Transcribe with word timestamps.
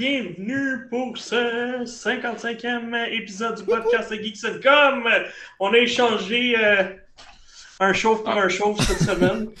À 0.00 0.02
bienvenue 0.02 0.88
pour 0.88 1.18
ce 1.18 1.84
55e 1.84 3.12
épisode 3.12 3.58
du 3.58 3.64
podcast 3.64 4.10
de 4.10 4.16
Geeks.com. 4.16 5.06
On 5.58 5.74
a 5.74 5.76
échangé 5.76 6.54
euh, 6.58 6.84
un 7.80 7.92
chauve 7.92 8.22
pour 8.22 8.32
un 8.32 8.48
chauve 8.48 8.80
cette 8.80 9.00
semaine. 9.00 9.50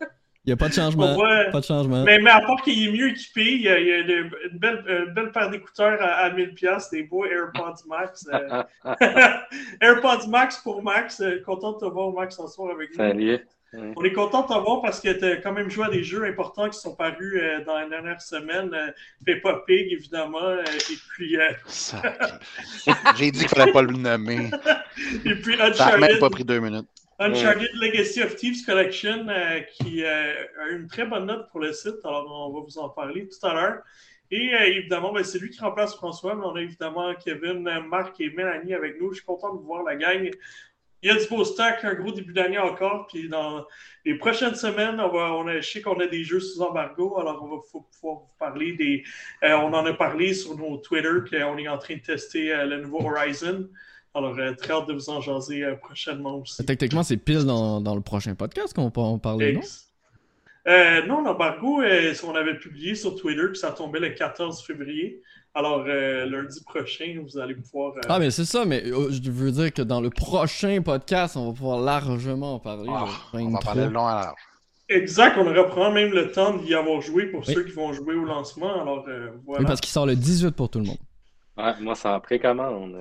Il 0.00 0.46
n'y 0.46 0.52
a 0.54 0.56
pas 0.56 0.70
de 0.70 0.72
changement. 0.72 1.18
pas 1.52 1.60
de 1.60 1.64
changement. 1.64 2.02
Mais, 2.02 2.18
à 2.30 2.40
part 2.40 2.62
qu'il 2.62 2.88
est 2.88 2.92
mieux 2.92 3.10
équipé, 3.10 3.56
il 3.56 3.60
y 3.60 3.68
a, 3.68 3.78
une, 3.78 4.30
belle, 4.54 5.12
belle, 5.14 5.32
paire 5.32 5.50
d'écouteurs 5.50 5.98
à, 6.00 6.30
1000$, 6.30 6.90
des 6.90 7.02
beaux 7.02 7.26
AirPods 7.26 7.86
Max. 7.88 8.26
Euh. 8.32 8.62
AirPods 9.82 10.28
Max 10.28 10.62
pour 10.62 10.82
Max. 10.82 11.22
Content 11.44 11.72
de 11.72 11.78
te 11.80 11.84
voir, 11.84 12.10
Max, 12.12 12.38
ce 12.38 12.46
soir 12.46 12.74
avec 12.74 12.88
nous. 12.92 12.96
Salut. 12.96 13.38
On 13.72 14.02
est 14.02 14.12
content 14.12 14.42
de 14.42 14.48
t'avoir 14.48 14.82
parce 14.82 15.00
que 15.00 15.12
tu 15.12 15.24
as 15.24 15.36
quand 15.36 15.52
même 15.52 15.70
joué 15.70 15.86
à 15.86 15.90
des 15.90 16.02
jeux 16.02 16.24
importants 16.24 16.68
qui 16.68 16.78
sont 16.78 16.96
parus 16.96 17.40
euh, 17.40 17.64
dans 17.64 17.78
la 17.78 17.88
dernière 17.88 18.20
semaine. 18.20 18.74
Euh, 18.74 18.90
Peppa 19.24 19.62
Pig, 19.66 19.92
évidemment. 19.92 20.42
Euh, 20.42 20.64
et 20.64 20.96
puis. 21.10 21.36
J'ai 23.16 23.30
dit 23.30 23.38
qu'il 23.40 23.48
fallait 23.48 23.72
pas 23.72 23.82
le 23.82 23.92
nommer. 23.92 24.50
et 25.24 25.34
puis 25.36 25.54
Uncharted. 25.54 25.74
Ça 25.76 25.90
n'a 25.90 26.08
même 26.08 26.18
pas 26.18 26.30
pris 26.30 26.44
deux 26.44 26.58
minutes. 26.58 26.88
Uncharted 27.20 27.70
Legacy 27.74 28.22
of 28.22 28.34
Thieves 28.34 28.64
Collection, 28.64 29.26
qui 29.74 30.04
a 30.04 30.68
une 30.72 30.88
très 30.88 31.04
bonne 31.04 31.26
note 31.26 31.48
pour 31.50 31.60
le 31.60 31.72
site. 31.72 31.96
Alors, 32.02 32.26
on 32.48 32.52
va 32.58 32.64
vous 32.64 32.78
en 32.78 32.88
parler 32.88 33.28
tout 33.28 33.46
à 33.46 33.54
l'heure. 33.54 33.82
Et 34.32 34.52
évidemment, 34.78 35.12
ben, 35.12 35.22
c'est 35.22 35.38
lui 35.38 35.50
qui 35.50 35.60
remplace 35.60 35.94
François, 35.96 36.34
mais 36.34 36.44
on 36.44 36.54
a 36.54 36.62
évidemment 36.62 37.12
Kevin, 37.14 37.68
Marc 37.88 38.20
et 38.20 38.30
Mélanie 38.30 38.74
avec 38.74 38.98
nous. 39.00 39.10
Je 39.10 39.16
suis 39.16 39.24
content 39.24 39.54
de 39.54 39.60
voir 39.60 39.82
la 39.82 39.96
gang 39.96 40.30
il 41.02 41.08
y 41.08 41.12
a 41.12 41.16
du 41.16 41.26
beau 41.28 41.44
stock, 41.44 41.76
un 41.82 41.94
gros 41.94 42.12
début 42.12 42.32
d'année 42.32 42.58
encore. 42.58 43.06
Puis 43.06 43.28
dans 43.28 43.64
les 44.04 44.14
prochaines 44.16 44.54
semaines, 44.54 45.00
on 45.00 45.08
va, 45.08 45.32
on 45.34 45.46
a, 45.46 45.60
je 45.60 45.68
sais 45.68 45.80
qu'on 45.80 45.98
a 45.98 46.06
des 46.06 46.24
jeux 46.24 46.40
sous 46.40 46.60
embargo, 46.60 47.18
alors 47.18 47.42
on 47.42 47.56
va 47.56 47.62
pouvoir 47.62 47.84
vous 48.02 48.28
parler 48.38 48.72
des. 48.74 49.02
Euh, 49.44 49.54
on 49.54 49.72
en 49.72 49.86
a 49.86 49.92
parlé 49.94 50.34
sur 50.34 50.56
nos 50.56 50.76
Twitter 50.78 51.08
qu'on 51.30 51.58
est 51.58 51.68
en 51.68 51.78
train 51.78 51.96
de 51.96 52.00
tester 52.00 52.52
euh, 52.52 52.66
le 52.66 52.82
nouveau 52.82 53.00
Horizon. 53.00 53.68
Alors, 54.12 54.36
euh, 54.38 54.54
très 54.54 54.72
hâte 54.72 54.88
de 54.88 54.92
vous 54.92 55.08
en 55.08 55.20
jaser 55.20 55.64
prochainement 55.80 56.38
aussi. 56.40 56.64
Techniquement, 56.66 57.04
c'est 57.04 57.16
pile 57.16 57.44
dans, 57.44 57.80
dans, 57.80 57.94
le 57.94 58.00
prochain 58.00 58.34
podcast 58.34 58.74
qu'on 58.74 58.88
va 58.88 59.02
en 59.02 59.18
parler, 59.18 59.60
non? 60.66 61.06
non, 61.06 61.22
l'embargo, 61.22 61.82
on 61.82 62.34
avait 62.34 62.58
publié 62.58 62.94
sur 62.94 63.14
Twitter 63.16 63.46
que 63.48 63.58
ça 63.58 63.72
tombait 63.72 64.00
le 64.00 64.10
14 64.10 64.64
février. 64.64 65.22
Alors, 65.52 65.84
euh, 65.88 66.26
lundi 66.26 66.62
prochain, 66.62 67.20
vous 67.24 67.38
allez 67.38 67.56
pouvoir. 67.56 67.96
Euh, 67.96 68.00
ah, 68.08 68.20
mais 68.20 68.30
c'est 68.30 68.44
ça, 68.44 68.64
mais 68.64 68.84
euh, 68.86 69.10
je 69.10 69.30
veux 69.32 69.50
dire 69.50 69.72
que 69.72 69.82
dans 69.82 70.00
le 70.00 70.08
prochain 70.08 70.80
podcast, 70.80 71.36
on 71.36 71.50
va 71.50 71.56
pouvoir 71.56 71.80
largement 71.80 72.54
en 72.54 72.58
parler. 72.60 72.88
Ah, 72.88 73.06
on 73.32 73.50
va 73.50 73.58
parler 73.58 73.88
long 73.88 74.06
à 74.06 74.14
large. 74.14 74.40
Exact, 74.88 75.38
on 75.38 75.44
reprend 75.44 75.90
même 75.90 76.12
le 76.12 76.30
temps 76.30 76.56
d'y 76.56 76.74
avoir 76.74 77.00
joué 77.00 77.26
pour 77.26 77.44
ceux 77.44 77.64
qui 77.64 77.72
vont 77.72 77.92
jouer 77.92 78.14
au 78.14 78.24
lancement. 78.24 78.80
Alors, 78.80 79.04
voilà. 79.44 79.60
Oui, 79.60 79.66
parce 79.66 79.80
qu'il 79.80 79.90
sort 79.90 80.06
le 80.06 80.16
18 80.16 80.52
pour 80.52 80.68
tout 80.68 80.78
le 80.78 80.86
monde. 80.86 80.98
Ouais, 81.56 81.72
moi, 81.80 81.94
c'est 81.94 82.08
en 82.08 82.20
précommande. 82.20 82.96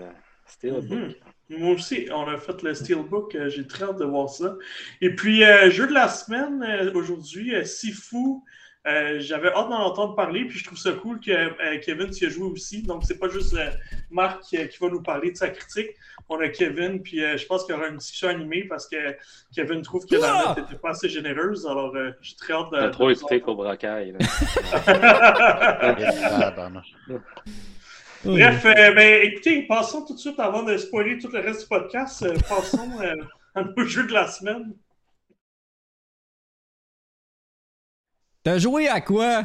Steelbook. 0.46 0.90
Mm 0.92 1.14
Moi 1.50 1.74
aussi, 1.74 2.08
on 2.12 2.28
a 2.28 2.38
fait 2.38 2.62
le 2.62 2.74
Steelbook. 2.74 3.36
J'ai 3.48 3.66
très 3.66 3.86
hâte 3.86 3.98
de 3.98 4.06
voir 4.06 4.30
ça. 4.30 4.56
Et 5.02 5.16
puis, 5.16 5.44
jeu 5.72 5.88
de 5.88 5.94
la 5.94 6.08
semaine, 6.08 6.92
aujourd'hui, 6.94 7.54
Sifu. 7.66 8.42
Euh, 8.88 9.20
j'avais 9.20 9.50
hâte 9.50 9.70
d'en 9.70 9.82
entendre 9.82 10.16
parler, 10.16 10.46
puis 10.46 10.58
je 10.58 10.64
trouve 10.64 10.78
ça 10.78 10.94
cool 10.94 11.20
que 11.20 11.32
euh, 11.32 11.80
Kevin 11.84 12.14
s'y 12.14 12.26
a 12.26 12.30
joué 12.30 12.46
aussi. 12.46 12.82
Donc, 12.82 13.04
c'est 13.06 13.20
pas 13.20 13.28
juste 13.28 13.54
euh, 13.54 13.70
Marc 14.10 14.42
qui, 14.44 14.58
va 14.80 14.90
nous 14.90 15.04
parler 15.04 15.32
de 15.32 15.38
sa 15.38 15.50
critique. 15.50 15.90
On 16.30 16.40
a 16.40 16.48
Kevin, 16.48 17.02
puis 17.02 17.20
je 17.20 17.46
pense 17.46 17.66
qu'il 17.66 17.76
y 17.76 17.78
aura 17.78 17.88
une 17.88 17.98
discussion 17.98 18.30
animée 18.30 18.64
parce 18.64 18.88
que 18.88 18.96
Kevin 19.54 19.82
trouve 19.82 20.06
que 20.06 20.16
la 20.16 20.46
note 20.46 20.60
n'était 20.60 20.80
pas 20.80 20.92
assez 20.92 21.10
généreuse. 21.10 21.68
Alors, 21.68 21.94
j'ai 22.22 22.36
très 22.36 22.54
hâte 22.54 22.72
de. 22.72 22.78
T'as 22.78 22.90
trop 22.90 23.10
écouté 23.10 23.42
Cobra 23.42 23.76
Kai. 28.24 28.30
Bref, 28.30 28.64
ben, 28.64 29.22
écoutez, 29.24 29.64
passons 29.64 30.06
tout 30.06 30.14
de 30.14 30.20
suite 30.20 30.40
avant 30.40 30.64
de 30.64 30.78
spoiler 30.78 31.18
tout 31.18 31.30
le 31.30 31.40
reste 31.40 31.62
du 31.62 31.68
podcast. 31.68 32.26
passons 32.48 32.90
à 33.56 33.64
nos 33.64 33.86
jeux 33.86 34.08
de 34.08 34.14
la 34.14 34.28
semaine. 34.28 34.76
T'as 38.44 38.58
joué 38.58 38.88
à 38.88 39.02
quoi? 39.02 39.44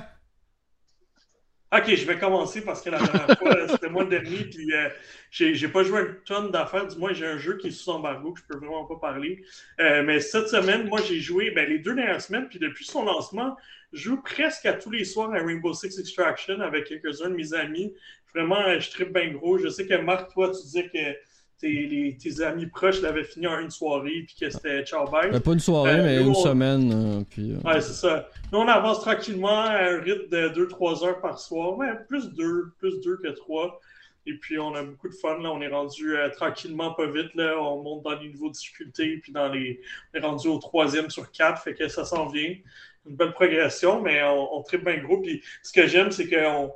Ok, 1.76 1.92
je 1.92 2.06
vais 2.06 2.18
commencer 2.18 2.60
parce 2.60 2.82
que 2.82 2.90
la 2.90 2.98
dernière 2.98 3.36
fois, 3.36 3.68
c'était 3.68 3.88
moi 3.88 4.04
le 4.04 4.10
dernier, 4.10 4.44
puis 4.44 4.72
euh, 4.72 4.88
j'ai 5.30 5.66
pas 5.66 5.82
joué 5.82 6.02
une 6.02 6.16
tonne 6.24 6.52
d'affaires. 6.52 6.86
Du 6.86 6.96
moins, 6.98 7.12
j'ai 7.12 7.26
un 7.26 7.36
jeu 7.36 7.56
qui 7.56 7.68
est 7.68 7.70
sous 7.72 7.90
embargo 7.90 8.32
que 8.32 8.40
je 8.40 8.44
peux 8.46 8.58
vraiment 8.58 8.84
pas 8.84 8.96
parler. 8.96 9.42
Euh, 9.80 10.04
mais 10.04 10.20
cette 10.20 10.48
semaine, 10.48 10.86
moi, 10.86 11.00
j'ai 11.02 11.18
joué 11.18 11.50
ben, 11.50 11.68
les 11.68 11.80
deux 11.80 11.96
dernières 11.96 12.20
semaines, 12.20 12.48
puis 12.48 12.60
depuis 12.60 12.84
son 12.84 13.04
lancement, 13.04 13.56
je 13.92 14.04
joue 14.04 14.22
presque 14.22 14.66
à 14.66 14.74
tous 14.74 14.92
les 14.92 15.04
soirs 15.04 15.34
à 15.34 15.38
Rainbow 15.38 15.74
Six 15.74 15.98
Extraction 15.98 16.60
avec 16.60 16.84
quelques-uns 16.84 17.30
de 17.30 17.34
mes 17.34 17.54
amis. 17.54 17.92
Vraiment, 18.34 18.78
je 18.78 18.90
tripe 18.90 19.12
bien 19.12 19.30
gros. 19.30 19.58
Je 19.58 19.68
sais 19.68 19.86
que 19.86 19.94
Marc, 19.94 20.32
toi, 20.32 20.50
tu 20.50 20.60
disais 20.62 20.88
que 20.88 21.16
tes, 21.60 22.16
tes, 22.20 22.42
amis 22.42 22.66
proches 22.66 23.00
l'avaient 23.00 23.24
fini 23.24 23.46
en 23.46 23.58
une 23.60 23.70
soirée, 23.70 24.24
puis 24.26 24.36
que 24.40 24.50
c'était 24.50 24.84
ciao 24.84 25.08
bye. 25.08 25.30
Ben, 25.30 25.40
pas 25.40 25.52
une 25.52 25.60
soirée, 25.60 26.00
euh, 26.00 26.02
mais 26.02 26.20
une 26.20 26.34
semaine. 26.34 26.92
Euh, 26.92 27.22
puis, 27.28 27.52
euh. 27.52 27.68
Ouais, 27.68 27.80
c'est 27.80 27.92
ça. 27.92 28.28
Nous, 28.52 28.58
on 28.58 28.66
avance 28.68 29.00
tranquillement 29.00 29.60
à 29.60 29.78
un 29.78 30.00
rythme 30.00 30.28
de 30.28 30.48
2-3 30.48 31.04
heures 31.06 31.20
par 31.20 31.38
soir. 31.38 31.78
Ouais, 31.78 31.92
plus 32.08 32.30
2, 32.32 32.72
plus 32.78 33.00
2 33.00 33.18
que 33.18 33.28
3. 33.28 33.80
Et 34.26 34.34
puis, 34.34 34.58
on 34.58 34.74
a 34.74 34.82
beaucoup 34.82 35.08
de 35.08 35.14
fun. 35.14 35.38
Là. 35.40 35.50
On 35.52 35.60
est 35.60 35.68
rendu 35.68 36.14
tranquillement, 36.36 36.92
pas 36.94 37.06
vite. 37.06 37.34
Là. 37.34 37.56
On 37.60 37.82
monte 37.82 38.02
dans 38.02 38.18
les 38.18 38.28
niveaux 38.28 38.48
de 38.48 38.54
difficulté. 38.54 39.18
Puis, 39.18 39.32
dans 39.32 39.48
les... 39.48 39.80
on 40.12 40.18
est 40.18 40.22
rendu 40.22 40.48
au 40.48 40.58
troisième 40.58 41.10
sur 41.10 41.30
4. 41.30 41.62
Fait 41.62 41.74
que 41.74 41.88
ça 41.88 42.04
s'en 42.04 42.28
vient. 42.28 42.54
Une 43.06 43.16
belle 43.16 43.32
progression, 43.32 44.00
mais 44.00 44.22
on, 44.22 44.56
on 44.56 44.62
tripe 44.62 44.82
bien 44.82 44.96
gros. 44.96 45.18
Puis, 45.18 45.42
ce 45.62 45.72
que 45.72 45.86
j'aime, 45.86 46.10
c'est 46.10 46.26
qu'on 46.26 46.72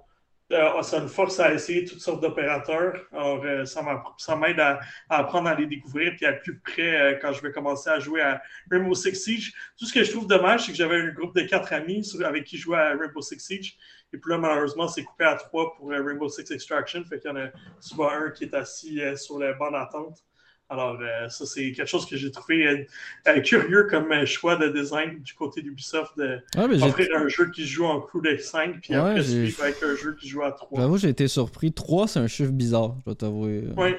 euh, 0.51 0.83
ça 0.83 1.01
me 1.01 1.09
force 1.09 1.39
à 1.41 1.53
essayer 1.53 1.85
toutes 1.85 2.01
sortes 2.01 2.23
d'opérateurs. 2.23 3.07
Alors, 3.13 3.45
euh, 3.45 3.65
ça 3.67 4.37
m'aide 4.37 4.61
à, 4.61 4.81
apprendre 5.11 5.49
à 5.49 5.55
les 5.55 5.67
découvrir 5.67 6.15
puis 6.17 6.25
à 6.25 6.33
plus 6.33 6.59
près 6.59 7.01
euh, 7.01 7.19
quand 7.21 7.33
je 7.33 7.43
vais 7.43 7.53
commencer 7.53 7.91
à 7.91 7.99
jouer 7.99 8.23
à 8.23 8.41
Rainbow 8.71 8.95
Six 8.95 9.15
Siege. 9.15 9.53
Tout 9.79 9.85
ce 9.85 9.93
que 9.93 10.03
je 10.03 10.11
trouve 10.11 10.27
dommage, 10.27 10.65
c'est 10.65 10.73
que 10.73 10.79
j'avais 10.79 11.01
un 11.01 11.09
groupe 11.09 11.35
de 11.35 11.43
quatre 11.43 11.73
amis 11.75 12.03
avec 12.25 12.45
qui 12.45 12.57
je 12.57 12.63
jouais 12.63 12.79
à 12.79 12.97
Rainbow 12.97 13.21
Six 13.21 13.41
Siege. 13.41 13.77
Et 14.13 14.17
puis 14.17 14.33
là, 14.33 14.39
malheureusement, 14.39 14.89
c'est 14.89 15.05
coupé 15.05 15.25
à 15.25 15.35
trois 15.35 15.75
pour 15.75 15.91
Rainbow 15.91 16.31
Six 16.31 16.51
Extraction. 16.51 17.05
Fait 17.05 17.21
qu'il 17.21 17.31
y 17.31 17.35
en 17.35 17.37
a 17.37 17.49
souvent 17.79 18.09
un 18.09 18.31
qui 18.31 18.45
est 18.45 18.55
assis 18.55 19.01
sur 19.17 19.39
la 19.39 19.53
bande 19.53 19.75
d'attente. 19.75 20.28
Alors, 20.71 20.99
euh, 21.01 21.29
ça, 21.31 21.47
c'est 21.47 21.73
quelque 21.73 21.89
chose 21.89 22.05
que 22.05 22.17
j'ai 22.17 22.31
trouvé 22.31 22.67
euh, 22.67 22.85
euh, 23.29 23.41
curieux 23.41 23.87
comme 23.89 24.27
choix 24.27 24.57
de 24.57 24.69
design 24.69 25.19
du 25.21 25.33
côté 25.33 25.63
d'Ubisoft 25.63 26.19
de 26.19 26.41
offrir 26.85 27.09
un 27.17 27.27
jeu 27.29 27.51
qui 27.51 27.67
joue 27.67 27.87
en 27.87 28.01
crew 28.01 28.21
de 28.23 28.37
5 28.37 28.81
puis 28.83 28.95
après 28.95 29.23
suivre 29.23 29.63
avec 29.63 29.83
un 29.83 29.97
jeu 29.97 30.15
qui 30.21 30.29
joue 30.29 30.43
à 30.43 30.53
3. 30.53 30.81
J'avoue, 30.81 30.99
j'ai 30.99 31.09
été 31.09 31.27
surpris. 31.27 31.73
3, 31.73 32.09
c'est 32.09 32.19
un 32.19 32.27
chiffre 32.27 32.53
bizarre, 32.53 32.97
je 32.99 33.05
dois 33.07 33.15
t'avouer. 33.15 33.65
Oui. 33.79 33.95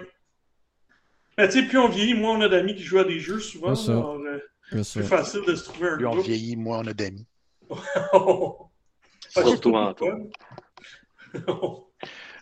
Mais 1.40 1.48
tu 1.48 1.60
sais, 1.60 1.68
plus 1.68 1.80
on 1.80 1.90
vieillit, 1.90 2.14
moins 2.14 2.38
on 2.38 2.42
a 2.42 2.50
d'amis 2.50 2.76
qui 2.76 2.84
jouent 2.84 3.00
à 3.00 3.04
des 3.04 3.20
jeux 3.20 3.40
souvent. 3.40 3.74
Alors, 3.74 4.22
c'est 4.84 5.00
plus 5.00 5.10
facile 5.10 5.42
de 5.48 5.56
se 5.56 5.64
trouver 5.64 5.90
un 5.90 5.96
plus 5.96 6.06
groupe. 6.06 6.18
Plus 6.18 6.22
on 6.22 6.24
vieillit, 6.24 6.56
moins 6.56 6.80
on 6.80 6.88
a 6.88 6.94
d'amis. 6.94 7.26
Surtout 9.30 9.74
en 9.74 9.94
toi. 9.94 10.20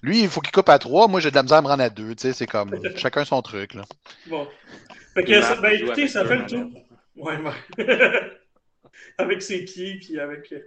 Lui, 0.02 0.22
il 0.22 0.30
faut 0.30 0.42
qu'il 0.42 0.52
coupe 0.52 0.70
à 0.70 0.80
trois. 0.80 1.08
Moi, 1.08 1.20
j'ai 1.20 1.30
de 1.30 1.36
la 1.36 1.44
misère 1.44 1.58
à 1.58 1.62
me 1.62 1.68
rendre 1.68 1.84
à 1.84 1.90
deux. 1.90 2.16
Tu 2.16 2.22
sais, 2.22 2.34
c'est 2.34 2.48
comme 2.48 2.72
chacun 2.98 3.26
son 3.26 3.42
truc. 3.42 3.74
Là. 3.74 3.84
Bon. 4.28 4.48
Fait 5.14 5.24
que, 5.24 5.42
ça, 5.42 5.56
ben, 5.56 5.72
écoutez, 5.72 6.08
ça 6.08 6.26
fait 6.26 6.38
le 6.38 6.46
tour. 6.46 6.70
Ouais, 7.16 7.36
avec 9.18 9.42
ses 9.42 9.64
pieds, 9.64 9.96
puis 9.96 10.20
avec. 10.20 10.52
Euh, 10.52 10.60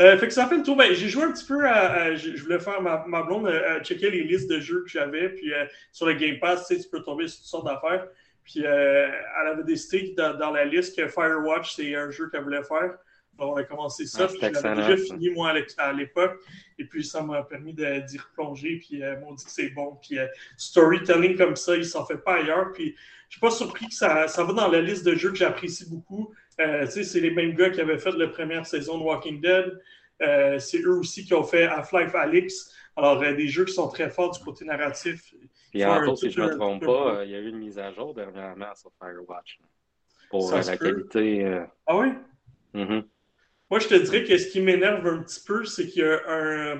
euh, 0.00 0.18
fait 0.18 0.28
que 0.28 0.32
ça 0.32 0.46
fait 0.46 0.58
le 0.58 0.62
tour. 0.62 0.76
Ben, 0.76 0.92
j'ai 0.92 1.08
joué 1.08 1.24
un 1.24 1.32
petit 1.32 1.46
peu 1.46 1.66
à. 1.66 2.14
je 2.14 2.42
voulais 2.42 2.60
faire 2.60 2.82
ma, 2.82 3.04
ma 3.06 3.22
blonde 3.22 3.46
euh, 3.46 3.80
checker 3.80 4.10
les 4.10 4.24
listes 4.24 4.50
de 4.50 4.60
jeux 4.60 4.82
que 4.82 4.90
j'avais. 4.90 5.30
Puis 5.30 5.52
sur 5.90 6.06
le 6.06 6.14
Game 6.14 6.38
Pass, 6.38 6.68
tu 6.68 6.88
peux 6.90 7.02
tomber 7.02 7.28
sur 7.28 7.38
toutes 7.38 7.46
sortes 7.46 7.66
d'affaires. 7.66 8.06
Puis 8.44 8.60
elle 8.60 9.46
avait 9.46 9.64
décidé 9.64 10.14
dans, 10.16 10.34
dans 10.36 10.50
la 10.50 10.64
liste 10.64 10.96
que 10.96 11.08
Firewatch, 11.08 11.74
c'est 11.74 11.94
un 11.94 12.10
jeu 12.10 12.28
qu'elle 12.28 12.42
voulait 12.42 12.64
faire 12.64 12.98
on 13.46 13.56
a 13.56 13.64
commencé 13.64 14.06
ça, 14.06 14.26
puis 14.28 14.38
j'avais 14.40 14.74
déjà 14.74 14.96
fini 14.96 15.30
moi 15.30 15.54
à 15.78 15.92
l'époque, 15.92 16.40
et 16.78 16.84
puis 16.84 17.04
ça 17.04 17.22
m'a 17.22 17.42
permis 17.42 17.74
d'y 17.74 18.18
replonger, 18.18 18.78
puis 18.78 19.02
euh, 19.02 19.18
m'ont 19.20 19.34
dit 19.34 19.44
que 19.44 19.50
c'est 19.50 19.70
bon, 19.70 19.98
puis 20.00 20.18
euh, 20.18 20.26
storytelling 20.56 21.36
comme 21.36 21.56
ça, 21.56 21.76
il 21.76 21.84
s'en 21.84 22.04
fait 22.04 22.18
pas 22.18 22.36
ailleurs, 22.36 22.72
puis 22.72 22.94
je 23.28 23.38
suis 23.38 23.40
pas 23.40 23.50
surpris 23.50 23.88
que 23.88 23.94
ça, 23.94 24.28
ça 24.28 24.44
va 24.44 24.52
dans 24.52 24.68
la 24.68 24.80
liste 24.80 25.06
de 25.06 25.14
jeux 25.14 25.30
que 25.30 25.38
j'apprécie 25.38 25.88
beaucoup. 25.88 26.34
Euh, 26.60 26.86
c'est 26.86 27.20
les 27.20 27.30
mêmes 27.30 27.54
gars 27.54 27.70
qui 27.70 27.80
avaient 27.80 27.98
fait 27.98 28.12
la 28.12 28.28
première 28.28 28.66
saison 28.66 28.98
de 28.98 29.04
Walking 29.04 29.40
Dead, 29.40 29.80
euh, 30.20 30.58
c'est 30.58 30.80
eux 30.82 30.98
aussi 30.98 31.24
qui 31.24 31.32
ont 31.34 31.42
fait 31.42 31.64
Half-Life 31.64 32.14
Alyx, 32.14 32.74
alors 32.94 33.18
des 33.18 33.48
jeux 33.48 33.64
qui 33.64 33.72
sont 33.72 33.88
très 33.88 34.10
forts 34.10 34.32
du 34.32 34.44
côté 34.44 34.64
narratif. 34.64 35.34
Puis 35.70 35.84
en 35.84 36.14
si 36.14 36.30
je 36.30 36.40
ne 36.40 36.48
me 36.48 36.54
trompe 36.56 36.84
pas, 36.84 37.24
il 37.24 37.30
y 37.30 37.34
a 37.34 37.38
eu 37.38 37.48
une 37.48 37.58
mise 37.58 37.78
à 37.78 37.90
jour 37.92 38.12
dernièrement 38.12 38.74
sur 38.74 38.90
Firewatch 38.98 39.58
pour 40.28 40.52
la 40.52 40.76
qualité. 40.76 41.64
Ah 41.86 41.96
oui? 41.96 42.08
Mm-hmm. 42.74 43.04
Moi, 43.72 43.78
je 43.78 43.88
te 43.88 43.94
dirais 43.94 44.22
que 44.22 44.36
ce 44.36 44.48
qui 44.48 44.60
m'énerve 44.60 45.06
un 45.06 45.22
petit 45.22 45.40
peu, 45.46 45.64
c'est 45.64 45.86
qu'il 45.86 46.02
y 46.02 46.04
a 46.04 46.20
un, 46.28 46.78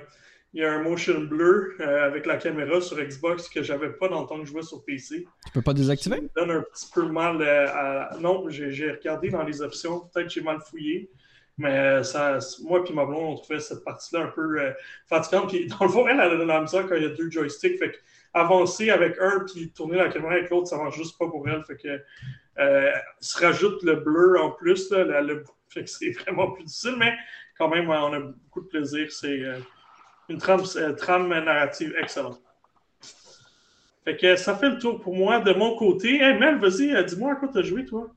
il 0.52 0.60
y 0.60 0.62
a 0.62 0.74
un 0.74 0.82
motion 0.82 1.20
blur 1.20 1.68
euh, 1.80 2.04
avec 2.04 2.26
la 2.26 2.36
caméra 2.36 2.82
sur 2.82 2.98
Xbox 2.98 3.48
que 3.48 3.62
j'avais 3.62 3.88
pas 3.88 4.08
dans 4.08 4.20
le 4.20 4.26
temps 4.26 4.38
que 4.38 4.44
je 4.44 4.50
jouais 4.50 4.62
sur 4.62 4.84
PC. 4.84 5.26
Tu 5.46 5.52
peux 5.54 5.62
pas 5.62 5.72
désactiver? 5.72 6.16
Ça 6.16 6.44
donne 6.44 6.50
un 6.50 6.60
petit 6.60 6.90
peu 6.94 7.06
mal 7.06 7.40
euh, 7.40 7.66
à... 7.70 8.18
Non, 8.20 8.44
j'ai 8.50 8.90
regardé 8.90 9.30
dans 9.30 9.42
les 9.42 9.62
options. 9.62 10.00
Peut-être 10.12 10.26
que 10.26 10.34
j'ai 10.34 10.42
mal 10.42 10.58
fouillé. 10.60 11.10
Mais 11.56 12.04
ça, 12.04 12.38
moi 12.62 12.84
et 12.86 12.92
ma 12.92 13.06
blonde, 13.06 13.24
on 13.24 13.36
trouvait 13.36 13.60
cette 13.60 13.84
partie-là 13.84 14.24
un 14.24 14.28
peu 14.28 14.60
euh, 14.60 14.72
fatigante. 15.08 15.48
Puis 15.48 15.68
dans 15.68 15.86
le 15.86 15.90
fond, 15.90 16.06
elle, 16.06 16.20
a 16.20 16.28
la 16.28 16.60
misère 16.60 16.86
quand 16.86 16.96
il 16.96 17.04
y 17.04 17.06
a 17.06 17.14
deux 17.14 17.30
joysticks. 17.30 17.78
Fait 17.78 17.98
avancer 18.34 18.90
avec 18.90 19.18
un 19.20 19.40
puis 19.40 19.72
tourner 19.72 19.96
la 19.96 20.08
caméra 20.08 20.32
avec 20.34 20.50
l'autre, 20.50 20.66
ça 20.66 20.76
marche 20.76 20.96
juste 20.96 21.18
pas 21.18 21.28
pour 21.28 21.48
elle. 21.48 21.62
Fait 21.64 21.76
que 21.76 22.00
euh, 22.58 22.92
se 23.20 23.44
rajoute 23.44 23.82
le 23.82 23.96
bleu 23.96 24.40
en 24.40 24.50
plus. 24.50 24.90
Là, 24.90 25.22
c'est 25.86 26.10
vraiment 26.10 26.50
plus 26.52 26.64
difficile, 26.64 26.96
mais 26.98 27.14
quand 27.58 27.68
même, 27.68 27.90
on 27.90 28.12
a 28.12 28.20
beaucoup 28.20 28.62
de 28.62 28.68
plaisir. 28.68 29.10
C'est 29.10 29.40
euh, 29.40 29.58
une 30.28 30.38
trame, 30.38 30.62
euh, 30.76 30.92
trame, 30.94 31.28
narrative 31.28 31.94
excellente. 31.98 32.40
Fait 34.04 34.16
que 34.16 34.34
ça 34.34 34.56
fait 34.56 34.70
le 34.70 34.78
tour 34.78 35.00
pour 35.00 35.14
moi 35.14 35.40
de 35.40 35.52
mon 35.52 35.76
côté. 35.76 36.20
Hey 36.20 36.38
Mel, 36.38 36.58
vas-y, 36.58 37.04
dis-moi 37.04 37.32
à 37.32 37.36
quoi 37.36 37.48
tu 37.48 37.58
as 37.58 37.62
joué, 37.62 37.84
toi? 37.84 38.10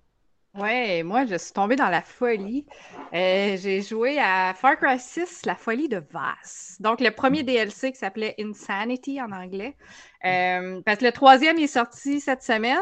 Ouais, 0.57 1.04
moi, 1.04 1.25
je 1.25 1.36
suis 1.36 1.52
tombée 1.52 1.75
dans 1.75 1.90
la 1.90 2.02
folie. 2.02 2.66
j'ai 3.12 3.81
joué 3.81 4.19
à 4.19 4.54
Far 4.56 4.78
Cry 4.78 5.00
6, 5.00 5.42
La 5.46 5.56
folie 5.56 5.90
de 5.90 6.02
Vass. 6.12 6.78
Donc, 6.80 7.02
le 7.02 7.12
premier 7.12 7.44
DLC 7.44 7.92
qui 7.92 7.98
s'appelait 7.98 8.36
Insanity 8.40 9.22
en 9.22 9.31
anglais. 9.31 9.75
parce 10.22 11.00
que 11.00 11.06
le 11.06 11.12
troisième 11.12 11.57
est 11.60 11.68
sorti 11.68 12.19
cette 12.19 12.44
semaine. 12.44 12.78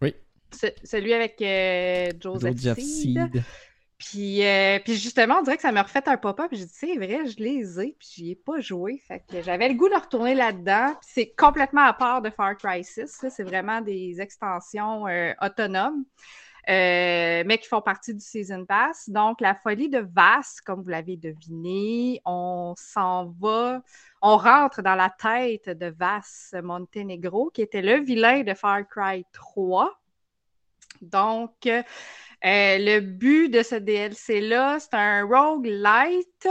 Oui 0.00 0.14
celui 0.84 1.12
avec 1.12 1.40
euh, 1.42 2.10
Joseph, 2.20 2.78
Seed. 2.78 3.42
Puis, 3.96 4.44
euh, 4.44 4.80
puis 4.84 4.96
justement, 4.96 5.36
on 5.38 5.42
dirait 5.42 5.56
que 5.56 5.62
ça 5.62 5.72
m'a 5.72 5.82
refait 5.82 6.06
un 6.08 6.16
pop-up. 6.16 6.48
J'ai 6.52 6.64
dit, 6.64 6.72
c'est 6.72 6.96
vrai, 6.96 7.26
je 7.26 7.38
les 7.38 7.80
ai, 7.80 7.96
puis 7.98 8.08
j'y 8.12 8.30
ai 8.32 8.34
pas 8.34 8.58
joué. 8.60 9.00
Fait 9.06 9.22
que 9.30 9.40
j'avais 9.40 9.68
le 9.68 9.74
goût 9.74 9.88
de 9.88 9.94
retourner 9.94 10.34
là-dedans. 10.34 10.94
c'est 11.00 11.32
complètement 11.36 11.82
à 11.82 11.92
part 11.92 12.20
de 12.20 12.28
Far 12.30 12.56
Cry 12.56 12.82
6. 12.82 13.24
C'est 13.30 13.44
vraiment 13.44 13.80
des 13.80 14.20
extensions 14.20 15.06
euh, 15.06 15.32
autonomes, 15.40 16.04
mais 16.66 17.58
qui 17.60 17.68
font 17.68 17.80
partie 17.80 18.14
du 18.14 18.20
Season 18.20 18.64
Pass. 18.64 19.08
Donc, 19.08 19.40
la 19.40 19.54
folie 19.54 19.88
de 19.88 19.98
Vass, 19.98 20.60
comme 20.60 20.82
vous 20.82 20.90
l'avez 20.90 21.16
deviné, 21.16 22.20
on 22.24 22.74
s'en 22.76 23.26
va, 23.40 23.82
on 24.22 24.36
rentre 24.36 24.82
dans 24.82 24.94
la 24.94 25.10
tête 25.10 25.68
de 25.68 25.86
Vass 25.86 26.54
Montenegro, 26.62 27.50
qui 27.50 27.62
était 27.62 27.82
le 27.82 28.00
vilain 28.00 28.42
de 28.42 28.54
Far 28.54 28.88
Cry 28.88 29.24
3. 29.32 30.00
Donc, 31.02 31.66
euh, 31.66 31.82
le 32.42 33.00
but 33.00 33.48
de 33.48 33.62
ce 33.62 33.76
DLC-là, 33.76 34.78
c'est 34.80 34.94
un 34.94 35.24
rogue 35.24 35.66
light. 35.66 36.48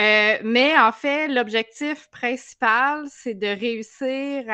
Euh, 0.00 0.38
mais 0.42 0.76
en 0.76 0.90
fait, 0.90 1.28
l'objectif 1.28 2.08
principal, 2.10 3.04
c'est 3.08 3.34
de 3.34 3.46
réussir 3.46 4.44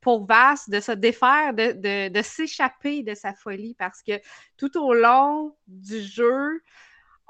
pour 0.00 0.26
Vass 0.26 0.68
de 0.68 0.80
se 0.80 0.92
défaire, 0.92 1.54
de, 1.54 2.22
s'échapper 2.22 3.02
de 3.02 3.14
sa 3.14 3.32
folie 3.32 3.74
parce 3.78 4.02
que 4.02 4.20
tout 4.58 4.76
au 4.78 4.92
long 4.92 5.56
du 5.66 6.02
jeu, 6.02 6.62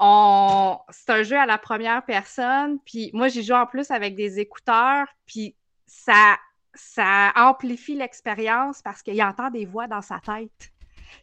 c'est 0.01 1.13
un 1.13 1.23
jeu 1.23 1.39
à 1.39 1.47
la 1.47 1.59
première 1.59 2.05
personne. 2.05 2.81
Puis 2.85 3.11
moi, 3.13 3.29
j'y 3.29 3.45
joue 3.45 3.55
en 3.55 3.67
plus 3.67 3.91
avec 3.93 4.17
des 4.17 4.41
écouteurs. 4.41 5.07
Puis 5.25 5.55
ça, 5.87 6.37
ça 6.75 7.33
amplifie 7.37 7.95
l'expérience 7.95 8.83
parce 8.83 9.03
qu'il 9.03 9.23
entend 9.23 9.51
des 9.51 9.67
voix 9.67 9.87
dans 9.87 10.03
sa 10.03 10.19
tête 10.19 10.73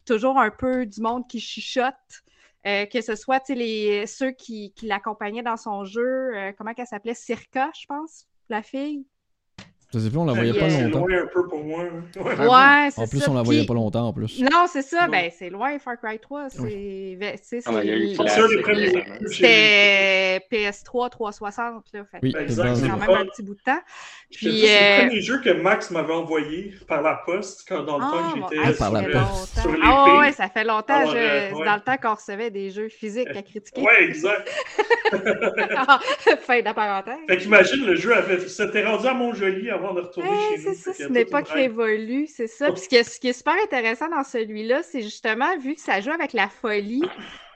toujours 0.05 0.39
un 0.39 0.51
peu 0.51 0.85
du 0.85 1.01
monde 1.01 1.27
qui 1.27 1.39
chuchote. 1.39 2.23
Euh, 2.67 2.85
que 2.85 3.01
ce 3.01 3.15
soit 3.15 3.47
les, 3.49 4.05
ceux 4.05 4.31
qui, 4.31 4.73
l'accompagnaient 4.83 5.41
dans 5.41 5.57
son 5.57 5.83
jeu, 5.83 6.35
euh, 6.35 6.51
comment 6.57 6.71
elle 6.77 6.85
s'appelait? 6.85 7.15
Circa, 7.15 7.71
je 7.79 7.85
pense, 7.87 8.27
la 8.49 8.61
fille? 8.61 9.05
Je 9.93 9.99
sais 9.99 10.09
plus, 10.09 10.19
on 10.19 10.25
la 10.25 10.33
voyait 10.33 10.53
pas 10.53 10.69
longtemps. 10.69 11.05
C'est 11.05 11.13
loin 11.13 11.23
un 11.23 11.27
peu 11.27 11.47
pour 11.47 11.63
moi. 11.63 11.83
Ouais, 11.83 12.89
c'est 12.91 13.01
En 13.01 13.07
plus, 13.07 13.27
on 13.27 13.33
la 13.33 13.41
voyait 13.41 13.65
pas 13.65 13.73
longtemps 13.73 14.07
en 14.07 14.13
plus. 14.13 14.39
Non, 14.39 14.65
c'est 14.71 14.83
ça. 14.83 15.07
Ben, 15.07 15.29
c'est 15.37 15.49
loin, 15.49 15.77
Far 15.79 15.99
Cry 16.01 16.17
3. 16.17 16.49
C'est. 16.49 17.17
Ah, 17.65 17.81
C'était 19.25 20.45
PS3 20.49 21.09
360. 21.09 21.83
Là, 21.93 22.05
fait. 22.05 22.19
Oui, 22.23 22.33
c'est 22.47 22.55
quand 22.55 22.97
même 22.97 23.09
un 23.09 23.25
petit 23.25 23.43
bout 23.43 23.55
de 23.55 23.61
temps. 23.61 23.81
Puis. 24.31 24.61
C'est 24.61 25.01
le 25.01 25.07
premier 25.07 25.21
jeu 25.21 25.41
que 25.41 25.49
Max 25.49 25.91
m'avait 25.91 26.13
envoyé 26.13 26.73
par 26.87 27.01
la 27.01 27.15
poste 27.25 27.65
quand 27.67 27.83
dans 27.83 27.97
le 27.97 28.03
temps 28.03 28.31
que 28.31 28.39
j'étais 28.53 28.61
ah, 28.63 28.73
sur, 28.73 29.61
sur 29.61 29.71
les 29.71 29.79
Ah 29.83 30.17
ouais, 30.19 30.31
ça 30.31 30.47
fait 30.47 30.63
longtemps. 30.63 30.93
Alors, 30.93 31.13
euh, 31.15 31.51
Dans 31.65 31.75
le 31.75 31.81
temps 31.81 31.97
qu'on 31.97 32.15
recevait 32.15 32.49
des 32.49 32.71
jeux 32.71 32.87
physiques 32.87 33.35
à 33.35 33.41
critiquer. 33.41 33.81
Ouais, 33.81 34.03
exact. 34.03 34.49
fin 36.41 36.59
de 36.59 36.65
la 36.65 36.73
parenthèse. 36.73 37.17
Fait 37.27 37.37
qu'imagine, 37.37 37.85
le 37.85 37.95
jeu 37.95 38.15
avait. 38.15 38.39
C'était 38.47 38.85
rendu 38.85 39.07
à 39.07 39.13
Montjoli 39.13 39.69
avant 39.83 39.93
de 39.93 40.01
retourner 40.01 40.29
chez 40.29 40.57
nous. 40.57 40.63
C'est 40.63 40.73
ça, 40.75 40.93
c'est 40.93 41.07
une 41.07 41.17
époque 41.17 41.47
révolue, 41.49 42.27
c'est 42.27 42.47
ça. 42.47 42.71
Puis 42.71 42.81
ce 42.81 42.89
qui, 42.89 42.95
est, 42.95 43.03
ce 43.03 43.19
qui, 43.19 43.29
est, 43.29 43.33
super 43.33 43.55
intéressant 43.63 44.09
dans 44.09 44.23
celui-là, 44.23 44.83
c'est 44.83 45.01
justement, 45.01 45.57
vu 45.57 45.75
que 45.75 45.81
ça 45.81 46.01
joue 46.01 46.11
avec 46.11 46.33
la 46.33 46.47
folie, 46.47 47.03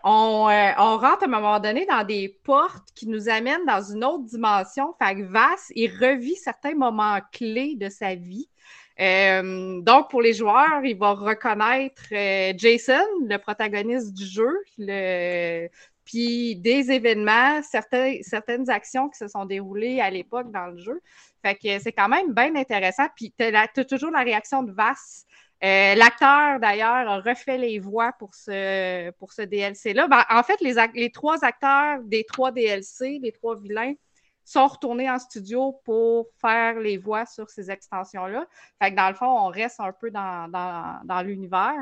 on, 0.03 0.47
euh, 0.49 0.71
on, 0.77 0.97
rentre 0.97 1.23
à 1.23 1.25
un 1.25 1.29
moment 1.29 1.59
donné 1.59 1.85
dans 1.85 2.03
des 2.03 2.29
portes 2.43 2.89
qui 2.93 3.07
nous 3.07 3.29
amènent 3.29 3.65
dans 3.65 3.81
une 3.81 4.03
autre 4.03 4.23
dimension. 4.23 4.93
Fait 5.01 5.15
que 5.15 5.23
Vass, 5.23 5.71
il 5.75 5.89
revit 5.89 6.35
certains 6.35 6.75
moments 6.75 7.19
clés 7.31 7.75
de 7.75 7.89
sa 7.89 8.15
vie. 8.15 8.47
Euh, 8.99 9.81
donc, 9.81 10.09
pour 10.09 10.21
les 10.21 10.33
joueurs, 10.33 10.81
il 10.83 10.97
va 10.97 11.11
reconnaître 11.13 12.03
euh, 12.11 12.53
Jason, 12.55 13.03
le 13.27 13.37
protagoniste 13.37 14.13
du 14.13 14.25
jeu, 14.25 14.53
le, 14.77 15.67
puis 16.05 16.55
des 16.55 16.91
événements, 16.91 17.61
certains, 17.63 18.17
certaines 18.21 18.69
actions 18.69 19.09
qui 19.09 19.17
se 19.17 19.27
sont 19.27 19.45
déroulées 19.45 19.99
à 19.99 20.09
l'époque 20.09 20.51
dans 20.51 20.67
le 20.67 20.77
jeu. 20.77 21.01
Fait 21.45 21.53
que 21.53 21.77
c'est 21.77 21.91
quand 21.91 22.09
même 22.09 22.33
bien 22.33 22.55
intéressant. 22.55 23.05
Puis 23.15 23.31
tu 23.37 23.45
as, 23.45 23.67
toujours 23.85 24.09
la 24.09 24.21
réaction 24.21 24.63
de 24.63 24.71
Vass. 24.71 25.25
Euh, 25.63 25.93
l'acteur, 25.93 26.59
d'ailleurs, 26.59 27.07
a 27.07 27.19
refait 27.19 27.59
les 27.59 27.77
voix 27.77 28.13
pour 28.13 28.33
ce, 28.33 29.11
pour 29.11 29.31
ce 29.31 29.43
DLC-là. 29.43 30.07
Ben, 30.07 30.23
en 30.31 30.41
fait, 30.41 30.59
les, 30.61 30.73
les 30.95 31.11
trois 31.11 31.45
acteurs 31.45 31.99
des 32.03 32.23
trois 32.23 32.51
DLC, 32.51 33.19
les 33.21 33.31
trois 33.31 33.59
vilains, 33.59 33.93
sont 34.43 34.65
retournés 34.65 35.09
en 35.09 35.19
studio 35.19 35.79
pour 35.85 36.27
faire 36.41 36.79
les 36.79 36.97
voix 36.97 37.27
sur 37.27 37.47
ces 37.51 37.69
extensions-là. 37.69 38.47
Fait 38.81 38.89
que 38.89 38.95
dans 38.95 39.09
le 39.09 39.15
fond, 39.15 39.27
on 39.27 39.47
reste 39.47 39.79
un 39.79 39.91
peu 39.91 40.09
dans, 40.09 40.47
dans, 40.49 40.99
dans 41.05 41.21
l'univers. 41.21 41.75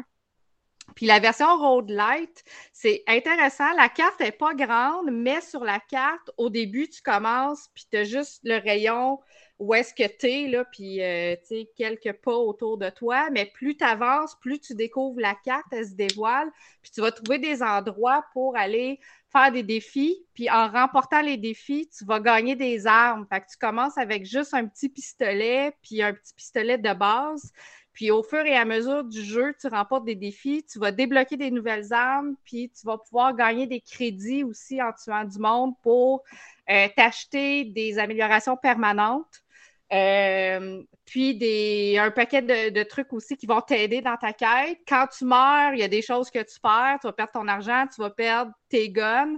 Puis 0.95 1.05
la 1.05 1.19
version 1.19 1.57
Road 1.57 1.89
Light, 1.89 2.43
c'est 2.71 3.03
intéressant. 3.07 3.71
La 3.75 3.89
carte 3.89 4.19
n'est 4.19 4.31
pas 4.31 4.53
grande, 4.53 5.09
mais 5.11 5.41
sur 5.41 5.63
la 5.63 5.79
carte, 5.79 6.31
au 6.37 6.49
début, 6.49 6.89
tu 6.89 7.01
commences, 7.01 7.69
puis 7.73 7.85
tu 7.89 7.97
as 7.97 8.03
juste 8.03 8.41
le 8.43 8.57
rayon 8.57 9.19
où 9.59 9.73
est-ce 9.73 9.93
que 9.93 10.07
tu 10.17 10.27
es, 10.27 10.47
là, 10.47 10.65
puis 10.65 11.01
euh, 11.01 11.35
quelques 11.77 12.13
pas 12.21 12.35
autour 12.35 12.77
de 12.77 12.89
toi. 12.89 13.29
Mais 13.31 13.45
plus 13.45 13.77
tu 13.77 13.83
avances, 13.83 14.35
plus 14.41 14.59
tu 14.59 14.75
découvres 14.75 15.19
la 15.19 15.35
carte, 15.35 15.65
elle 15.71 15.87
se 15.87 15.93
dévoile, 15.93 16.49
puis 16.81 16.91
tu 16.91 17.01
vas 17.01 17.11
trouver 17.11 17.37
des 17.37 17.63
endroits 17.63 18.25
pour 18.33 18.57
aller 18.57 18.99
faire 19.31 19.51
des 19.51 19.63
défis. 19.63 20.25
Puis 20.33 20.49
en 20.49 20.69
remportant 20.69 21.21
les 21.21 21.37
défis, 21.37 21.89
tu 21.97 22.03
vas 22.05 22.19
gagner 22.19 22.55
des 22.55 22.87
armes. 22.87 23.27
Tu 23.31 23.57
commences 23.57 23.97
avec 23.97 24.25
juste 24.25 24.53
un 24.53 24.67
petit 24.67 24.89
pistolet, 24.89 25.73
puis 25.81 26.01
un 26.01 26.13
petit 26.13 26.33
pistolet 26.33 26.77
de 26.77 26.93
base. 26.93 27.51
Puis 27.93 28.09
au 28.09 28.23
fur 28.23 28.45
et 28.45 28.55
à 28.55 28.65
mesure 28.65 29.03
du 29.03 29.23
jeu, 29.23 29.53
tu 29.59 29.67
remportes 29.67 30.05
des 30.05 30.15
défis, 30.15 30.65
tu 30.69 30.79
vas 30.79 30.91
débloquer 30.91 31.37
des 31.37 31.51
nouvelles 31.51 31.93
armes, 31.93 32.35
puis 32.43 32.71
tu 32.71 32.85
vas 32.85 32.97
pouvoir 32.97 33.35
gagner 33.35 33.67
des 33.67 33.81
crédits 33.81 34.43
aussi 34.43 34.81
en 34.81 34.91
tuant 34.93 35.23
du 35.23 35.37
monde 35.37 35.73
pour 35.83 36.23
euh, 36.69 36.87
t'acheter 36.95 37.65
des 37.65 37.99
améliorations 37.99 38.57
permanentes. 38.57 39.43
Euh, 39.91 40.81
puis 41.05 41.35
des, 41.35 41.97
un 41.99 42.09
paquet 42.09 42.41
de, 42.41 42.83
trucs 42.83 43.13
aussi 43.13 43.37
qui 43.37 43.45
vont 43.45 43.61
t'aider 43.61 44.01
dans 44.01 44.17
ta 44.17 44.33
quête. 44.33 44.79
Quand 44.87 45.05
tu 45.15 45.25
meurs, 45.25 45.73
il 45.73 45.79
y 45.79 45.83
a 45.83 45.87
des 45.87 46.01
choses 46.01 46.31
que 46.31 46.39
tu 46.39 46.59
perds. 46.59 46.97
Tu 47.01 47.07
vas 47.07 47.13
perdre 47.13 47.33
ton 47.33 47.47
argent, 47.47 47.85
tu 47.93 48.01
vas 48.01 48.09
perdre 48.09 48.51
tes 48.69 48.89
guns. 48.89 49.37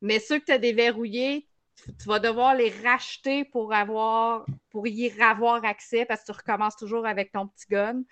Mais 0.00 0.20
ceux 0.20 0.38
que 0.38 0.44
tu 0.44 0.52
as 0.52 0.58
déverrouillés, 0.58 1.48
tu 1.98 2.08
vas 2.08 2.18
devoir 2.18 2.54
les 2.54 2.72
racheter 2.84 3.44
pour 3.44 3.72
avoir 3.72 4.44
pour 4.70 4.86
y 4.86 5.12
avoir 5.20 5.64
accès 5.64 6.04
parce 6.04 6.22
que 6.22 6.26
tu 6.26 6.32
recommences 6.32 6.76
toujours 6.76 7.06
avec 7.06 7.32
ton 7.32 7.46
petit 7.46 7.66
gun. 7.70 8.02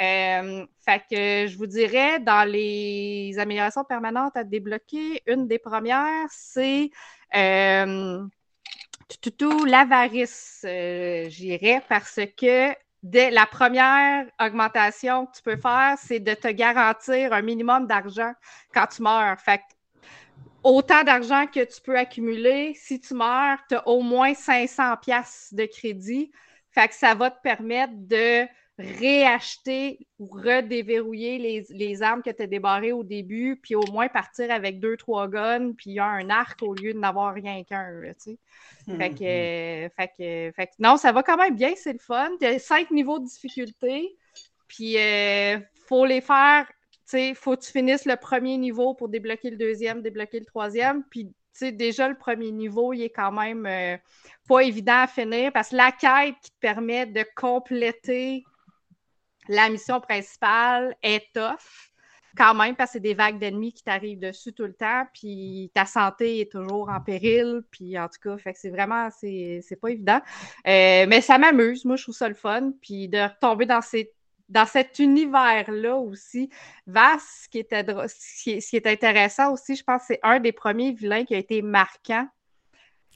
Euh, 0.00 0.66
fait 0.84 1.02
que 1.10 1.46
je 1.50 1.56
vous 1.56 1.66
dirais, 1.66 2.18
dans 2.20 2.48
les 2.48 3.34
améliorations 3.38 3.84
permanentes 3.84 4.36
à 4.36 4.44
débloquer, 4.44 5.22
une 5.26 5.46
des 5.46 5.58
premières, 5.58 6.28
c'est 6.30 6.90
euh, 7.34 8.24
tout, 9.38 9.64
l'avarice, 9.64 10.64
euh, 10.66 11.28
j'irais, 11.28 11.82
parce 11.88 12.20
que 12.36 12.72
la 13.02 13.46
première 13.46 14.26
augmentation 14.40 15.26
que 15.26 15.36
tu 15.36 15.42
peux 15.42 15.56
faire, 15.56 15.96
c'est 15.98 16.20
de 16.20 16.34
te 16.34 16.48
garantir 16.48 17.32
un 17.32 17.42
minimum 17.42 17.86
d'argent 17.86 18.32
quand 18.72 18.86
tu 18.86 19.02
meurs. 19.02 19.38
Fait 19.40 19.60
autant 20.64 21.02
d'argent 21.04 21.46
que 21.46 21.64
tu 21.64 21.80
peux 21.80 21.96
accumuler. 21.96 22.74
Si 22.74 23.00
tu 23.00 23.14
meurs, 23.14 23.58
tu 23.68 23.74
as 23.74 23.86
au 23.88 24.02
moins 24.02 24.34
500 24.34 24.96
pièces 24.98 25.48
de 25.52 25.66
crédit. 25.66 26.30
Fait 26.70 26.88
que 26.88 26.94
ça 26.94 27.14
va 27.14 27.30
te 27.30 27.40
permettre 27.42 27.92
de 27.96 28.46
réacheter 28.78 30.06
ou 30.18 30.26
redéverrouiller 30.26 31.38
les, 31.38 31.66
les 31.70 32.02
armes 32.02 32.22
que 32.22 32.30
tu 32.30 32.42
as 32.42 32.46
débarrées 32.46 32.92
au 32.92 33.04
début, 33.04 33.56
puis 33.62 33.74
au 33.74 33.86
moins 33.92 34.08
partir 34.08 34.50
avec 34.50 34.80
deux, 34.80 34.96
trois 34.96 35.28
guns, 35.28 35.72
puis 35.72 35.90
il 35.90 35.94
y 35.94 35.98
a 35.98 36.06
un 36.06 36.30
arc 36.30 36.62
au 36.62 36.74
lieu 36.74 36.94
de 36.94 36.98
n'avoir 36.98 37.34
rien 37.34 37.62
qu'un. 37.64 38.00
Tu 38.02 38.14
sais. 38.18 38.38
fait, 38.96 39.10
que, 39.10 39.94
fait, 39.94 40.08
que, 40.08 40.52
fait 40.56 40.66
que, 40.68 40.72
non, 40.78 40.96
ça 40.96 41.12
va 41.12 41.22
quand 41.22 41.36
même 41.36 41.54
bien, 41.54 41.72
c'est 41.76 41.92
le 41.92 41.98
fun. 41.98 42.30
Tu 42.40 42.46
as 42.46 42.58
cinq 42.58 42.90
niveaux 42.90 43.18
de 43.18 43.26
difficulté, 43.26 44.16
puis 44.68 44.94
il 44.94 44.98
euh, 44.98 45.58
faut 45.86 46.06
les 46.06 46.22
faire 46.22 46.66
sais, 47.12 47.34
faut 47.34 47.56
que 47.56 47.62
tu 47.62 47.70
finisses 47.70 48.04
le 48.04 48.16
premier 48.16 48.58
niveau 48.58 48.94
pour 48.94 49.08
débloquer 49.08 49.50
le 49.50 49.56
deuxième, 49.56 50.02
débloquer 50.02 50.40
le 50.40 50.46
troisième. 50.46 51.04
Puis, 51.04 51.32
déjà, 51.60 52.08
le 52.08 52.16
premier 52.16 52.50
niveau, 52.50 52.92
il 52.92 53.02
est 53.02 53.10
quand 53.10 53.32
même 53.32 53.66
euh, 53.66 53.96
pas 54.48 54.60
évident 54.60 55.02
à 55.02 55.06
finir 55.06 55.52
parce 55.52 55.70
que 55.70 55.76
la 55.76 55.92
quête 55.92 56.36
qui 56.42 56.50
te 56.50 56.58
permet 56.60 57.06
de 57.06 57.24
compléter 57.36 58.44
la 59.48 59.68
mission 59.68 60.00
principale 60.00 60.96
est 61.02 61.32
tough 61.34 61.92
quand 62.36 62.54
même, 62.54 62.74
parce 62.76 62.90
que 62.90 62.92
c'est 62.94 63.00
des 63.00 63.14
vagues 63.14 63.38
d'ennemis 63.38 63.72
qui 63.72 63.84
t'arrivent 63.84 64.18
dessus 64.18 64.52
tout 64.52 64.64
le 64.64 64.72
temps, 64.72 65.04
puis 65.12 65.70
ta 65.74 65.84
santé 65.84 66.40
est 66.40 66.50
toujours 66.50 66.88
en 66.88 67.00
péril, 67.00 67.62
puis 67.70 67.98
en 67.98 68.08
tout 68.08 68.20
cas, 68.22 68.38
fait 68.38 68.54
que 68.54 68.58
c'est 68.58 68.70
vraiment, 68.70 69.10
c'est, 69.10 69.78
pas 69.80 69.90
évident. 69.90 70.20
Euh, 70.66 71.06
mais 71.08 71.20
ça 71.20 71.38
m'amuse, 71.38 71.84
moi, 71.84 71.96
je 71.96 72.04
trouve 72.04 72.14
ça 72.14 72.28
le 72.28 72.34
fun, 72.34 72.72
puis 72.80 73.08
de 73.08 73.18
retomber 73.18 73.66
dans 73.66 73.82
ces 73.82 74.12
dans 74.52 74.66
cet 74.66 74.98
univers-là 74.98 75.96
aussi, 75.96 76.50
Vasse, 76.86 77.44
ce 77.44 77.48
qui, 77.48 77.58
était, 77.58 77.84
ce 78.06 78.68
qui 78.70 78.76
est 78.76 78.86
intéressant 78.86 79.52
aussi, 79.52 79.74
je 79.74 79.82
pense 79.82 80.02
que 80.02 80.08
c'est 80.08 80.20
un 80.22 80.40
des 80.40 80.52
premiers 80.52 80.92
vilains 80.92 81.24
qui 81.24 81.34
a 81.34 81.38
été 81.38 81.62
marquant 81.62 82.28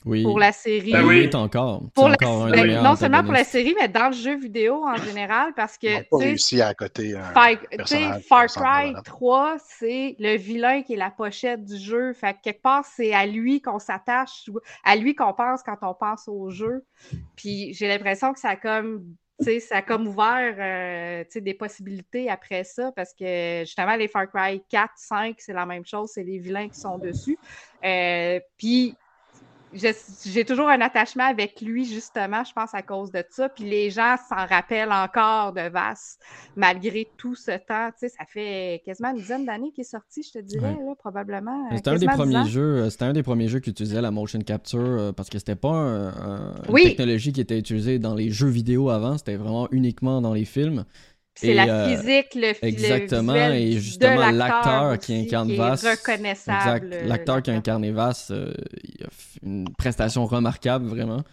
pour 0.03 0.39
la 0.39 0.51
série. 0.51 0.93
Ben 0.93 1.05
oui, 1.05 1.29
encore. 1.33 1.83
encore 1.95 2.49
ben, 2.49 2.81
non 2.81 2.95
seulement 2.95 3.23
pour 3.23 3.33
la 3.33 3.43
série, 3.43 3.75
mais 3.79 3.87
dans 3.87 4.07
le 4.07 4.15
jeu 4.15 4.37
vidéo 4.37 4.83
en 4.85 4.95
général, 4.95 5.53
parce 5.55 5.77
que. 5.77 5.87
Ils 5.87 6.03
pas 6.09 6.17
réussi 6.17 6.61
à 6.61 6.73
côté. 6.73 7.15
Far, 8.27 8.47
Cry 8.47 8.93
3, 9.03 9.57
c'est 9.59 10.15
le 10.19 10.37
vilain 10.37 10.81
qui 10.81 10.93
est 10.93 10.97
la 10.97 11.11
pochette 11.11 11.65
du 11.65 11.77
jeu. 11.77 12.13
Fait 12.13 12.33
que 12.33 12.39
quelque 12.43 12.61
part, 12.61 12.85
c'est 12.85 13.13
à 13.13 13.25
lui 13.25 13.61
qu'on 13.61 13.79
s'attache, 13.79 14.49
à 14.83 14.95
lui 14.95 15.13
qu'on 15.13 15.33
pense 15.33 15.61
quand 15.63 15.77
on 15.81 15.93
pense 15.93 16.27
au 16.27 16.49
jeu. 16.49 16.85
Puis 17.35 17.73
j'ai 17.73 17.87
l'impression 17.87 18.33
que 18.33 18.39
ça 18.39 18.49
a 18.49 18.55
comme. 18.55 19.03
Ça 19.39 19.77
a 19.77 19.81
comme 19.81 20.07
ouvert 20.07 20.55
euh, 20.57 21.23
des 21.39 21.53
possibilités 21.53 22.29
après 22.29 22.63
ça 22.63 22.91
parce 22.91 23.13
que 23.13 23.61
justement, 23.61 23.95
les 23.95 24.07
Far 24.07 24.27
Cry 24.29 24.63
4, 24.69 24.91
5, 24.95 25.35
c'est 25.39 25.53
la 25.53 25.65
même 25.65 25.85
chose, 25.85 26.11
c'est 26.13 26.23
les 26.23 26.39
vilains 26.39 26.69
qui 26.69 26.79
sont 26.79 26.97
dessus. 26.97 27.37
Euh, 27.83 28.39
puis 28.57 28.95
j'ai 29.73 30.45
toujours 30.45 30.69
un 30.69 30.79
attachement 30.81 31.25
avec 31.25 31.61
lui, 31.61 31.85
justement, 31.85 32.43
je 32.43 32.53
pense, 32.53 32.73
à 32.73 32.81
cause 32.81 33.11
de 33.11 33.23
ça. 33.29 33.49
Puis 33.49 33.65
les 33.65 33.89
gens 33.89 34.15
s'en 34.29 34.45
rappellent 34.45 34.91
encore 34.91 35.53
de 35.53 35.69
Vass, 35.69 36.17
malgré 36.55 37.07
tout 37.17 37.35
ce 37.35 37.51
temps. 37.51 37.89
Tu 37.91 38.07
sais, 38.07 38.09
ça 38.09 38.25
fait 38.25 38.81
quasiment 38.85 39.11
une 39.11 39.17
dizaine 39.17 39.45
d'années 39.45 39.71
qu'il 39.71 39.81
est 39.81 39.91
sorti, 39.91 40.23
je 40.23 40.39
te 40.39 40.43
dirais, 40.43 40.77
là, 40.85 40.95
probablement. 40.97 41.69
C'était 41.75 41.89
un 41.89 41.97
des 41.97 42.07
premiers 42.07 42.45
jeux. 42.45 42.77
Euh, 42.77 42.89
c'était 42.89 43.05
un 43.05 43.13
des 43.13 43.23
premiers 43.23 43.47
jeux 43.47 43.59
qui 43.59 43.69
utilisait 43.71 44.01
la 44.01 44.11
motion 44.11 44.39
capture 44.39 44.79
euh, 44.79 45.11
parce 45.11 45.29
que 45.29 45.37
c'était 45.37 45.55
pas 45.55 46.11
une 46.69 46.75
technologie 46.75 47.33
qui 47.33 47.41
était 47.41 47.59
utilisée 47.59 47.99
dans 47.99 48.15
les 48.15 48.29
jeux 48.29 48.49
vidéo 48.49 48.89
avant, 48.89 49.17
c'était 49.17 49.35
vraiment 49.35 49.67
uniquement 49.71 50.21
dans 50.21 50.33
les 50.33 50.45
films. 50.45 50.85
C'est 51.37 51.53
la 51.53 51.67
euh, 51.67 51.97
physique, 51.97 52.33
le 52.35 52.65
Exactement, 52.65 53.35
et 53.35 53.73
justement 53.73 54.31
l'acteur 54.31 54.97
qui 54.97 55.13
incarne 55.13 55.53
Vass. 55.53 55.85
reconnaissable. 55.85 56.95
L'acteur 57.05 57.43
qui 57.43 57.51
incarne 57.51 57.89
Vass, 57.91 58.31
euh, 58.31 58.53
il 58.83 59.03
a 59.05 59.09
fait 59.11 59.39
une 59.43 59.69
prestation 59.77 60.25
remarquable, 60.25 60.87
vraiment. 60.87 61.23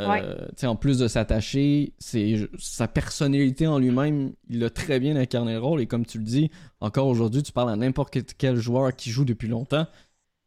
Euh, 0.00 0.48
en 0.64 0.76
plus 0.76 0.98
de 0.98 1.08
s'attacher, 1.08 1.94
c'est 1.98 2.48
sa 2.58 2.88
personnalité 2.88 3.66
en 3.66 3.78
lui-même, 3.78 4.32
il 4.50 4.62
a 4.64 4.70
très 4.70 5.00
bien 5.00 5.16
incarné 5.16 5.52
le 5.52 5.60
rôle. 5.60 5.80
Et 5.80 5.86
comme 5.86 6.04
tu 6.04 6.18
le 6.18 6.24
dis, 6.24 6.50
encore 6.80 7.06
aujourd'hui, 7.06 7.42
tu 7.42 7.52
parles 7.52 7.70
à 7.70 7.76
n'importe 7.76 8.18
quel 8.36 8.56
joueur 8.56 8.94
qui 8.94 9.10
joue 9.10 9.24
depuis 9.24 9.48
longtemps, 9.48 9.86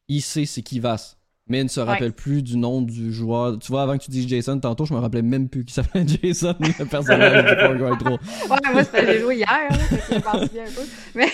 il 0.09 0.21
sait 0.21 0.45
c'est 0.45 0.61
qui 0.61 0.79
Vass 0.79 1.16
mais 1.49 1.59
il 1.59 1.63
ne 1.63 1.69
se 1.69 1.79
rappelle 1.79 2.13
plus 2.13 2.43
du 2.43 2.57
nom 2.57 2.81
du 2.81 3.13
joueur. 3.13 3.57
Tu 3.59 3.71
vois, 3.71 3.83
avant 3.83 3.97
que 3.97 4.03
tu 4.03 4.11
dises 4.11 4.27
Jason, 4.27 4.59
tantôt, 4.59 4.85
je 4.85 4.93
me 4.93 4.99
rappelais 4.99 5.21
même 5.21 5.49
plus 5.49 5.65
qu'il 5.65 5.73
s'appelait 5.73 6.05
Jason, 6.23 6.55
le 6.59 6.85
personnage 6.85 7.45
du 7.45 7.55
Far 7.59 7.77
Cry 7.77 7.97
3. 7.97 8.11
Ouais, 8.11 8.73
moi, 8.73 8.83
j'ai 8.93 9.19
joué 9.19 9.35
hier, 9.37 9.47
là, 9.47 9.77
je 10.09 10.53
bien 10.53 10.63
un 10.63 10.71
peu. 10.71 10.81
Mais, 11.15 11.27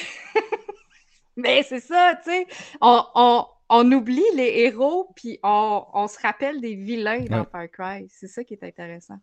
mais 1.38 1.64
c'est 1.64 1.80
ça, 1.80 2.16
tu 2.24 2.32
sais, 2.32 2.48
on, 2.82 3.04
on, 3.16 3.46
on, 3.70 3.92
oublie 3.92 4.24
les 4.36 4.62
héros, 4.62 5.12
puis 5.16 5.40
on, 5.44 5.84
on, 5.94 6.08
se 6.08 6.20
rappelle 6.22 6.62
des 6.62 6.76
vilains 6.76 7.26
dans 7.26 7.46
Far 7.46 7.70
Cry. 7.72 8.08
C'est 8.10 8.28
ça 8.28 8.44
qui 8.44 8.54
est 8.54 8.64
intéressant. 8.64 9.20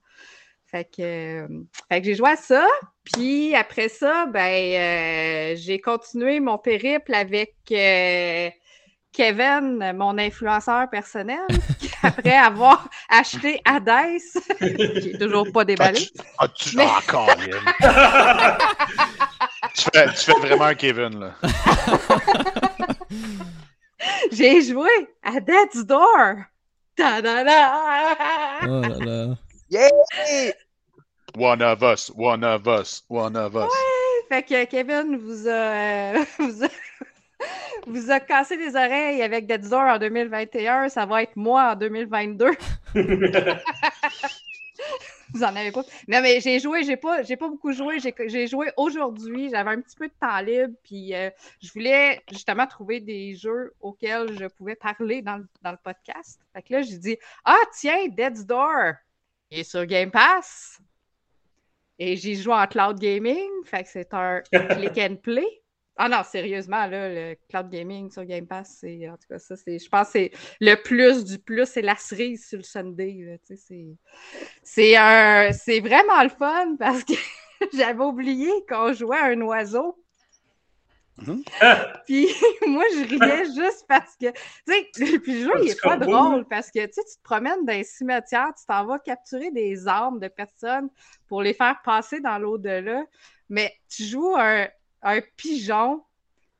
Fait 0.70 0.84
que, 0.84 1.02
euh, 1.02 1.48
fait 1.88 2.00
que 2.00 2.06
j'ai 2.06 2.14
joué 2.14 2.30
à 2.30 2.36
ça. 2.36 2.66
Puis 3.02 3.54
après 3.56 3.88
ça, 3.88 4.26
ben, 4.26 4.40
euh, 4.40 5.56
j'ai 5.56 5.80
continué 5.80 6.38
mon 6.38 6.58
périple 6.58 7.12
avec 7.12 7.54
euh, 7.72 8.50
Kevin, 9.12 9.92
mon 9.96 10.18
influenceur 10.18 10.88
personnel, 10.88 11.46
après 12.02 12.36
avoir 12.36 12.88
acheté 13.08 13.60
Hades, 13.64 14.20
qui 15.00 15.18
toujours 15.18 15.50
pas 15.52 15.64
déballé. 15.64 16.08
Ah, 16.38 16.46
tu, 16.48 16.76
mais... 16.76 16.86
encore, 16.86 17.28
tu, 19.74 19.82
fais, 19.92 20.06
tu 20.06 20.32
fais 20.32 20.40
vraiment 20.40 20.64
un 20.64 20.74
Kevin, 20.74 21.18
là. 21.18 21.34
J'ai 24.32 24.62
joué 24.62 24.90
à 25.22 25.40
Dead's 25.40 25.84
Door. 25.84 26.44
Ta 26.96 27.20
-da 27.20 27.44
-da! 27.44 27.70
Oh 28.62 28.80
là 28.80 28.98
là. 28.98 29.36
Yeah! 29.70 29.88
One 31.36 31.62
of 31.62 31.82
us, 31.82 32.10
one 32.16 32.44
of 32.44 32.66
us, 32.66 33.02
one 33.08 33.36
of 33.36 33.54
us. 33.54 33.62
Ouais, 33.62 34.26
fait 34.28 34.42
que 34.42 34.64
Kevin 34.64 35.16
vous 35.16 35.46
a, 35.46 35.50
euh, 35.50 36.24
vous 36.38 36.64
a 36.64 36.68
vous 37.86 38.10
a 38.10 38.20
cassé 38.20 38.56
les 38.56 38.74
oreilles 38.76 39.22
avec 39.22 39.46
Dead 39.46 39.68
Door 39.68 39.82
en 39.82 39.98
2021, 39.98 40.88
ça 40.88 41.06
va 41.06 41.22
être 41.22 41.36
moi 41.36 41.72
en 41.72 41.76
2022. 41.76 42.50
vous 45.34 45.42
en 45.42 45.54
avez 45.56 45.72
pas? 45.72 45.84
Non, 46.08 46.20
mais 46.22 46.40
j'ai 46.40 46.58
joué, 46.58 46.82
j'ai 46.84 46.96
pas, 46.96 47.22
j'ai 47.22 47.36
pas 47.36 47.48
beaucoup 47.48 47.72
joué. 47.72 47.98
J'ai 48.00 48.46
joué 48.46 48.70
aujourd'hui. 48.76 49.50
J'avais 49.50 49.70
un 49.70 49.80
petit 49.80 49.96
peu 49.96 50.08
de 50.08 50.14
temps 50.20 50.40
libre, 50.40 50.74
puis 50.82 51.14
euh, 51.14 51.30
je 51.62 51.72
voulais 51.72 52.20
justement 52.30 52.66
trouver 52.66 53.00
des 53.00 53.34
jeux 53.34 53.72
auxquels 53.80 54.38
je 54.38 54.46
pouvais 54.46 54.76
parler 54.76 55.22
dans, 55.22 55.44
dans 55.62 55.72
le 55.72 55.78
podcast. 55.82 56.40
Fait 56.52 56.62
que 56.62 56.74
là, 56.74 56.82
j'ai 56.82 56.98
dit 56.98 57.16
Ah, 57.44 57.60
tiens, 57.72 58.08
Dead's 58.08 58.44
Door, 58.44 58.94
il 59.50 59.60
est 59.60 59.64
sur 59.64 59.84
Game 59.86 60.10
Pass. 60.10 60.80
Et 61.98 62.16
j'y 62.16 62.34
joue 62.34 62.52
en 62.52 62.66
cloud 62.66 62.98
gaming. 62.98 63.50
Fait 63.66 63.82
que 63.82 63.88
c'est 63.90 64.14
un 64.14 64.40
click 64.40 64.96
and 64.96 65.16
play. 65.16 65.59
Ah 66.02 66.08
non, 66.08 66.22
sérieusement, 66.24 66.86
là, 66.86 67.10
le 67.10 67.36
cloud 67.50 67.68
gaming 67.68 68.10
sur 68.10 68.24
Game 68.24 68.46
Pass, 68.46 68.78
c'est 68.80 69.06
en 69.06 69.18
tout 69.18 69.28
cas 69.28 69.38
ça, 69.38 69.54
c'est. 69.54 69.78
Je 69.78 69.86
pense 69.86 70.06
que 70.06 70.12
c'est 70.12 70.30
le 70.58 70.76
plus 70.76 71.26
du 71.26 71.38
plus, 71.38 71.66
c'est 71.66 71.82
la 71.82 71.94
cerise 71.94 72.48
sur 72.48 72.56
le 72.56 72.64
Sunday. 72.64 73.38
C'est 74.62 74.96
un. 74.96 75.52
C'est 75.52 75.80
vraiment 75.80 76.22
le 76.22 76.30
fun 76.30 76.76
parce 76.78 77.04
que 77.04 77.12
j'avais 77.74 78.02
oublié 78.02 78.50
qu'on 78.66 78.94
jouait 78.94 79.18
à 79.18 79.26
un 79.26 79.42
oiseau. 79.42 80.02
Mm-hmm. 81.18 82.02
Puis 82.06 82.28
moi, 82.66 82.84
je 82.94 83.04
riais 83.04 83.44
juste 83.54 83.84
parce 83.86 84.16
que, 84.16 84.30
tu 84.30 85.06
sais, 85.06 85.18
puis 85.18 85.34
le 85.34 85.40
jeu, 85.44 85.52
il 85.64 85.68
est 85.68 85.82
pas 85.82 85.98
drôle 85.98 86.46
parce 86.48 86.70
que, 86.70 86.78
tu 86.86 86.94
sais, 86.94 87.02
tu 87.04 87.18
te 87.18 87.22
promènes 87.22 87.66
dans 87.66 87.74
les 87.74 87.84
cimetières, 87.84 88.54
tu 88.58 88.64
t'en 88.66 88.86
vas 88.86 88.98
capturer 89.00 89.50
des 89.50 89.86
armes 89.86 90.18
de 90.18 90.28
personnes 90.28 90.88
pour 91.28 91.42
les 91.42 91.52
faire 91.52 91.78
passer 91.84 92.20
dans 92.20 92.38
l'au-delà, 92.38 93.04
mais 93.50 93.70
tu 93.86 94.04
joues 94.04 94.34
un, 94.38 94.66
un 95.02 95.20
pigeon. 95.36 96.02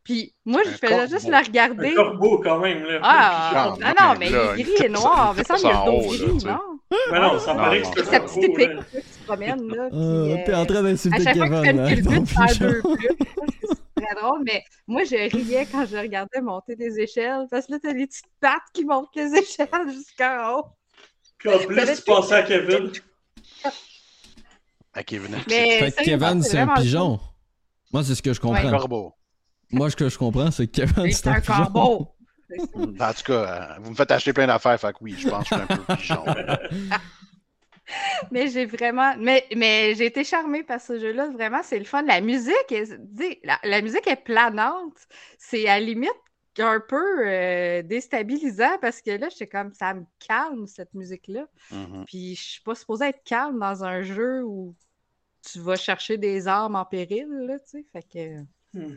Puis 0.02 0.34
moi, 0.44 0.62
je 0.64 0.70
faisais 0.70 1.08
juste 1.08 1.28
le 1.28 1.36
regarder. 1.36 1.92
Un 1.92 1.94
corbeau, 1.94 2.40
quand 2.42 2.58
même. 2.58 2.82
Là. 2.84 3.00
Ah, 3.02 3.74
non, 3.78 3.88
non, 3.88 4.14
mais 4.18 4.30
il 4.30 4.60
est 4.60 4.62
gris 4.62 4.86
et 4.86 4.88
noir. 4.88 5.34
Mais 5.36 5.44
ça, 5.44 5.56
il 5.58 5.62
y 5.62 5.66
a 5.66 5.84
le 5.84 5.90
dos 5.90 6.08
gris, 6.08 6.44
non? 6.46 6.58
Mais 7.12 7.20
non, 7.20 7.38
ça 7.38 7.54
paraît 7.54 7.82
que 7.82 7.86
c'est 7.94 8.04
Sa 8.04 8.20
petite 8.20 8.44
épée 8.44 8.70
qui 8.90 9.12
se 9.12 9.18
promène, 9.24 9.68
là. 9.68 9.88
Euh, 9.92 10.36
T'es 10.44 10.54
en 10.54 10.66
train 10.66 10.82
d'insulter 10.82 11.24
Kevin, 11.24 11.50
là. 11.50 11.60
À 11.60 11.64
chaque 11.64 11.64
fois 11.64 11.64
que 11.64 11.66
tu 11.66 11.66
fais 11.66 11.70
une 11.70 12.02
culbute, 12.02 12.24
deux 12.34 12.66
plus. 12.66 12.82
C'est 13.96 14.04
très 14.06 14.14
drôle, 14.20 14.40
mais 14.44 14.64
moi, 14.88 15.04
je 15.04 15.14
riais 15.36 15.66
quand 15.70 15.86
je 15.86 15.96
regardais 15.98 16.40
monter 16.40 16.74
des 16.74 16.98
échelles. 16.98 17.46
Parce 17.50 17.66
que 17.66 17.72
là, 17.72 17.78
t'as 17.80 17.92
les 17.92 18.06
petites 18.06 18.24
pattes 18.40 18.62
qui 18.72 18.84
montent 18.84 19.14
les 19.14 19.34
échelles 19.38 19.68
jusqu'en 19.92 20.56
haut. 20.58 20.64
Puis 21.38 21.54
en 21.54 21.58
plus, 21.58 21.94
tu 21.96 22.02
pensais 22.02 22.34
à 22.34 22.42
Kevin. 22.42 22.90
À 24.92 25.02
Kevin. 25.04 25.36
Mais 25.48 25.92
Kevin, 26.02 26.42
c'est 26.42 26.58
un 26.58 26.68
pigeon. 26.68 27.20
Moi, 27.92 28.04
c'est 28.04 28.14
ce 28.14 28.22
que 28.22 28.32
je 28.32 28.40
comprends. 28.40 28.68
Un 28.68 28.70
corbeau. 28.70 29.14
Moi, 29.70 29.90
ce 29.90 29.96
que 29.96 30.08
je 30.08 30.18
comprends, 30.18 30.50
c'est 30.50 30.66
que 30.66 30.82
Kevin, 30.82 31.12
c'est 31.12 31.28
un, 31.28 31.40
corbeau. 31.40 32.08
en 32.50 32.86
tout 32.86 33.22
cas, 33.24 33.32
euh, 33.32 33.80
vous 33.82 33.90
me 33.90 33.94
faites 33.94 34.10
acheter 34.10 34.32
plein 34.32 34.46
d'affaires, 34.46 34.78
fait 34.80 34.92
que 34.92 34.98
oui, 35.00 35.14
je 35.16 35.28
pense 35.28 35.48
que 35.48 35.56
je 35.56 35.62
suis 35.64 35.72
un 35.72 35.76
peu 35.76 35.94
pigeon. 35.96 36.24
mais 38.30 38.48
j'ai 38.48 38.66
vraiment. 38.66 39.14
Mais, 39.18 39.46
mais 39.56 39.94
j'ai 39.94 40.06
été 40.06 40.24
charmée 40.24 40.62
par 40.62 40.80
ce 40.80 40.98
jeu-là. 40.98 41.30
Vraiment, 41.30 41.60
c'est 41.62 41.78
le 41.78 41.84
fun. 41.84 42.02
La 42.02 42.20
musique, 42.20 42.70
est... 42.70 42.98
la, 43.62 43.82
musique 43.82 44.06
est 44.06 44.24
planante. 44.24 44.98
C'est 45.38 45.68
à 45.68 45.78
la 45.78 45.86
limite 45.86 46.10
un 46.58 46.80
peu 46.80 47.26
euh, 47.26 47.82
déstabilisant 47.82 48.76
parce 48.82 49.00
que 49.00 49.12
là, 49.12 49.28
j'étais 49.30 49.46
comme 49.46 49.72
ça 49.72 49.94
me 49.94 50.04
calme 50.18 50.66
cette 50.66 50.92
musique-là. 50.94 51.46
Mm-hmm. 51.72 52.04
Puis 52.06 52.34
je 52.36 52.42
suis 52.42 52.62
pas 52.62 52.74
supposée 52.74 53.06
être 53.06 53.22
calme 53.24 53.58
dans 53.58 53.84
un 53.84 54.02
jeu 54.02 54.42
où 54.44 54.74
tu 55.42 55.60
vas 55.60 55.76
chercher 55.76 56.16
des 56.18 56.48
armes 56.48 56.76
en 56.76 56.84
péril, 56.84 57.28
là, 57.46 57.58
tu 57.58 57.66
sais. 57.66 57.84
Fait 57.92 58.02
que. 58.02 58.40
Hmm. 58.72 58.96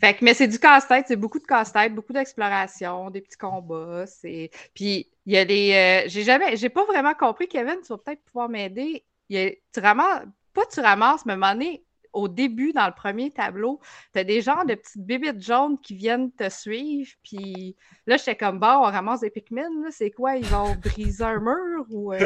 Fait 0.00 0.14
que, 0.14 0.24
mais 0.24 0.34
c'est 0.34 0.48
du 0.48 0.58
casse-tête, 0.58 1.06
c'est 1.08 1.16
beaucoup 1.16 1.38
de 1.38 1.46
casse-tête, 1.46 1.94
beaucoup 1.94 2.12
d'exploration, 2.12 3.10
des 3.10 3.20
petits 3.20 3.38
combats. 3.38 4.06
C'est... 4.06 4.50
Puis 4.74 5.10
il 5.26 5.32
y 5.32 5.38
a 5.38 5.44
des. 5.44 6.04
Euh, 6.06 6.08
j'ai 6.08 6.24
jamais. 6.24 6.56
J'ai 6.56 6.68
pas 6.68 6.84
vraiment 6.84 7.14
compris, 7.14 7.48
Kevin, 7.48 7.76
tu 7.82 7.88
vas 7.88 7.98
peut-être 7.98 8.22
pouvoir 8.24 8.48
m'aider. 8.48 9.04
Il 9.28 9.38
y 9.38 9.46
a... 9.46 9.50
Tu 9.72 9.80
ramasses. 9.80 10.24
Pas 10.52 10.66
tu 10.66 10.80
ramasses, 10.80 11.24
mais 11.24 11.32
à 11.32 11.36
un 11.36 11.38
moment 11.38 11.52
donné, 11.52 11.84
au 12.18 12.26
début, 12.26 12.72
dans 12.72 12.86
le 12.86 12.92
premier 12.92 13.30
tableau, 13.30 13.80
tu 14.12 14.18
as 14.18 14.24
des 14.24 14.40
genres 14.40 14.66
de 14.66 14.74
petites 14.74 15.06
bébites 15.06 15.40
jaunes 15.40 15.78
qui 15.80 15.94
viennent 15.94 16.32
te 16.32 16.48
suivre. 16.50 17.10
Puis 17.22 17.76
là, 18.06 18.16
j'étais 18.16 18.34
comme, 18.34 18.58
bon, 18.58 18.66
on 18.66 18.82
ramasse 18.82 19.20
des 19.20 19.30
Pikmin. 19.30 19.68
C'est 19.90 20.10
quoi? 20.10 20.36
Ils 20.36 20.44
vont 20.46 20.74
briser 20.82 21.22
un 21.22 21.38
mur 21.38 21.86
ou 21.90 22.12
euh, 22.12 22.18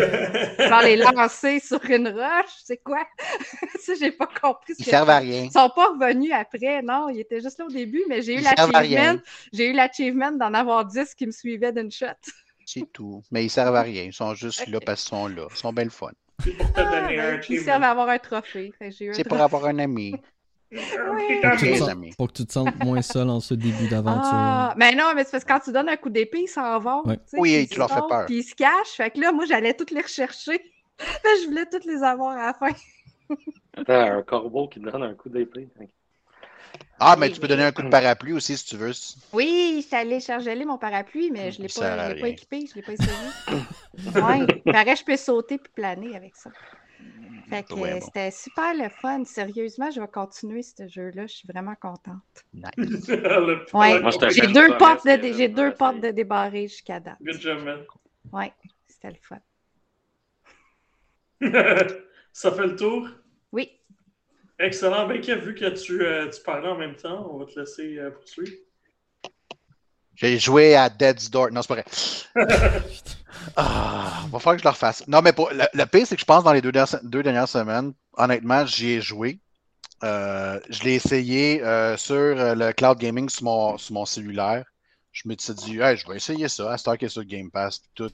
les 0.82 0.96
lancer 0.96 1.60
sur 1.60 1.84
une 1.84 2.08
roche? 2.08 2.54
C'est 2.64 2.82
quoi? 2.82 3.06
ça, 3.80 3.92
j'ai 4.00 4.12
pas 4.12 4.28
compris. 4.40 4.72
Ils 4.78 4.84
servent 4.84 5.10
à 5.10 5.18
rien. 5.18 5.44
Ils 5.44 5.52
sont 5.52 5.70
pas 5.74 5.88
revenus 5.88 6.32
après. 6.32 6.80
Non, 6.82 7.10
ils 7.10 7.20
étaient 7.20 7.40
juste 7.40 7.58
là 7.58 7.66
au 7.66 7.70
début, 7.70 8.04
mais 8.08 8.22
j'ai 8.22 8.38
eu 8.38 8.40
l'achievement. 8.40 9.20
J'ai 9.52 9.68
eu 9.68 9.72
l'achievement 9.74 10.32
d'en 10.32 10.54
avoir 10.54 10.86
10 10.86 11.14
qui 11.14 11.26
me 11.26 11.32
suivaient 11.32 11.72
d'une 11.72 11.92
shot. 11.92 12.06
C'est 12.64 12.90
tout. 12.92 13.22
Mais 13.30 13.44
ils 13.44 13.50
servent 13.50 13.76
à 13.76 13.82
rien. 13.92 14.04
Ils 14.04 14.14
sont 14.14 14.34
juste 14.34 14.66
là 14.68 14.80
parce 14.80 15.02
qu'ils 15.02 15.10
sont 15.10 15.28
là. 15.28 15.46
Ils 15.50 15.56
sont 15.56 15.72
belles 15.72 15.90
fun. 15.90 16.12
C'est 16.42 16.56
pour 16.56 16.72
te 16.72 16.80
ah, 16.80 17.06
un 17.06 17.40
Ils 17.48 17.60
servent 17.60 17.82
à 17.82 17.90
avoir 17.90 18.08
un 18.08 18.18
trophée. 18.18 18.72
C'est 18.90 19.28
pour 19.28 19.40
avoir 19.40 19.66
un 19.66 19.78
ami. 19.78 20.14
Pour, 20.72 20.80
que 20.80 22.16
pour, 22.16 22.28
que 22.28 22.32
tu 22.32 22.46
te 22.46 22.52
sentes 22.52 22.82
moins 22.82 23.02
seul 23.02 23.28
en 23.28 23.40
ce 23.40 23.52
début 23.52 23.88
d'aventure. 23.88 24.30
Ah, 24.32 24.72
mais 24.78 24.94
non, 24.94 25.12
mais 25.14 25.24
c'est 25.24 25.32
parce 25.32 25.44
que 25.44 25.52
quand 25.52 25.60
tu 25.60 25.70
donnes 25.70 25.90
un 25.90 25.98
coup 25.98 26.08
d'épée, 26.08 26.44
ils 26.44 26.48
s'en 26.48 26.78
vont. 26.78 27.02
Oui, 27.34 27.68
tu 27.68 27.78
leur 27.78 27.90
fais 27.90 28.00
peur. 28.08 28.24
Puis 28.24 28.38
ils 28.38 28.42
se 28.42 28.54
cachent. 28.54 28.96
Fait 28.96 29.10
que 29.10 29.20
là, 29.20 29.32
moi, 29.32 29.44
j'allais 29.44 29.74
toutes 29.74 29.90
les 29.90 30.00
rechercher. 30.00 30.62
je 31.42 31.46
voulais 31.46 31.66
toutes 31.70 31.84
les 31.84 32.02
avoir 32.02 32.38
à 32.38 32.46
la 32.46 32.54
fin. 32.54 32.70
un 33.86 34.22
corbeau 34.22 34.66
qui 34.68 34.80
donne 34.80 35.02
un 35.02 35.14
coup 35.14 35.28
d'épée. 35.28 35.68
Ah, 36.98 37.16
mais 37.18 37.30
tu 37.30 37.40
peux 37.40 37.48
donner 37.48 37.64
un 37.64 37.72
coup 37.72 37.82
de 37.82 37.88
parapluie 37.88 38.32
aussi 38.32 38.56
si 38.56 38.64
tu 38.64 38.76
veux. 38.76 38.92
Oui, 39.32 39.84
je 39.90 39.96
allé 39.96 40.20
charger 40.20 40.64
mon 40.64 40.78
parapluie, 40.78 41.30
mais 41.30 41.50
je 41.50 41.58
ne 41.60 41.66
l'ai 41.66 41.72
pas, 41.74 42.14
pas, 42.14 42.28
équipé, 42.28 42.64
je 42.66 42.70
ne 42.70 42.74
l'ai 42.76 42.82
pas 42.82 42.92
essayé. 42.92 43.10
oui, 44.06 44.72
pareil, 44.72 44.96
je 44.96 45.04
peux 45.04 45.16
sauter 45.16 45.58
puis 45.58 45.72
planer 45.74 46.14
avec 46.14 46.36
ça. 46.36 46.50
Fait 47.48 47.64
que 47.64 48.00
c'était 48.00 48.30
super 48.30 48.74
le 48.74 48.88
fun. 48.88 49.24
Sérieusement, 49.24 49.90
je 49.90 50.00
vais 50.00 50.08
continuer 50.08 50.62
ce 50.62 50.88
jeu-là. 50.88 51.26
Je 51.26 51.34
suis 51.34 51.48
vraiment 51.48 51.74
contente. 51.74 52.22
Nice. 52.54 53.08
ouais. 53.74 54.30
J'ai 54.30 54.46
deux, 54.46 54.76
portes 54.78 55.04
de, 55.04 55.32
j'ai 55.34 55.48
deux 55.48 55.74
portes 55.74 56.00
de 56.00 56.10
débarrer 56.10 56.68
jusqu'à 56.68 56.98
date. 56.98 57.18
Good 57.20 57.40
job, 57.40 57.62
man. 57.62 57.84
Oui, 58.32 58.46
c'était 58.86 59.10
le 59.10 59.16
fun. 59.20 59.40
ça 62.32 62.52
fait 62.52 62.66
le 62.66 62.76
tour? 62.76 63.08
Oui. 63.52 63.70
Excellent. 64.62 65.08
Ben, 65.08 65.20
vu 65.20 65.54
que 65.54 65.68
tu, 65.70 66.04
euh, 66.04 66.30
tu 66.30 66.40
parlais 66.42 66.68
en 66.68 66.76
même 66.76 66.94
temps, 66.94 67.28
on 67.32 67.38
va 67.38 67.46
te 67.46 67.58
laisser 67.58 67.98
euh, 67.98 68.10
poursuivre. 68.10 68.52
J'ai 70.14 70.38
joué 70.38 70.76
à 70.76 70.88
Dead's 70.88 71.28
Door. 71.28 71.50
Non, 71.50 71.62
c'est 71.62 71.68
pas 71.68 71.74
vrai. 71.74 71.84
ah, 73.56 74.22
va 74.30 74.38
falloir 74.38 74.54
que 74.54 74.62
je 74.62 74.64
le 74.64 74.70
refasse. 74.70 75.06
Non, 75.08 75.20
mais 75.20 75.32
pour, 75.32 75.50
le, 75.50 75.84
pire, 75.86 76.06
c'est 76.06 76.14
que 76.14 76.20
je 76.20 76.26
pense 76.26 76.44
dans 76.44 76.52
les 76.52 76.60
deux 76.60 76.70
dernières, 76.70 77.00
deux 77.02 77.24
dernières 77.24 77.48
semaines, 77.48 77.92
honnêtement, 78.12 78.64
j'y 78.64 78.92
ai 78.92 79.00
joué. 79.00 79.40
Euh, 80.04 80.60
je 80.68 80.84
l'ai 80.84 80.94
essayé 80.94 81.58
sur 81.96 82.14
le 82.14 82.72
cloud 82.72 82.98
gaming 82.98 83.28
sur 83.28 83.44
mon, 83.44 83.78
sur 83.78 83.94
mon 83.94 84.04
cellulaire. 84.04 84.64
Je 85.10 85.28
me 85.28 85.34
suis 85.38 85.54
dit, 85.54 85.80
hey, 85.80 85.96
je 85.96 86.08
vais 86.08 86.16
essayer 86.16 86.48
ça, 86.48 86.72
à 86.72 86.78
Star 86.78 86.96
sur 87.08 87.24
Game 87.24 87.50
Pass, 87.50 87.82
tout. 87.94 88.12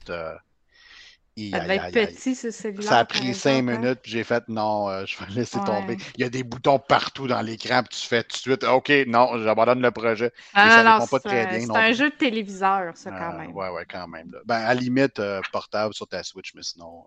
Ça 1.51 1.59
devait 1.59 1.75
être 1.75 1.91
petit, 1.91 2.35
ce 2.35 2.51
cellulaire. 2.51 2.83
Ça 2.83 2.99
a 2.99 3.05
pris 3.05 3.33
cinq 3.33 3.63
minutes, 3.63 3.99
puis 4.01 4.11
j'ai 4.11 4.23
fait 4.23 4.43
non, 4.47 4.89
euh, 4.89 5.05
je 5.05 5.17
vais 5.17 5.31
laisser 5.31 5.59
tomber. 5.65 5.97
Il 6.17 6.21
y 6.21 6.23
a 6.23 6.29
des 6.29 6.43
boutons 6.43 6.79
partout 6.79 7.27
dans 7.27 7.41
l'écran, 7.41 7.83
puis 7.83 7.99
tu 7.99 8.07
fais 8.07 8.23
tout 8.23 8.35
de 8.35 8.41
suite 8.41 8.63
OK, 8.63 8.91
non, 9.07 9.41
j'abandonne 9.43 9.81
le 9.81 9.91
projet. 9.91 10.31
Ah, 10.53 10.99
non, 10.99 11.05
pas 11.07 11.19
très 11.19 11.47
bien. 11.47 11.59
C'est 11.61 11.77
un 11.77 11.93
jeu 11.93 12.09
de 12.09 12.15
téléviseur, 12.15 12.95
ça, 12.95 13.11
quand 13.11 13.33
euh, 13.33 13.37
même. 13.37 13.51
Ouais, 13.55 13.69
ouais, 13.69 13.85
quand 13.89 14.07
même. 14.07 14.31
Ben, 14.45 14.55
à 14.55 14.73
la 14.73 14.81
limite, 14.81 15.19
euh, 15.19 15.41
portable 15.51 15.93
sur 15.93 16.07
ta 16.07 16.23
Switch, 16.23 16.53
mais 16.55 16.63
sinon, 16.63 17.05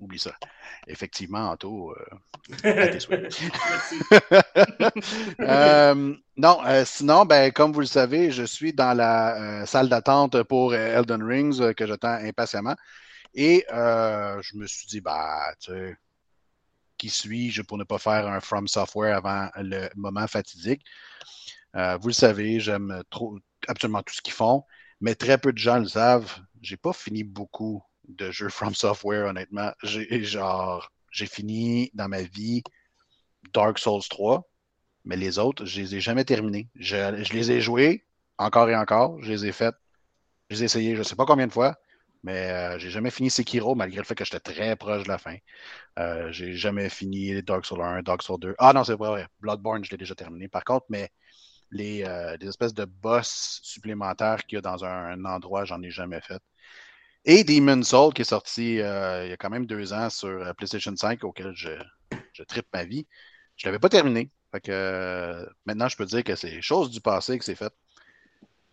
oublie 0.00 0.18
ça. 0.18 0.32
Effectivement, 0.86 1.50
Anto, 1.50 1.94
à 2.62 2.88
tes 2.88 2.98
non, 6.36 6.58
sinon, 6.84 7.24
ben, 7.24 7.52
comme 7.52 7.72
vous 7.72 7.80
le 7.80 7.86
savez, 7.86 8.30
je 8.30 8.44
suis 8.44 8.72
dans 8.72 8.96
la 8.96 9.66
salle 9.66 9.88
d'attente 9.88 10.42
pour 10.44 10.74
Elden 10.74 11.22
Rings 11.22 11.74
que 11.74 11.86
j'attends 11.86 12.18
impatiemment. 12.22 12.74
Et 13.40 13.64
euh, 13.72 14.42
je 14.42 14.56
me 14.56 14.66
suis 14.66 14.88
dit, 14.88 15.00
bah, 15.00 15.54
tu 15.60 15.70
sais, 15.70 15.96
qui 16.96 17.08
suis-je 17.08 17.62
pour 17.62 17.78
ne 17.78 17.84
pas 17.84 17.98
faire 17.98 18.26
un 18.26 18.40
From 18.40 18.66
Software 18.66 19.16
avant 19.16 19.48
le 19.54 19.88
moment 19.94 20.26
fatidique? 20.26 20.82
Euh, 21.76 21.96
vous 21.98 22.08
le 22.08 22.14
savez, 22.14 22.58
j'aime 22.58 23.04
trop 23.10 23.38
absolument 23.68 24.02
tout 24.02 24.14
ce 24.14 24.22
qu'ils 24.22 24.34
font, 24.34 24.64
mais 25.00 25.14
très 25.14 25.38
peu 25.38 25.52
de 25.52 25.58
gens 25.58 25.78
le 25.78 25.86
savent. 25.86 26.40
J'ai 26.62 26.76
pas 26.76 26.92
fini 26.92 27.22
beaucoup 27.22 27.80
de 28.08 28.32
jeux 28.32 28.48
From 28.48 28.74
Software, 28.74 29.26
honnêtement. 29.26 29.70
J'ai 29.84 30.24
genre, 30.24 30.90
j'ai 31.12 31.26
fini 31.26 31.92
dans 31.94 32.08
ma 32.08 32.22
vie 32.22 32.64
Dark 33.54 33.78
Souls 33.78 34.02
3, 34.10 34.48
mais 35.04 35.16
les 35.16 35.38
autres, 35.38 35.64
je 35.64 35.80
les 35.80 35.94
ai 35.96 36.00
jamais 36.00 36.24
terminés. 36.24 36.68
Je, 36.74 37.22
je 37.24 37.32
les 37.34 37.52
ai 37.52 37.60
joués 37.60 38.04
encore 38.36 38.68
et 38.68 38.76
encore, 38.76 39.22
je 39.22 39.30
les 39.30 39.46
ai 39.46 39.52
faits, 39.52 39.76
je 40.50 40.56
les 40.56 40.62
ai 40.62 40.64
essayés, 40.66 40.96
je 40.96 41.04
sais 41.04 41.16
pas 41.16 41.26
combien 41.26 41.46
de 41.46 41.52
fois. 41.52 41.76
Mais 42.28 42.50
euh, 42.50 42.78
j'ai 42.78 42.90
jamais 42.90 43.10
fini 43.10 43.30
Sekiro, 43.30 43.74
malgré 43.74 43.96
le 43.96 44.04
fait 44.04 44.14
que 44.14 44.22
j'étais 44.22 44.52
très 44.52 44.76
proche 44.76 45.04
de 45.04 45.08
la 45.08 45.16
fin. 45.16 45.36
Euh, 45.98 46.30
j'ai 46.30 46.52
jamais 46.52 46.90
fini 46.90 47.42
Dark 47.42 47.64
Souls 47.64 47.80
1, 47.80 48.02
Dark 48.02 48.22
Souls 48.22 48.38
2. 48.38 48.54
Ah 48.58 48.74
non, 48.74 48.84
c'est 48.84 48.92
vrai, 48.92 49.26
Bloodborne, 49.40 49.82
je 49.82 49.90
l'ai 49.90 49.96
déjà 49.96 50.14
terminé. 50.14 50.46
Par 50.46 50.62
contre, 50.62 50.84
mais 50.90 51.10
les, 51.70 52.04
euh, 52.04 52.36
espèces 52.42 52.74
de 52.74 52.84
boss 52.84 53.60
supplémentaires 53.62 54.44
qu'il 54.44 54.56
y 54.56 54.58
a 54.58 54.60
dans 54.60 54.84
un, 54.84 55.24
endroit, 55.24 55.64
j'en 55.64 55.80
ai 55.80 55.90
jamais 55.90 56.20
fait. 56.20 56.42
Et 57.24 57.44
Demon 57.44 57.82
Soul, 57.82 58.12
qui 58.12 58.20
est 58.20 58.26
sorti 58.26 58.72
il 58.74 58.78
y 58.80 58.82
a 58.82 59.36
quand 59.38 59.48
même 59.48 59.64
deux 59.64 59.94
ans 59.94 60.10
sur 60.10 60.54
PlayStation 60.54 60.94
5, 60.94 61.24
auquel 61.24 61.54
je, 61.54 61.70
je 62.34 62.42
tripe 62.42 62.66
ma 62.74 62.84
vie. 62.84 63.06
Je 63.56 63.66
l'avais 63.66 63.78
pas 63.78 63.88
terminé. 63.88 64.30
Fait 64.52 64.60
que 64.60 65.48
maintenant, 65.64 65.88
je 65.88 65.96
peux 65.96 66.04
dire 66.04 66.24
que 66.24 66.36
c'est 66.36 66.60
chose 66.60 66.90
du 66.90 67.00
passé 67.00 67.38
que 67.38 67.44
c'est 67.46 67.54
fait. 67.54 67.72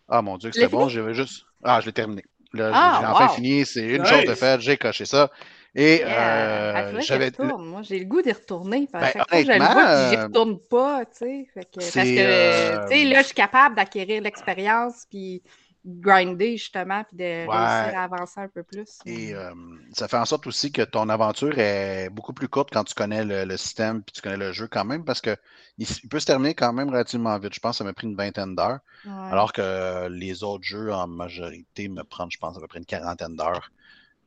Ah 0.08 0.20
mon 0.20 0.36
Dieu, 0.36 0.52
c'était 0.52 0.68
bon. 0.68 0.90
J'avais 0.90 1.14
juste. 1.14 1.46
Ah, 1.62 1.80
je 1.80 1.86
l'ai 1.86 1.94
terminé. 1.94 2.22
Là, 2.52 2.70
ah, 2.72 2.98
j'ai 3.00 3.06
enfin 3.06 3.28
fini, 3.28 3.66
c'est 3.66 3.86
une 3.86 4.04
chose 4.04 4.24
de 4.24 4.34
fait, 4.34 4.60
j'ai 4.60 4.76
coché 4.76 5.04
ça. 5.04 5.30
Et 5.78 6.02
euh, 6.04 7.00
j'avais. 7.00 7.30
Moi, 7.38 7.82
j'ai 7.82 7.98
le 7.98 8.06
goût 8.06 8.22
d'y 8.22 8.32
retourner. 8.32 8.88
Parce 8.90 9.12
ben, 9.12 9.24
que 9.24 9.36
j'ai 9.36 9.44
le 9.44 9.58
goût 9.58 10.10
j'y 10.10 10.16
retourne 10.16 10.58
pas, 10.58 11.04
tu 11.04 11.18
sais. 11.18 11.46
parce 11.54 11.92
que, 11.92 12.18
euh, 12.18 12.86
tu 12.88 12.96
sais, 12.96 13.04
là, 13.04 13.20
je 13.20 13.26
suis 13.26 13.34
capable 13.34 13.76
d'acquérir 13.76 14.22
l'expérience, 14.22 15.04
puis 15.10 15.42
grinder 15.86 16.56
justement 16.56 17.04
puis 17.04 17.16
de 17.16 17.48
réussir 17.48 17.98
à 17.98 18.04
avancer 18.04 18.40
un 18.40 18.48
peu 18.48 18.62
plus. 18.62 18.98
Et 19.06 19.34
euh, 19.34 19.54
ça 19.92 20.08
fait 20.08 20.16
en 20.16 20.24
sorte 20.24 20.46
aussi 20.46 20.72
que 20.72 20.82
ton 20.82 21.08
aventure 21.08 21.58
est 21.58 22.10
beaucoup 22.10 22.32
plus 22.32 22.48
courte 22.48 22.70
quand 22.72 22.84
tu 22.84 22.94
connais 22.94 23.24
le, 23.24 23.56
système 23.56 24.02
puis 24.02 24.12
tu 24.12 24.20
connais 24.20 24.36
le 24.36 24.52
jeu 24.52 24.66
quand 24.66 24.84
même 24.84 25.04
parce 25.04 25.20
que 25.20 25.36
il, 25.78 25.86
peut 26.10 26.18
se 26.18 26.26
terminer 26.26 26.54
quand 26.54 26.72
même 26.72 26.88
relativement 26.88 27.38
vite. 27.38 27.54
Je 27.54 27.60
pense 27.60 27.76
que 27.76 27.78
ça 27.78 27.84
m'a 27.84 27.92
pris 27.92 28.06
une 28.06 28.16
vingtaine 28.16 28.54
d'heures. 28.54 28.80
Alors 29.06 29.52
que 29.52 30.08
les 30.08 30.42
autres 30.42 30.64
jeux 30.64 30.92
en 30.92 31.06
majorité 31.06 31.88
me 31.88 32.02
prennent, 32.02 32.30
je 32.30 32.38
pense, 32.38 32.56
à 32.56 32.60
peu 32.60 32.66
près 32.66 32.78
une 32.78 32.86
quarantaine 32.86 33.36
d'heures 33.36 33.70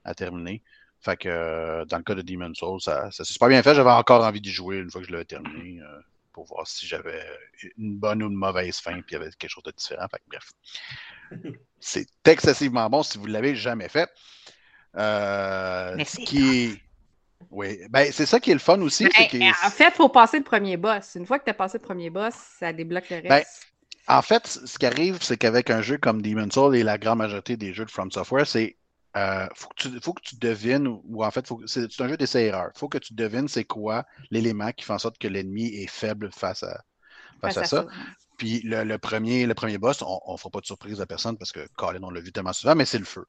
à 0.05 0.13
terminer. 0.13 0.63
Fait 1.01 1.17
que 1.17 1.85
dans 1.85 1.97
le 1.97 2.03
cas 2.03 2.15
de 2.15 2.21
Demon's 2.21 2.57
Souls, 2.57 2.81
ça, 2.81 3.11
ça 3.11 3.23
s'est 3.23 3.33
super 3.33 3.49
bien 3.49 3.63
fait. 3.63 3.75
J'avais 3.75 3.89
encore 3.89 4.23
envie 4.23 4.41
d'y 4.41 4.51
jouer 4.51 4.77
une 4.77 4.89
fois 4.89 5.01
que 5.01 5.07
je 5.07 5.11
l'avais 5.11 5.25
terminé. 5.25 5.81
Euh, 5.81 5.99
pour 6.39 6.45
voir 6.45 6.67
si 6.67 6.87
j'avais 6.87 7.25
une 7.77 7.97
bonne 7.97 8.23
ou 8.23 8.27
une 8.27 8.35
mauvaise 8.35 8.77
fin, 8.77 8.93
puis 9.01 9.11
il 9.11 9.13
y 9.13 9.15
avait 9.17 9.29
quelque 9.31 9.51
chose 9.51 9.63
de 9.63 9.71
différent. 9.71 10.07
Fait 10.09 10.19
que, 10.19 10.23
bref. 10.27 10.51
C'est 11.79 12.07
excessivement 12.25 12.89
bon 12.89 13.03
si 13.03 13.17
vous 13.17 13.27
ne 13.27 13.33
l'avez 13.33 13.55
jamais 13.55 13.89
fait. 13.89 14.09
Euh, 14.97 15.95
qui 16.25 16.77
Oui, 17.51 17.79
ben, 17.89 18.11
c'est 18.11 18.25
ça 18.25 18.39
qui 18.39 18.51
est 18.51 18.55
le 18.55 18.59
fun 18.59 18.81
aussi. 18.81 19.07
Ben, 19.07 19.53
en 19.63 19.69
fait, 19.69 19.89
il 19.89 19.95
faut 19.95 20.09
passer 20.09 20.37
le 20.37 20.43
premier 20.43 20.77
boss. 20.77 21.15
Une 21.15 21.25
fois 21.25 21.39
que 21.39 21.45
tu 21.45 21.51
as 21.51 21.53
passé 21.53 21.77
le 21.77 21.83
premier 21.83 22.09
boss, 22.09 22.33
ça 22.59 22.73
débloque 22.73 23.09
le 23.09 23.21
ben, 23.21 23.33
reste. 23.33 23.67
en 24.07 24.21
fait, 24.21 24.47
ce 24.47 24.77
qui 24.77 24.85
arrive, 24.85 25.19
c'est 25.21 25.37
qu'avec 25.37 25.69
un 25.69 25.81
jeu 25.81 25.97
comme 25.97 26.21
Demon's 26.21 26.53
Souls 26.53 26.75
et 26.75 26.83
la 26.83 26.97
grande 26.97 27.19
majorité 27.19 27.55
des 27.55 27.73
jeux 27.73 27.85
de 27.85 27.91
From 27.91 28.11
Software, 28.11 28.47
c'est 28.47 28.75
euh, 29.17 29.47
faut, 29.55 29.69
que 29.69 29.75
tu, 29.75 29.99
faut 30.01 30.13
que 30.13 30.21
tu 30.21 30.35
devines, 30.35 30.87
ou 30.87 31.23
en 31.23 31.31
fait, 31.31 31.47
c'est 31.65 32.01
un 32.01 32.07
jeu 32.07 32.17
d'essai-erreur. 32.17 32.69
Il 32.75 32.79
faut 32.79 32.89
que 32.89 32.99
tu 32.99 33.13
devines 33.13 33.47
c'est 33.47 33.63
quoi 33.63 34.05
l'élément 34.29 34.71
qui 34.71 34.85
fait 34.85 34.93
en 34.93 34.99
sorte 34.99 35.17
que 35.17 35.27
l'ennemi 35.27 35.67
est 35.67 35.89
faible 35.89 36.29
face 36.31 36.63
à, 36.63 36.83
face, 37.41 37.57
à, 37.57 37.65
ça. 37.65 37.85
Puis 38.39 38.61
le, 38.63 38.97
premier, 38.97 39.45
le 39.45 39.53
premier 39.53 39.77
boss, 39.77 40.01
on 40.01 40.31
ne 40.31 40.37
fera 40.37 40.49
pas 40.49 40.61
de 40.61 40.65
surprise 40.65 41.01
à 41.01 41.05
personne 41.05 41.37
parce 41.37 41.51
que 41.51 41.67
Colin, 41.75 41.99
on 42.03 42.09
l'a 42.09 42.21
vu 42.21 42.31
tellement 42.31 42.53
souvent, 42.53 42.73
mais 42.73 42.85
c'est 42.85 42.97
le 42.97 43.03
feu. 43.03 43.25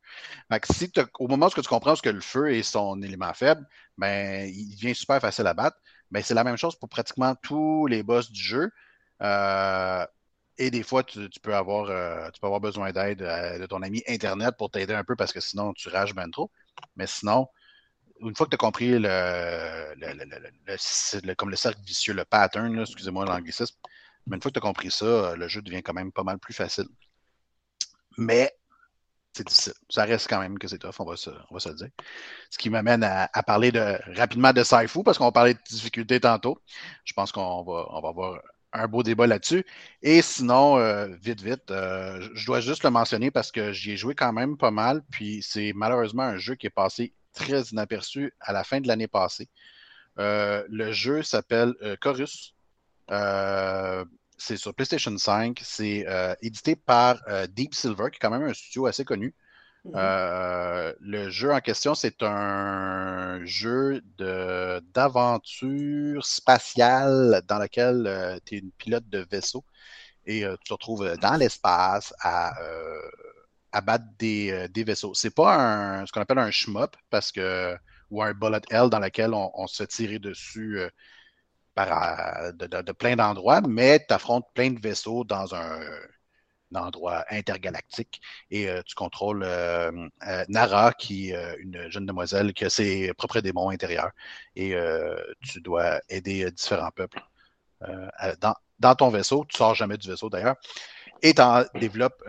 si 0.73 0.91
au 1.19 1.27
moment 1.27 1.47
où 1.47 1.51
tu 1.51 1.63
comprends 1.63 1.97
que 1.97 2.09
le 2.09 2.21
feu 2.21 2.55
est 2.55 2.63
son 2.63 3.03
élément 3.03 3.35
faible, 3.35 3.67
ben, 3.99 4.49
il 4.49 4.77
devient 4.77 4.95
super 4.95 5.21
facile 5.21 5.49
à 5.49 5.55
battre. 5.55 5.77
Ben, 6.13 6.23
c'est 6.23 6.35
la 6.35 6.45
même 6.45 6.57
chose 6.57 6.77
pour 6.77 6.89
pratiquement 6.89 7.35
tous 7.43 7.89
les 7.89 8.05
boss 8.05 8.31
du 8.31 8.41
jeu. 8.41 8.71
Euh, 9.23 10.07
et 10.59 10.71
des 10.71 10.85
fois, 10.85 11.03
tu, 11.03 11.29
peux, 11.43 11.57
avoir, 11.57 11.91
euh, 11.91 12.31
tu 12.31 12.41
peux 12.41 12.47
avoir 12.47 12.61
besoin 12.61 12.93
d'aide 12.93 13.23
euh, 13.23 13.59
de 13.59 13.67
ton 13.67 13.83
ami 13.83 14.05
Internet 14.07 14.55
pour 14.57 14.71
t'aider 14.71 14.95
un 14.95 15.05
peu 15.05 15.17
parce 15.17 15.33
que 15.33 15.41
sinon, 15.41 15.73
tu 15.73 15.89
rages 15.89 16.15
bien 16.15 16.31
trop. 16.31 16.53
Mais 16.95 17.09
sinon, 17.09 17.49
une 18.21 18.37
fois 18.37 18.47
que 18.47 18.51
tu 18.51 18.55
as 18.57 18.59
compris 18.59 18.99
le, 18.99 19.95
le, 19.97 21.35
comme 21.35 21.51
le 21.51 21.57
cercle 21.57 21.81
vicieux, 21.85 22.15
le 22.15 22.25
pattern, 22.25 22.79
excusez-moi 22.81 23.25
l'anglicisme, 23.25 23.75
mais 24.27 24.37
une 24.37 24.43
fois 24.43 24.51
que 24.51 24.55
tu 24.55 24.59
as 24.59 24.69
compris 24.69 24.91
ça, 24.91 25.35
le 25.37 25.49
jeu 25.49 25.63
devient 25.63 25.83
quand 25.83 25.95
même 25.95 26.13
pas 26.13 26.25
mal 26.25 26.39
plus 26.39 26.55
facile. 26.55 26.87
Mais 28.19 28.53
c'est 29.33 29.47
difficile. 29.47 29.75
Ça 29.89 30.05
reste 30.05 30.29
quand 30.29 30.41
même 30.41 30.59
que 30.59 30.69
c'est 30.69 30.79
tough, 30.79 30.95
on 30.99 31.05
va 31.05 31.17
se, 31.17 31.31
on 31.51 31.55
va 31.55 31.61
se 31.61 31.69
le 31.69 31.75
dire. 31.77 31.89
Ce 32.51 32.59
qui 32.59 32.71
m'amène 32.71 33.05
à, 33.05 33.29
parler 33.43 33.73
de, 33.73 33.99
rapidement 34.17 34.53
de 34.53 34.63
Saifu, 34.65 35.03
parce 35.03 35.19
qu'on 35.19 35.33
parlait 35.33 35.55
de 35.55 35.61
difficultés 35.69 36.21
tantôt. 36.21 36.61
Je 37.05 37.13
pense 37.13 37.33
qu'on 37.33 37.63
va, 37.63 37.87
on 37.91 38.01
va 38.01 38.09
avoir 38.09 38.41
un 38.73 38.89
beau 38.89 39.03
débat 39.03 39.27
là-dessus. 39.27 39.65
Et 40.03 40.23
sinon, 40.23 40.79
euh, 40.79 41.09
vite, 41.23 41.41
vite, 41.43 41.71
euh, 41.71 42.29
je 42.35 42.47
dois 42.47 42.61
juste 42.61 42.85
le 42.85 42.91
mentionner 42.91 43.31
parce 43.31 43.53
que 43.53 43.73
j'y 43.73 43.93
ai 43.93 43.97
joué 43.97 44.15
quand 44.15 44.33
même 44.33 44.57
pas 44.57 44.71
mal. 44.71 45.03
Puis 45.11 45.43
c'est 45.43 45.73
malheureusement 45.75 46.23
un 46.23 46.37
jeu 46.37 46.55
qui 46.55 46.67
est 46.67 46.71
passé 46.71 47.15
très 47.33 47.63
inaperçu 47.63 48.33
à 48.41 48.53
la 48.53 48.65
fin 48.65 48.81
de 48.81 48.89
l'année 48.89 49.09
passée. 49.09 49.49
Euh, 50.19 50.65
le 50.69 50.93
jeu 50.93 51.23
s'appelle 51.23 51.75
Chorus. 52.01 52.55
C'est 53.11 54.57
sur 54.57 54.75
PlayStation 54.75 55.17
5. 55.17 55.61
C'est 55.63 56.07
édité 56.43 56.77
par 56.77 57.21
Deep 57.49 57.75
Silver, 57.75 58.11
qui 58.11 58.17
est 58.17 58.21
quand 58.21 58.31
même 58.31 58.49
un 58.49 58.55
studio 58.55 58.87
assez 58.87 59.05
connu. 59.05 59.35
Mhm. 59.85 59.93
Euh, 59.97 60.93
le 61.01 61.31
jeu 61.31 61.53
en 61.53 61.61
question, 61.61 61.95
c'est 61.95 62.23
un 62.23 63.45
jeu 63.45 64.03
d'aventure 64.93 66.27
spatiale 66.27 67.43
dans 67.49 67.59
lequel 67.59 68.07
euh, 68.07 68.39
tu 68.45 68.57
es 68.57 68.59
une 68.59 68.73
pilote 68.73 69.09
de 69.09 69.27
vaisseau 69.31 69.65
et 70.27 70.45
euh, 70.45 70.57
tu 70.59 70.69
te 70.69 70.75
retrouves 70.75 71.17
dans 71.23 71.37
l'espace 71.37 72.13
à, 72.21 72.53
battre 73.83 74.05
des, 74.19 74.69
des 74.69 74.85
vaisseaux. 74.85 75.15
C'est 75.15 75.35
pas 75.35 75.57
un, 75.57 76.07
ce 76.07 76.13
qu'on 76.13 76.21
appelle 76.21 76.39
un 76.39 76.51
shmup 76.51 76.95
parce 77.09 77.33
que, 77.33 77.75
ou 78.11 78.23
un 78.23 78.35
bullet 78.35 78.61
hell 78.71 78.91
dans 78.91 78.99
lequel 78.99 79.33
on, 79.33 79.67
se 79.67 79.85
fait 79.89 80.19
dessus 80.19 80.79
par, 81.75 82.53
de 82.55 82.93
plein 82.93 83.17
d'endroits, 83.17 83.61
mais 83.63 84.05
tu 84.07 84.15
affrontes 84.15 84.47
plein 84.55 84.71
de 84.71 84.81
vaisseaux 84.81 85.25
dans 85.25 85.55
un 85.55 85.81
endroit 86.79 87.25
intergalactique. 87.31 88.21
Et 88.51 88.69
euh, 88.69 88.83
tu 88.85 88.95
contrôles 88.95 89.43
euh, 89.43 89.91
euh, 90.27 90.45
Nara, 90.49 90.93
qui 90.93 91.31
est 91.31 91.57
une 91.59 91.91
jeune 91.91 92.07
demoiselle 92.07 92.53
qui 92.53 92.65
a 92.65 92.71
ses 92.71 93.13
propres 93.15 93.41
démons 93.41 93.71
intérieurs. 93.71 94.11
Et 94.57 94.75
tu 95.43 95.61
dois 95.61 96.01
aider 96.09 96.51
différents 96.51 96.91
peuples 96.91 97.21
dans, 98.81 98.95
ton 98.95 99.11
vaisseau. 99.11 99.45
Tu 99.49 99.57
sors 99.57 99.75
jamais 99.75 99.97
du 99.97 100.09
vaisseau 100.09 100.31
d'ailleurs. 100.31 100.57
Et 101.23 101.35
tu 101.35 101.43
en 101.43 101.65
développes 101.75 102.23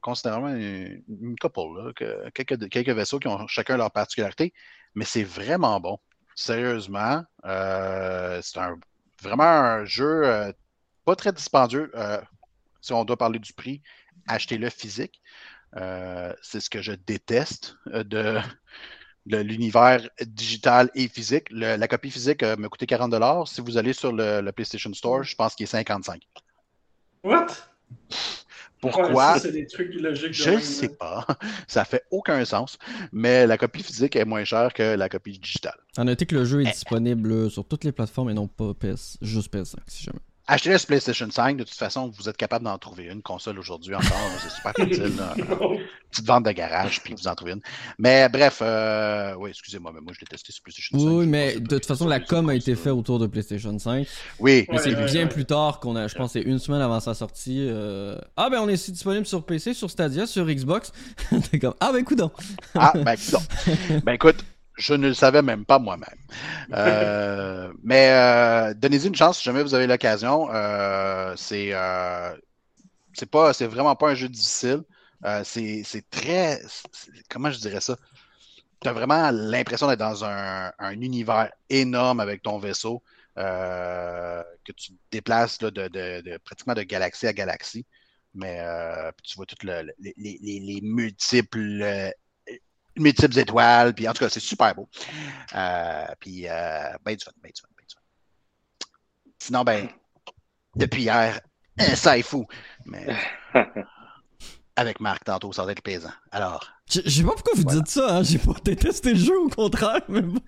considérablement 0.00 0.54
une, 0.56 1.36
couple, 1.40 1.92
quelques 2.34 2.88
vaisseaux 2.88 3.18
qui 3.18 3.28
ont 3.28 3.46
chacun 3.46 3.76
leur 3.76 3.90
particularité. 3.90 4.52
Mais 4.94 5.04
c'est 5.04 5.24
vraiment 5.24 5.80
bon. 5.80 5.98
Sérieusement, 6.34 7.24
c'est 7.42 8.58
un, 8.58 8.76
vraiment 9.22 9.44
un 9.44 9.84
jeu 9.84 10.52
pas 11.04 11.16
très 11.16 11.32
dispendieux 11.32 11.90
si 12.84 12.92
on 12.92 13.04
doit 13.04 13.16
parler 13.16 13.38
du 13.38 13.52
prix, 13.54 13.82
achetez-le 14.28 14.68
physique. 14.68 15.22
Euh, 15.76 16.32
c'est 16.42 16.60
ce 16.60 16.70
que 16.70 16.82
je 16.82 16.92
déteste 16.92 17.76
euh, 17.88 18.04
de, 18.04 18.38
l'univers 19.26 20.08
digital 20.24 20.90
et 20.94 21.08
physique. 21.08 21.48
la 21.50 21.88
copie 21.88 22.10
physique 22.10 22.42
euh, 22.42 22.56
m'a 22.56 22.68
coûté 22.68 22.86
40 22.86 23.48
Si 23.48 23.60
vous 23.60 23.76
allez 23.76 23.92
sur 23.92 24.12
le, 24.12 24.48
PlayStation 24.52 24.92
Store, 24.92 25.24
je 25.24 25.34
pense 25.34 25.54
qu'il 25.54 25.64
est 25.64 25.66
55 25.66 26.22
What? 27.24 27.46
Pourquoi? 28.90 29.38
je 29.38 30.50
ne 30.50 30.60
sais 30.60 30.88
pas. 30.88 31.26
Ça 31.66 31.84
fait 31.84 32.02
aucun 32.10 32.44
sens. 32.44 32.78
Mais 33.12 33.46
la 33.46 33.56
copie 33.58 33.82
physique 33.82 34.16
est 34.16 34.24
moins 34.24 34.44
chère 34.44 34.72
que 34.72 34.94
la 34.94 35.08
copie 35.08 35.38
digitale. 35.38 35.78
À 35.96 36.04
noter 36.04 36.26
que 36.26 36.34
le 36.34 36.44
jeu 36.44 36.60
est 36.62 36.68
eh. 36.68 36.72
disponible 36.72 37.50
sur 37.50 37.66
toutes 37.66 37.84
les 37.84 37.92
plateformes 37.92 38.30
et 38.30 38.34
non 38.34 38.48
pas 38.48 38.74
PS, 38.74 39.18
juste 39.22 39.52
PS5, 39.52 39.76
si 39.86 40.04
jamais. 40.04 40.20
Achetez 40.46 40.70
la 40.70 40.78
PlayStation 40.78 41.30
5, 41.30 41.56
de 41.56 41.64
toute 41.64 41.74
façon, 41.74 42.12
vous 42.14 42.28
êtes 42.28 42.36
capable 42.36 42.66
d'en 42.66 42.76
trouver 42.76 43.04
une 43.04 43.22
console 43.22 43.58
aujourd'hui 43.58 43.94
encore. 43.94 44.30
C'est 44.42 44.50
super 44.50 44.72
facile. 44.76 45.12
Petite 46.10 46.26
vente 46.26 46.44
de 46.44 46.50
garage, 46.50 47.02
puis 47.02 47.14
vous 47.14 47.26
en 47.26 47.34
trouvez 47.34 47.52
une. 47.52 47.62
Mais 47.98 48.28
bref, 48.28 48.58
euh, 48.60 49.34
oui, 49.38 49.50
excusez-moi, 49.50 49.90
mais 49.94 50.02
moi 50.02 50.12
je 50.14 50.20
détestais 50.20 50.52
ce 50.52 50.60
PlayStation 50.60 50.98
5. 50.98 51.06
Oui, 51.06 51.26
mais 51.26 51.54
de 51.54 51.66
toute 51.66 51.86
façon, 51.86 52.06
la 52.06 52.20
com 52.20 52.48
a 52.50 52.54
été 52.54 52.74
faite 52.74 52.92
autour 52.92 53.18
de 53.18 53.26
PlayStation 53.26 53.76
5. 53.78 54.06
Oui. 54.38 54.66
Mais 54.70 54.78
c'est 54.78 54.94
bien 55.06 55.26
plus 55.26 55.46
tard 55.46 55.80
qu'on 55.80 55.96
a, 55.96 56.08
je 56.08 56.14
pense, 56.14 56.32
c'est 56.32 56.42
une 56.42 56.58
semaine 56.58 56.82
avant 56.82 57.00
sa 57.00 57.14
sortie. 57.14 57.66
Euh, 57.66 58.18
ah, 58.36 58.50
ben 58.50 58.60
on 58.60 58.68
est 58.68 58.90
disponible 58.90 59.24
sur 59.24 59.46
PC, 59.46 59.72
sur 59.72 59.90
Stadia, 59.90 60.26
sur 60.26 60.44
Xbox. 60.44 60.92
T'es 61.50 61.58
comme, 61.58 61.74
ah, 61.80 61.90
ben 61.90 62.00
écoute 62.00 62.20
ah, 62.74 62.92
ben 62.94 63.14
écoute 63.14 64.02
Ben 64.04 64.12
écoute, 64.12 64.44
je 64.76 64.94
ne 64.94 65.08
le 65.08 65.14
savais 65.14 65.42
même 65.42 65.64
pas 65.64 65.78
moi-même. 65.78 66.18
Euh, 66.72 67.72
mais 67.82 68.10
euh, 68.10 68.74
donnez-y 68.74 69.06
une 69.06 69.14
chance 69.14 69.38
si 69.38 69.44
jamais 69.44 69.62
vous 69.62 69.74
avez 69.74 69.86
l'occasion. 69.86 70.48
Euh, 70.52 71.34
c'est 71.36 71.72
c'est 73.12 73.30
pas 73.30 73.52
c'est 73.52 73.66
vraiment 73.66 73.94
pas 73.94 74.10
un 74.10 74.14
jeu 74.14 74.28
difficile. 74.28 74.82
c'est 75.44 76.10
très 76.10 76.60
comment 77.28 77.50
je 77.50 77.58
dirais 77.58 77.80
ça? 77.80 77.96
Tu 78.80 78.88
as 78.88 78.92
vraiment 78.92 79.30
l'impression 79.30 79.86
d'être 79.88 80.00
dans 80.00 80.24
un, 80.24 80.72
univers 80.92 81.50
énorme 81.70 82.20
avec 82.20 82.42
ton 82.42 82.58
vaisseau 82.58 83.02
que 83.36 84.72
tu 84.76 84.92
déplaces 85.10 85.58
de, 85.58 86.38
pratiquement 86.38 86.74
de 86.74 86.82
galaxie 86.82 87.26
à 87.26 87.32
galaxie. 87.32 87.86
Mais 88.34 88.60
tu 89.22 89.36
vois 89.36 89.46
toutes 89.46 89.62
les, 89.62 90.80
multiples 90.82 92.12
multiples 92.96 93.38
étoiles. 93.38 93.94
Puis 93.94 94.08
en 94.08 94.12
tout 94.12 94.24
cas, 94.24 94.30
c'est 94.30 94.40
super 94.40 94.74
beau. 94.74 94.88
Euh, 95.54 96.06
puis, 96.20 96.48
euh, 96.48 96.92
ben 97.04 97.16
du 97.16 97.24
fun, 97.24 97.32
ben 97.42 97.50
du 97.54 97.60
fun, 97.60 97.68
ben 97.76 97.84
du 97.86 97.94
fun. 97.94 98.88
Sinon, 99.38 99.64
ben, 99.64 99.88
depuis 100.76 101.02
hier, 101.02 101.40
ça 101.94 102.18
est 102.18 102.22
fou. 102.22 102.46
Mais 102.86 103.06
avec 104.76 105.00
Marc 105.00 105.24
tantôt, 105.24 105.52
ça 105.52 105.64
va 105.64 105.72
être 105.72 105.82
plaisant. 105.82 106.12
Alors. 106.30 106.73
Je 106.90 107.08
sais 107.08 107.22
pas 107.22 107.32
pourquoi 107.32 107.54
vous 107.56 107.64
dites 107.64 107.88
ça, 107.88 108.16
hein? 108.16 108.22
J'ai 108.22 108.38
pas 108.38 108.54
détesté 108.62 109.14
le 109.14 109.18
jeu, 109.18 109.38
au 109.38 109.48
contraire, 109.48 110.02
mais 110.08 110.20
bon. 110.20 110.40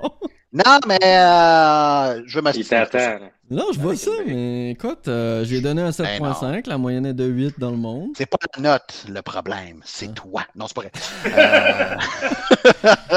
Non, 0.52 0.78
mais 0.86 0.98
euh, 1.02 2.22
je 2.26 2.62
t'attend. 2.68 3.26
Non, 3.50 3.66
je 3.72 3.78
vois 3.78 3.96
ça, 3.96 4.10
mais 4.26 4.70
écoute, 4.70 5.06
euh, 5.08 5.44
j'ai 5.44 5.60
donné 5.60 5.82
un 5.82 5.90
7.5, 5.90 6.40
ben 6.40 6.62
la 6.66 6.78
moyenne 6.78 7.06
est 7.06 7.14
de 7.14 7.24
8 7.24 7.58
dans 7.58 7.70
le 7.70 7.76
monde. 7.76 8.10
C'est 8.16 8.26
pas 8.26 8.38
la 8.56 8.62
note 8.62 9.06
le 9.08 9.22
problème, 9.22 9.80
c'est 9.84 10.08
ah. 10.10 10.14
toi. 10.14 10.42
Non, 10.54 10.66
c'est 10.66 10.74
pas 10.74 10.82
vrai. 10.82 10.92
Euh... 11.26 11.96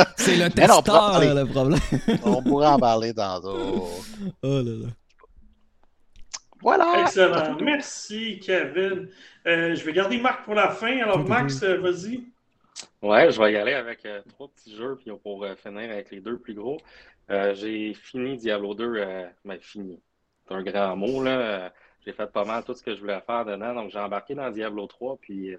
c'est 0.18 0.36
le 0.36 0.50
testeur 0.52 1.20
le 1.20 1.46
problème. 1.46 1.80
on 2.24 2.44
pourrait 2.44 2.68
en 2.68 2.80
parler 2.80 3.14
tantôt. 3.14 3.90
Oh 4.44 4.62
là 4.62 4.64
là. 4.64 4.88
Voilà. 6.62 7.02
Excellent. 7.02 7.58
Merci, 7.62 8.40
Kevin. 8.44 9.08
Euh, 9.48 9.76
je 9.76 9.84
vais 9.86 9.94
garder 9.94 10.20
Marc 10.20 10.44
pour 10.44 10.56
la 10.56 10.70
fin. 10.70 11.00
Alors, 11.00 11.28
Max, 11.28 11.64
euh, 11.64 11.78
vas-y. 11.78 12.26
Ouais, 13.02 13.32
je 13.32 13.42
vais 13.42 13.54
y 13.54 13.58
aller 13.58 13.74
avec 13.74 14.08
trois 14.30 14.48
petits 14.50 14.76
jeux, 14.76 14.98
puis 14.98 15.12
pour 15.24 15.46
finir 15.58 15.92
avec 15.92 16.12
les 16.12 16.22
deux 16.22 16.38
plus 16.38 16.54
gros. 16.54 16.78
Euh, 17.32 17.54
j'ai 17.54 17.94
fini 17.94 18.38
Diablo 18.38 18.74
2, 18.74 18.94
euh, 18.96 19.28
ben, 19.46 19.60
fini. 19.60 20.02
C'est 20.48 20.54
un 20.56 20.64
grand 20.64 20.96
mot, 20.96 21.24
là. 21.24 21.72
J'ai 22.06 22.14
fait 22.14 22.32
pas 22.32 22.44
mal 22.44 22.64
tout 22.64 22.74
ce 22.74 22.84
que 22.84 22.96
je 22.96 23.02
voulais 23.02 23.22
faire 23.22 23.46
dedans. 23.46 23.74
Donc, 23.76 23.92
j'ai 23.92 24.00
embarqué 24.00 24.34
dans 24.34 24.50
Diablo 24.50 24.88
3, 24.88 25.18
puis 25.18 25.56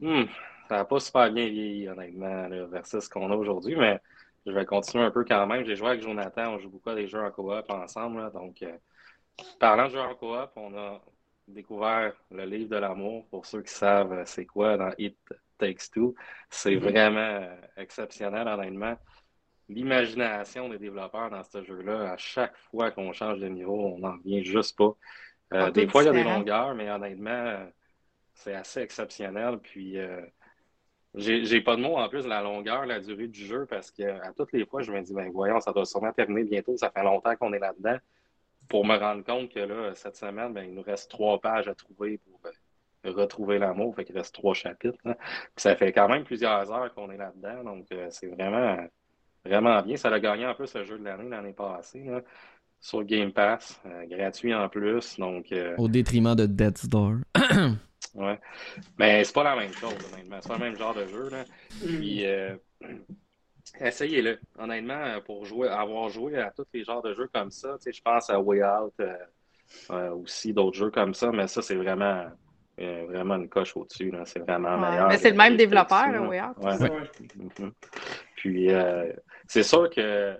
hmm, 0.00 0.24
ça 0.68 0.76
n'a 0.76 0.84
pas 0.84 1.00
super 1.00 1.30
bien 1.30 1.48
vieilli, 1.48 1.88
honnêtement, 1.88 2.48
là, 2.48 2.64
versus 2.66 3.04
ce 3.04 3.10
qu'on 3.10 3.30
a 3.30 3.36
aujourd'hui, 3.36 3.76
mais 3.76 4.00
je 4.46 4.52
vais 4.52 4.64
continuer 4.64 5.04
un 5.04 5.10
peu 5.10 5.24
quand 5.24 5.46
même. 5.46 5.64
J'ai 5.66 5.76
joué 5.76 5.88
avec 5.88 6.02
Jonathan, 6.02 6.54
on 6.54 6.58
joue 6.58 6.70
beaucoup 6.70 6.90
à 6.90 6.94
des 6.94 7.08
jeux 7.08 7.22
en 7.22 7.30
coop 7.30 7.70
ensemble. 7.70 8.32
donc, 8.32 8.62
euh, 8.62 8.76
parlant 9.58 9.86
de 9.86 9.92
jeux 9.92 10.00
en 10.00 10.14
coop, 10.14 10.50
on 10.56 10.76
a 10.76 11.02
découvert 11.48 12.14
le 12.30 12.44
livre 12.44 12.70
de 12.70 12.76
l'amour. 12.76 13.26
Pour 13.30 13.44
ceux 13.44 13.62
qui 13.62 13.72
savent 13.72 14.22
c'est 14.26 14.46
quoi 14.46 14.78
dans 14.78 14.92
It 14.96 15.18
Takes 15.58 15.90
Two, 15.92 16.14
c'est 16.50 16.70
mm-hmm. 16.70 16.78
vraiment 16.78 17.48
exceptionnel, 17.76 18.46
honnêtement 18.48 18.96
l'imagination 19.68 20.68
des 20.68 20.78
développeurs 20.78 21.30
dans 21.30 21.42
ce 21.42 21.62
jeu-là, 21.62 22.12
à 22.12 22.16
chaque 22.16 22.56
fois 22.70 22.90
qu'on 22.90 23.12
change 23.12 23.40
de 23.40 23.48
niveau, 23.48 23.94
on 23.94 23.98
n'en 23.98 24.16
vient 24.18 24.42
juste 24.42 24.76
pas. 24.76 24.94
Euh, 25.52 25.70
des 25.70 25.86
fois, 25.86 26.02
il 26.02 26.06
y 26.06 26.08
a 26.08 26.12
des 26.12 26.24
longueurs, 26.24 26.74
mais 26.74 26.90
honnêtement, 26.90 27.66
c'est 28.34 28.54
assez 28.54 28.80
exceptionnel. 28.80 29.58
Puis, 29.58 29.98
euh, 29.98 30.20
j'ai 31.14 31.60
pas 31.60 31.76
de 31.76 31.80
mots 31.80 31.96
en 31.96 32.08
plus 32.08 32.24
de 32.24 32.28
la 32.28 32.42
longueur, 32.42 32.86
la 32.86 33.00
durée 33.00 33.28
du 33.28 33.44
jeu, 33.44 33.66
parce 33.66 33.90
qu'à 33.90 34.32
toutes 34.36 34.52
les 34.52 34.66
fois, 34.66 34.82
je 34.82 34.92
me 34.92 35.00
dis, 35.00 35.14
ben 35.14 35.30
voyons, 35.30 35.60
ça 35.60 35.72
doit 35.72 35.86
sûrement 35.86 36.12
terminer 36.12 36.44
bientôt, 36.44 36.76
ça 36.76 36.90
fait 36.90 37.04
longtemps 37.04 37.36
qu'on 37.36 37.52
est 37.52 37.58
là-dedans. 37.58 37.98
Pour 38.68 38.84
me 38.84 38.96
rendre 38.96 39.22
compte 39.22 39.52
que 39.52 39.60
là, 39.60 39.94
cette 39.94 40.16
semaine, 40.16 40.52
ben, 40.54 40.64
il 40.64 40.74
nous 40.74 40.82
reste 40.82 41.10
trois 41.10 41.38
pages 41.38 41.68
à 41.68 41.74
trouver 41.74 42.18
pour 42.18 42.40
euh, 42.46 42.50
retrouver 43.10 43.58
l'amour, 43.58 43.94
fait 43.94 44.04
qu'il 44.04 44.16
reste 44.16 44.34
trois 44.34 44.54
chapitres. 44.54 44.98
ça 45.56 45.76
fait 45.76 45.92
quand 45.92 46.08
même 46.08 46.24
plusieurs 46.24 46.70
heures 46.70 46.92
qu'on 46.94 47.10
est 47.10 47.16
là-dedans, 47.16 47.64
donc 47.64 47.86
c'est 48.10 48.26
vraiment 48.28 48.78
vraiment 49.44 49.80
bien. 49.82 49.96
Ça 49.96 50.08
a 50.08 50.20
gagné 50.20 50.44
un 50.44 50.54
peu 50.54 50.66
ce 50.66 50.84
jeu 50.84 50.98
de 50.98 51.04
l'année 51.04 51.28
l'année 51.28 51.52
passée. 51.52 52.04
sur 52.80 53.02
Game 53.04 53.32
Pass, 53.32 53.80
euh, 53.86 54.04
gratuit 54.06 54.54
en 54.54 54.68
plus. 54.68 55.18
Donc, 55.18 55.50
euh, 55.52 55.74
Au 55.78 55.88
détriment 55.88 56.34
de 56.34 56.44
Death's 56.44 56.86
Door. 56.86 57.14
ouais. 58.14 58.38
Mais 58.98 59.24
c'est 59.24 59.32
pas 59.32 59.44
la 59.44 59.56
même 59.56 59.72
chose, 59.72 59.94
honnêtement. 60.12 60.36
C'est 60.42 60.48
pas 60.48 60.58
le 60.58 60.64
même 60.64 60.76
genre 60.76 60.94
de 60.94 61.06
jeu. 61.06 61.30
Là. 61.30 61.44
Puis, 61.82 62.26
euh, 62.26 62.54
essayez-le. 63.80 64.38
Honnêtement, 64.58 65.18
pour 65.24 65.46
jouer, 65.46 65.68
avoir 65.68 66.10
joué 66.10 66.36
à 66.38 66.50
tous 66.50 66.66
les 66.74 66.84
genres 66.84 67.00
de 67.00 67.14
jeux 67.14 67.30
comme 67.32 67.50
ça, 67.50 67.76
je 67.84 68.02
pense 68.02 68.28
à 68.28 68.38
Way 68.38 68.62
Out, 68.62 69.02
aussi 70.12 70.52
d'autres 70.52 70.76
jeux 70.76 70.90
comme 70.90 71.14
ça, 71.14 71.32
mais 71.32 71.46
ça, 71.46 71.62
c'est 71.62 71.76
vraiment 71.76 72.26
vraiment 72.78 73.36
une 73.36 73.48
coche 73.48 73.76
au-dessus. 73.76 74.12
C'est 74.24 74.40
vraiment 74.40 74.78
meilleur. 74.78 75.08
Mais 75.08 75.18
c'est 75.18 75.30
le 75.30 75.36
même 75.36 75.56
développeur, 75.56 76.06
oui. 76.28 76.38
Mhm. 76.38 77.72
Puis, 78.36 78.68
c'est 79.46 79.62
sûr 79.62 79.90
que 79.90 80.38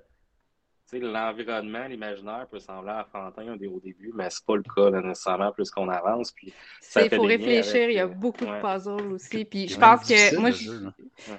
l'environnement, 1.00 1.86
l'imaginaire 1.86 2.46
peut 2.50 2.58
sembler 2.58 2.92
enfantin 2.92 3.52
au 3.52 3.80
début, 3.80 4.12
mais 4.14 4.28
c'est 4.30 4.44
pas 4.44 4.56
le 4.56 4.62
cas 4.62 4.90
nécessairement 4.90 5.52
plus 5.52 5.70
qu'on 5.70 5.88
avance. 5.88 6.32
Puis 6.32 6.52
il 6.96 7.10
faut 7.10 7.22
réfléchir, 7.22 7.88
il 7.90 7.96
y 7.96 8.00
a 8.00 8.04
euh, 8.04 8.08
beaucoup 8.08 8.44
de 8.44 8.60
puzzles 8.60 9.12
aussi. 9.12 9.44
Puis 9.44 9.68
je 9.68 9.78
pense 9.78 10.06
que 10.06 10.38
moi, 10.38 10.50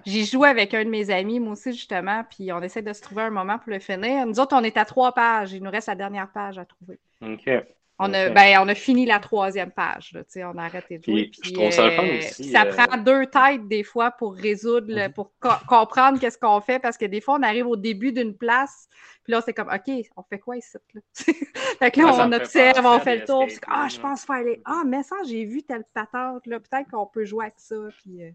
j'ai 0.05 0.25
joué 0.25 0.49
avec 0.49 0.73
un 0.73 0.83
de 0.83 0.89
mes 0.89 1.09
amis, 1.09 1.39
moi 1.39 1.53
aussi, 1.53 1.73
justement, 1.73 2.23
puis 2.29 2.51
on 2.51 2.61
essaie 2.61 2.81
de 2.81 2.93
se 2.93 3.01
trouver 3.01 3.23
un 3.23 3.29
moment 3.29 3.59
pour 3.59 3.71
le 3.71 3.79
finir. 3.79 4.25
Nous 4.25 4.39
autres, 4.39 4.55
on 4.55 4.63
est 4.63 4.77
à 4.77 4.85
trois 4.85 5.13
pages, 5.13 5.53
il 5.53 5.63
nous 5.63 5.71
reste 5.71 5.87
la 5.87 5.95
dernière 5.95 6.31
page 6.31 6.57
à 6.57 6.65
trouver. 6.65 6.99
OK. 7.21 7.49
On, 7.97 8.13
a, 8.13 8.29
ben, 8.29 8.59
on 8.59 8.67
a 8.67 8.75
fini 8.75 9.05
la 9.05 9.19
troisième 9.19 9.71
page. 9.71 10.11
Là, 10.13 10.51
on 10.53 10.57
a 10.57 10.63
arrêté 10.63 10.97
de 10.97 11.03
jouer. 11.03 11.31
Puis, 11.31 11.71
ça, 11.71 11.85
euh, 11.85 12.73
prend 12.73 12.97
deux 12.97 13.25
têtes 13.27 13.67
des 13.69 13.83
fois 13.83 14.11
pour 14.11 14.35
résoudre, 14.35 14.93
mhm. 14.93 15.13
pour 15.13 15.31
comprendre 15.65 16.19
qu'est-ce 16.19 16.37
qu'on 16.37 16.59
fait 16.59 16.79
parce 16.79 16.97
que 16.97 17.05
des 17.05 17.21
fois, 17.21 17.37
on 17.39 17.43
arrive 17.43 17.67
au 17.67 17.77
début 17.77 18.11
d'une 18.11 18.35
place, 18.35 18.89
puis 19.23 19.31
là, 19.31 19.41
c'est 19.41 19.53
comme, 19.53 19.69
OK, 19.69 19.91
on 20.17 20.23
fait 20.23 20.39
quoi 20.39 20.57
ici? 20.57 20.77
Là? 20.93 21.01
fait 21.15 21.91
que 21.91 22.01
là, 22.01 22.27
on 22.27 22.31
observe, 22.33 22.85
on 22.85 22.99
fait 22.99 23.19
le 23.19 23.25
tour. 23.25 23.45
Puis, 23.47 23.57
ah, 23.67 23.87
je 23.89 23.99
pense 23.99 24.25
faut 24.25 24.33
aller. 24.33 24.61
Ah, 24.65 24.83
mais 24.85 25.01
ça, 25.01 25.15
j'ai 25.25 25.45
vu 25.45 25.63
telle 25.63 25.85
patente. 25.93 26.45
Là. 26.47 26.59
Peut-être 26.59 26.91
qu'on 26.91 27.07
peut 27.07 27.23
jouer 27.23 27.45
avec 27.45 27.55
ça. 27.57 27.75
Puis, 28.03 28.23
euh... 28.23 28.31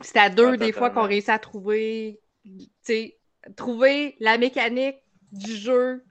c'est 0.00 0.18
à 0.18 0.30
deux, 0.30 0.56
des 0.56 0.72
fois, 0.72 0.88
qu'on 0.88 1.06
réussit 1.06 1.28
à 1.28 1.38
trouver, 1.38 2.18
trouver 3.56 4.16
la 4.20 4.38
mécanique 4.38 4.96
du 5.32 5.54
jeu 5.54 6.02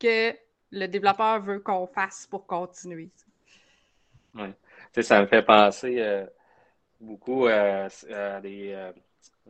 que 0.00 0.34
le 0.74 0.86
développeur 0.88 1.40
veut 1.40 1.60
qu'on 1.60 1.86
fasse 1.86 2.26
pour 2.26 2.46
continuer. 2.46 3.08
Oui. 4.34 4.48
Ça 5.00 5.20
me 5.20 5.26
fait 5.26 5.42
penser 5.42 6.00
euh, 6.00 6.26
beaucoup 7.00 7.46
à 7.46 7.88
des. 8.40 8.72
Euh, 8.72 8.92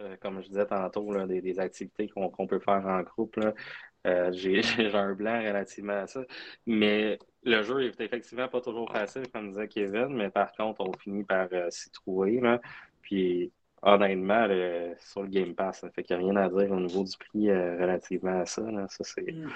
euh, 0.00 0.16
comme 0.20 0.42
je 0.42 0.48
disais 0.48 0.66
tantôt, 0.66 1.14
des, 1.26 1.58
activités 1.60 2.08
qu'on 2.08 2.46
peut 2.46 2.58
faire 2.58 2.84
en 2.86 3.02
groupe. 3.02 3.38
J'ai 4.32 4.60
un 4.92 5.14
blanc 5.14 5.38
relativement 5.38 6.00
à 6.00 6.06
ça. 6.06 6.22
Mais 6.66 7.18
le 7.44 7.62
jeu 7.62 7.84
est 7.84 8.00
effectivement 8.00 8.48
pas 8.48 8.60
toujours 8.60 8.90
facile, 8.90 9.30
comme 9.32 9.50
disait 9.50 9.68
Kevin, 9.68 10.08
mais 10.08 10.30
par 10.30 10.52
contre, 10.52 10.80
on 10.80 10.92
finit 10.98 11.24
par 11.24 11.48
s'y 11.70 11.90
trouver. 11.90 12.42
Puis 13.02 13.52
honnêtement, 13.82 14.46
sur 14.98 15.22
le 15.22 15.28
Game 15.28 15.54
Pass, 15.54 15.80
ça 15.80 15.90
fait 15.90 16.02
qu'il 16.02 16.18
n'y 16.18 16.24
a 16.24 16.26
rien 16.26 16.36
à 16.36 16.48
dire 16.48 16.72
au 16.72 16.80
niveau 16.80 17.04
du 17.04 17.16
prix 17.16 17.50
relativement 17.50 18.40
à 18.40 18.46
ça. 18.46 18.62
Ça, 18.88 19.04
c'est. 19.04 19.32
Mm 19.32 19.48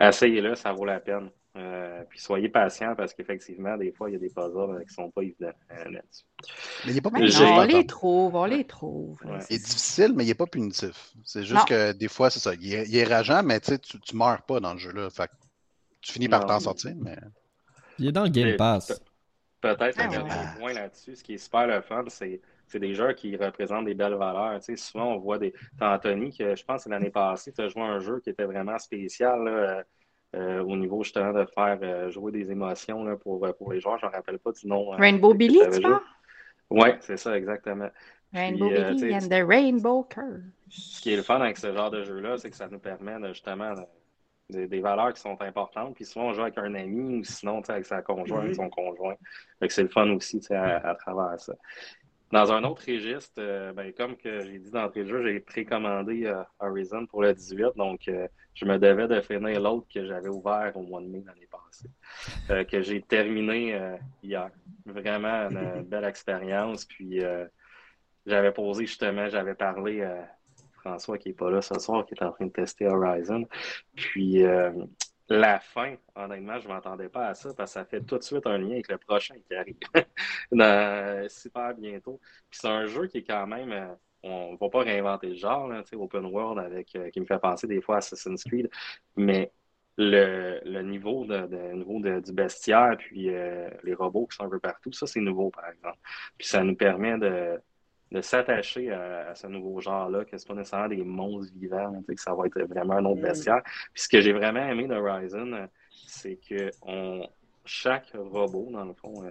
essayez-le, 0.00 0.54
ça 0.54 0.72
vaut 0.72 0.84
la 0.84 1.00
peine. 1.00 1.30
Euh, 1.56 2.02
puis 2.10 2.20
soyez 2.20 2.50
patient 2.50 2.94
parce 2.94 3.14
qu'effectivement, 3.14 3.78
des 3.78 3.90
fois, 3.90 4.10
il 4.10 4.12
y 4.12 4.16
a 4.16 4.18
des 4.18 4.28
puzzles 4.28 4.78
qui 4.80 4.88
ne 4.88 5.04
sont 5.04 5.10
pas 5.10 5.22
évidents 5.22 5.52
euh, 5.70 5.84
là-dessus. 5.90 6.24
Mais 6.84 6.92
il 6.92 7.00
pas 7.00 7.10
punitif. 7.10 7.40
on 7.40 7.62
les 7.62 7.86
trouve, 7.86 8.34
on 8.34 8.44
les 8.44 8.64
trouve. 8.64 9.18
Il 9.48 9.56
est 9.56 9.64
difficile, 9.64 10.12
mais 10.14 10.24
il 10.24 10.28
n'est 10.28 10.34
pas 10.34 10.46
punitif. 10.46 11.12
C'est 11.24 11.44
juste 11.44 11.66
que 11.66 11.92
des 11.92 12.08
fois, 12.08 12.28
c'est 12.28 12.40
ça. 12.40 12.52
Il 12.60 12.96
est, 12.96 13.04
rageant, 13.04 13.42
mais 13.42 13.60
tu 13.60 13.72
ne 13.72 14.18
meurs 14.18 14.42
pas 14.42 14.60
dans 14.60 14.74
le 14.74 14.78
jeu-là. 14.78 15.08
Fait 15.08 15.30
tu 16.02 16.12
finis 16.12 16.28
par 16.28 16.44
t'en 16.46 16.60
sortir, 16.60 16.92
mais. 16.96 17.16
Il 17.98 18.06
est 18.06 18.12
dans 18.12 18.24
le 18.24 18.28
Game 18.28 18.56
Pass. 18.56 19.00
Peut-être 19.62 19.98
un 19.98 20.26
ah, 20.28 20.54
point 20.58 20.74
là-dessus. 20.74 21.16
Ce 21.16 21.24
qui 21.24 21.34
est 21.34 21.38
super 21.38 21.66
le 21.66 21.80
fun, 21.80 22.04
c'est 22.08 22.40
c'est 22.66 22.80
des 22.80 22.94
jeux 22.94 23.12
qui 23.12 23.36
représentent 23.36 23.84
des 23.84 23.94
belles 23.94 24.14
valeurs. 24.14 24.58
Tu 24.60 24.76
sais, 24.76 24.76
souvent, 24.76 25.14
on 25.14 25.18
voit 25.18 25.38
des. 25.38 25.54
Anthony, 25.80 26.36
que 26.36 26.56
je 26.56 26.64
pense 26.64 26.84
que 26.84 26.90
l'année 26.90 27.10
passée, 27.10 27.52
tu 27.52 27.60
as 27.60 27.68
joué 27.68 27.82
un 27.82 28.00
jeu 28.00 28.20
qui 28.20 28.30
était 28.30 28.44
vraiment 28.44 28.78
spécial 28.78 29.46
euh, 29.46 29.82
euh, 30.34 30.62
au 30.62 30.76
niveau 30.76 31.02
justement 31.02 31.32
de 31.32 31.46
faire 31.54 31.78
euh, 31.82 32.10
jouer 32.10 32.32
des 32.32 32.50
émotions 32.50 33.04
là, 33.04 33.16
pour, 33.16 33.46
pour 33.56 33.72
les 33.72 33.80
joueurs. 33.80 33.98
Je 33.98 34.06
ne 34.06 34.10
me 34.10 34.16
rappelle 34.16 34.38
pas 34.38 34.52
du 34.52 34.66
nom. 34.66 34.90
Rainbow 34.90 35.34
Billy, 35.34 35.60
tu 35.72 35.80
vois? 35.80 36.02
Oui, 36.70 36.88
c'est 37.00 37.16
ça, 37.16 37.36
exactement. 37.36 37.88
Rainbow 38.32 38.68
Billy 38.68 39.14
and 39.14 39.28
the 39.28 39.46
Rainbow 39.46 40.02
Curse. 40.02 40.42
Ce 40.68 41.00
qui 41.00 41.12
est 41.12 41.16
le 41.16 41.22
fun 41.22 41.40
avec 41.40 41.56
ce 41.58 41.72
genre 41.72 41.90
de 41.90 42.02
jeu-là, 42.02 42.38
c'est 42.38 42.50
que 42.50 42.56
ça 42.56 42.66
nous 42.68 42.80
permet 42.80 43.16
justement 43.28 43.72
des, 44.50 44.80
valeurs 44.80 45.12
qui 45.12 45.20
sont 45.20 45.40
importantes. 45.40 45.94
Puis 45.94 46.04
souvent, 46.04 46.26
on 46.26 46.32
joue 46.32 46.42
avec 46.42 46.58
un 46.58 46.74
ami 46.74 47.20
ou 47.20 47.24
sinon 47.24 47.62
avec 47.68 47.86
sa 47.86 48.02
conjointe, 48.02 48.48
mm-hmm. 48.48 48.54
son 48.54 48.68
conjoint. 48.68 49.14
c'est 49.68 49.84
le 49.84 49.88
fun 49.88 50.10
aussi 50.10 50.40
à, 50.50 50.88
à, 50.88 50.94
travers 50.96 51.38
ça. 51.38 51.54
Dans 52.32 52.52
un 52.52 52.64
autre 52.64 52.82
registre, 52.86 53.34
euh, 53.38 53.72
ben, 53.72 53.92
comme 53.92 54.16
que 54.16 54.40
j'ai 54.40 54.58
dit 54.58 54.70
d'entrée 54.70 55.04
de 55.04 55.08
jeu, 55.08 55.22
j'ai 55.22 55.38
précommandé 55.38 56.26
euh, 56.26 56.42
Horizon 56.58 57.06
pour 57.06 57.22
le 57.22 57.32
18, 57.32 57.76
donc 57.76 58.08
euh, 58.08 58.26
je 58.54 58.64
me 58.64 58.78
devais 58.78 59.06
de 59.06 59.20
finir 59.20 59.60
l'autre 59.60 59.86
que 59.92 60.04
j'avais 60.04 60.28
ouvert 60.28 60.72
au 60.74 60.82
mois 60.82 61.00
de 61.00 61.06
mai 61.06 61.22
l'année 61.24 61.48
passée, 61.48 62.64
que 62.64 62.82
j'ai 62.82 63.00
terminé 63.02 63.78
hier. 64.22 64.50
Vraiment 64.86 65.48
une 65.50 65.82
belle 65.82 66.04
expérience. 66.04 66.86
Puis 66.86 67.20
j'avais 68.24 68.52
posé 68.52 68.86
justement, 68.86 69.28
j'avais 69.28 69.54
parlé 69.54 70.02
à 70.02 70.26
François 70.80 71.18
qui 71.18 71.28
n'est 71.28 71.34
pas 71.34 71.50
là 71.50 71.60
ce 71.60 71.78
soir, 71.78 72.06
qui 72.06 72.14
est 72.14 72.22
en 72.24 72.32
train 72.32 72.46
de 72.46 72.50
tester 72.50 72.86
Horizon. 72.86 73.46
Puis 73.94 74.42
la 75.28 75.58
fin, 75.60 75.96
honnêtement, 76.14 76.58
je 76.60 76.68
ne 76.68 76.74
m'attendais 76.74 77.08
pas 77.08 77.28
à 77.28 77.34
ça 77.34 77.52
parce 77.54 77.72
que 77.72 77.80
ça 77.80 77.84
fait 77.84 78.00
tout 78.02 78.18
de 78.18 78.22
suite 78.22 78.46
un 78.46 78.58
lien 78.58 78.72
avec 78.72 78.88
le 78.88 78.98
prochain 78.98 79.34
qui 79.46 79.54
arrive 79.54 79.76
dans, 80.52 81.28
super 81.28 81.74
bientôt. 81.74 82.20
C'est 82.50 82.68
un 82.68 82.86
jeu 82.86 83.06
qui 83.08 83.18
est 83.18 83.24
quand 83.24 83.46
même, 83.46 83.72
euh, 83.72 83.94
on 84.22 84.52
ne 84.52 84.58
va 84.58 84.68
pas 84.68 84.80
réinventer 84.80 85.28
le 85.28 85.34
genre, 85.34 85.68
là, 85.68 85.82
open 85.94 86.26
world 86.26 86.58
avec, 86.58 86.94
euh, 86.96 87.10
qui 87.10 87.20
me 87.20 87.26
fait 87.26 87.38
penser 87.38 87.66
des 87.66 87.80
fois 87.80 87.96
à 87.96 87.98
Assassin's 87.98 88.44
Creed, 88.44 88.70
mais 89.16 89.52
le, 89.98 90.82
niveau, 90.82 91.24
de, 91.24 91.72
niveau 91.72 92.00
du 92.00 92.32
bestiaire, 92.32 92.96
puis 92.98 93.30
euh, 93.30 93.70
les 93.82 93.94
robots 93.94 94.26
qui 94.26 94.36
sont 94.36 94.44
un 94.44 94.50
peu 94.50 94.60
partout, 94.60 94.92
ça 94.92 95.06
c'est 95.06 95.20
nouveau 95.20 95.50
par 95.50 95.68
exemple. 95.70 95.98
Puis 96.38 96.46
ça 96.48 96.62
nous 96.62 96.76
permet 96.76 97.18
de, 97.18 97.58
de 98.12 98.20
s'attacher 98.20 98.92
à, 98.92 99.34
ce 99.34 99.46
nouveau 99.46 99.80
genre-là, 99.80 100.24
que 100.24 100.38
ce 100.38 100.46
pas 100.46 100.54
nécessairement 100.54 100.88
des 100.88 101.02
monstres 101.02 101.52
vivants, 101.56 102.02
que 102.06 102.20
ça 102.20 102.34
va 102.34 102.46
être 102.46 102.60
vraiment 102.62 102.94
un 102.94 103.04
autre 103.04 103.20
mm. 103.20 103.24
bestiaire. 103.24 103.62
Puis 103.64 104.02
ce 104.02 104.08
que 104.08 104.20
j'ai 104.20 104.32
vraiment 104.32 104.66
aimé 104.66 104.86
d'Horizon, 104.86 105.68
c'est 106.06 106.38
que 106.48 106.70
on, 106.82 107.28
chaque 107.66 108.12
robot, 108.14 108.68
dans 108.70 108.84
le 108.84 108.94
fond, 108.94 109.24
euh, 109.24 109.30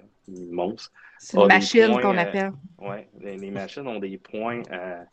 monstre. 0.51 0.91
C'est 1.17 1.37
une 1.37 1.47
machine 1.47 1.99
qu'on 2.01 2.17
appelle. 2.17 2.51
oui, 2.79 2.97
les, 3.19 3.51
machines 3.51 3.87
ont 3.87 3.99
des 3.99 4.17
points 4.17 4.61
à, 4.69 5.05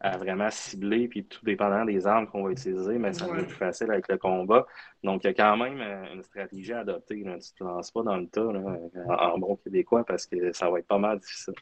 à 0.00 0.16
vraiment 0.16 0.50
cibler, 0.50 1.08
puis 1.08 1.24
tout 1.24 1.44
dépendant 1.44 1.84
des 1.84 2.06
armes 2.06 2.26
qu'on 2.26 2.42
va 2.42 2.52
utiliser, 2.52 2.98
mais 2.98 3.12
ça 3.12 3.26
va 3.26 3.38
être 3.38 3.48
plus 3.48 3.56
facile 3.56 3.90
avec 3.90 4.08
le 4.08 4.16
combat. 4.16 4.66
Donc, 5.04 5.24
il 5.24 5.26
y 5.26 5.30
a 5.30 5.34
quand 5.34 5.58
même 5.58 5.78
euh, 5.78 6.14
une 6.14 6.22
stratégie 6.22 6.72
à 6.72 6.80
adopter. 6.80 7.16
Tu 7.16 7.28
ne 7.28 7.36
te 7.36 7.62
lances 7.62 7.90
pas 7.90 8.02
dans 8.02 8.16
le 8.16 8.26
tas 8.26 8.46
en, 9.08 9.38
bon 9.38 9.56
québécois 9.56 10.04
parce 10.04 10.26
que 10.26 10.52
ça 10.52 10.70
va 10.70 10.78
être 10.78 10.86
pas 10.86 10.98
mal 10.98 11.18
difficile. 11.18 11.54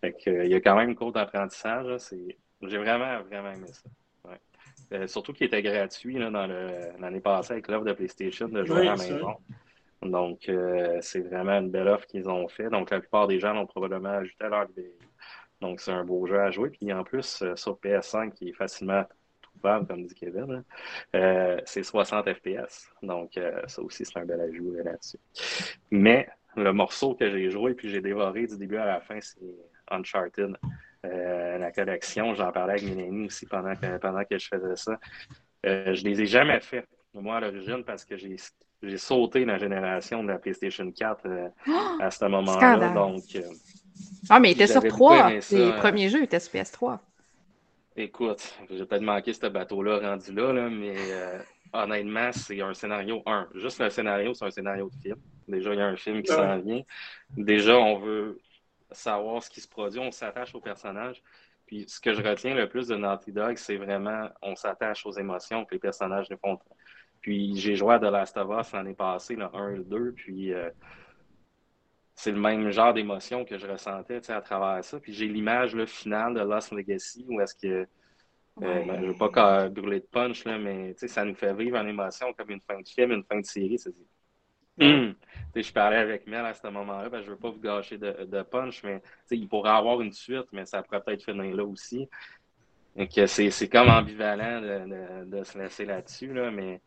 Fait 0.00 0.16
euh, 0.26 0.44
il 0.44 0.50
y 0.50 0.54
a 0.54 0.60
quand 0.60 0.74
même 0.74 0.90
une 0.90 0.94
cours 0.96 1.12
d'apprentissage. 1.12 1.86
J'ai 2.62 2.78
vraiment, 2.78 3.22
vraiment 3.22 3.52
aimé 3.52 3.68
ça. 3.68 3.88
Euh, 4.92 5.06
surtout 5.08 5.32
qu'il 5.32 5.46
était 5.46 5.62
gratuit 5.62 6.16
dans 6.16 6.30
l'année 6.30 7.20
passée 7.20 7.54
avec 7.54 7.68
l'offre 7.68 7.84
de 7.84 7.92
PlayStation 7.92 8.48
de 8.48 8.64
jouer 8.64 8.88
à 8.88 8.96
la 8.96 8.96
maison. 8.96 9.36
Donc, 10.02 10.50
c'est 11.00 11.20
vraiment 11.20 11.58
une 11.58 11.70
belle 11.70 11.88
offre 11.88 12.06
qu'ils 12.06 12.28
ont 12.28 12.46
fait. 12.48 12.68
Donc, 12.68 12.90
la 12.90 13.00
plupart 13.00 13.26
des 13.26 13.40
gens 13.40 13.52
l'ont 13.52 13.66
probablement 13.66 14.10
ajouté 14.10 14.44
à 14.44 14.48
leur. 14.48 14.66
Donc, 15.60 15.80
c'est 15.80 15.92
un 15.92 16.04
beau 16.04 16.26
jeu 16.26 16.40
à 16.40 16.50
jouer. 16.50 16.70
Puis 16.70 16.92
en 16.92 17.04
plus, 17.04 17.42
euh, 17.42 17.56
sur 17.56 17.78
PS5, 17.78 18.32
qui 18.32 18.50
est 18.50 18.52
facilement 18.52 19.04
trouvable, 19.40 19.86
comme 19.86 20.06
dit 20.06 20.14
Kevin, 20.14 20.52
hein, 20.52 20.64
euh, 21.14 21.60
c'est 21.64 21.82
60 21.82 22.32
FPS. 22.32 22.90
Donc, 23.02 23.36
euh, 23.36 23.62
ça 23.66 23.82
aussi, 23.82 24.04
c'est 24.04 24.18
un 24.18 24.24
bel 24.24 24.40
ajout 24.40 24.74
là-dessus. 24.84 25.18
Mais 25.90 26.28
le 26.56 26.72
morceau 26.72 27.14
que 27.14 27.30
j'ai 27.30 27.50
joué 27.50 27.74
puis 27.74 27.88
j'ai 27.88 28.00
dévoré 28.00 28.46
du 28.46 28.56
début 28.56 28.76
à 28.76 28.86
la 28.86 29.00
fin, 29.00 29.18
c'est 29.20 29.40
Uncharted. 29.90 30.56
la 31.02 31.70
collection, 31.70 32.34
j'en 32.34 32.50
parlais 32.50 32.74
avec 32.74 32.84
mes 32.84 33.06
amis 33.06 33.26
aussi 33.26 33.46
pendant 33.46 33.74
que, 33.74 33.98
pendant 33.98 34.24
que 34.24 34.38
je 34.38 34.48
faisais 34.48 34.76
ça. 34.76 34.98
je 35.62 36.02
les 36.02 36.22
ai 36.22 36.26
jamais 36.26 36.60
fait, 36.60 36.86
moi, 37.14 37.36
à 37.36 37.40
l'origine, 37.40 37.84
parce 37.84 38.04
que 38.04 38.16
j'ai 38.16 38.36
j'ai 38.82 38.98
sauté 38.98 39.46
la 39.46 39.56
génération 39.56 40.22
de 40.22 40.28
la 40.28 40.38
PlayStation 40.38 40.90
4 40.90 41.26
à 42.00 42.10
ce 42.10 42.24
moment-là. 42.26 42.90
Donc, 42.90 43.22
ah, 44.28 44.40
mais 44.40 44.50
il 44.50 44.52
était 44.52 44.66
sur 44.66 44.82
3. 44.82 45.30
Les 45.30 45.72
premiers 45.78 46.08
jeux 46.08 46.22
étaient 46.22 46.40
sur 46.40 46.52
PS3. 46.52 46.98
Écoute, 47.96 48.54
j'ai 48.70 48.84
peut-être 48.84 49.02
manqué 49.02 49.32
ce 49.32 49.46
bateau-là 49.46 50.00
rendu 50.00 50.32
là, 50.32 50.52
là 50.52 50.68
mais 50.68 50.94
euh, 50.98 51.38
honnêtement, 51.72 52.30
c'est 52.32 52.60
un 52.60 52.74
scénario 52.74 53.22
1. 53.24 53.48
Juste 53.54 53.80
le 53.80 53.88
scénario, 53.88 54.34
c'est 54.34 54.44
un 54.44 54.50
scénario 54.50 54.90
de 54.90 55.02
film. 55.02 55.16
Déjà, 55.48 55.72
il 55.72 55.78
y 55.78 55.82
a 55.82 55.86
un 55.86 55.96
film 55.96 56.22
qui 56.22 56.32
s'en 56.32 56.58
vient. 56.58 56.82
Déjà, 57.36 57.78
on 57.78 57.98
veut 57.98 58.38
savoir 58.90 59.42
ce 59.42 59.48
qui 59.48 59.60
se 59.60 59.68
produit, 59.68 59.98
on 59.98 60.12
s'attache 60.12 60.54
au 60.54 60.60
personnage. 60.60 61.22
Puis 61.66 61.84
ce 61.88 62.00
que 62.00 62.14
je 62.14 62.22
retiens 62.22 62.54
le 62.54 62.68
plus 62.68 62.88
de 62.88 62.96
Naughty 62.96 63.32
Dog, 63.32 63.56
c'est 63.56 63.76
vraiment 63.76 64.28
on 64.42 64.54
s'attache 64.54 65.04
aux 65.06 65.12
émotions 65.12 65.64
que 65.64 65.74
les 65.74 65.80
personnages 65.80 66.30
nous 66.30 66.38
font. 66.38 66.58
Puis 67.20 67.56
j'ai 67.56 67.74
joué 67.74 67.94
à 67.94 67.98
The 67.98 68.04
Last 68.04 68.36
of 68.36 68.48
Us 68.60 68.72
l'année 68.72 68.94
passée, 68.94 69.34
le 69.34 69.46
1 69.52 69.70
et 69.70 69.76
le 69.78 69.84
2, 69.84 70.12
puis 70.12 70.52
euh, 70.52 70.70
c'est 72.16 72.32
le 72.32 72.40
même 72.40 72.70
genre 72.70 72.94
d'émotion 72.94 73.44
que 73.44 73.58
je 73.58 73.66
ressentais 73.66 74.30
à 74.30 74.40
travers 74.40 74.82
ça. 74.82 74.98
Puis 74.98 75.12
j'ai 75.12 75.28
l'image 75.28 75.76
finale 75.84 76.34
de 76.34 76.40
Lost 76.40 76.72
Legacy 76.72 77.24
où 77.28 77.40
est-ce 77.40 77.54
que. 77.54 77.86
Euh, 78.62 78.84
ben, 78.86 78.96
je 78.96 79.02
ne 79.02 79.06
veux 79.08 79.16
pas 79.18 79.68
brûler 79.68 80.00
de 80.00 80.06
punch, 80.06 80.46
là, 80.46 80.56
mais 80.56 80.94
ça 80.96 81.26
nous 81.26 81.34
fait 81.34 81.52
vivre 81.52 81.76
une 81.76 81.88
émotion 81.88 82.32
comme 82.32 82.50
une 82.50 82.60
fin 82.62 82.80
de 82.80 82.88
film, 82.88 83.12
une 83.12 83.22
fin 83.22 83.38
de 83.38 83.44
série. 83.44 83.78
Hum, 84.80 85.14
je 85.54 85.72
parlais 85.72 85.98
avec 85.98 86.26
Mel 86.26 86.44
à 86.44 86.54
ce 86.54 86.66
moment-là, 86.68 87.10
que 87.10 87.22
je 87.22 87.30
veux 87.30 87.36
pas 87.36 87.50
vous 87.50 87.60
gâcher 87.60 87.98
de, 87.98 88.24
de 88.24 88.42
punch, 88.42 88.82
mais 88.82 89.02
il 89.30 89.46
pourrait 89.46 89.70
avoir 89.70 90.00
une 90.00 90.12
suite, 90.12 90.46
mais 90.52 90.64
ça 90.64 90.82
pourrait 90.82 91.02
peut-être 91.02 91.22
finir 91.22 91.54
là 91.54 91.64
aussi. 91.66 92.08
c'est 93.26 93.68
comme 93.68 93.90
ambivalent 93.90 94.62
de, 94.62 95.24
de, 95.24 95.44
se 95.44 95.58
laisser 95.58 95.84
là-dessus, 95.84 96.32
là, 96.32 96.50
mais 96.50 96.80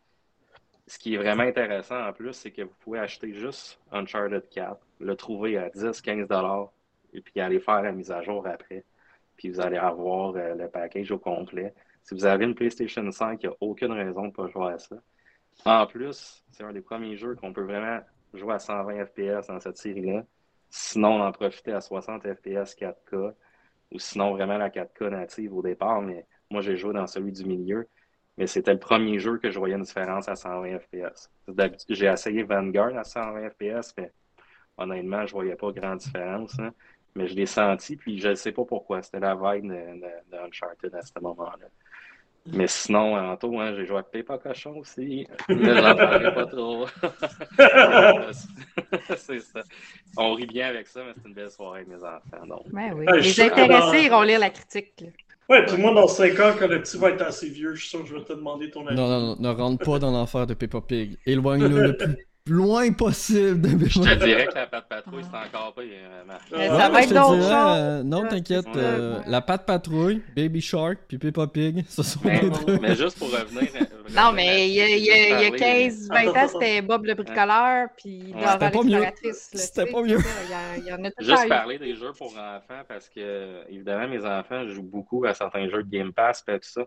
ce 0.90 0.98
qui 0.98 1.14
est 1.14 1.18
vraiment 1.18 1.44
intéressant 1.44 2.04
en 2.04 2.12
plus, 2.12 2.32
c'est 2.32 2.50
que 2.50 2.62
vous 2.62 2.74
pouvez 2.80 2.98
acheter 2.98 3.32
juste 3.32 3.78
Uncharted 3.92 4.48
4, 4.50 4.76
le 4.98 5.14
trouver 5.14 5.56
à 5.56 5.68
10-15 5.68 6.68
et 7.12 7.20
puis 7.20 7.40
aller 7.40 7.60
faire 7.60 7.82
la 7.82 7.92
mise 7.92 8.10
à 8.10 8.22
jour 8.22 8.44
après. 8.44 8.84
Puis 9.36 9.50
vous 9.50 9.60
allez 9.60 9.76
avoir 9.76 10.34
euh, 10.34 10.56
le 10.56 10.68
package 10.68 11.12
au 11.12 11.18
complet. 11.18 11.72
Si 12.02 12.12
vous 12.16 12.24
avez 12.24 12.44
une 12.44 12.56
PlayStation 12.56 13.08
5, 13.08 13.40
il 13.40 13.46
n'y 13.46 13.54
a 13.54 13.56
aucune 13.60 13.92
raison 13.92 14.22
de 14.22 14.26
ne 14.26 14.32
pas 14.32 14.48
jouer 14.48 14.72
à 14.72 14.78
ça. 14.78 14.96
En 15.64 15.86
plus, 15.86 16.44
c'est 16.50 16.64
un 16.64 16.72
des 16.72 16.80
premiers 16.80 17.16
jeux 17.16 17.36
qu'on 17.36 17.52
peut 17.52 17.62
vraiment 17.62 18.00
jouer 18.34 18.54
à 18.54 18.58
120 18.58 19.06
FPS 19.06 19.46
dans 19.46 19.60
cette 19.60 19.76
série-là. 19.76 20.24
Sinon, 20.70 21.20
on 21.20 21.20
en 21.20 21.30
profiter 21.30 21.72
à 21.72 21.80
60 21.80 22.22
FPS 22.22 22.74
4K 22.74 23.32
ou 23.92 23.98
sinon 24.00 24.32
vraiment 24.32 24.58
la 24.58 24.70
4K 24.70 25.10
native 25.10 25.54
au 25.54 25.62
départ. 25.62 26.02
Mais 26.02 26.26
moi, 26.50 26.62
j'ai 26.62 26.76
joué 26.76 26.92
dans 26.94 27.06
celui 27.06 27.30
du 27.30 27.44
milieu. 27.44 27.86
Mais 28.38 28.46
c'était 28.46 28.72
le 28.72 28.78
premier 28.78 29.18
jeu 29.18 29.38
que 29.38 29.50
je 29.50 29.58
voyais 29.58 29.74
une 29.74 29.82
différence 29.82 30.28
à 30.28 30.36
120 30.36 30.78
FPS. 30.78 31.30
J'ai 31.88 32.06
essayé 32.06 32.42
Vanguard 32.42 32.96
à 32.96 33.04
120 33.04 33.50
FPS, 33.50 33.94
mais 33.98 34.12
honnêtement, 34.78 35.26
je 35.26 35.34
ne 35.34 35.40
voyais 35.40 35.56
pas 35.56 35.72
grande 35.72 35.98
différence. 35.98 36.58
Hein. 36.58 36.72
Mais 37.14 37.26
je 37.26 37.34
l'ai 37.34 37.46
senti, 37.46 37.96
puis 37.96 38.18
je 38.18 38.28
ne 38.28 38.34
sais 38.34 38.52
pas 38.52 38.64
pourquoi. 38.64 39.02
C'était 39.02 39.20
la 39.20 39.34
vibe 39.34 39.70
de, 39.70 40.36
Uncharted 40.36 40.94
à 40.94 41.02
ce 41.02 41.12
moment-là. 41.20 41.66
Mais 42.46 42.66
sinon, 42.66 43.16
Anto, 43.16 43.60
hein, 43.60 43.74
j'ai 43.76 43.84
joué 43.84 43.98
à 43.98 44.02
Pépé 44.02 44.32
Cochon 44.42 44.78
aussi. 44.78 45.26
Mais 45.48 45.74
j'en 45.74 45.94
parlerai 45.94 46.34
pas 46.34 46.46
trop. 46.46 46.86
c'est 49.16 49.40
ça. 49.40 49.60
On 50.16 50.32
rit 50.32 50.46
bien 50.46 50.68
avec 50.68 50.86
ça, 50.86 51.02
mais 51.04 51.12
c'est 51.16 51.28
une 51.28 51.34
belle 51.34 51.50
soirée 51.50 51.80
avec 51.80 51.88
mes 51.88 52.02
enfants. 52.02 52.46
Donc. 52.46 52.66
Ben 52.70 52.94
oui. 52.94 53.04
Les 53.20 53.40
intéressés 53.42 54.04
iront 54.04 54.22
lire 54.22 54.40
la 54.40 54.48
critique. 54.50 55.04
Ouais, 55.50 55.66
puis 55.66 55.76
moi, 55.78 55.92
dans 55.92 56.06
5 56.06 56.38
ans, 56.38 56.52
quand 56.56 56.68
le 56.68 56.80
petit 56.80 56.96
va 56.96 57.10
être 57.10 57.22
assez 57.22 57.48
vieux, 57.48 57.74
je 57.74 57.80
suis 57.80 57.88
sûr 57.88 58.02
que 58.02 58.08
je 58.08 58.14
vais 58.14 58.22
te 58.22 58.32
demander 58.32 58.70
ton 58.70 58.86
avis. 58.86 58.96
Non, 58.96 59.08
non, 59.08 59.20
non, 59.20 59.36
ne 59.40 59.48
rentre 59.48 59.84
pas 59.84 59.98
dans 59.98 60.12
l'enfer 60.12 60.46
de 60.46 60.54
Peppa 60.54 60.80
Pig. 60.80 61.18
Éloigne-le 61.26 61.82
le 61.82 61.96
plus 61.96 62.29
loin 62.50 62.92
possible 62.92 63.60
de 63.60 63.86
Je 63.86 64.00
te 64.00 64.24
dirais 64.24 64.46
que 64.46 64.54
la 64.54 64.66
patte 64.66 64.88
patrouille, 64.88 65.22
c'est 65.22 65.56
encore 65.56 65.74
pas. 65.74 65.82
Euh, 65.82 66.78
ça 66.78 66.88
va 66.88 67.02
être 67.02 67.14
d'autres 67.14 67.52
euh, 67.52 68.02
Non, 68.02 68.26
t'inquiète. 68.26 68.66
Euh, 68.76 69.20
la 69.26 69.40
patte 69.40 69.64
patrouille, 69.64 70.22
Baby 70.36 70.60
Shark, 70.60 70.98
puis 71.08 71.18
Peppa 71.18 71.46
Pig, 71.46 71.84
ce 71.88 72.02
sont 72.02 72.20
mais, 72.24 72.40
mais 72.80 72.94
juste 72.94 73.18
pour 73.18 73.30
revenir. 73.30 73.70
non, 74.14 74.32
mais 74.32 74.68
il 74.68 74.74
y 74.74 74.80
a, 74.80 74.88
y 74.88 75.46
a, 75.46 75.50
15-20 75.50 76.38
ans, 76.38 76.48
c'était 76.48 76.82
Bob 76.82 77.06
le 77.06 77.14
bricoleur, 77.14 77.88
puis 77.96 78.34
pas 78.34 78.70
mieux. 78.82 79.02
C'était 79.32 79.86
pas 79.86 80.02
mieux. 80.02 80.18
Juste 81.20 81.48
parler 81.48 81.78
des 81.78 81.94
jeux 81.94 82.12
pour 82.18 82.32
enfants, 82.32 82.82
parce 82.88 83.08
que, 83.08 83.68
évidemment, 83.68 84.08
mes 84.08 84.24
enfants 84.24 84.66
jouent 84.68 84.82
beaucoup 84.82 85.24
à 85.24 85.34
certains 85.34 85.68
jeux 85.68 85.82
de 85.82 85.90
Game 85.90 86.12
Pass, 86.12 86.44
et 86.48 86.58
tout 86.58 86.68
ça. 86.68 86.82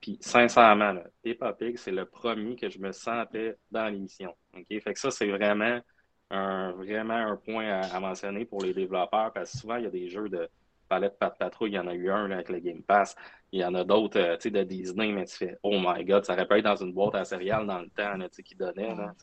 Puis 0.00 0.18
sincèrement, 0.20 0.92
là, 0.92 1.04
Peppa 1.22 1.52
Pig, 1.52 1.76
c'est 1.76 1.90
le 1.90 2.06
premier 2.06 2.56
que 2.56 2.68
je 2.68 2.78
me 2.78 2.92
sentais 2.92 3.56
dans 3.70 3.88
l'émission. 3.88 4.34
OK? 4.56 4.66
Fait 4.68 4.94
que 4.94 4.98
ça, 4.98 5.10
c'est 5.10 5.28
vraiment 5.28 5.80
un, 6.30 6.72
vraiment 6.72 7.14
un 7.14 7.36
point 7.36 7.80
à, 7.80 8.00
mentionner 8.00 8.44
pour 8.44 8.62
les 8.62 8.74
développeurs 8.74 9.32
parce 9.32 9.52
que 9.52 9.58
souvent, 9.58 9.76
il 9.76 9.84
y 9.84 9.86
a 9.86 9.90
des 9.90 10.08
jeux 10.08 10.28
de 10.28 10.48
palette 10.88 11.18
Pat 11.18 11.36
Patrouille, 11.38 11.72
il 11.72 11.74
y 11.74 11.78
en 11.78 11.86
a 11.86 11.94
eu 11.94 12.10
un 12.10 12.30
avec 12.30 12.48
le 12.48 12.60
Game 12.60 12.82
Pass. 12.82 13.14
Il 13.52 13.60
y 13.60 13.64
en 13.64 13.74
a 13.74 13.84
d'autres 13.84 14.18
euh, 14.18 14.36
de 14.36 14.62
Disney, 14.62 15.12
mais 15.12 15.26
tu 15.26 15.36
fais 15.36 15.58
Oh 15.62 15.78
my 15.78 16.04
god, 16.04 16.24
ça 16.24 16.32
aurait 16.34 16.46
pu 16.46 16.54
être 16.54 16.64
dans 16.64 16.76
une 16.76 16.92
boîte 16.92 17.14
à 17.14 17.24
céréales 17.24 17.66
dans 17.66 17.80
le 17.80 17.88
temps 17.90 18.16
là, 18.16 18.28
qui 18.28 18.54
donnait. 18.54 18.94
Là, 18.94 19.14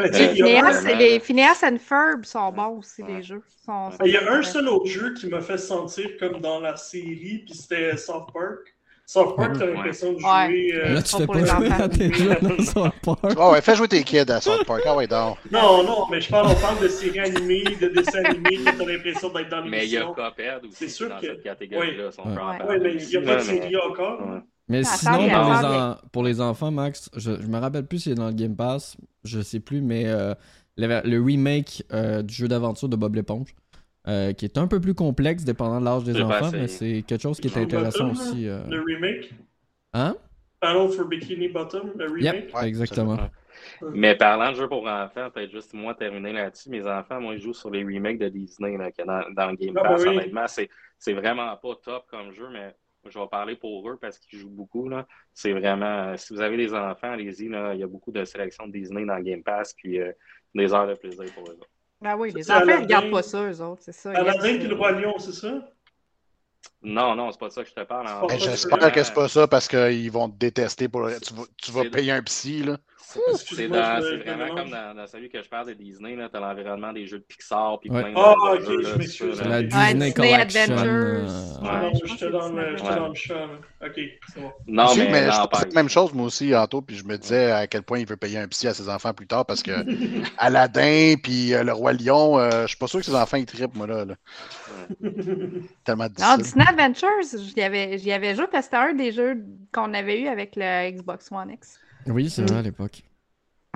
euh, 0.00 0.94
les 0.94 1.20
Phineas 1.20 1.62
and 1.64 1.78
Ferb 1.78 2.24
sont 2.24 2.52
bons 2.52 2.78
aussi, 2.78 3.02
les 3.02 3.22
jeux. 3.22 3.42
il 4.04 4.12
y 4.12 4.16
a 4.16 4.32
un 4.32 4.42
seul 4.42 4.68
autre 4.68 4.86
jeu 4.86 5.14
qui 5.14 5.28
m'a 5.28 5.40
fait 5.40 5.58
sentir 5.58 6.16
comme 6.18 6.40
dans 6.40 6.60
la 6.60 6.76
série, 6.76 7.44
puis 7.44 7.54
c'était 7.54 7.96
South 7.96 8.32
Park. 8.32 8.71
South 9.12 9.36
Park, 9.36 9.58
t'as 9.58 9.66
l'impression 9.66 10.14
de 10.14 10.18
jouer. 10.18 10.72
Euh, 10.72 10.94
là, 10.94 11.02
tu 11.02 11.16
fais 11.16 11.26
pas 11.26 11.44
jouer 11.44 11.70
à 11.70 11.86
tes 11.86 12.10
jeux 12.10 12.34
dans 12.40 12.64
South 12.64 12.94
Park. 13.02 13.36
Oh, 13.36 13.50
ouais, 13.52 13.60
fais 13.60 13.76
jouer 13.76 13.86
tes 13.86 14.02
kids 14.04 14.30
à 14.30 14.40
South 14.40 14.64
Park. 14.64 14.82
Ah 14.86 14.96
ouais, 14.96 15.06
donc. 15.06 15.36
Non, 15.52 15.82
non, 15.84 16.06
mais 16.10 16.22
je 16.22 16.30
parle, 16.30 16.46
on 16.50 16.54
parle 16.58 16.80
de 16.80 16.88
séries 16.88 17.20
animées, 17.20 17.64
de 17.78 17.88
dessins 17.88 18.24
animés, 18.24 18.60
t'as 18.64 18.72
l'impression 18.72 19.28
d'être 19.28 19.50
dans 19.50 19.60
l'émission. 19.60 19.70
Mais 19.70 19.86
il 19.86 19.92
y 19.92 19.98
a 19.98 20.04
Cophead 20.04 20.64
aussi. 20.64 20.76
C'est 20.76 20.88
sûr 20.88 21.10
dans 21.10 21.20
que. 21.20 21.26
cette 21.26 21.42
catégorie-là. 21.42 22.08
Oui, 22.24 22.76
mais 22.80 22.94
il 22.94 23.06
n'y 23.06 23.16
a 23.16 23.20
pas 23.20 23.36
de 23.36 23.42
série 23.42 23.76
encore. 23.76 24.18
Mais 24.68 24.80
ah, 24.80 24.96
sinon, 24.96 25.28
pour 25.28 25.68
les, 25.68 25.94
pour 26.12 26.22
les, 26.24 26.40
enfants, 26.40 26.70
Max, 26.70 27.10
je, 27.14 27.32
je 27.38 27.46
me 27.48 27.58
rappelle 27.58 27.86
plus 27.86 27.98
s'il 27.98 28.12
est 28.12 28.14
dans 28.14 28.28
le 28.28 28.32
Game 28.32 28.56
Pass, 28.56 28.96
je 29.24 29.42
sais 29.42 29.60
plus, 29.60 29.82
mais 29.82 30.06
euh, 30.06 30.34
le, 30.78 31.22
remake 31.22 31.82
euh, 31.92 32.22
du 32.22 32.32
jeu 32.32 32.48
d'aventure 32.48 32.88
de 32.88 32.96
Bob 32.96 33.14
l'éponge. 33.14 33.54
Euh, 34.08 34.32
qui 34.32 34.44
est 34.46 34.58
un 34.58 34.66
peu 34.66 34.80
plus 34.80 34.94
complexe 34.94 35.44
dépendant 35.44 35.78
de 35.78 35.84
l'âge 35.84 36.02
des 36.02 36.20
enfants, 36.20 36.50
mais 36.52 36.66
c'est 36.66 37.04
quelque 37.06 37.22
chose 37.22 37.38
qui 37.38 37.46
est 37.46 37.56
intéressant 37.56 38.10
aussi. 38.10 38.48
Euh. 38.48 38.64
Le 38.68 38.80
remake? 38.80 39.32
Hein? 39.92 40.16
Battle 40.60 40.92
for 40.92 41.04
Bikini 41.06 41.48
Bottom, 41.48 41.92
le 41.96 42.06
remake? 42.06 42.50
Yep, 42.52 42.64
exactement. 42.64 43.16
Mais 43.92 44.16
parlant 44.16 44.50
de 44.50 44.56
jeux 44.56 44.68
pour 44.68 44.88
enfants, 44.88 45.30
peut-être 45.30 45.52
juste 45.52 45.72
moi 45.72 45.94
terminer 45.94 46.32
là-dessus. 46.32 46.68
Mes 46.68 46.84
enfants, 46.84 47.20
moi, 47.20 47.34
ils 47.34 47.40
jouent 47.40 47.54
sur 47.54 47.70
les 47.70 47.84
remakes 47.84 48.18
de 48.18 48.28
Disney 48.28 48.76
là, 48.76 48.90
dans, 49.06 49.22
dans 49.34 49.50
le 49.50 49.56
Game 49.56 49.76
ah, 49.78 49.82
Pass. 49.82 50.02
Ben 50.02 50.10
honnêtement, 50.10 50.46
c'est 50.48 51.12
vraiment 51.12 51.56
pas 51.56 51.74
top 51.84 52.06
comme 52.10 52.32
jeu, 52.32 52.48
mais 52.52 52.74
je 53.08 53.16
vais 53.16 53.26
parler 53.28 53.54
pour 53.54 53.88
eux 53.88 53.98
parce 54.00 54.18
qu'ils 54.18 54.40
jouent 54.40 54.50
beaucoup. 54.50 54.90
C'est 55.32 55.52
vraiment, 55.52 56.16
si 56.16 56.34
vous 56.34 56.40
avez 56.40 56.56
des 56.56 56.74
enfants, 56.74 57.12
allez-y. 57.12 57.44
Il 57.44 57.78
y 57.78 57.82
a 57.84 57.86
beaucoup 57.86 58.10
de 58.10 58.24
sélections 58.24 58.66
de 58.66 58.72
Disney 58.72 59.04
dans 59.04 59.16
le 59.16 59.22
Game 59.22 59.44
Pass, 59.44 59.74
puis 59.74 60.00
euh, 60.00 60.10
des 60.56 60.72
heures 60.72 60.88
de 60.88 60.94
plaisir 60.94 61.24
pour 61.34 61.48
eux. 61.48 61.58
Ben 62.02 62.16
oui, 62.16 62.32
les 62.34 62.50
enfants 62.50 62.66
ne 62.66 62.80
regardent 62.80 63.10
pas 63.10 63.22
ça, 63.22 63.48
eux 63.48 63.60
autres, 63.62 63.82
c'est 63.84 63.92
ça. 63.92 64.10
Aladdin 64.10 64.48
et 64.48 64.58
le 64.58 64.74
Roi 64.74 64.92
Lion, 64.92 65.18
c'est 65.18 65.32
ça? 65.32 65.72
Non, 66.82 67.14
non, 67.14 67.30
c'est 67.30 67.38
pas 67.38 67.50
ça 67.50 67.62
que 67.62 67.68
je 67.68 67.74
te 67.74 67.84
parle. 67.84 68.08
J'espère 68.38 68.92
que 68.92 69.02
c'est 69.02 69.14
pas 69.14 69.28
ça 69.28 69.46
parce 69.46 69.68
qu'ils 69.68 70.10
vont 70.10 70.28
te 70.28 70.36
détester. 70.36 70.88
Pour... 70.88 71.08
Tu 71.20 71.34
vas, 71.34 71.42
tu 71.56 71.72
vas 71.72 71.84
payer 71.84 72.12
un 72.12 72.22
psy, 72.22 72.64
là. 72.64 72.76
C'est 73.44 73.66
vraiment 73.66 74.54
comme 74.54 74.70
dans, 74.70 74.94
dans, 74.94 75.06
celui 75.06 75.28
que 75.28 75.42
je 75.42 75.48
parle 75.48 75.68
de 75.68 75.72
Disney, 75.74 76.16
là, 76.16 76.28
t'as 76.32 76.40
l'environnement 76.40 76.92
des 76.92 77.06
jeux 77.06 77.18
de 77.18 77.24
Pixar 77.24 77.78
puis 77.80 77.90
plein 77.90 78.10
de 78.10 78.14
Ah, 78.16 78.34
oh, 78.38 78.54
ok, 78.54 78.62
je 78.62 78.98
m'excuse. 78.98 79.38
C'est 79.38 79.48
la 79.48 79.62
Disney. 79.62 80.14
Adventures. 80.32 80.78
Euh, 80.78 81.22
ouais. 81.62 81.92
j'étais 82.04 82.30
dans, 82.30 82.48
le, 82.48 82.76
dans 82.76 83.08
le 83.08 83.14
champ. 83.14 83.48
Ok, 83.84 83.92
c'est 83.94 84.40
bon. 84.40 84.52
Non, 84.66 84.94
mais, 84.96 85.24
je 85.24 85.66
la 85.66 85.74
même 85.74 85.88
chose, 85.88 86.12
moi 86.14 86.26
aussi, 86.26 86.54
Anto, 86.54 86.80
puis 86.80 86.96
je 86.96 87.04
me 87.04 87.18
disais 87.18 87.50
à 87.50 87.66
quel 87.66 87.82
point 87.82 87.98
il 87.98 88.06
veut 88.06 88.16
payer 88.16 88.38
un 88.38 88.48
psy 88.48 88.68
à 88.68 88.74
ses 88.74 88.88
enfants 88.88 89.12
plus 89.12 89.26
tard 89.26 89.44
parce 89.44 89.62
que 89.62 89.72
Aladdin 90.38 91.14
puis 91.22 91.54
euh, 91.54 91.64
le 91.64 91.72
Roi 91.72 91.92
Lion, 91.92 92.38
euh, 92.38 92.62
je 92.62 92.68
suis 92.68 92.76
pas 92.78 92.86
sûr 92.86 93.00
que 93.00 93.06
ses 93.06 93.14
enfants 93.14 93.36
ils 93.36 93.46
trippent, 93.46 93.76
moi, 93.76 93.86
là. 93.86 94.04
là. 94.04 94.14
Tellement 95.84 96.08
difficile. 96.08 96.26
Non, 96.28 96.36
Disney 96.36 96.64
Adventures, 96.68 97.38
j'y 97.54 97.62
avais, 97.62 98.12
avais 98.12 98.34
joué 98.34 98.46
parce 98.50 98.66
que 98.66 98.76
c'était 98.76 98.90
un 98.90 98.94
des 98.94 99.12
jeux 99.12 99.44
qu'on 99.72 99.94
avait 99.94 100.20
eu 100.22 100.28
avec 100.28 100.54
le 100.56 100.90
Xbox 100.90 101.30
One 101.30 101.50
X. 101.50 101.78
Oui, 102.06 102.30
c'est 102.30 102.42
vrai 102.42 102.58
à 102.58 102.62
l'époque. 102.62 103.02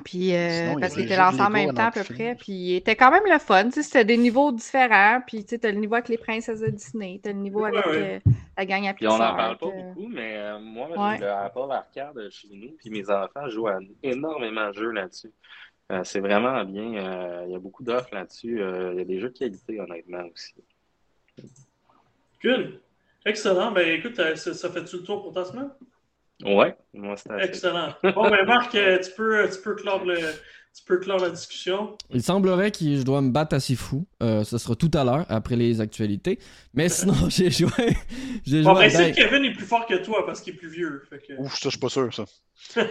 Puis, 0.05 0.37
euh, 0.37 0.75
parce 0.79 0.95
qu'il 0.95 1.05
était 1.05 1.17
lancé 1.17 1.41
en 1.41 1.51
même 1.51 1.73
temps 1.73 1.87
à 1.87 1.91
peu 1.91 2.05
près. 2.05 2.37
Puis, 2.37 2.53
il 2.53 2.77
était 2.77 2.95
quand 2.95 3.11
même 3.11 3.25
le 3.29 3.39
fun. 3.39 3.71
C'était 3.71 4.05
des 4.05 4.17
niveaux 4.17 4.53
différents. 4.53 5.21
Puis, 5.27 5.45
tu 5.45 5.59
as 5.61 5.73
le 5.73 5.79
niveau 5.79 5.95
avec 5.95 6.09
les 6.09 6.19
princesses 6.19 6.61
de 6.61 6.69
Disney. 6.69 7.19
Tu 7.23 7.31
as 7.31 7.33
le 7.33 7.41
niveau 7.41 7.65
avec 7.65 7.85
euh, 7.87 8.21
la 8.57 8.67
gang 8.67 8.87
à 8.87 8.95
Pixar. 8.95 8.95
Puis, 8.95 9.07
on 9.09 9.19
n'en 9.19 9.37
parle 9.37 9.59
pas 9.59 9.67
beaucoup, 9.67 10.09
mais 10.09 10.37
euh, 10.37 10.61
moi, 10.61 10.89
j'ai 11.17 11.25
le 11.25 11.31
Apple 11.31 11.71
Arcade 11.71 12.29
chez 12.31 12.49
nous. 12.53 12.77
Puis, 12.79 12.91
mes 12.91 13.11
enfants 13.11 13.49
jouent 13.49 13.69
à 13.69 13.79
énormément 14.03 14.69
de 14.69 14.75
jeux 14.75 14.91
là-dessus. 14.91 15.33
c'est 16.05 16.21
vraiment 16.21 16.62
bien. 16.64 17.45
Il 17.47 17.51
y 17.51 17.55
a 17.57 17.59
beaucoup 17.59 17.83
d'offres 17.83 18.14
là-dessus. 18.14 18.61
Il 18.93 18.99
y 18.99 19.01
a 19.01 19.05
des 19.05 19.19
jeux 19.19 19.31
de 19.31 19.39
qualité, 19.39 19.81
honnêtement, 19.81 20.23
aussi. 20.33 20.55
Good. 22.43 22.80
Excellent. 23.24 23.72
Ben, 23.72 23.89
écoute, 23.89 24.16
ça, 24.16 24.55
ça 24.55 24.70
fait-tu 24.70 24.99
le 24.99 25.03
tour 25.03 25.22
pour 25.22 25.32
ta 25.32 25.45
semaine? 25.45 25.70
Ouais, 26.45 26.76
moi 26.93 27.16
c'était 27.16 27.45
Excellent. 27.45 27.95
Bon, 28.03 28.28
ben 28.28 28.45
Marc, 28.47 28.74
euh, 28.74 28.99
tu 28.99 29.11
peux, 29.16 29.49
tu 29.51 29.59
peux 29.61 29.74
clore 29.74 30.05
le. 30.05 30.16
Tu 30.16 30.84
peux 30.84 30.99
clore 30.99 31.18
la 31.18 31.30
discussion. 31.30 31.97
Il 32.11 32.22
semblerait 32.22 32.70
que 32.70 32.80
je 32.80 33.03
dois 33.03 33.22
me 33.22 33.30
battre 33.30 33.57
assez 33.57 33.74
fou. 33.74 34.07
Euh, 34.22 34.45
ce 34.45 34.59
sera 34.59 34.76
tout 34.76 34.91
à 34.93 35.05
l'heure, 35.05 35.24
après 35.30 35.57
les 35.57 35.80
actualités. 35.80 36.39
Mais 36.74 36.91
sinon, 36.91 37.14
j'ai 37.30 37.51
joué. 37.51 37.97
j'ai 38.45 38.61
bon, 38.62 38.74
ben, 38.74 38.91
c'est 38.91 39.12
Kevin 39.12 39.45
est 39.45 39.55
plus 39.55 39.64
fort 39.64 39.87
que 39.87 39.95
toi 39.95 40.26
parce 40.26 40.43
qu'il 40.43 40.53
est 40.53 40.57
plus 40.59 40.68
vieux. 40.68 41.03
Fait 41.09 41.18
que... 41.18 41.32
Ouf, 41.39 41.55
ça, 41.55 41.61
je 41.64 41.70
suis 41.70 41.78
pas 41.78 41.89
sûr, 41.89 42.12
ça. 42.12 42.26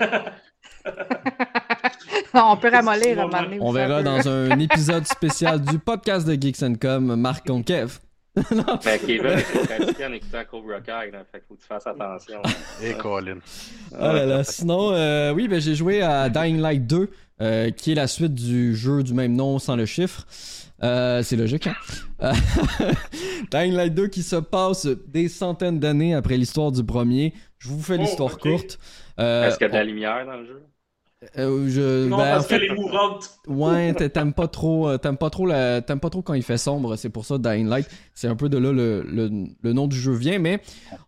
on 2.33 2.57
peut 2.57 2.69
ramollir 2.69 3.29
On 3.61 3.71
verra 3.71 4.01
dans 4.01 4.27
un 4.27 4.57
épisode 4.57 5.05
spécial 5.05 5.61
du 5.61 5.77
podcast 5.77 6.27
de 6.27 6.33
Geeks 6.33 6.79
Com, 6.79 7.15
Marc 7.15 7.45
contre 7.45 7.65
Kev. 7.65 7.99
non. 8.51 8.79
Mais 8.83 8.99
Kevin 8.99 9.27
est 9.27 9.65
pratiqué 9.65 10.05
en 10.05 10.13
écoutant 10.13 10.41
Cobra 10.49 10.81
Kai, 10.81 11.11
là, 11.11 11.23
fait 11.31 11.39
qu'il 11.39 11.47
faut 11.47 11.55
que 11.55 11.61
tu 11.61 11.67
fasses 11.67 11.87
attention. 11.87 12.41
Et 12.83 12.93
Colin. 12.93 13.37
Là 13.91 14.25
là. 14.25 14.43
Sinon, 14.43 14.91
euh, 14.91 15.33
oui, 15.33 15.47
ben, 15.47 15.61
j'ai 15.61 15.75
joué 15.75 16.01
à 16.01 16.29
Dying 16.29 16.59
Light 16.59 16.85
2, 16.85 17.09
euh, 17.41 17.71
qui 17.71 17.91
est 17.93 17.95
la 17.95 18.07
suite 18.07 18.33
du 18.33 18.75
jeu 18.75 19.03
du 19.03 19.13
même 19.13 19.33
nom 19.33 19.57
sans 19.57 19.75
le 19.75 19.85
chiffre. 19.85 20.25
Euh, 20.83 21.23
c'est 21.23 21.37
logique, 21.37 21.67
hein? 21.67 21.75
Dying 23.51 23.73
Light 23.73 23.93
2 23.93 24.07
qui 24.07 24.23
se 24.23 24.35
passe 24.35 24.85
des 24.85 25.29
centaines 25.29 25.79
d'années 25.79 26.13
après 26.13 26.35
l'histoire 26.35 26.71
du 26.71 26.83
premier. 26.83 27.33
Je 27.57 27.69
vous 27.69 27.81
fais 27.81 27.95
oh, 27.97 28.01
l'histoire 28.01 28.37
courte. 28.37 28.79
Est-ce 29.17 29.57
qu'il 29.57 29.67
y 29.67 29.69
a 29.69 29.73
de 29.73 29.77
la 29.77 29.83
lumière 29.85 30.25
dans 30.25 30.35
le 30.35 30.45
jeu? 30.45 30.61
Euh, 31.37 31.67
je, 31.69 32.07
Non, 32.07 32.17
ben, 32.17 32.23
en 32.23 32.31
parce 32.35 32.47
fait, 32.47 32.59
qu'elle 32.59 32.71
est 32.71 32.75
mourante. 32.75 33.29
Ouais, 33.47 33.93
t'a- 33.97 34.09
t'aimes 34.09 34.33
pas 34.33 34.47
trop, 34.47 34.87
euh, 34.87 34.97
t'aimes 34.97 35.17
pas 35.17 35.29
trop 35.29 35.45
la, 35.45 35.81
t'aimes 35.81 35.99
pas 35.99 36.09
trop 36.09 36.21
quand 36.21 36.33
il 36.33 36.43
fait 36.43 36.57
sombre. 36.57 36.95
C'est 36.95 37.09
pour 37.09 37.25
ça 37.25 37.37
Dying 37.37 37.67
Light. 37.67 37.87
C'est 38.13 38.27
un 38.27 38.35
peu 38.35 38.49
de 38.49 38.57
là 38.57 38.71
le, 38.71 39.01
le- 39.03 39.47
le 39.61 39.73
nom 39.73 39.87
du 39.87 39.95
jeu 39.97 40.13
vient. 40.13 40.39
Mais 40.39 40.61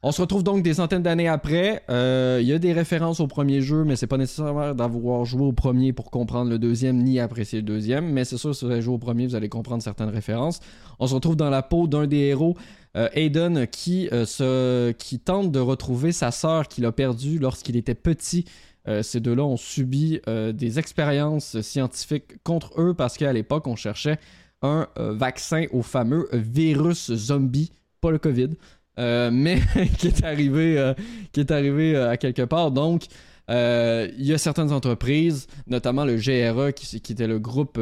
on 0.03 0.11
se 0.11 0.21
retrouve 0.21 0.43
donc 0.43 0.63
des 0.63 0.75
centaines 0.75 1.03
d'années 1.03 1.27
après. 1.27 1.83
Euh, 1.89 2.39
Il 2.41 2.47
y 2.47 2.53
a 2.53 2.59
des 2.59 2.73
références 2.73 3.19
au 3.19 3.27
premier 3.27 3.61
jeu, 3.61 3.83
mais 3.83 3.95
c'est 3.95 4.07
pas 4.07 4.17
nécessaire 4.17 4.75
d'avoir 4.75 5.25
joué 5.25 5.43
au 5.43 5.53
premier 5.53 5.93
pour 5.93 6.11
comprendre 6.11 6.49
le 6.49 6.59
deuxième 6.59 6.97
ni 7.03 7.19
apprécier 7.19 7.59
le 7.59 7.65
deuxième. 7.65 8.11
Mais 8.11 8.25
c'est 8.25 8.37
sûr, 8.37 8.55
si 8.55 8.65
vous 8.65 8.71
avez 8.71 8.81
joué 8.81 8.95
au 8.95 8.99
premier, 8.99 9.27
vous 9.27 9.35
allez 9.35 9.49
comprendre 9.49 9.81
certaines 9.83 10.09
références. 10.09 10.59
On 10.99 11.07
se 11.07 11.13
retrouve 11.13 11.35
dans 11.35 11.49
la 11.49 11.61
peau 11.61 11.87
d'un 11.87 12.07
des 12.07 12.17
héros. 12.17 12.55
euh, 12.95 13.09
Aiden 13.13 13.67
qui, 13.67 14.09
euh, 14.11 14.25
se, 14.25 14.91
qui 14.93 15.19
tente 15.19 15.51
de 15.51 15.59
retrouver 15.59 16.11
sa 16.11 16.31
sœur 16.31 16.67
qu'il 16.67 16.83
a 16.85 16.91
perdue 16.91 17.37
lorsqu'il 17.37 17.75
était 17.75 17.93
petit 17.93 18.45
euh, 18.87 19.03
ces 19.03 19.19
deux-là 19.19 19.43
ont 19.43 19.57
subi 19.57 20.19
euh, 20.27 20.51
des 20.51 20.79
expériences 20.79 21.59
scientifiques 21.61 22.41
contre 22.43 22.79
eux 22.79 22.93
parce 22.93 23.17
qu'à 23.17 23.33
l'époque, 23.33 23.67
on 23.67 23.75
cherchait 23.75 24.17
un 24.61 24.87
euh, 24.97 25.13
vaccin 25.13 25.65
au 25.71 25.81
fameux 25.81 26.29
virus 26.31 27.13
zombie, 27.13 27.71
pas 28.01 28.11
le 28.11 28.17
COVID, 28.17 28.49
mais 28.97 29.61
qui 29.99 30.07
est 30.07 30.23
arrivé, 30.23 30.93
qui 31.31 31.41
est 31.41 31.51
arrivé 31.51 31.95
à 31.95 32.17
quelque 32.17 32.41
part. 32.41 32.71
Donc, 32.71 33.05
il 33.49 34.25
y 34.25 34.33
a 34.33 34.39
certaines 34.39 34.71
entreprises, 34.71 35.45
notamment 35.67 36.03
le 36.03 36.15
GRE, 36.15 36.73
qui, 36.73 36.95
était 36.95 37.27
le 37.27 37.37
groupe 37.37 37.79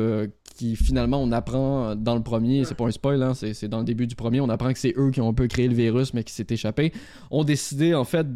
qui 0.56 0.76
finalement 0.76 1.22
on 1.22 1.32
apprend 1.32 1.96
dans 1.96 2.16
le 2.16 2.24
premier, 2.24 2.66
c'est 2.66 2.76
pas 2.76 2.86
un 2.86 2.92
spoil, 2.92 3.22
hein, 3.22 3.34
c'est 3.34 3.68
dans 3.68 3.80
le 3.80 3.86
début 3.86 4.08
du 4.08 4.16
premier, 4.16 4.42
on 4.42 4.50
apprend 4.50 4.72
que 4.74 4.80
c'est 4.80 4.94
eux 4.98 5.12
qui 5.12 5.22
ont 5.22 5.30
un 5.30 5.34
peu 5.34 5.48
créé 5.48 5.68
le 5.68 5.76
virus 5.76 6.14
mais 6.14 6.24
qui 6.24 6.34
s'est 6.34 6.48
échappé, 6.50 6.94
ont 7.32 7.44
décidé 7.44 7.94
en 7.94 8.04
fait 8.04 8.34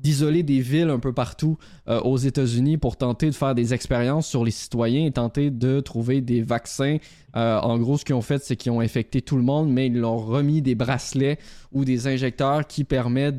d'isoler 0.00 0.42
des 0.42 0.60
villes 0.60 0.90
un 0.90 0.98
peu 0.98 1.12
partout 1.12 1.56
euh, 1.88 2.00
aux 2.00 2.16
États-Unis 2.16 2.76
pour 2.76 2.96
tenter 2.96 3.26
de 3.26 3.34
faire 3.34 3.54
des 3.54 3.72
expériences 3.72 4.26
sur 4.26 4.44
les 4.44 4.50
citoyens 4.50 5.06
et 5.06 5.12
tenter 5.12 5.50
de 5.50 5.80
trouver 5.80 6.20
des 6.20 6.42
vaccins. 6.42 6.98
Euh, 7.36 7.58
en 7.60 7.78
gros, 7.78 7.96
ce 7.96 8.04
qu'ils 8.04 8.14
ont 8.14 8.22
fait, 8.22 8.42
c'est 8.42 8.56
qu'ils 8.56 8.72
ont 8.72 8.80
infecté 8.80 9.22
tout 9.22 9.36
le 9.36 9.42
monde, 9.42 9.70
mais 9.70 9.86
ils 9.86 9.98
leur 9.98 10.26
remis 10.26 10.62
des 10.62 10.74
bracelets 10.74 11.38
ou 11.72 11.84
des 11.84 12.06
injecteurs 12.06 12.66
qui 12.66 12.84
permettent 12.84 13.38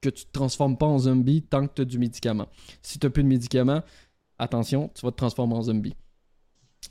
que 0.00 0.10
tu 0.10 0.24
te 0.24 0.32
transformes 0.32 0.76
pas 0.76 0.86
en 0.86 0.98
zombie 0.98 1.42
tant 1.42 1.66
que 1.66 1.74
tu 1.74 1.82
as 1.82 1.84
du 1.84 1.98
médicament. 1.98 2.46
Si 2.82 2.98
tu 2.98 3.06
n'as 3.06 3.10
plus 3.10 3.24
de 3.24 3.28
médicament, 3.28 3.82
attention, 4.38 4.90
tu 4.94 5.04
vas 5.04 5.10
te 5.10 5.16
transformer 5.16 5.54
en 5.54 5.62
zombie. 5.62 5.94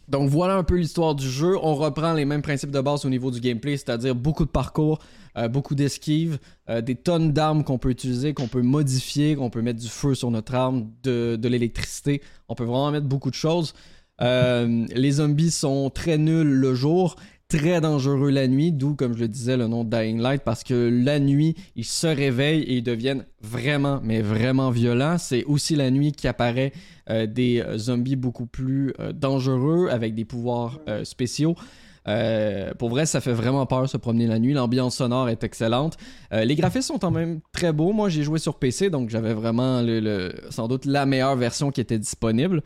Donc 0.08 0.30
voilà 0.30 0.56
un 0.56 0.64
peu 0.64 0.76
l'histoire 0.76 1.16
du 1.16 1.30
jeu. 1.30 1.58
On 1.62 1.76
reprend 1.76 2.14
les 2.14 2.26
mêmes 2.26 2.41
principes 2.41 2.72
de 2.72 2.82
base 2.82 3.06
au 3.06 3.10
niveau 3.10 3.32
du 3.32 3.39
gameplay, 3.39 3.78
c'est-à-dire 3.78 4.14
beaucoup 4.14 4.46
de 4.46 4.50
parcours, 4.50 5.00
euh, 5.38 5.48
beaucoup 5.48 5.76
d'esquives, 5.76 6.38
euh, 6.70 6.82
des 6.82 6.96
tonnes 6.96 7.32
d'armes 7.32 7.64
qu'on 7.64 7.78
peut 7.78 7.89
utiliser, 7.89 8.34
qu'on 8.34 8.48
peut 8.48 8.62
modifier, 8.62 9.36
qu'on 9.36 9.50
peut 9.50 9.62
mettre 9.62 9.80
du 9.80 9.89
feu 9.89 10.14
sur 10.14 10.30
notre 10.30 10.54
arme, 10.54 10.89
de, 11.04 11.39
l'électricité. 11.48 12.22
On 12.50 12.56
peut 12.56 12.66
vraiment 12.66 12.91
mettre 12.91 13.08
beaucoup 13.08 13.30
de 13.30 13.36
choses. 13.36 13.74
Euh, 14.22 14.86
les 14.93 15.12
zombies 15.12 15.52
sont 15.52 15.89
très 15.89 16.18
nuls 16.18 16.48
le 16.48 16.76
jour, 16.76 17.16
très 17.48 17.80
dangereux 17.82 18.30
la 18.32 18.48
nuit, 18.48 18.72
d'où, 18.72 18.96
comme 18.96 19.14
je 19.14 19.20
le 19.20 19.28
disais, 19.28 19.58
le 19.58 19.68
nom 19.68 19.84
Dying 19.84 20.20
Light, 20.20 20.41
parce 20.43 20.64
que 20.64 20.74
la 20.74 21.20
nuit, 21.20 21.56
ils 21.76 21.86
se 21.86 22.08
réveillent 22.08 22.64
et 22.64 22.78
ils 22.78 22.84
deviennent 22.84 23.26
vraiment, 23.41 24.00
mais 24.04 24.22
vraiment 24.22 24.72
violents. 24.72 25.18
C'est 25.18 25.43
aussi 25.46 25.76
la 25.76 25.91
nuit 25.91 26.12
qu'apparaît 26.12 26.74
euh, 27.10 27.28
des 27.28 27.64
zombies 27.78 28.16
beaucoup 28.16 28.48
plus 28.48 28.93
euh, 29.00 29.12
dangereux, 29.14 29.89
avec 29.91 30.16
des 30.16 30.26
pouvoirs 30.26 30.80
euh, 30.88 31.04
spéciaux. 31.04 31.56
Pour 32.78 32.89
vrai, 32.89 33.08
ça 33.08 33.20
fait 33.20 33.34
vraiment 33.34 33.66
peur 33.66 33.89
se 33.89 33.98
promener 33.98 34.28
la 34.28 34.38
nuit. 34.38 34.54
L'ambiance 34.54 34.98
sonore 34.98 35.28
est 35.28 35.43
excellente. 35.43 35.98
Les 36.32 36.56
graphismes 36.56 36.93
sont 36.93 37.00
quand 37.00 37.10
même 37.10 37.39
très 37.52 37.74
beaux. 37.74 37.93
Moi, 37.93 38.10
j'ai 38.10 38.22
joué 38.22 38.38
sur 38.38 38.60
PC, 38.60 38.91
donc 38.91 39.10
j'avais 39.10 39.34
vraiment 39.34 39.84
sans 40.52 40.68
doute 40.68 40.86
la 40.86 41.08
meilleure 41.08 41.36
version 41.36 41.72
qui 41.72 41.82
était 41.82 41.98
disponible. 41.98 42.62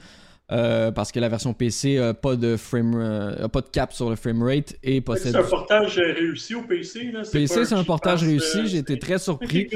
Euh, 0.51 0.91
parce 0.91 1.11
que 1.11 1.19
la 1.19 1.29
version 1.29 1.53
PC 1.53 1.99
a 1.99 2.13
pas 2.15 2.35
de 2.35 2.57
frame, 2.57 2.95
euh, 2.95 3.47
pas 3.49 3.61
de 3.61 3.67
cap 3.67 3.93
sur 3.93 4.09
le 4.09 4.15
framerate 4.15 4.75
et 4.83 4.99
possède. 4.99 5.33
C'est 5.33 5.37
un 5.37 5.43
portage 5.43 5.99
euh, 5.99 6.11
réussi 6.13 6.55
au 6.55 6.63
PC. 6.63 7.11
Là? 7.11 7.21
PC, 7.31 7.65
c'est 7.65 7.75
un 7.75 7.83
portage 7.83 8.23
réussi. 8.23 8.57
euh, 8.61 8.65
J'ai 8.65 8.77
été 8.79 8.97
très 8.97 9.19
surpris. 9.19 9.69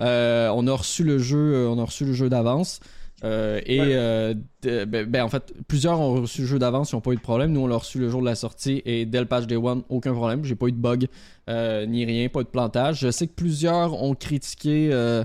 Euh, 0.00 0.50
on 0.54 0.66
a 0.66 0.72
reçu 0.72 1.04
le 1.04 1.18
jeu, 1.18 1.38
euh, 1.54 1.68
on 1.68 1.78
a 1.78 1.84
reçu 1.84 2.04
le 2.04 2.12
jeu 2.12 2.28
d'avance. 2.28 2.80
Euh, 3.24 3.60
et 3.64 3.80
Ouais. 3.80 3.86
euh, 3.92 4.34
de- 4.62 4.84
ben, 4.84 5.06
ben, 5.06 5.22
en 5.22 5.28
fait, 5.30 5.54
plusieurs 5.68 5.98
ont 6.00 6.20
reçu 6.20 6.42
le 6.42 6.46
jeu 6.48 6.58
d'avance, 6.58 6.90
ils 6.92 6.96
n'ont 6.96 7.00
pas 7.00 7.12
eu 7.12 7.16
de 7.16 7.20
problème. 7.22 7.52
Nous, 7.52 7.60
on 7.60 7.66
l'a 7.66 7.76
reçu 7.76 7.98
le 7.98 8.10
jour 8.10 8.20
de 8.20 8.26
la 8.26 8.34
sortie 8.34 8.82
et 8.84 9.06
dès 9.06 9.20
le 9.20 9.26
patch 9.26 9.46
Day 9.46 9.56
One, 9.56 9.84
aucun 9.88 10.12
problème. 10.12 10.44
J'ai 10.44 10.54
pas 10.54 10.66
eu 10.66 10.72
de 10.72 10.76
bug 10.76 11.06
euh, 11.48 11.86
ni 11.86 12.04
rien, 12.04 12.28
pas 12.28 12.40
eu 12.40 12.44
de 12.44 12.48
plantage. 12.48 12.98
Je 13.00 13.10
sais 13.10 13.26
que 13.26 13.32
plusieurs 13.32 14.02
ont 14.02 14.14
critiqué 14.14 14.90
euh, 14.92 15.24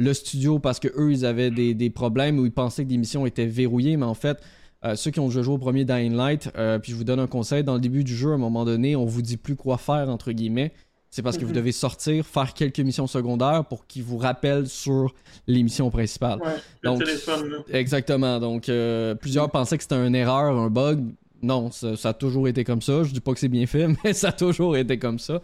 le 0.00 0.14
studio 0.14 0.58
parce 0.58 0.80
que 0.80 0.88
eux, 0.96 1.12
ils 1.12 1.26
avaient 1.26 1.50
des, 1.50 1.74
des 1.74 1.90
problèmes 1.90 2.38
où 2.38 2.46
ils 2.46 2.50
pensaient 2.52 2.84
que 2.84 2.88
des 2.88 2.96
missions 2.96 3.26
étaient 3.26 3.46
verrouillées, 3.46 3.96
mais 3.98 4.06
en 4.06 4.14
fait, 4.14 4.38
euh, 4.84 4.96
ceux 4.96 5.10
qui 5.10 5.20
ont 5.20 5.28
déjà 5.28 5.42
joué 5.42 5.54
au 5.54 5.58
premier 5.58 5.84
Dying 5.84 6.14
Light, 6.14 6.50
euh, 6.56 6.78
puis 6.78 6.92
je 6.92 6.96
vous 6.96 7.04
donne 7.04 7.20
un 7.20 7.26
conseil, 7.26 7.62
dans 7.62 7.74
le 7.74 7.80
début 7.80 8.02
du 8.02 8.16
jeu, 8.16 8.30
à 8.30 8.34
un 8.34 8.38
moment 8.38 8.64
donné, 8.64 8.96
on 8.96 9.04
vous 9.04 9.20
dit 9.20 9.36
plus 9.36 9.56
quoi 9.56 9.76
faire, 9.76 10.08
entre 10.08 10.32
guillemets. 10.32 10.72
C'est 11.10 11.22
parce 11.22 11.36
que 11.36 11.42
vous 11.44 11.50
Mhm. 11.50 11.56
devez 11.56 11.72
sortir, 11.72 12.24
faire 12.24 12.54
quelques 12.54 12.78
missions 12.80 13.06
secondaires 13.08 13.64
pour 13.68 13.86
qu'ils 13.86 14.04
vous 14.04 14.16
rappellent 14.16 14.68
sur 14.68 15.12
les 15.46 15.62
missions 15.62 15.90
principales. 15.90 16.38
Ouais, 16.40 16.54
le 16.82 16.88
Donc, 16.90 17.04
téléphone. 17.04 17.48
Là. 17.50 17.58
Exactement. 17.78 18.38
Donc, 18.40 18.68
euh, 18.68 19.14
plusieurs 19.16 19.50
pensaient 19.50 19.76
que 19.76 19.82
c'était 19.82 20.06
une 20.06 20.14
erreur, 20.14 20.56
un 20.56 20.70
bug. 20.70 21.04
Non, 21.42 21.70
ça, 21.72 21.96
ça 21.96 22.10
a 22.10 22.12
toujours 22.14 22.46
été 22.48 22.64
comme 22.64 22.80
ça. 22.80 23.02
Je 23.02 23.12
dis 23.12 23.20
pas 23.20 23.32
que 23.34 23.38
c'est 23.40 23.48
bien 23.48 23.66
fait, 23.66 23.86
mais 24.04 24.12
ça 24.14 24.28
a 24.28 24.32
toujours 24.32 24.76
été 24.76 24.98
comme 24.98 25.18
ça. 25.18 25.42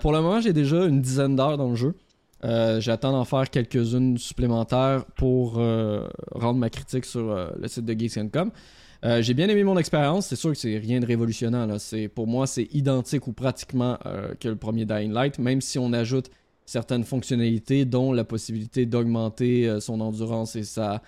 Pour 0.00 0.12
le 0.12 0.20
moment, 0.20 0.40
j'ai 0.40 0.52
déjà 0.52 0.86
une 0.86 1.02
dizaine 1.02 1.34
d'heures 1.36 1.58
dans 1.58 1.68
le 1.70 1.74
jeu. 1.74 1.94
Euh, 2.44 2.80
J'attends 2.80 3.12
d'en 3.12 3.24
faire 3.24 3.48
quelques-unes 3.50 4.18
supplémentaires 4.18 5.04
pour 5.16 5.58
euh, 5.58 6.08
rendre 6.32 6.58
ma 6.58 6.70
critique 6.70 7.04
sur 7.04 7.30
euh, 7.30 7.50
le 7.58 7.68
site 7.68 7.84
de 7.84 7.98
Geeks.com. 7.98 8.50
J'ai 9.18 9.34
bien 9.34 9.48
aimé 9.48 9.64
mon 9.64 9.76
expérience. 9.78 10.28
C'est 10.28 10.36
sûr 10.36 10.50
que 10.50 10.56
c'est 10.56 10.78
rien 10.78 11.00
de. 11.00 11.78
C'est, 11.78 12.06
pour 12.06 12.28
moi, 12.28 12.46
c'est 12.46 12.72
identique 12.72 13.26
ou 13.26 13.32
pratiquement 13.32 13.98
que 14.38 14.48
le 14.48 14.54
premier 14.54 14.84
Dying 14.84 15.12
Light, 15.12 15.40
même 15.40 15.60
si 15.60 15.76
on 15.80 15.92
ajoute 15.92 16.30
certaines 16.66 17.02
fonctionnalités, 17.02 17.84
dont 17.84 18.12
la 18.12 18.22
possibilité 18.22 18.86
d'augmenter 18.86 19.80
son 19.80 20.00
endurance 20.00 20.54
et 20.54 20.62
sa, 20.62 21.02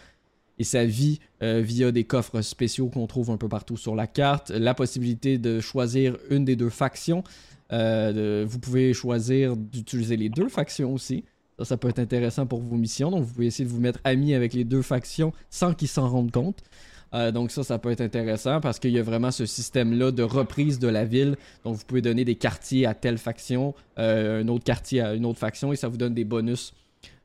et 0.59 0.65
sa 0.65 0.85
vie 0.85 1.21
via 1.41 1.93
des 1.93 2.03
coffres 2.03 2.41
spéciaux 2.41 2.89
qu'on 2.89 3.07
trouve 3.07 3.31
un 3.31 3.37
peu 3.37 3.49
partout 3.49 3.77
sur 3.77 3.95
la 3.95 4.09
carte. 4.09 4.51
La 4.51 4.75
possibilité 4.75 5.39
de 5.39 5.61
choisir 5.61 6.17
une 6.31 6.45
des 6.45 6.57
deux 6.57 6.71
factions. 6.71 7.23
Euh, 7.75 8.45
vous 8.47 8.59
pouvez 8.59 8.95
choisir 8.95 9.57
d'utiliser 9.57 10.17
les 10.17 10.29
deux 10.29 10.49
factions 10.49 10.95
aussi. 10.95 11.25
Ça, 11.59 11.65
ça 11.65 11.77
peut 11.77 11.89
être 11.89 11.99
intéressant 11.99 12.47
pour 12.47 12.61
vos 12.61 12.77
missions. 12.77 13.11
Donc, 13.11 13.25
vous 13.25 13.33
pouvez 13.33 13.47
essayer 13.47 13.65
de 13.65 13.71
vous 13.71 13.81
mettre 13.81 14.01
amis 14.05 14.35
avec 14.35 14.55
les 14.55 14.65
deux 14.65 14.83
factions 14.83 15.33
sans 15.51 15.75
qu'ils 15.75 15.89
s'en 15.89 16.09
rendent 16.09 16.33
compte. 16.33 16.63
Euh, 17.13 17.31
donc 17.31 17.53
ça, 17.53 17.63
ça 17.63 17.79
peut 17.79 17.93
être 17.93 18.01
intéressant 18.01 18.61
parce 18.61 18.81
qu'il 18.81 18.91
y 18.91 18.99
a 18.99 19.03
vraiment 19.03 19.31
ce 19.31 19.47
système-là 19.47 20.11
de 20.11 20.25
reprise 20.25 20.81
de 20.81 20.89
la 20.89 21.05
ville. 21.05 21.37
Donc 21.63 21.77
vous 21.77 21.85
pouvez 21.85 22.03
donner 22.03 22.25
des 22.25 22.35
quartiers 22.35 22.87
à 22.87 22.95
telle 22.95 23.19
faction, 23.19 23.73
euh, 23.99 24.43
un 24.43 24.49
autre 24.49 24.65
quartier 24.65 25.01
à 25.01 25.15
une 25.15 25.25
autre 25.25 25.39
faction 25.39 25.73
et 25.73 25.77
ça 25.77 25.87
vous 25.87 25.97
donne 25.97 26.15
des 26.15 26.25
bonus. 26.25 26.75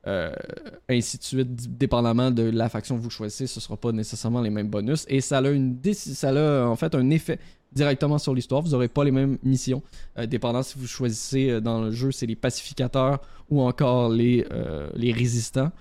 ainsi 0.06 1.18
de 1.18 1.24
suite, 1.24 1.78
dépendamment 1.78 2.30
de 2.30 2.44
la 2.44 2.70
faction 2.70 2.98
que 2.98 3.02
vous 3.02 3.10
choisissez, 3.10 3.48
ce 3.48 3.58
ne 3.58 3.62
sera 3.62 3.78
pas 3.78 3.92
nécessairement 3.92 4.42
les 4.42 4.52
mêmes 4.52 4.70
bonus. 4.70 5.06
Et 5.08 5.22
ça 5.22 5.40
a, 5.40 5.50
une 5.50 5.80
ça 5.94 6.30
a 6.30 6.68
en 6.68 6.76
fait 6.76 6.94
un 6.94 7.10
effet 7.10 7.40
directement 7.74 8.18
sur 8.18 8.34
l'histoire. 8.34 8.62
Vous 8.62 8.72
n'aurez 8.72 8.88
pas 8.88 9.04
les 9.04 9.12
mêmes 9.12 9.38
missions. 9.44 9.82
Euh, 10.18 10.26
dépendant 10.26 10.64
si 10.64 10.78
vous 10.78 10.88
choisissez 10.88 11.50
euh, 11.50 11.62
dans 11.62 11.82
le 11.82 11.92
jeu, 11.92 12.12
c'est 12.12 12.26
les 12.26 12.36
pacificateurs 12.36 13.22
ou 13.50 13.62
encore 13.62 14.10
les, 14.10 14.46
euh, 14.52 14.90
les 14.96 15.12
résistants. 15.12 15.72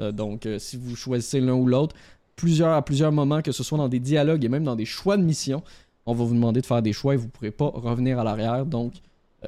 Donc 0.00 0.48
si 0.58 0.76
vous 0.76 0.96
choisissez 0.96 1.40
l'un 1.40 1.54
ou 1.54 1.68
l'autre, 1.68 1.94
plusieurs, 2.34 2.74
à 2.74 2.84
plusieurs 2.84 3.12
moments, 3.12 3.42
que 3.42 3.52
ce 3.52 3.62
soit 3.62 3.78
dans 3.78 3.88
des 3.88 4.00
dialogues 4.00 4.44
et 4.44 4.48
même 4.48 4.64
dans 4.64 4.74
des 4.74 4.84
choix 4.84 5.16
de 5.16 5.22
mission, 5.22 5.62
on 6.04 6.14
va 6.14 6.24
vous 6.24 6.34
demander 6.34 6.60
de 6.60 6.66
faire 6.66 6.82
des 6.82 6.92
choix 6.92 7.14
et 7.14 7.16
vous 7.16 7.26
ne 7.26 7.30
pourrez 7.30 7.52
pas 7.52 7.70
revenir 7.72 8.18
à 8.18 8.24
l'arrière. 8.24 8.66
Donc, 8.66 8.94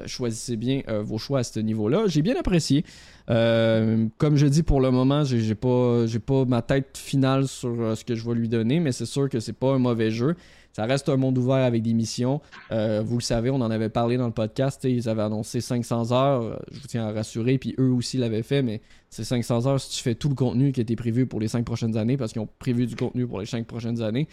choisissez 0.07 0.57
bien 0.57 0.83
vos 1.03 1.19
choix 1.19 1.41
à 1.41 1.43
ce 1.43 1.59
niveau-là. 1.59 2.05
J'ai 2.07 2.23
bien 2.23 2.37
apprécié. 2.39 2.85
Comme 3.27 4.37
je 4.37 4.47
dis, 4.47 4.63
pour 4.63 4.81
le 4.81 4.93
moment, 4.93 5.25
j'ai 5.25 5.57
pas, 5.57 6.05
pas 6.25 6.45
ma 6.45 6.63
tête 6.63 6.97
finale 6.97 7.49
sur 7.49 7.97
ce 7.97 8.05
que 8.05 8.15
je 8.15 8.27
vais 8.27 8.37
lui 8.37 8.49
donner, 8.49 8.79
mais 8.79 8.93
c'est 8.93 9.05
sûr 9.05 9.29
que 9.29 9.41
c'est 9.41 9.53
pas 9.53 9.75
un 9.75 9.79
mauvais 9.79 10.13
jeu. 10.13 10.37
Ça 10.77 10.85
reste 10.85 11.09
un 11.09 11.17
monde 11.17 11.39
ouvert 11.39 11.65
avec 11.65 11.83
des 11.83 11.95
missions. 11.95 12.43
Euh, 12.71 13.01
vous 13.03 13.17
le 13.17 13.23
savez, 13.23 13.49
on 13.49 13.63
en 13.63 13.71
avait 13.71 13.89
parlé 13.89 14.19
dans 14.19 14.27
le 14.27 14.33
podcast. 14.35 14.85
Ils 14.85 15.09
avaient 15.09 15.23
annoncé 15.23 15.63
500 15.63 16.13
heures. 16.13 16.43
Euh, 16.43 16.57
Je 16.71 16.81
vous 16.81 16.87
tiens 16.87 17.07
à 17.07 17.13
rassurer. 17.13 17.57
Puis 17.57 17.75
eux 17.79 17.89
aussi 17.93 18.19
l'avaient 18.19 18.43
fait, 18.43 18.61
mais 18.61 18.83
c'est 19.09 19.25
500 19.25 19.67
heures 19.67 19.81
si 19.81 19.97
tu 19.97 20.03
fais 20.03 20.15
tout 20.15 20.29
le 20.29 20.35
contenu 20.35 20.73
qui 20.73 20.83
était 20.83 20.95
prévu 20.95 21.25
pour 21.25 21.41
les 21.41 21.49
5 21.49 21.65
prochaines 21.65 21.97
années, 21.97 22.19
parce 22.19 22.35
qu'ils 22.35 22.43
ont 22.43 22.49
prévu 22.59 22.85
du 22.85 22.95
contenu 22.95 23.27
pour 23.27 23.41
les 23.41 23.47
5 23.47 23.67
prochaines 23.67 24.03
années. 24.03 24.29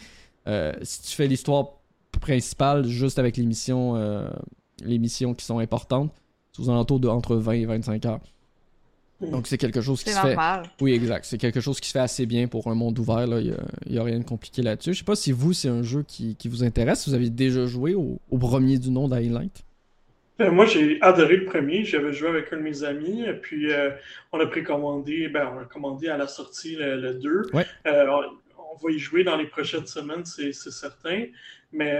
Euh, 0.47 0.73
si 0.81 1.03
tu 1.03 1.15
fais 1.15 1.27
l'histoire 1.27 1.75
principale 2.19 2.87
juste 2.87 3.19
avec 3.19 3.37
les 3.37 3.45
missions, 3.45 3.95
les 4.83 4.99
missions 4.99 5.33
qui 5.33 5.45
sont 5.45 5.59
importantes, 5.59 6.11
c'est 6.51 6.61
aux 6.61 6.69
alentours 6.69 6.99
de 6.99 7.07
entre 7.07 7.37
20 7.37 7.51
et 7.53 7.65
25 7.65 8.05
heures. 8.05 8.32
Donc 9.31 9.47
c'est 9.47 9.57
quelque 9.57 9.81
chose 9.81 10.03
qui 10.03 10.11
se 10.11 10.19
fait. 10.19 10.37
Oui, 10.81 10.93
exact. 10.93 11.25
C'est 11.25 11.37
quelque 11.37 11.59
chose 11.59 11.79
qui 11.79 11.87
se 11.87 11.93
fait 11.93 11.99
assez 11.99 12.25
bien 12.25 12.47
pour 12.47 12.67
un 12.67 12.75
monde 12.75 12.97
ouvert. 12.99 13.25
Il 13.39 13.55
n'y 13.89 13.97
a, 13.97 14.03
rien 14.03 14.19
de 14.19 14.23
compliqué 14.23 14.61
là-dessus. 14.61 14.93
Je 14.93 14.99
sais 14.99 15.05
pas 15.05 15.15
si 15.15 15.31
vous, 15.31 15.53
c'est 15.53 15.69
un 15.69 15.83
jeu 15.83 16.03
qui, 16.07 16.35
qui 16.35 16.47
vous 16.47 16.63
intéresse. 16.63 17.07
Vous 17.07 17.13
avez 17.13 17.29
déjà 17.29 17.65
joué 17.65 17.95
au, 17.95 18.19
au 18.29 18.37
premier 18.37 18.77
du 18.77 18.91
nom 18.91 19.07
d'Highlight? 19.07 19.31
Light. 19.33 19.65
Ben, 20.39 20.51
moi, 20.51 20.65
j'ai 20.65 20.99
adoré 21.01 21.37
le 21.37 21.45
premier. 21.45 21.85
J'avais 21.85 22.13
joué 22.13 22.29
avec 22.29 22.51
un 22.51 22.57
de 22.57 22.61
mes 22.61 22.83
amis. 22.83 23.23
Et 23.23 23.33
puis, 23.33 23.71
euh, 23.71 23.91
on 24.31 24.39
a 24.39 24.45
précommandé, 24.47 25.27
ben, 25.29 25.49
on 25.55 25.59
a 25.59 25.65
commandé 25.65 26.07
à 26.07 26.17
la 26.17 26.27
sortie 26.27 26.75
le, 26.75 26.99
le 26.99 27.13
2. 27.15 27.51
Ouais. 27.53 27.65
Euh, 27.87 28.05
on, 28.09 28.23
on 28.73 28.87
va 28.87 28.91
y 28.91 28.99
jouer 28.99 29.23
dans 29.23 29.37
les 29.37 29.45
prochaines 29.45 29.85
semaines, 29.85 30.25
c'est 30.25 30.53
certain. 30.53 31.25
Mais 31.71 31.93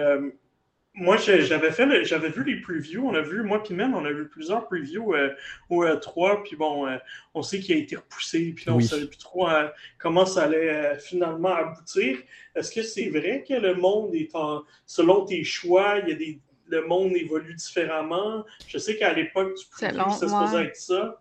moi, 0.96 1.18
j'avais 1.18 1.72
fait, 1.72 2.06
j'avais 2.06 2.30
vu 2.30 2.44
les 2.44 2.62
previews. 2.62 3.08
On 3.08 3.16
a 3.16 3.22
vu, 3.22 3.42
moi 3.42 3.64
puis 3.64 3.74
même, 3.74 3.96
on 3.96 4.06
a 4.06 4.12
vu 4.12 4.28
plusieurs 4.28 4.68
previews 4.68 5.16
euh, 5.16 5.30
au 5.70 5.84
E3. 5.84 6.44
Puis 6.44 6.56
bon, 6.56 6.88
euh, 6.88 6.98
on 7.34 7.42
sait 7.42 7.60
qu'il 7.60 7.76
a 7.76 7.80
été 7.80 7.96
repoussé. 7.96 8.54
Puis 8.56 8.66
là, 8.68 8.74
on 8.74 8.78
ne 8.78 8.84
savait 8.84 9.08
plus 9.08 9.18
trop 9.18 9.50
euh, 9.50 9.68
comment 9.98 10.26
ça 10.26 10.44
allait 10.44 10.98
finalement 11.00 11.56
aboutir. 11.56 12.18
Est-ce 12.56 12.72
que 12.72 12.84
c'est 12.84 13.10
vrai 13.10 13.44
que 13.48 13.56
le 13.56 13.74
monde 13.74 14.14
est 14.14 14.36
en, 14.36 14.64
selon 14.86 15.26
tes 15.26 15.44
choix, 15.44 15.96
il 16.04 16.10
y 16.10 16.12
a 16.12 16.16
des, 16.16 16.40
le 16.68 16.86
monde 16.86 17.14
évolue 17.16 17.56
différemment? 17.56 18.46
Je 18.68 18.78
sais 18.78 18.96
qu'à 18.96 19.14
l'époque, 19.14 19.56
tu 19.56 19.66
pouvais, 19.66 19.94
ça 19.94 20.12
se 20.12 20.26
faisait 20.28 20.66
être 20.66 20.76
ça. 20.76 21.20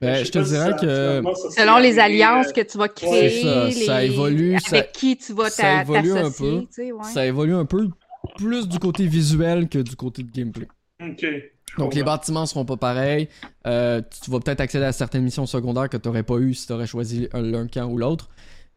Ben, 0.00 0.24
je, 0.24 0.30
te 0.30 0.38
dirais 0.38 0.72
que 0.80 1.22
selon 1.56 1.78
les 1.78 1.98
alliances 1.98 2.52
que 2.52 2.60
tu 2.60 2.78
vas 2.78 2.88
créer, 2.88 3.72
ça, 3.72 4.04
évolue, 4.04 4.56
avec 4.68 4.92
qui 4.92 5.16
tu 5.16 5.32
vas 5.32 5.50
t'associer. 5.50 6.68
Ça 7.12 7.26
évolue 7.26 7.54
un 7.54 7.64
peu 7.64 7.88
plus 8.36 8.68
du 8.68 8.78
côté 8.78 9.06
visuel 9.06 9.68
que 9.68 9.78
du 9.78 9.96
côté 9.96 10.22
de 10.22 10.30
gameplay. 10.30 10.68
Ok. 11.02 11.26
Donc 11.78 11.94
les 11.94 12.02
bâtiments 12.02 12.46
seront 12.46 12.64
pas 12.64 12.76
pareils. 12.76 13.28
Euh, 13.66 14.00
tu 14.22 14.30
vas 14.30 14.40
peut-être 14.40 14.60
accéder 14.60 14.84
à 14.84 14.92
certaines 14.92 15.24
missions 15.24 15.46
secondaires 15.46 15.88
que 15.88 15.96
tu 15.96 16.08
n'aurais 16.08 16.22
pas 16.22 16.36
eu 16.36 16.54
si 16.54 16.66
tu 16.66 16.72
aurais 16.72 16.86
choisi 16.86 17.28
l'un 17.32 17.66
camp 17.66 17.86
ou 17.86 17.98
l'autre. 17.98 18.28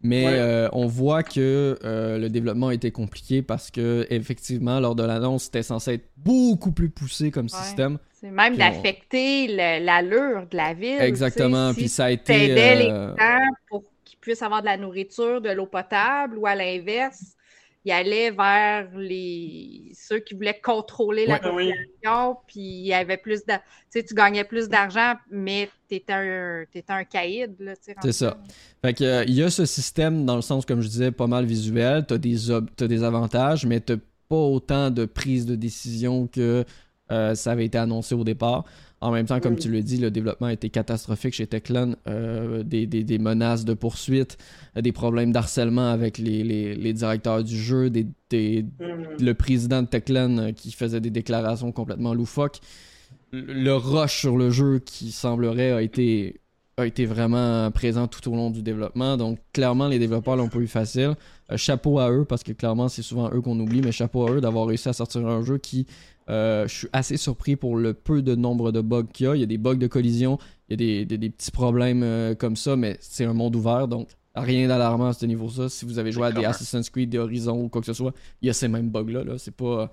Mais 0.01 0.26
euh, 0.28 0.70
on 0.74 0.86
voit 0.86 1.24
que 1.24 1.78
euh, 1.84 2.20
le 2.20 2.30
développement 2.30 2.68
a 2.68 2.74
été 2.74 2.91
compliqué 2.91 3.41
parce 3.41 3.72
que 3.72 4.05
effectivement, 4.12 4.80
lors 4.80 4.93
de 4.93 5.03
l'annonce, 5.03 5.45
c'était 5.45 5.64
censé 5.64 5.93
être 5.93 6.10
beaucoup 6.18 6.72
plus 6.72 6.89
poussé 6.89 7.32
comme 7.32 7.49
système. 7.49 7.97
C'est 8.14 8.30
même 8.30 8.58
d'affecter 8.58 9.47
l'allure 9.47 10.47
de 10.49 10.58
la 10.58 10.74
ville. 10.74 11.01
Exactement. 11.01 11.74
Puis 11.74 11.88
ça 11.88 12.05
a 12.05 12.12
été. 12.12 12.47
les 12.47 12.89
gens 12.89 13.16
pour 13.70 13.84
qu'ils 14.05 14.20
puissent 14.20 14.43
avoir 14.43 14.62
de 14.62 14.68
la 14.68 14.78
nourriture, 14.78 15.41
de 15.41 15.49
l'eau 15.49 15.66
potable, 15.66 16.38
ou 16.38 16.45
à 16.45 16.53
l'inverse, 16.53 17.37
il 17.88 17.92
allait 17.92 18.32
vers 18.32 18.90
les 18.98 19.92
ceux 19.94 20.20
qui 20.20 20.36
voulaient 20.36 20.60
contrôler 20.62 21.26
la 21.26 21.40
population, 21.40 22.36
puis 22.46 22.60
il 22.60 22.86
y 22.88 22.94
avait 22.94 23.16
plus 23.16 23.46
de. 23.46 23.54
Tu 23.54 23.60
sais, 23.90 24.04
tu 24.04 24.14
gagnais 24.14 24.44
plus 24.44 24.68
d'argent, 24.68 25.14
mais 25.32 25.70
tu 25.88 25.96
étais 25.96 26.12
un, 26.12 26.64
étais 26.64 26.84
un 26.90 27.06
caïd. 27.06 27.56
C'est 28.02 28.12
ça. 28.12 28.38
Fait 28.84 28.94
que, 28.94 29.04
euh, 29.06 29.24
il 29.26 29.36
y 29.36 29.42
a 29.42 29.50
ce 29.50 29.66
système, 29.66 30.26
dans 30.26 30.36
le 30.36 30.42
sens, 30.42 30.66
comme 30.66 30.82
je 30.82 30.90
disais, 30.90 31.12
pas 31.12 31.28
mal 31.28 31.46
visuel. 31.46 32.06
Tu 32.06 32.14
as, 32.14 32.56
as, 32.82 32.88
des 32.88 33.04
avantages, 33.04 33.66
mais 33.66 33.80
tu 33.80 33.96
pas 34.28 34.36
autant 34.36 34.92
de 34.92 35.06
prise 35.06 35.46
de 35.46 35.56
décision 35.56 36.28
que 36.28 36.66
euh, 37.10 37.36
ça 37.36 37.52
avait 37.52 37.66
été 37.66 37.78
annoncé 37.78 38.16
au 38.16 38.26
départ. 38.26 38.66
En 39.00 39.12
même 39.12 39.28
temps, 39.28 39.39
comme 39.39 39.58
tu 39.58 39.70
le 39.70 39.84
dis, 39.84 39.98
le 39.98 40.10
développement 40.10 40.48
a 40.48 40.54
été 40.54 40.72
catastrophique 40.72 41.36
chez 41.36 41.45
Techland. 41.45 41.95
Euh, 42.08 42.64
des, 42.64 43.20
menaces 43.20 43.64
de 43.64 43.76
poursuite, 43.76 44.38
euh, 44.76 44.82
des 44.82 44.91
problèmes 44.91 45.32
d'harcèlement 45.32 45.91
avec 45.91 46.18
les, 46.18 46.93
directeurs 46.93 47.43
du 47.43 47.58
jeu, 47.58 47.91
des, 47.91 48.06
mm. 48.34 48.66
le 49.20 49.34
président 49.34 49.84
de 49.84 49.88
Techland 49.88 50.39
euh, 50.39 50.52
qui 50.52 50.72
faisait 50.72 51.00
des 51.00 51.12
déclarations 51.12 51.72
complètement 51.72 52.16
loufoques. 52.16 52.60
Le 53.32 53.74
rush 53.74 54.20
sur 54.20 54.36
le 54.36 54.50
jeu 54.50 54.80
qui 54.80 55.12
semblerait 55.12 55.72
a 55.72 55.82
été, 55.84 56.39
a 56.80 56.86
été 56.86 57.07
vraiment 57.07 57.71
présent 57.71 58.07
tout 58.07 58.32
au 58.32 58.36
long 58.36 58.51
du 58.51 58.61
développement. 58.61 59.17
Donc, 59.17 59.39
clairement, 59.51 59.88
les 59.88 59.97
développeurs 59.97 60.36
l'ont 60.36 60.47
pas 60.47 60.59
eu 60.59 60.67
facile. 60.67 61.15
chapeau 61.55 61.97
à 61.97 62.11
eux, 62.11 62.23
parce 62.23 62.43
que 62.43 62.51
clairement, 62.51 62.88
c'est 62.88 63.01
souvent 63.01 63.32
eux 63.34 63.41
qu'on 63.41 63.59
oublie, 63.59 63.82
mais 63.82 63.91
chapeau 63.91 64.28
à 64.28 64.32
eux 64.32 64.41
d'avoir 64.41 64.67
réussi 64.67 64.88
à 64.88 64.93
sortir 64.93 65.25
un 65.25 65.43
jeu 65.43 65.57
qui 65.57 65.88
euh, 66.30 66.67
je 66.67 66.75
suis 66.75 66.88
assez 66.93 67.17
surpris 67.17 67.55
pour 67.55 67.78
le 67.78 67.93
peu 67.95 68.21
de 68.21 68.36
nombre 68.36 68.71
de 68.71 68.82
bugs 68.82 69.07
qu'il 69.11 69.25
y 69.25 69.30
a. 69.30 69.36
Il 69.36 69.39
y 69.39 69.43
a 69.43 69.47
des 69.47 69.57
bugs 69.57 69.75
de 69.75 69.88
collision, 69.88 70.38
il 70.69 70.80
y 70.80 71.01
a 71.01 71.05
des, 71.05 71.30
petits 71.30 71.51
problèmes 71.51 72.03
euh, 72.03 72.36
comme 72.36 72.55
ça, 72.55 72.75
mais 72.75 72.97
c'est 72.99 73.25
un 73.25 73.34
monde 73.34 73.55
ouvert, 73.55 73.88
donc 73.88 74.09
rien 74.36 74.67
d'alarmant 74.67 75.07
à 75.07 75.13
ce 75.13 75.25
niveau-là. 75.25 75.69
Si 75.69 75.84
vous 75.84 75.97
avez 75.97 76.11
joué 76.11 76.28
à 76.28 76.32
des 76.32 76.45
Assassin's 76.45 76.91
Creed, 76.91 77.09
des 77.09 77.17
Horizon 77.17 77.59
ou 77.59 77.69
quoi 77.69 77.82
que 77.82 77.88
ce 77.88 77.93
soit, 77.93 78.13
il 78.43 78.47
y 78.47 78.49
a 78.51 78.53
ces 78.53 78.67
mêmes 78.67 78.89
bugs-là. 78.89 79.23
-là, 79.23 79.38
c'est 79.39 79.55
pas. 79.55 79.89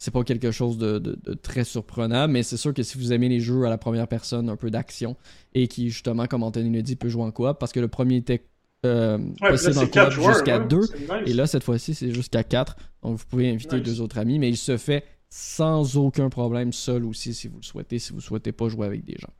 C'est 0.00 0.10
pas 0.10 0.24
quelque 0.24 0.50
chose 0.50 0.78
de, 0.78 1.18
très 1.42 1.62
surprenant, 1.62 2.26
mais 2.26 2.42
c'est 2.42 2.56
sûr 2.56 2.72
que 2.72 2.82
si 2.82 2.96
vous 2.96 3.12
aimez 3.12 3.28
les 3.28 3.38
jeux 3.38 3.64
à 3.64 3.68
la 3.68 3.76
première 3.76 4.08
personne, 4.08 4.48
un 4.48 4.56
peu 4.56 4.70
d'action, 4.70 5.14
et 5.52 5.68
qui, 5.68 5.90
justement, 5.90 6.26
comme 6.26 6.42
Anthony 6.42 6.70
le 6.70 6.80
dit, 6.80 6.96
peut 6.96 7.10
jouer 7.10 7.22
en 7.22 7.30
coop, 7.30 7.58
parce 7.58 7.70
que 7.70 7.80
le 7.80 7.88
premier 7.88 8.16
était 8.16 8.46
euh, 8.86 9.18
possible 9.38 9.76
en 9.76 9.86
coop 9.86 10.10
jusqu'à 10.10 10.58
2, 10.58 10.80
et 11.26 11.34
là, 11.34 11.46
cette 11.46 11.64
fois-ci, 11.64 11.94
c'est 11.94 12.12
jusqu'à 12.12 12.42
4. 12.42 12.76
Donc, 13.02 13.18
vous 13.18 13.24
pouvez 13.26 13.50
inviter 13.50 13.78
deux 13.80 14.00
autres 14.00 14.16
amis, 14.16 14.38
mais 14.38 14.48
il 14.48 14.56
se 14.56 14.78
fait 14.78 15.04
sans 15.28 15.98
aucun 15.98 16.30
problème 16.30 16.72
seul 16.72 17.04
aussi 17.04 17.34
si 17.34 17.48
vous 17.48 17.58
le 17.58 17.62
souhaitez, 17.62 17.98
si 17.98 18.12
vous 18.12 18.20
ne 18.20 18.22
souhaitez 18.22 18.52
pas 18.52 18.70
jouer 18.70 18.86
avec 18.86 19.04
des 19.04 19.18
gens. 19.20 19.32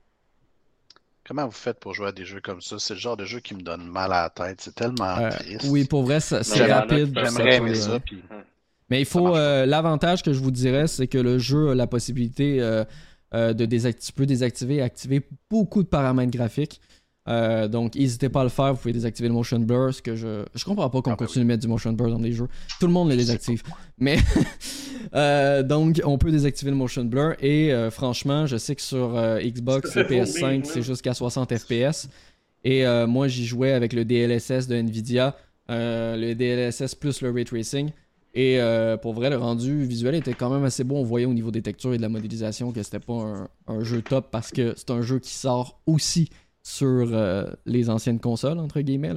Comment 1.25 1.47
vous 1.47 1.53
faites 1.53 1.81
pour 1.81 1.95
jouer 1.95 2.09
à 2.09 2.13
des 2.13 2.27
jeux 2.27 2.41
comme 2.43 2.61
ça? 2.61 2.79
C'est 2.79 2.95
le 2.95 3.01
genre 3.01 3.17
de 3.17 3.25
jeu 3.25 3.41
qui 3.41 3.55
me 3.55 3.63
donne 3.63 3.87
mal 3.87 4.13
à 4.13 4.25
la 4.25 4.31
tête. 4.31 4.61
C'est 4.61 4.75
tellement 4.75 5.17
euh, 5.17 5.31
triste. 5.31 5.67
Oui, 5.71 5.85
pour 5.85 6.03
vrai, 6.03 6.21
c'est 6.21 6.67
rapide. 6.67 7.17
J'aimerais 7.17 7.57
aimer 7.57 7.75
ça. 7.77 7.99
Mais 8.91 9.01
il 9.01 9.07
faut. 9.07 9.36
Euh, 9.36 9.66
l'avantage 9.66 10.22
que 10.22 10.32
je 10.32 10.41
vous 10.41 10.51
dirais, 10.51 10.86
c'est 10.86 11.07
que 11.07 11.18
le 11.18 11.38
jeu 11.38 11.70
a 11.70 11.74
la 11.74 11.86
possibilité 11.86 12.59
euh, 12.61 12.84
de 13.32 13.64
désactiver, 13.64 14.26
désactiver 14.26 14.76
et 14.76 14.82
activer 14.82 15.22
beaucoup 15.49 15.82
de 15.82 15.88
paramètres 15.88 16.32
graphiques. 16.32 16.80
Euh, 17.28 17.68
donc, 17.68 17.95
n'hésitez 17.95 18.28
pas 18.28 18.41
à 18.41 18.45
le 18.45 18.51
faire. 18.51 18.72
Vous 18.72 18.80
pouvez 18.80 18.93
désactiver 18.93 19.28
le 19.28 19.34
motion 19.34 19.59
blur. 19.59 19.95
Ce 19.95 20.03
que 20.03 20.16
je, 20.16 20.45
je 20.55 20.64
comprends 20.64 20.88
pas 20.88 21.03
qu'on 21.03 21.11
ah, 21.11 21.16
ben 21.16 21.26
continue 21.26 21.45
de 21.45 21.49
mettre 21.49 21.62
du 21.62 21.68
motion 21.68 21.93
blur 21.93 22.11
dans 22.11 22.18
des 22.18 22.32
jeux. 22.32 22.49
Tout 22.80 22.86
le 22.86 22.93
monde 22.93 23.11
le 23.11 23.16
désactive. 23.16 23.62
Mais 23.99 24.18
euh, 25.14 25.62
donc, 25.62 26.01
on 26.05 26.18
peut 26.18 26.30
désactiver 26.30 26.70
le 26.70 26.76
motion 26.76 27.05
blur. 27.05 27.34
Et 27.41 27.72
euh, 27.72 27.91
franchement, 27.91 28.47
je 28.47 28.57
sais 28.57 28.74
que 28.74 28.82
sur 28.82 29.14
Xbox 29.41 29.97
et 29.97 30.03
PS5, 30.03 30.64
c'est 30.64 30.82
jusqu'à 30.82 31.14
60 31.14 31.57
FPS. 31.57 32.09
Et 32.64 32.84
moi, 33.07 33.28
j'y 33.28 33.47
jouais 33.47 33.72
avec 33.72 33.93
le 33.93 34.05
DLSS 34.05 34.66
de 34.66 34.76
Nvidia, 34.76 35.36
le 35.68 36.34
DLSS 36.34 36.95
plus 36.95 37.22
le 37.22 37.30
ray 37.30 37.45
tracing. 37.45 37.91
Et 38.35 38.61
pour 39.03 39.12
vrai, 39.12 39.31
le 39.31 39.37
rendu 39.37 39.85
visuel 39.85 40.14
était 40.14 40.35
quand 40.35 40.51
même 40.51 40.64
assez 40.64 40.85
beau. 40.85 40.97
On 40.97 41.03
voyait 41.03 41.26
au 41.26 41.35
niveau 41.35 41.51
des 41.51 41.62
textures 41.62 41.95
et 41.95 41.97
de 41.97 42.03
la 42.03 42.09
modélisation 42.09 42.72
que 42.72 42.83
c'était 42.83 43.01
pas 43.01 43.14
un, 43.14 43.49
un 43.66 43.83
jeu 43.83 44.03
top 44.03 44.28
parce 44.31 44.51
que 44.53 44.74
c'est 44.76 44.91
un 44.91 45.03
jeu 45.03 45.18
qui 45.18 45.33
sort 45.33 45.81
aussi 45.87 46.31
sur 46.62 47.09
euh, 47.12 47.47
les 47.66 47.91
anciennes 47.91 48.20
consoles, 48.20 48.59
entre 48.59 48.81
guillemets. 48.81 49.14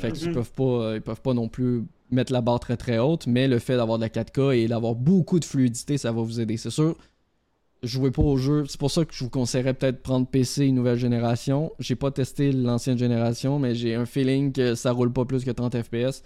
Fait 0.00 0.12
qu'ils 0.12 0.32
peuvent 0.32 0.52
pas, 0.52 0.62
euh, 0.64 0.96
ils 0.96 1.02
peuvent 1.02 1.20
pas 1.20 1.34
non 1.34 1.48
plus 1.48 1.84
mettre 2.10 2.32
la 2.32 2.40
barre 2.40 2.60
très 2.60 2.76
très 2.76 2.98
haute, 2.98 3.26
mais 3.26 3.46
le 3.46 3.58
fait 3.58 3.76
d'avoir 3.76 3.98
de 3.98 4.02
la 4.02 4.08
4K 4.08 4.56
et 4.56 4.68
d'avoir 4.68 4.94
beaucoup 4.94 5.38
de 5.38 5.44
fluidité, 5.44 5.98
ça 5.98 6.10
va 6.10 6.22
vous 6.22 6.40
aider. 6.40 6.56
C'est 6.56 6.70
sûr, 6.70 6.96
jouez 7.82 8.10
pas 8.10 8.22
au 8.22 8.36
jeu. 8.36 8.64
C'est 8.66 8.78
pour 8.80 8.90
ça 8.90 9.04
que 9.04 9.14
je 9.14 9.22
vous 9.22 9.30
conseillerais 9.30 9.74
peut-être 9.74 10.02
prendre 10.02 10.26
PC 10.26 10.72
nouvelle 10.72 10.98
génération. 10.98 11.72
J'ai 11.78 11.94
pas 11.94 12.10
testé 12.10 12.50
l'ancienne 12.50 12.98
génération, 12.98 13.60
mais 13.60 13.74
j'ai 13.76 13.94
un 13.94 14.06
feeling 14.06 14.52
que 14.52 14.74
ça 14.74 14.90
roule 14.90 15.12
pas 15.12 15.24
plus 15.24 15.44
que 15.44 15.50
30 15.52 15.80
FPS. 15.82 16.22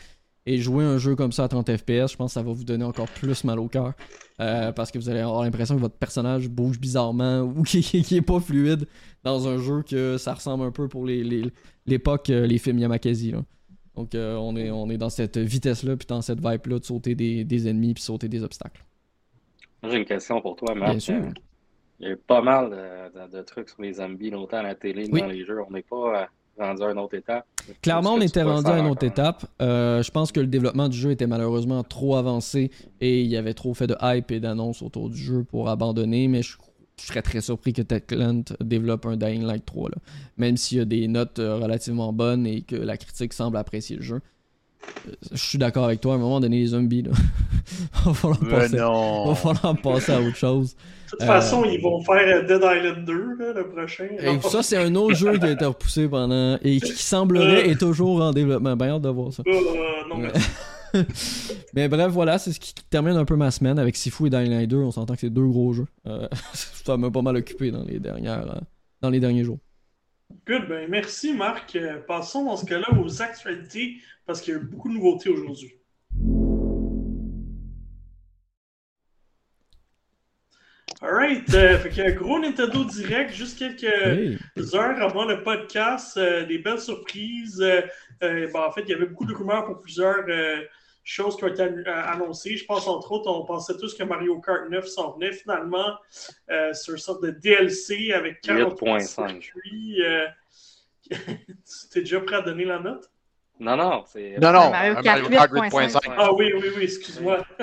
Et 0.46 0.58
jouer 0.58 0.84
un 0.84 0.98
jeu 0.98 1.16
comme 1.16 1.32
ça 1.32 1.44
à 1.44 1.48
30 1.48 1.74
FPS, 1.74 2.12
je 2.12 2.16
pense 2.16 2.30
que 2.30 2.34
ça 2.34 2.42
va 2.42 2.52
vous 2.52 2.64
donner 2.64 2.84
encore 2.84 3.08
plus 3.08 3.44
mal 3.44 3.58
au 3.58 3.68
cœur. 3.68 3.94
Euh, 4.40 4.72
parce 4.72 4.90
que 4.90 4.98
vous 4.98 5.08
allez 5.08 5.20
avoir 5.20 5.42
l'impression 5.42 5.74
que 5.74 5.80
votre 5.80 5.96
personnage 5.96 6.48
bouge 6.48 6.78
bizarrement 6.78 7.40
ou 7.40 7.62
qu'il 7.62 8.04
n'est 8.10 8.22
pas 8.22 8.40
fluide 8.40 8.86
dans 9.22 9.48
un 9.48 9.56
jeu 9.56 9.82
que 9.82 10.18
ça 10.18 10.34
ressemble 10.34 10.64
un 10.64 10.70
peu 10.70 10.86
pour 10.86 11.06
l'époque, 11.06 12.28
les, 12.28 12.46
les, 12.46 12.58
films 12.58 12.78
Yamakasi. 12.78 13.32
Donc 13.94 14.14
euh, 14.14 14.36
on, 14.36 14.56
est, 14.56 14.70
on 14.70 14.90
est 14.90 14.98
dans 14.98 15.08
cette 15.08 15.38
vitesse-là, 15.38 15.96
puis 15.96 16.06
dans 16.06 16.20
cette 16.20 16.40
vibe-là 16.40 16.78
de 16.78 16.84
sauter 16.84 17.14
des, 17.14 17.68
ennemis 17.68 17.94
puis 17.94 18.02
sauter 18.02 18.28
des 18.28 18.42
obstacles. 18.42 18.84
J'ai 19.82 19.96
une 19.96 20.04
question 20.04 20.40
pour 20.40 20.56
toi, 20.56 20.74
Marc. 20.74 20.90
Bien 20.90 21.00
sûr. 21.00 21.22
Il 22.00 22.08
y 22.08 22.12
a 22.12 22.16
pas 22.16 22.42
mal 22.42 22.70
de, 23.32 23.42
trucs 23.42 23.68
sur 23.68 23.80
les 23.82 23.94
zombies, 23.94 24.30
longtemps 24.30 24.58
à 24.58 24.62
la 24.62 24.74
télé, 24.74 25.08
dans 25.08 25.26
les 25.26 25.44
jeux. 25.44 25.60
On 25.66 25.70
n'est 25.70 25.82
pas 25.82 26.22
euh, 26.22 26.26
rendu 26.58 26.82
à 26.82 26.90
une 26.90 26.98
autre 26.98 27.14
étape. 27.14 27.46
Clairement, 27.82 28.14
on 28.14 28.20
était 28.20 28.42
rendu 28.42 28.70
à 28.70 28.78
une 28.78 28.86
autre 28.86 29.04
étape. 29.04 29.46
Euh, 29.60 30.02
je 30.02 30.10
pense 30.10 30.32
que 30.32 30.40
le 30.40 30.46
développement 30.46 30.88
du 30.88 30.96
jeu 30.96 31.10
était 31.10 31.26
malheureusement 31.26 31.82
trop 31.82 32.16
avancé 32.16 32.70
et 33.00 33.22
il 33.22 33.26
y 33.26 33.36
avait 33.36 33.54
trop 33.54 33.74
fait 33.74 33.86
de 33.86 33.96
hype 34.00 34.30
et 34.30 34.40
d'annonces 34.40 34.82
autour 34.82 35.10
du 35.10 35.16
jeu 35.16 35.44
pour 35.44 35.68
abandonner, 35.68 36.28
mais 36.28 36.42
je, 36.42 36.56
serais 36.96 37.22
très 37.22 37.40
surpris 37.40 37.72
que 37.72 37.82
Techland 37.82 38.44
développe 38.60 39.06
un 39.06 39.16
Dying 39.16 39.42
Light 39.42 39.64
3, 39.66 39.90
là. 39.90 39.96
même 40.36 40.56
s'il 40.56 40.78
y 40.78 40.80
a 40.80 40.84
des 40.84 41.08
notes 41.08 41.40
euh, 41.40 41.56
relativement 41.56 42.12
bonnes 42.12 42.46
et 42.46 42.62
que 42.62 42.76
la 42.76 42.96
critique 42.96 43.32
semble 43.32 43.56
apprécier 43.56 43.96
le 43.96 44.02
jeu. 44.02 44.20
Euh, 45.08 45.12
je 45.32 45.42
suis 45.42 45.58
d'accord 45.58 45.84
avec 45.84 46.00
toi, 46.00 46.12
à 46.12 46.16
un 46.16 46.20
moment 46.20 46.40
donné, 46.40 46.60
les 46.60 46.66
zombies, 46.68 47.02
là. 47.02 47.10
va, 48.04 48.14
falloir 48.14 48.38
passer, 48.38 48.76
va 48.76 49.34
falloir 49.34 49.76
passer 49.82 50.12
à 50.12 50.20
autre 50.20 50.36
chose. 50.36 50.76
De 51.14 51.18
toute 51.18 51.28
façon, 51.28 51.64
ils 51.64 51.80
vont 51.80 52.00
faire 52.02 52.44
Dead 52.44 52.60
Island 52.60 53.04
2 53.04 53.52
le 53.54 53.68
prochain. 53.68 54.08
Et 54.18 54.40
ça, 54.40 54.64
c'est 54.64 54.76
un 54.76 54.92
autre 54.96 55.14
jeu 55.14 55.38
qui 55.38 55.44
a 55.44 55.52
été 55.52 55.64
repoussé 55.64 56.08
pendant. 56.08 56.58
et 56.60 56.80
qui 56.80 56.92
semblerait 57.02 57.70
être 57.70 57.78
toujours 57.78 58.20
en 58.20 58.32
développement. 58.32 58.74
Bien 58.74 58.96
hâte 58.96 59.02
de 59.02 59.08
voir 59.10 59.32
ça. 59.32 59.44
Euh, 59.46 59.52
non, 60.08 60.28
mais 61.74 61.88
bref, 61.88 62.10
voilà, 62.10 62.38
c'est 62.38 62.52
ce 62.52 62.58
qui 62.58 62.74
termine 62.90 63.16
un 63.16 63.24
peu 63.24 63.36
ma 63.36 63.52
semaine 63.52 63.78
avec 63.78 63.94
Sifu 63.96 64.26
et 64.26 64.30
Dying 64.30 64.50
Light 64.50 64.68
2. 64.68 64.76
On 64.78 64.90
s'entend 64.90 65.14
que 65.14 65.20
c'est 65.20 65.30
deux 65.30 65.46
gros 65.46 65.72
jeux. 65.72 65.86
Euh, 66.06 66.26
ça 66.52 66.96
m'a 66.96 67.12
pas 67.12 67.22
mal 67.22 67.36
occupé 67.36 67.70
dans 67.70 67.84
les, 67.84 68.00
dernières, 68.00 68.56
euh, 68.56 68.60
dans 69.00 69.10
les 69.10 69.20
derniers 69.20 69.44
jours. 69.44 69.58
Good, 70.48 70.66
ben 70.68 70.90
merci 70.90 71.32
Marc. 71.32 71.78
Passons 72.08 72.44
dans 72.44 72.56
ce 72.56 72.64
cas-là 72.64 72.88
aux 73.00 73.22
actualités 73.22 73.98
parce 74.26 74.40
qu'il 74.40 74.54
y 74.54 74.56
a 74.56 74.60
beaucoup 74.60 74.88
de 74.88 74.94
nouveautés 74.94 75.30
aujourd'hui. 75.30 75.74
Alright, 81.02 81.52
euh, 81.54 81.78
fait 81.78 81.90
que 81.90 82.10
gros 82.12 82.38
Nintendo 82.38 82.84
Direct, 82.84 83.32
juste 83.32 83.58
quelques 83.58 84.74
heures 84.74 85.02
avant 85.02 85.24
le 85.24 85.42
podcast, 85.42 86.16
euh, 86.16 86.44
des 86.46 86.58
belles 86.58 86.80
surprises. 86.80 87.60
Euh, 87.60 87.82
euh, 88.22 88.48
ben, 88.52 88.60
en 88.60 88.72
fait, 88.72 88.82
il 88.82 88.90
y 88.90 88.94
avait 88.94 89.06
beaucoup 89.06 89.26
de 89.26 89.34
rumeurs 89.34 89.66
pour 89.66 89.80
plusieurs 89.80 90.24
euh, 90.28 90.62
choses 91.02 91.36
qui 91.36 91.44
ont 91.44 91.48
été 91.48 91.62
annoncées. 91.86 92.56
Je 92.56 92.64
pense 92.64 92.86
entre 92.88 93.12
autres, 93.12 93.30
on 93.30 93.44
pensait 93.44 93.76
tous 93.76 93.94
que 93.94 94.02
Mario 94.04 94.40
Kart 94.40 94.68
9 94.70 94.86
s'en 94.86 95.12
venait 95.12 95.32
finalement 95.32 95.96
euh, 96.50 96.72
sur 96.72 96.94
une 96.94 97.00
sorte 97.00 97.22
de 97.22 97.30
DLC 97.30 98.12
avec 98.12 98.40
43 98.40 98.98
8.5. 98.98 99.42
circuits. 99.42 100.02
Euh, 100.02 100.26
tu 101.10 101.16
t'es 101.92 102.00
déjà 102.00 102.20
prêt 102.20 102.36
à 102.36 102.42
donner 102.42 102.64
la 102.64 102.78
note? 102.78 103.10
Non, 103.60 103.76
non, 103.76 104.02
c'est. 104.06 104.36
Non, 104.42 104.52
non, 104.52 104.70
Mario 104.70 104.92
un 104.98 105.02
Kart 105.02 105.22
Mario 105.22 105.28
Kart 105.38 105.52
8.5. 105.52 105.70
8.5. 105.92 105.98
Ah 106.16 106.32
oui, 106.34 106.52
oui, 106.54 106.68
oui, 106.76 106.82
excuse-moi. 106.84 107.38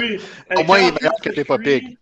oui, 0.00 0.20
Au 0.56 0.62
moins, 0.64 0.78
il 0.80 0.88
est 0.88 0.90
43 0.90 1.00
meilleur 1.00 1.12
que 1.22 1.28
t'es 1.30 1.44
pas 1.44 1.58
pig. 1.58 1.98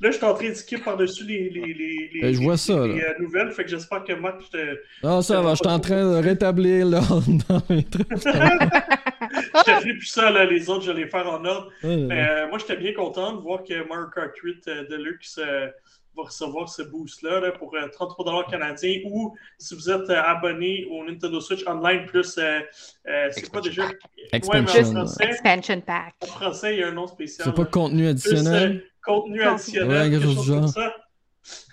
Là, 0.00 0.10
je 0.10 0.16
suis 0.16 0.24
en 0.26 0.34
train 0.34 0.48
de 0.48 0.54
skip 0.54 0.82
par-dessus 0.82 1.24
les, 1.24 1.48
les, 1.50 1.72
les, 1.74 2.10
les, 2.12 2.24
Euh, 2.24 2.32
je 2.34 2.40
vois 2.40 2.56
ça, 2.56 2.72
les, 2.88 2.98
là. 3.00 3.10
euh, 3.10 3.14
nouvelles, 3.22 3.52
fait 3.52 3.62
que 3.62 3.70
j'espère 3.70 4.02
que 4.02 4.12
Marc, 4.14 4.40
je 4.42 4.48
te, 4.58 4.80
Non, 5.04 5.22
ça 5.22 5.40
va, 5.40 5.50
je 5.50 5.58
suis 5.58 5.68
en 5.68 5.78
train 5.78 6.02
de 6.02 6.16
rétablir 6.20 6.86
l'ordre 6.86 7.22
dans 7.48 7.62
mes 7.70 7.84
trucs. 7.84 8.08
je 8.10 9.62
te 9.62 9.70
ferai 9.70 9.92
plus 9.92 10.06
ça, 10.06 10.30
là, 10.32 10.44
les 10.44 10.68
autres, 10.68 10.82
je 10.84 10.90
vais 10.90 11.02
les 11.02 11.08
faire 11.08 11.28
en 11.28 11.44
ordre. 11.44 11.70
Mais 11.84 11.94
Ouais. 11.94 12.18
euh, 12.18 12.48
moi, 12.48 12.58
j'étais 12.58 12.76
bien 12.76 12.92
content 12.94 13.34
de 13.34 13.40
voir 13.42 13.62
que 13.62 13.74
Mario 13.88 14.08
Kart 14.12 14.36
8 14.36 14.66
euh, 14.66 14.84
Deluxe 14.90 15.38
euh, 15.38 15.68
va 16.16 16.24
recevoir 16.24 16.68
ce 16.68 16.82
boost-là 16.82 17.40
là, 17.40 17.52
pour 17.52 17.74
euh, 17.74 17.86
33$ 17.88 18.50
canadiens 18.50 19.00
ou 19.06 19.34
si 19.58 19.74
vous 19.74 19.90
êtes 19.90 20.10
euh, 20.10 20.22
abonné 20.22 20.86
au 20.90 21.04
Nintendo 21.04 21.40
Switch 21.40 21.66
Online 21.66 22.04
plus. 22.06 22.36
euh, 22.38 22.60
euh, 23.08 23.28
c'est 23.30 23.48
quoi 23.48 23.60
déjà? 23.60 23.84
Expansion. 24.32 24.52
Ouais, 24.52 24.62
mais 24.62 24.88
en 24.88 24.92
français, 25.06 25.24
Expansion 25.24 25.80
Pack. 25.80 26.14
en 26.22 26.26
français, 26.26 26.74
il 26.76 26.80
y 26.80 26.82
a 26.82 26.88
un 26.88 26.92
nom 26.92 27.06
spécial. 27.06 27.46
C'est 27.48 27.54
pas 27.54 27.64
contenu 27.70 28.02
Plus, 28.02 28.08
additionnel? 28.10 28.76
euh, 28.76 28.90
contenu 29.04 29.40
Ouais, 29.40 29.46
additionnel, 29.46 30.10
quelque 30.10 30.22
quelque 30.22 30.34
chose 30.34 30.48
comme 30.48 30.58
genre. 30.62 30.68
ça. 30.68 30.94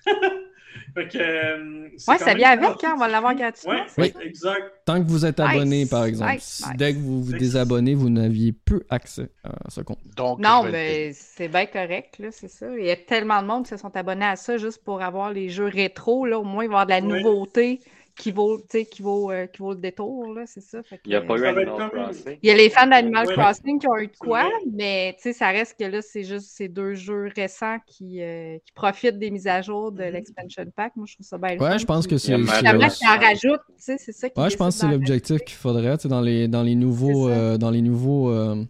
fait 0.94 1.08
que, 1.08 1.18
euh, 1.18 1.90
Ouais, 2.08 2.18
ça 2.18 2.34
vient 2.34 2.50
avec, 2.52 2.62
48 2.78 2.86
hein, 2.88 2.94
on 2.96 3.00
va 3.00 3.08
l'avoir 3.08 3.36
gratuitement. 3.36 3.74
Ouais, 3.74 3.86
Oui. 3.98 4.14
exact. 4.26 4.62
Tant 4.86 5.04
que 5.04 5.08
vous 5.10 5.26
êtes 5.26 5.40
abonné, 5.40 5.80
Nice, 5.82 5.90
par 5.90 6.06
exemple. 6.06 6.32
nice, 6.34 6.44
Si 6.44 6.64
nice. 6.68 6.78
Dès 6.78 6.94
que 6.94 7.00
vous 7.00 7.24
vous 7.24 7.34
désabonnez, 7.34 7.96
vous 7.96 8.10
n'aviez 8.10 8.52
plus 8.52 8.82
accès 8.90 9.30
à 9.44 9.70
ce 9.70 9.82
compte. 9.82 10.00
Donc, 10.16 10.40
Non, 10.40 10.64
mais 10.64 11.12
c'est 11.14 11.48
bien 11.48 11.66
correct, 11.66 12.20
là, 12.20 12.30
c'est 12.32 12.48
ça. 12.50 12.68
Il 12.78 12.86
y 12.86 12.92
a 12.92 12.96
tellement 12.96 13.42
de 13.42 13.48
monde 13.48 13.64
qui 13.64 13.70
se 13.70 13.78
sont 13.78 13.96
abonnés 13.96 14.26
à 14.26 14.36
ça 14.36 14.58
juste 14.58 14.84
pour 14.84 15.02
avoir 15.02 15.32
les 15.32 15.50
jeux 15.50 15.68
rétro, 15.68 16.26
là. 16.26 16.40
Au 16.40 16.44
moins, 16.44 16.64
il 16.64 16.70
va 16.70 16.80
y 16.80 16.82
avoir 16.82 16.86
de 16.86 16.92
la 16.92 17.14
Oui. 17.14 17.24
nouveauté 17.24 17.80
qui 18.20 18.32
vaut, 18.32 18.58
tu 18.60 18.66
sais, 18.70 18.86
qui 18.86 19.02
vaut, 19.02 19.32
euh, 19.32 19.48
qui 19.48 19.60
vaut 19.60 19.72
le 19.72 19.80
détour, 19.80 20.34
là, 20.34 20.44
c'est 20.46 20.60
ça. 20.62 20.84
Fait 20.84 20.98
que, 20.98 21.02
Il 21.06 21.10
n'y 21.10 21.16
a 21.16 21.22
pas 21.22 21.38
eu 21.38 21.46
Animal 21.46 21.90
Crossing. 21.90 22.38
Il 22.44 22.48
y 22.50 22.52
a 22.52 22.56
les 22.56 22.70
fans 22.70 22.86
d'Animal 22.86 23.26
Ouais. 23.28 23.34
Crossing 23.34 23.80
qui 23.80 23.88
ont 23.88 23.98
eu 23.98 24.08
de 24.08 24.18
quoi, 24.20 24.44
mais 24.72 25.16
tu 25.16 25.24
sais, 25.24 25.34
ça 25.34 25.48
reste 25.50 25.80
que 25.80 25.86
là, 25.86 26.02
c'est 26.02 26.24
juste 26.24 26.50
ces 26.52 26.68
deux 26.68 26.94
jeux 26.96 27.30
récents 27.36 27.78
qui, 27.88 28.22
euh, 28.22 28.58
qui 28.66 28.74
profitent 28.74 29.18
des 29.18 29.32
mises 29.32 29.48
à 29.48 29.62
jour 29.62 29.92
de 29.92 30.04
Mhm. 30.04 30.12
l'expansion 30.12 30.66
pack. 30.76 30.96
Moi, 30.98 31.06
je 31.08 31.16
trouve 31.16 31.26
ça 31.26 31.38
bien 31.38 31.52
Ouais, 31.58 31.58
fun. 31.72 31.78
je 31.78 31.86
pense 31.86 32.06
que 32.06 32.12
Il 32.12 32.18
y 32.18 32.20
c'est. 32.20 32.34
a 32.34 32.38
c'est- 32.38 32.44
Justement, 32.44 32.90
c'est- 32.90 32.98
qui 32.98 33.08
en 33.08 33.20
rajoute, 33.20 33.62
tu 33.70 33.74
sais, 33.78 33.96
c'est 33.98 34.12
ça 34.12 34.30
qui 34.30 34.40
Ouais, 34.40 34.50
je 34.50 34.58
pense 34.58 34.76
que 34.76 34.82
c'est 34.82 34.92
l'objectif 34.92 35.38
qu'il 35.46 35.56
faudrait. 35.58 35.98
tu 35.98 36.04
sais, 36.04 36.10
Dans 36.10 36.22
les, 36.22 36.48
dans 36.48 36.64
les 36.64 36.76
nouveaux, 36.76 37.30
euh, 37.30 37.58
dans 37.58 37.72
les 37.72 37.82
nouveaux 37.82 38.30
euh, 38.30 38.64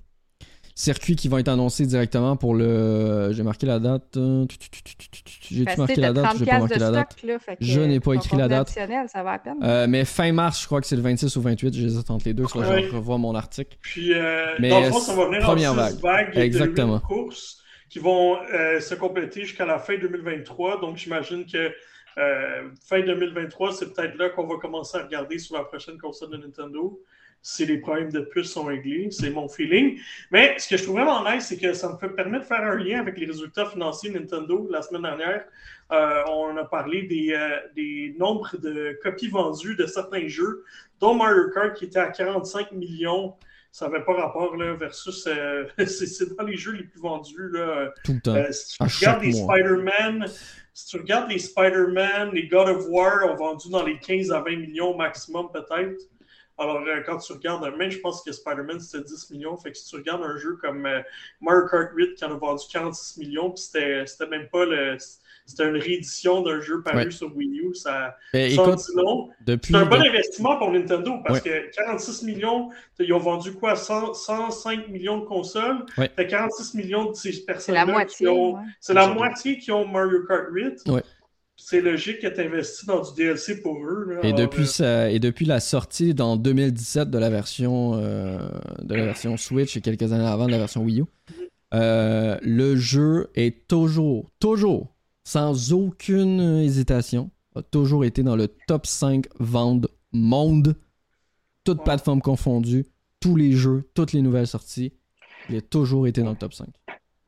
circuits 0.79 1.17
qui 1.17 1.27
vont 1.27 1.37
être 1.37 1.49
annoncés 1.49 1.85
directement 1.85 2.37
pour 2.37 2.55
le. 2.55 3.31
J'ai 3.33 3.43
marqué 3.43 3.65
la 3.65 3.79
date. 3.79 4.15
euh, 4.15 4.45
que 4.47 5.77
marqué 5.77 5.95
la 5.99 6.13
date? 6.13 6.23
30 6.23 6.37
J'ai 6.39 6.45
pas 6.45 6.59
marqué 6.59 6.79
la 6.79 6.91
date. 6.91 7.15
là, 7.23 7.37
Je 7.59 7.81
n'ai 7.81 7.99
pas 7.99 8.13
écrit 8.13 8.37
la 8.37 8.47
date. 8.47 8.69
additionnel, 8.69 9.09
ça 9.09 9.21
va 9.23 9.31
à 9.33 9.39
peine. 9.39 9.57
Euh, 9.61 9.87
mais 9.89 10.05
fin 10.05 10.31
mars, 10.31 10.61
je 10.61 10.65
crois 10.67 10.79
que 10.79 10.87
c'est 10.87 10.95
le 10.95 11.01
26 11.01 11.35
ou 11.35 11.41
28. 11.41 11.73
J'hésite 11.73 12.09
entre 12.09 12.25
les 12.25 12.33
deux. 12.33 12.45
Soit 12.47 12.67
Ouais. 12.67 12.83
je 12.89 12.95
revois 12.95 13.17
mon 13.17 13.35
article. 13.35 13.77
Puis, 13.81 14.13
euh, 14.13 14.55
Mais 14.59 14.69
dans 14.69 14.79
le 14.79 14.85
fond, 14.87 14.99
ça 14.99 15.15
va 15.15 15.25
venir 15.25 15.41
première 15.41 15.71
en 15.73 15.75
vague. 15.75 16.37
Exactement. 16.37 16.95
de 16.97 17.01
courses 17.01 17.61
qui 17.89 17.99
vont 17.99 18.37
euh, 18.53 18.79
se 18.79 18.95
compléter 18.95 19.41
jusqu'à 19.41 19.65
la 19.65 19.79
fin 19.79 19.97
2023. 19.97 20.79
Donc, 20.79 20.95
j'imagine 20.97 21.45
que 21.45 21.71
euh, 22.17 22.69
fin 22.87 23.01
2023, 23.01 23.73
c'est 23.73 23.93
peut-être 23.93 24.15
là 24.17 24.29
qu'on 24.29 24.47
va 24.47 24.55
commencer 24.57 24.97
à 24.97 25.03
regarder 25.03 25.39
sur 25.39 25.55
la 25.57 25.63
prochaine 25.63 25.97
console 25.97 26.31
de 26.31 26.37
Nintendo 26.37 26.99
si 27.41 27.65
les 27.65 27.77
problèmes 27.77 28.11
de 28.11 28.21
puce 28.21 28.51
sont 28.51 28.65
réglés. 28.65 29.09
C'est 29.11 29.29
mon 29.29 29.47
feeling. 29.47 29.99
Mais 30.31 30.57
ce 30.59 30.67
que 30.67 30.77
je 30.77 30.83
trouve 30.83 30.97
vraiment 30.97 31.23
nice, 31.29 31.47
c'est 31.47 31.57
que 31.57 31.73
ça 31.73 31.89
me 31.89 32.15
permettre 32.15 32.43
de 32.43 32.47
faire 32.47 32.63
un 32.63 32.75
lien 32.75 32.99
avec 32.99 33.17
les 33.17 33.25
résultats 33.25 33.65
financiers 33.65 34.11
Nintendo 34.11 34.67
la 34.69 34.81
semaine 34.81 35.03
dernière. 35.03 35.45
Euh, 35.91 36.23
on 36.29 36.55
a 36.57 36.65
parlé 36.65 37.03
des, 37.03 37.33
euh, 37.33 37.57
des 37.75 38.15
nombres 38.19 38.55
de 38.57 38.99
copies 39.01 39.29
vendues 39.29 39.75
de 39.75 39.85
certains 39.85 40.27
jeux, 40.27 40.63
dont 40.99 41.15
Mario 41.15 41.49
Kart 41.53 41.73
qui 41.75 41.85
était 41.85 41.99
à 41.99 42.09
45 42.09 42.71
millions. 42.73 43.35
Ça 43.71 43.87
n'avait 43.87 44.03
pas 44.03 44.13
rapport 44.13 44.55
là, 44.55 44.73
versus. 44.73 45.25
euh, 45.27 45.65
c'est 45.85 46.35
dans 46.35 46.43
les 46.43 46.57
jeux 46.57 46.73
les 46.73 46.83
plus 46.83 46.99
vendus. 46.99 47.49
Là. 47.51 47.93
Tout 48.03 48.13
le 48.13 48.19
temps. 48.21 48.35
Si 48.51 48.77
tu 48.77 48.83
À 48.83 48.87
regardes 48.87 49.23
les. 49.23 49.31
Spider-Man, 49.31 50.25
si 50.73 50.87
tu 50.87 50.97
regardes 50.97 51.29
les 51.29 51.39
Spider-Man, 51.39 52.31
les 52.33 52.47
God 52.47 52.69
of 52.69 52.85
War 52.89 53.25
ont 53.29 53.35
vendu 53.35 53.69
dans 53.69 53.83
les 53.83 53.97
15 53.99 54.31
à 54.31 54.41
20 54.41 54.57
millions 54.57 54.97
maximum 54.97 55.49
peut-être. 55.51 56.01
Alors, 56.59 56.77
euh, 56.85 57.01
quand 57.05 57.17
tu 57.17 57.31
regardes 57.33 57.63
un 57.63 57.75
même, 57.75 57.89
je 57.89 57.99
pense 57.99 58.21
que 58.21 58.31
Spider-Man 58.31 58.79
c'était 58.79 59.03
10 59.05 59.31
millions. 59.31 59.55
Fait 59.57 59.71
que 59.71 59.77
si 59.77 59.87
tu 59.89 59.95
regardes 59.95 60.23
un 60.23 60.37
jeu 60.37 60.57
comme 60.61 60.85
euh, 60.85 60.99
Mario 61.41 61.67
Kart 61.69 61.89
8 61.95 62.15
qui 62.15 62.25
en 62.25 62.31
a 62.31 62.37
vendu 62.37 62.63
46 62.71 63.17
millions, 63.19 63.49
puis 63.51 63.63
c'était 63.63 64.05
c'était 64.05 64.27
même 64.27 64.47
pas 64.49 64.65
le. 64.65 64.97
C'était 65.45 65.67
une 65.67 65.77
réédition 65.77 66.43
d'un 66.43 66.61
jeu 66.61 66.83
paru 66.83 67.05
Ouais. 67.05 67.09
sur 67.11 67.35
Wii 67.35 67.61
U. 67.61 67.73
Ça, 67.73 68.15
Ben, 68.33 68.51
écoute, 68.51 68.81
long. 68.93 69.29
depuis. 69.41 69.73
C'est 69.73 69.79
un 69.79 69.85
bon 69.87 69.97
de- 69.97 70.07
investissement 70.07 70.57
pour 70.57 70.71
Nintendo 70.71 71.13
parce 71.25 71.39
que 71.41 71.71
46 71.75 72.21
millions, 72.21 72.69
ils 72.99 73.11
ont 73.13 73.17
vendu 73.17 73.53
quoi? 73.53 73.75
100 73.75 74.13
105 74.13 74.89
millions 74.89 75.17
de 75.21 75.25
consoles. 75.25 75.85
Ouais. 75.97 76.11
Fait 76.15 76.27
46 76.27 76.75
millions 76.75 77.05
de 77.09 77.15
ces 77.15 77.31
C'est 77.31 77.45
personnes-là. 77.45 77.83
la 77.85 77.91
moitié. 77.91 78.27
Qui 78.27 78.27
ont, 78.27 78.53
ouais. 78.57 78.61
C'est 78.79 78.93
la 78.93 79.07
moitié 79.07 79.57
qui 79.57 79.71
ont 79.71 79.87
Mario 79.87 80.23
Kart 80.27 80.45
8. 80.51 80.83
C'est 81.61 81.81
logique 81.81 82.19
que 82.21 82.27
tu 82.27 82.41
investis 82.41 82.85
dans 82.85 83.01
du 83.01 83.13
DLC 83.15 83.61
pour 83.61 83.77
eux. 83.85 84.05
là. 84.13 84.19
Et 84.23 84.27
Alors, 84.27 84.39
depuis, 84.39 84.67
euh, 84.81 85.07
et 85.09 85.19
depuis 85.19 85.45
la 85.45 85.59
sortie 85.59 86.13
dans 86.13 86.35
2017 86.37 87.09
de 87.09 87.17
la 87.17 87.29
version 87.29 87.93
euh, 87.95 88.49
de 88.81 88.95
la 88.95 89.05
version 89.05 89.35
Switch 89.37 89.75
et 89.77 89.81
quelques 89.81 90.11
années 90.13 90.25
avant 90.25 90.45
de 90.47 90.51
la 90.51 90.57
version 90.57 90.83
Wii 90.83 91.01
U, 91.01 91.05
euh, 91.73 92.37
le 92.41 92.75
jeu 92.75 93.29
est 93.35 93.67
toujours, 93.67 94.31
toujours, 94.39 94.95
sans 95.23 95.73
aucune 95.73 96.39
hésitation, 96.61 97.29
a 97.55 97.61
toujours 97.61 98.05
été 98.05 98.23
dans 98.23 98.35
le 98.35 98.47
top 98.67 98.87
5 98.87 99.25
ventes 99.39 99.87
monde, 100.11 100.75
toutes 101.65 101.79
Ouais. 101.79 101.83
plateformes 101.83 102.21
confondues, 102.21 102.85
tous 103.19 103.35
les 103.35 103.51
jeux, 103.51 103.83
toutes 103.93 104.13
les 104.13 104.21
nouvelles 104.21 104.47
sorties. 104.47 104.93
Il 105.49 105.55
a 105.57 105.61
toujours 105.61 106.07
été 106.07 106.23
dans 106.23 106.31
le 106.31 106.37
top 106.37 106.53
5. 106.53 106.67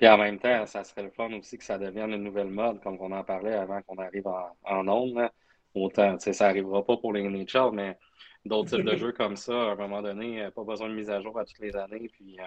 Puis 0.01 0.09
en 0.09 0.17
même 0.17 0.39
temps, 0.39 0.65
ça 0.65 0.83
serait 0.83 1.03
le 1.03 1.11
fun 1.11 1.31
aussi 1.33 1.59
que 1.59 1.63
ça 1.63 1.77
devienne 1.77 2.09
une 2.11 2.23
nouvelle 2.23 2.49
mode, 2.49 2.81
comme 2.81 2.97
on 2.99 3.11
en 3.11 3.23
parlait 3.23 3.53
avant 3.53 3.83
qu'on 3.83 3.99
arrive 3.99 4.25
en, 4.25 4.57
en 4.63 4.87
ondes. 4.87 5.13
là. 5.13 5.31
Autant, 5.75 6.17
tu 6.17 6.23
sais, 6.23 6.33
ça 6.33 6.47
n'arrivera 6.47 6.83
pas 6.83 6.97
pour 6.97 7.13
les 7.13 7.21
NHL, 7.21 7.69
mais 7.71 7.99
d'autres 8.43 8.75
types 8.75 8.83
de 8.85 8.95
jeux 8.97 9.11
comme 9.11 9.35
ça, 9.35 9.53
à 9.53 9.71
un 9.73 9.75
moment 9.75 10.01
donné, 10.01 10.41
euh, 10.41 10.49
pas 10.49 10.63
besoin 10.63 10.89
de 10.89 10.95
mise 10.95 11.11
à 11.11 11.21
jour 11.21 11.37
à 11.37 11.45
toutes 11.45 11.59
les 11.59 11.75
années, 11.75 12.09
puis 12.11 12.35
euh, 12.39 12.43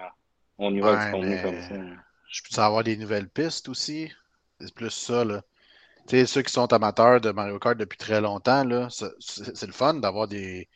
on 0.57 0.75
y 0.75 0.81
va 0.81 0.95
Ouais, 0.97 1.05
du 1.05 1.11
contenu 1.13 1.29
mais- 1.29 1.41
comme 1.43 1.61
ça. 1.61 1.75
Je 2.29 2.41
peux 2.43 2.61
avoir 2.61 2.83
des 2.83 2.97
nouvelles 2.97 3.29
pistes 3.29 3.69
aussi? 3.69 4.11
C'est 4.59 4.73
plus 4.75 4.89
ça, 4.89 5.23
là. 5.23 5.41
Tu 6.09 6.17
sais, 6.17 6.25
ceux 6.25 6.41
qui 6.41 6.51
sont 6.51 6.73
amateurs 6.73 7.21
de 7.21 7.31
Mario 7.31 7.57
Kart 7.57 7.77
depuis 7.77 7.97
très 7.97 8.19
longtemps, 8.19 8.65
là, 8.65 8.89
c'est 8.89 9.65
le 9.65 9.71
fun 9.71 9.93
d'avoir 9.93 10.27
des, 10.27 10.67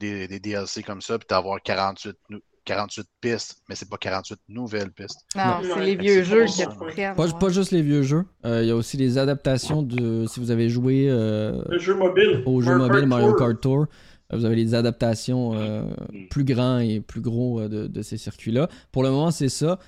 des, 0.00 0.26
des 0.28 0.40
DLC 0.40 0.82
comme 0.82 1.02
ça, 1.02 1.18
puis 1.18 1.26
d'avoir 1.28 1.60
48, 1.60 2.16
nou- 2.30 2.40
48 2.64 3.06
pistes, 3.20 3.56
mais 3.68 3.74
c'est 3.74 3.88
pas 3.88 3.96
48 3.96 4.38
nouvelles 4.48 4.90
pistes. 4.92 5.20
Non, 5.36 5.42
Non. 5.62 5.74
c'est 5.74 5.84
les 5.84 5.96
vieux 5.96 6.22
jeux 6.22 6.44
pas 6.44 6.90
qui. 6.92 7.02
Pas, 7.16 7.28
pas 7.38 7.48
juste 7.50 7.70
les 7.72 7.82
vieux 7.82 8.02
jeux, 8.02 8.24
euh, 8.46 8.62
il 8.62 8.68
y 8.68 8.70
a 8.70 8.76
aussi 8.76 8.96
les 8.96 9.18
adaptations 9.18 9.82
de. 9.82 10.26
Si 10.26 10.38
vous 10.40 10.50
avez 10.50 10.68
joué 10.68 11.06
euh, 11.08 11.62
Le 11.68 11.78
jeu 11.78 11.94
mobile. 11.94 12.42
au 12.46 12.60
jeu 12.62 12.76
mobile 12.76 13.06
Mario. 13.06 13.34
Kart 13.34 13.60
Tour. 13.60 13.86
Euh, 14.32 14.36
Vous 14.36 14.44
avez 14.44 14.56
les 14.56 14.74
adaptations 14.74 15.52
euh, 15.54 15.82
Mm. 16.12 16.28
plus 16.30 16.44
grands 16.44 16.78
et 16.78 17.00
plus 17.00 17.20
gros 17.20 17.60
euh, 17.60 17.68
de, 17.68 17.86
de 17.86 18.02
ces 18.02 18.16
circuits-là. 18.16 18.68
Pour 18.92 19.02
le 19.02 19.10
moment, 19.10 19.30
c'est 19.30 19.48
ça. 19.50 19.78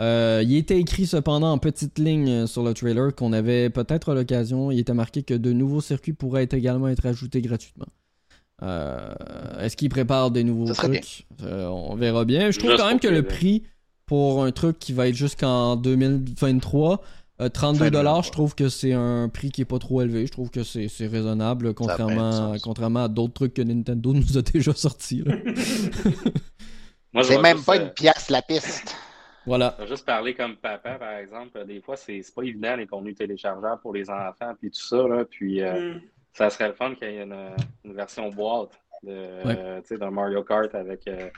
Euh, 0.00 0.42
il 0.44 0.56
était 0.56 0.78
écrit 0.80 1.06
cependant 1.06 1.52
en 1.52 1.58
petite 1.58 2.00
ligne 2.00 2.48
sur 2.48 2.64
le 2.64 2.74
trailer 2.74 3.14
qu'on 3.14 3.32
avait 3.32 3.70
peut-être 3.70 4.12
l'occasion. 4.12 4.72
Il 4.72 4.80
était 4.80 4.92
marqué 4.92 5.22
que 5.22 5.34
de 5.34 5.52
nouveaux 5.52 5.80
circuits 5.80 6.12
pourraient 6.14 6.42
être 6.42 6.54
également 6.54 6.88
être 6.88 7.06
ajoutés 7.06 7.40
gratuitement. 7.42 7.86
Euh, 8.62 9.14
Est-ce 9.60 9.76
qu'ils 9.76 9.88
préparent 9.88 10.30
des 10.30 10.44
nouveaux 10.44 10.72
trucs? 10.72 11.26
Euh, 11.42 11.66
On 11.66 11.96
verra 11.96 12.24
bien. 12.24 12.50
Je 12.50 12.58
trouve 12.58 12.70
Juste 12.70 12.82
quand 12.82 12.88
même 12.88 13.00
que 13.00 13.08
le 13.08 13.22
prix 13.22 13.64
pour 14.06 14.44
un 14.44 14.52
truc 14.52 14.78
qui 14.78 14.92
va 14.92 15.08
être 15.08 15.14
jusqu'en 15.14 15.76
2023, 15.76 17.00
euh, 17.40 17.48
32 17.48 17.78
Fin 17.86 17.90
dollars, 17.90 18.20
2023. 18.20 18.22
je 18.22 18.30
trouve 18.30 18.54
que 18.54 18.68
c'est 18.68 18.92
un 18.92 19.28
prix 19.28 19.50
qui 19.50 19.62
est 19.62 19.66
pas 19.66 19.78
trop 19.78 20.02
élevé. 20.02 20.26
Je 20.26 20.32
trouve 20.32 20.50
que 20.50 20.62
c'est 20.62 20.88
raisonnable, 21.06 21.74
contrairement, 21.74 23.04
à 23.04 23.08
d'autres 23.08 23.34
trucs 23.34 23.54
que 23.54 23.62
Nintendo 23.62 24.12
nous 24.14 24.38
a 24.38 24.42
déjà 24.42 24.72
sortis. 24.72 25.22
là. 25.24 25.34
Moi, 27.12 27.22
je 27.22 27.28
C'est 27.28 27.40
même 27.40 27.62
pas 27.62 27.76
euh, 27.76 27.84
une 27.84 27.90
pièce 27.90 28.28
la 28.28 28.42
piste. 28.42 28.94
voilà. 29.46 29.76
juste 29.88 30.04
parler 30.04 30.34
comme 30.34 30.56
papa, 30.56 30.94
par 30.98 31.12
exemple. 31.18 31.64
Des 31.66 31.80
fois, 31.80 31.96
c'est 31.96 32.20
c'est 32.22 32.34
pas 32.34 32.42
évident 32.42 32.74
les 32.76 32.86
contenus 32.88 33.14
téléchargeables 33.16 33.80
pour 33.82 33.92
les 33.94 34.10
enfants, 34.10 34.52
puis 34.60 34.70
tout 34.70 34.80
ça. 34.82 34.96
Là, 35.08 35.24
puis 35.24 35.60
euh, 35.62 35.94
Mm. 35.94 36.00
Ça 36.34 36.50
serait 36.50 36.68
le 36.68 36.74
fun 36.74 36.94
qu'il 36.94 37.08
y 37.08 37.16
ait 37.16 37.22
une, 37.22 37.34
une 37.84 37.94
version 37.94 38.28
boîte 38.28 38.72
de, 39.02 39.10
euh, 39.12 39.80
tu 39.80 39.88
sais, 39.88 39.98
d'un 39.98 40.10
Mario 40.10 40.42
Kart 40.42 40.74
avec 40.74 41.06
euh, 41.08 41.28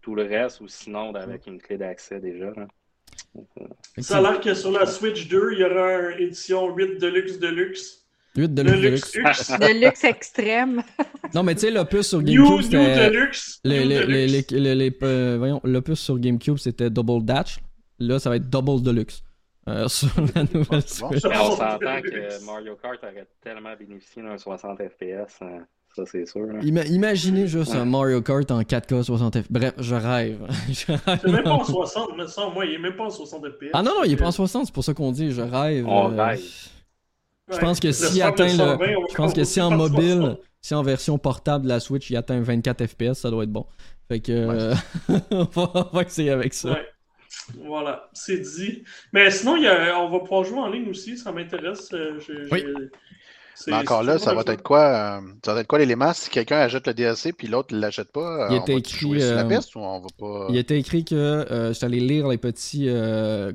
tout 0.00 0.14
le 0.14 0.22
reste, 0.22 0.60
ou 0.60 0.68
sinon 0.68 1.14
avec 1.14 1.46
une 1.46 1.60
clé 1.60 1.76
d'accès 1.76 2.20
déjà. 2.20 2.46
là. 2.56 2.66
Ça 3.98 4.18
a 4.18 4.20
l'air 4.20 4.40
que 4.40 4.54
sur 4.54 4.70
la 4.72 4.86
Switch 4.86 5.28
2, 5.28 5.50
il 5.52 5.58
y 5.60 5.64
aura 5.64 6.10
une 6.12 6.20
édition 6.26 6.74
8 6.74 6.98
Deluxe 6.98 7.38
Deluxe. 7.38 8.00
8 8.36 8.48
de 8.54 8.62
Deluxe 8.64 8.82
luxe. 8.82 9.12
Deluxe. 9.12 9.50
De 9.60 9.84
luxe 9.84 10.04
extrême. 10.04 10.82
Non, 11.34 11.42
mais 11.44 11.54
tu 11.54 11.62
sais, 11.62 11.70
l'opus 11.70 12.08
sur 12.08 12.22
GameCube, 12.22 12.44
New 12.44 12.62
c'était. 12.62 13.10
Deluxe. 13.10 13.60
les- 13.64 13.80
New 13.80 13.88
les- 13.88 14.06
les- 14.06 14.26
Deluxe. 14.26 14.50
les- 14.50 14.60
les- 14.60 14.74
les- 14.74 14.98
euh, 15.02 15.36
voyons, 15.38 15.60
l'opus 15.64 15.98
sur 16.00 16.18
GameCube, 16.18 16.56
c'était 16.58 16.90
Double 16.90 17.24
Dash. 17.24 17.58
Là, 18.00 18.18
ça 18.18 18.30
va 18.30 18.36
être 18.36 18.48
Double 18.50 18.82
Deluxe. 18.82 19.22
Euh, 19.66 19.88
sur 19.88 20.08
la 20.34 20.42
nouvelle 20.44 20.82
Switch. 20.82 21.24
on 21.24 21.50
s'entend 21.56 21.78
que 22.02 22.44
Mario 22.44 22.76
Kart 22.76 22.98
aurait 23.02 23.26
tellement 23.40 23.74
bénéficié 23.78 24.22
d'un 24.22 24.36
60 24.36 24.78
FPS, 24.78 25.40
hein. 25.40 25.60
ça 25.96 26.02
c'est 26.04 26.26
sûr. 26.26 26.42
hein. 26.42 26.58
Ima- 26.62 26.86
imaginez 26.86 27.46
juste 27.46 27.74
un 27.74 27.86
Mario 27.86 28.20
Kart 28.20 28.50
en 28.50 28.60
4K 28.60 29.02
60 29.04 29.38
FPS. 29.42 29.46
Bref, 29.50 29.74
je 29.78 29.94
rêve. 29.94 30.38
Je 30.68 30.92
rêve. 30.92 31.18
C'est 31.22 31.30
même 31.30 31.44
pas 31.44 31.52
en 31.52 31.64
60, 31.64 32.10
mais 32.18 32.26
ça, 32.26 32.46
moi, 32.52 32.66
il 32.66 32.74
est 32.74 32.78
même 32.78 32.94
pas 32.94 33.04
en 33.04 33.10
60 33.10 33.42
FPS. 33.48 33.70
Ah 33.72 33.82
non, 33.82 33.92
non, 33.96 34.04
il 34.04 34.12
est 34.12 34.16
pas 34.16 34.26
en 34.26 34.32
60, 34.32 34.66
c'est 34.66 34.74
pour 34.74 34.84
ça 34.84 34.92
qu'on 34.92 35.12
dit 35.12 35.32
je 35.32 35.40
rêve. 35.40 35.86
On 35.88 36.12
euh, 36.12 36.22
rêve. 36.24 36.40
Je 37.50 37.58
pense 37.58 37.80
que 37.80 37.88
de 37.88 38.22
atteint 38.22 38.48
120, 38.48 38.76
le. 38.86 38.96
Je 39.10 39.14
pense 39.16 39.32
que 39.32 39.44
si 39.44 39.60
en 39.62 39.70
mobile, 39.70 40.18
60. 40.20 40.40
si 40.62 40.74
en 40.74 40.82
version 40.82 41.18
portable 41.18 41.64
de 41.64 41.68
la 41.70 41.80
Switch, 41.80 42.10
il 42.10 42.16
atteint 42.16 42.40
24 42.40 42.86
FPS, 42.86 43.14
ça 43.14 43.30
doit 43.30 43.44
être 43.44 43.52
bon. 43.52 43.64
Fait 44.08 44.20
que. 44.20 44.32
euh, 44.32 44.74
on, 45.30 45.44
va, 45.44 45.70
on 45.74 45.96
va 45.96 46.02
essayer 46.02 46.30
avec 46.30 46.52
ça. 46.54 46.70
Ouais. 46.72 46.86
Voilà, 47.66 48.08
c'est 48.12 48.38
dit. 48.38 48.84
Mais 49.12 49.30
sinon, 49.30 49.56
il 49.56 49.62
y 49.64 49.68
a- 49.68 49.98
on 50.00 50.08
va 50.10 50.18
pouvoir 50.20 50.44
jouer 50.44 50.58
en 50.58 50.68
ligne 50.68 50.88
aussi, 50.88 51.16
ça 51.18 51.32
m'intéresse. 51.32 51.88
euh, 51.92 52.18
Oui. 52.50 52.64
Mais 53.68 53.72
encore 53.74 54.02
là, 54.02 54.14
toujours 54.14 54.24
ça 54.24 54.34
va 54.34 54.42
être 54.52 54.62
quoi 54.64 54.80
euh, 54.82 55.20
Ça 55.44 55.54
va 55.54 55.60
être 55.60 55.68
quoi 55.68 55.78
l'élément 55.78 56.12
Si 56.12 56.28
quelqu'un 56.28 56.58
achète 56.58 56.88
le 56.88 56.94
DLC 56.94 57.32
puis 57.32 57.46
l'autre 57.46 57.72
ne 57.72 57.80
l'achète 57.80 58.10
pas, 58.10 58.48
Il 58.50 58.54
euh, 58.54 58.58
on 58.58 58.62
était 58.62 58.72
va 58.72 58.78
écrit, 58.78 58.98
jouer 58.98 59.20
sur 59.20 59.34
la 59.36 59.42
euh, 59.44 59.48
piste 59.56 59.76
ou 59.76 59.78
on 59.78 60.00
va 60.00 60.08
pas? 60.18 60.46
Il 60.50 60.56
était 60.56 60.76
écrit 60.76 61.04
que 61.04 61.14
euh, 61.14 61.68
je 61.68 61.72
suis 61.74 61.86
allé 61.86 62.00
lire 62.00 62.26
les 62.26 62.36
petites 62.38 62.90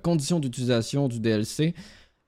conditions 0.02 0.40
d'utilisation 0.40 1.10
du 1.10 1.20
DLC. 1.20 1.74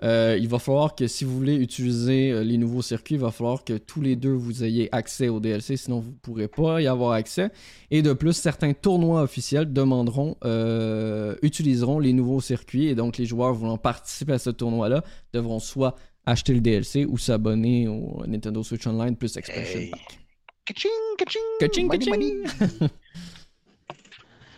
Euh, 0.03 0.37
il 0.39 0.47
va 0.47 0.57
falloir 0.57 0.95
que 0.95 1.05
si 1.07 1.25
vous 1.25 1.35
voulez 1.37 1.55
utiliser 1.55 2.31
euh, 2.31 2.43
les 2.43 2.57
nouveaux 2.57 2.81
circuits, 2.81 3.15
il 3.15 3.21
va 3.21 3.29
falloir 3.31 3.63
que 3.63 3.73
tous 3.77 4.01
les 4.01 4.15
deux 4.15 4.31
vous 4.33 4.63
ayez 4.63 4.89
accès 4.91 5.29
au 5.29 5.39
DLC, 5.39 5.77
sinon 5.77 5.99
vous 5.99 6.09
ne 6.11 6.15
pourrez 6.15 6.47
pas 6.47 6.81
y 6.81 6.87
avoir 6.87 7.11
accès. 7.11 7.51
Et 7.91 8.01
de 8.01 8.13
plus, 8.13 8.33
certains 8.33 8.73
tournois 8.73 9.21
officiels 9.21 9.71
demanderont, 9.71 10.37
euh, 10.43 11.35
utiliseront 11.43 11.99
les 11.99 12.13
nouveaux 12.13 12.41
circuits 12.41 12.87
et 12.87 12.95
donc 12.95 13.17
les 13.17 13.25
joueurs 13.25 13.53
voulant 13.53 13.77
participer 13.77 14.33
à 14.33 14.39
ce 14.39 14.49
tournoi-là 14.49 15.03
devront 15.33 15.59
soit 15.59 15.95
acheter 16.25 16.53
le 16.53 16.61
DLC 16.61 17.05
ou 17.05 17.17
s'abonner 17.17 17.87
au 17.87 18.23
Nintendo 18.27 18.63
Switch 18.63 18.85
Online 18.87 19.15
plus 19.15 19.37
Expansion 19.37 19.79
Hey. 19.79 19.89
Pack. 19.91 20.19
Kaching, 20.65 20.91
kaching, 21.17 21.41
Kaching, 21.59 21.87
money, 21.87 21.99
kaching. 22.05 22.43
money. 22.43 22.91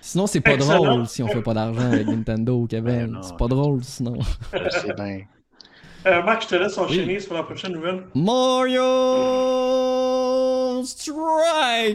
Sinon, 0.06 0.28
c'est 0.28 0.42
pas 0.42 0.52
Excellent. 0.56 0.84
drôle 0.84 1.08
si 1.08 1.24
on 1.24 1.28
fait 1.30 1.42
pas 1.42 1.54
d'argent 1.54 1.90
avec 1.92 2.06
Nintendo, 2.08 2.68
Kevin. 2.70 3.14
Ben. 3.14 3.20
C'est 3.22 3.38
pas 3.38 3.48
drôle 3.48 3.82
sinon. 3.84 4.16
Je 4.54 4.70
sais 4.70 4.94
bien. 4.94 5.22
Euh, 6.06 6.22
Marc, 6.24 6.44
je 6.44 6.48
te 6.50 6.56
laisse 6.56 6.78
enchaîner 6.78 7.20
sur 7.22 7.34
la 7.34 7.44
prochaine 7.44 7.72
nouvelle. 7.72 8.04
Mario 8.14 8.84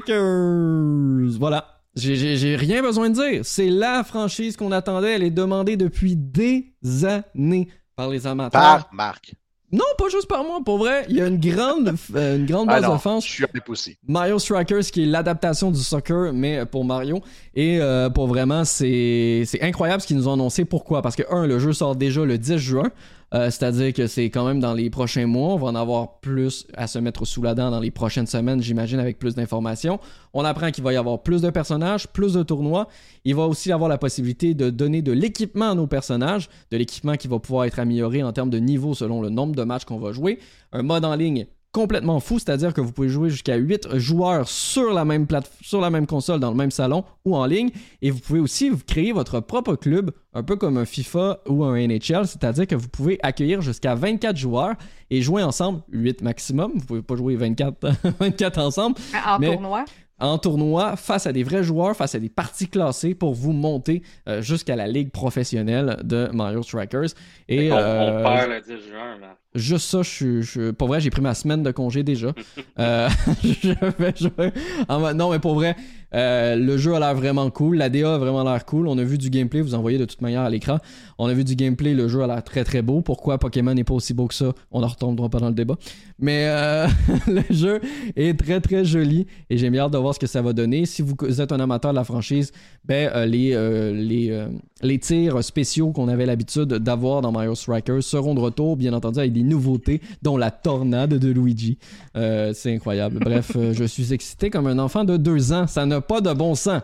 Strikers! 0.08 1.38
Voilà. 1.38 1.64
J'ai- 1.94 2.16
J'ai 2.16 2.36
j'ai 2.36 2.56
rien 2.56 2.80
besoin 2.80 3.10
de 3.10 3.14
dire. 3.14 3.40
C'est 3.44 3.68
la 3.68 4.04
franchise 4.04 4.56
qu'on 4.56 4.72
attendait. 4.72 5.14
Elle 5.16 5.24
est 5.24 5.30
demandée 5.30 5.76
depuis 5.76 6.16
des 6.16 6.72
années 7.04 7.68
par 7.96 8.08
les 8.08 8.26
amateurs. 8.26 8.60
Par 8.60 8.88
Marc. 8.92 9.34
Non, 9.70 9.84
pas 9.98 10.08
juste 10.08 10.26
par 10.28 10.44
moi. 10.44 10.60
Pour 10.64 10.78
vrai, 10.78 11.04
il 11.10 11.16
y 11.16 11.20
a 11.20 11.26
une 11.26 11.38
grande, 11.38 11.94
euh, 12.14 12.36
une 12.36 12.46
grande 12.46 12.68
Ah 12.70 12.74
base 12.74 12.82
non, 12.84 12.92
d'offense. 12.94 13.26
je 13.26 13.32
suis 13.32 13.44
un 13.44 13.48
aussi. 13.68 13.96
Mario 14.06 14.38
Strikers, 14.38 14.84
qui 14.90 15.02
est 15.02 15.06
l'adaptation 15.06 15.70
du 15.70 15.80
soccer, 15.80 16.32
mais 16.32 16.64
pour 16.64 16.84
Mario. 16.86 17.20
Et 17.54 17.78
euh, 17.80 18.08
pour 18.08 18.28
vraiment, 18.28 18.64
c'est 18.64 19.42
c'est 19.44 19.60
incroyable 19.62 20.00
ce 20.00 20.06
qu'ils 20.06 20.16
nous 20.16 20.26
ont 20.28 20.32
annoncé. 20.34 20.64
Pourquoi? 20.64 21.02
Parce 21.02 21.16
que, 21.16 21.22
un, 21.30 21.46
le 21.46 21.58
jeu 21.58 21.72
sort 21.72 21.96
déjà 21.96 22.24
le 22.24 22.38
10 22.38 22.56
juin. 22.56 22.90
Euh, 23.34 23.50
C'est-à-dire 23.50 23.92
que 23.92 24.06
c'est 24.06 24.30
quand 24.30 24.46
même 24.46 24.60
dans 24.60 24.74
les 24.74 24.88
prochains 24.90 25.26
mois. 25.26 25.54
On 25.54 25.58
va 25.58 25.68
en 25.68 25.74
avoir 25.74 26.20
plus 26.20 26.66
à 26.74 26.86
se 26.86 26.98
mettre 26.98 27.24
sous 27.24 27.42
la 27.42 27.54
dent 27.54 27.70
dans 27.70 27.80
les 27.80 27.90
prochaines 27.90 28.26
semaines, 28.26 28.62
j'imagine, 28.62 28.98
avec 28.98 29.18
plus 29.18 29.34
d'informations. 29.34 30.00
On 30.32 30.44
apprend 30.44 30.70
qu'il 30.70 30.84
va 30.84 30.92
y 30.92 30.96
avoir 30.96 31.22
plus 31.22 31.42
de 31.42 31.50
personnages, 31.50 32.08
plus 32.08 32.32
de 32.32 32.42
tournois. 32.42 32.88
Il 33.24 33.34
va 33.34 33.46
aussi 33.46 33.70
avoir 33.70 33.88
la 33.90 33.98
possibilité 33.98 34.54
de 34.54 34.70
donner 34.70 35.02
de 35.02 35.12
l'équipement 35.12 35.70
à 35.70 35.74
nos 35.74 35.86
personnages, 35.86 36.48
de 36.70 36.76
l'équipement 36.76 37.16
qui 37.16 37.28
va 37.28 37.38
pouvoir 37.38 37.66
être 37.66 37.78
amélioré 37.78 38.22
en 38.22 38.32
termes 38.32 38.50
de 38.50 38.58
niveau 38.58 38.94
selon 38.94 39.20
le 39.20 39.28
nombre 39.28 39.54
de 39.54 39.62
matchs 39.62 39.84
qu'on 39.84 39.98
va 39.98 40.12
jouer. 40.12 40.38
Un 40.72 40.82
mode 40.82 41.04
en 41.04 41.14
ligne 41.14 41.46
complètement 41.72 42.18
fou, 42.20 42.38
c'est-à-dire 42.38 42.72
que 42.72 42.80
vous 42.80 42.92
pouvez 42.92 43.08
jouer 43.08 43.28
jusqu'à 43.30 43.56
8 43.56 43.96
joueurs 43.98 44.48
sur 44.48 44.92
la 44.92 45.04
même 45.04 45.26
plate 45.26 45.50
sur 45.60 45.80
la 45.80 45.90
même 45.90 46.06
console 46.06 46.40
dans 46.40 46.50
le 46.50 46.56
même 46.56 46.70
salon 46.70 47.04
ou 47.24 47.36
en 47.36 47.44
ligne 47.44 47.70
et 48.00 48.10
vous 48.10 48.20
pouvez 48.20 48.40
aussi 48.40 48.70
vous 48.70 48.80
créer 48.86 49.12
votre 49.12 49.40
propre 49.40 49.74
club 49.76 50.10
un 50.32 50.42
peu 50.42 50.56
comme 50.56 50.78
un 50.78 50.86
FIFA 50.86 51.40
ou 51.46 51.64
un 51.64 51.76
NHL, 51.76 52.26
c'est-à-dire 52.26 52.66
que 52.66 52.74
vous 52.74 52.88
pouvez 52.88 53.18
accueillir 53.22 53.60
jusqu'à 53.60 53.94
24 53.94 54.36
joueurs 54.36 54.74
et 55.10 55.20
jouer 55.20 55.42
ensemble 55.42 55.80
8 55.90 56.22
maximum, 56.22 56.72
vous 56.74 56.84
pouvez 56.86 57.02
pas 57.02 57.16
jouer 57.16 57.36
24 57.36 57.86
24 58.18 58.58
ensemble 58.62 58.96
En 59.26 59.38
Mais- 59.38 59.52
tournoi. 59.52 59.84
en 60.20 60.38
tournoi 60.38 60.96
face 60.96 61.26
à 61.26 61.32
des 61.32 61.42
vrais 61.44 61.62
joueurs, 61.62 61.94
face 61.94 62.14
à 62.14 62.18
des 62.18 62.28
parties 62.30 62.68
classées 62.68 63.14
pour 63.14 63.34
vous 63.34 63.52
monter 63.52 64.02
euh, 64.28 64.40
jusqu'à 64.42 64.74
la 64.74 64.86
ligue 64.88 65.10
professionnelle 65.12 65.98
de 66.02 66.28
Mario 66.32 66.62
Strikers 66.62 67.10
et 67.48 67.70
on, 67.70 67.76
euh, 67.76 68.20
on 68.20 68.22
perd 68.24 68.50
le 68.50 68.60
10 68.60 68.88
juin, 68.88 69.18
man. 69.20 69.30
Juste 69.58 69.90
ça, 69.90 70.02
je 70.02 70.08
suis. 70.08 70.42
je- 70.42 70.70
Pour 70.70 70.88
vrai, 70.88 71.00
j'ai 71.00 71.10
pris 71.10 71.20
ma 71.22 71.34
semaine 71.34 71.62
de 71.62 71.70
congé 71.70 72.02
déjà. 72.02 72.32
Euh, 72.78 73.08
je 73.42 73.72
vais 73.98 74.14
jouer. 74.16 74.52
en 74.88 75.12
Non, 75.12 75.32
mais 75.32 75.40
pour 75.40 75.54
vrai, 75.54 75.74
euh, 76.14 76.54
le 76.54 76.76
jeu 76.78 76.94
a 76.94 77.00
l'air 77.00 77.12
vraiment 77.16 77.50
cool. 77.50 77.76
La 77.76 77.88
DA 77.88 78.14
a 78.14 78.18
vraiment 78.18 78.44
l'air 78.44 78.64
cool. 78.64 78.86
On 78.86 78.96
a 78.98 79.02
vu 79.02 79.18
du 79.18 79.30
gameplay, 79.30 79.60
vous 79.62 79.74
en 79.74 79.80
voyez 79.80 79.98
de 79.98 80.04
toute 80.04 80.20
manière 80.22 80.42
à 80.42 80.50
l'écran. 80.50 80.78
On 81.18 81.26
a 81.26 81.32
vu 81.34 81.42
du 81.42 81.56
gameplay, 81.56 81.92
le 81.92 82.06
jeu 82.06 82.22
a 82.22 82.28
l'air 82.28 82.44
très 82.44 82.62
très 82.62 82.80
beau. 82.82 83.00
Pourquoi 83.00 83.38
Pokémon 83.38 83.74
n'est 83.74 83.82
pas 83.82 83.94
aussi 83.94 84.14
beau 84.14 84.28
que 84.28 84.34
ça 84.34 84.52
On 84.70 84.84
en 84.84 84.86
retombera 84.86 85.28
pas 85.28 85.40
dans 85.40 85.48
le 85.48 85.54
débat. 85.54 85.74
Mais 86.20 86.44
euh, 86.46 86.86
le 87.26 87.42
jeu 87.50 87.80
est 88.14 88.38
très 88.38 88.60
très 88.60 88.84
joli 88.84 89.26
et 89.50 89.58
j'ai 89.58 89.70
bien 89.70 89.82
hâte 89.86 89.92
de 89.92 89.98
voir 89.98 90.14
ce 90.14 90.20
que 90.20 90.28
ça 90.28 90.40
va 90.40 90.52
donner. 90.52 90.86
Si 90.86 91.02
vous 91.02 91.16
êtes 91.40 91.50
un 91.50 91.58
amateur 91.58 91.90
de 91.90 91.96
la 91.96 92.04
franchise, 92.04 92.52
ben, 92.84 93.10
les, 93.26 93.50
les, 93.92 94.46
les 94.82 94.98
tirs 95.00 95.42
spéciaux 95.42 95.90
qu'on 95.90 96.06
avait 96.06 96.26
l'habitude 96.26 96.68
d'avoir 96.74 97.22
dans 97.22 97.32
Mario 97.32 97.56
Strikers 97.56 98.04
seront 98.04 98.34
de 98.36 98.40
retour, 98.40 98.76
bien 98.76 98.92
entendu, 98.92 99.18
avec 99.18 99.32
des 99.32 99.42
nouveautés, 99.48 100.00
dont 100.22 100.36
la 100.36 100.50
tornade 100.50 101.14
de 101.14 101.30
Luigi. 101.30 101.78
Euh, 102.16 102.52
c'est 102.54 102.74
incroyable. 102.74 103.18
Bref, 103.18 103.52
euh, 103.56 103.72
je 103.72 103.84
suis 103.84 104.12
excité 104.12 104.50
comme 104.50 104.66
un 104.66 104.78
enfant 104.78 105.04
de 105.04 105.16
deux 105.16 105.52
ans. 105.52 105.66
Ça 105.66 105.86
n'a 105.86 106.00
pas 106.00 106.20
de 106.20 106.32
bon 106.32 106.54
sens. 106.54 106.82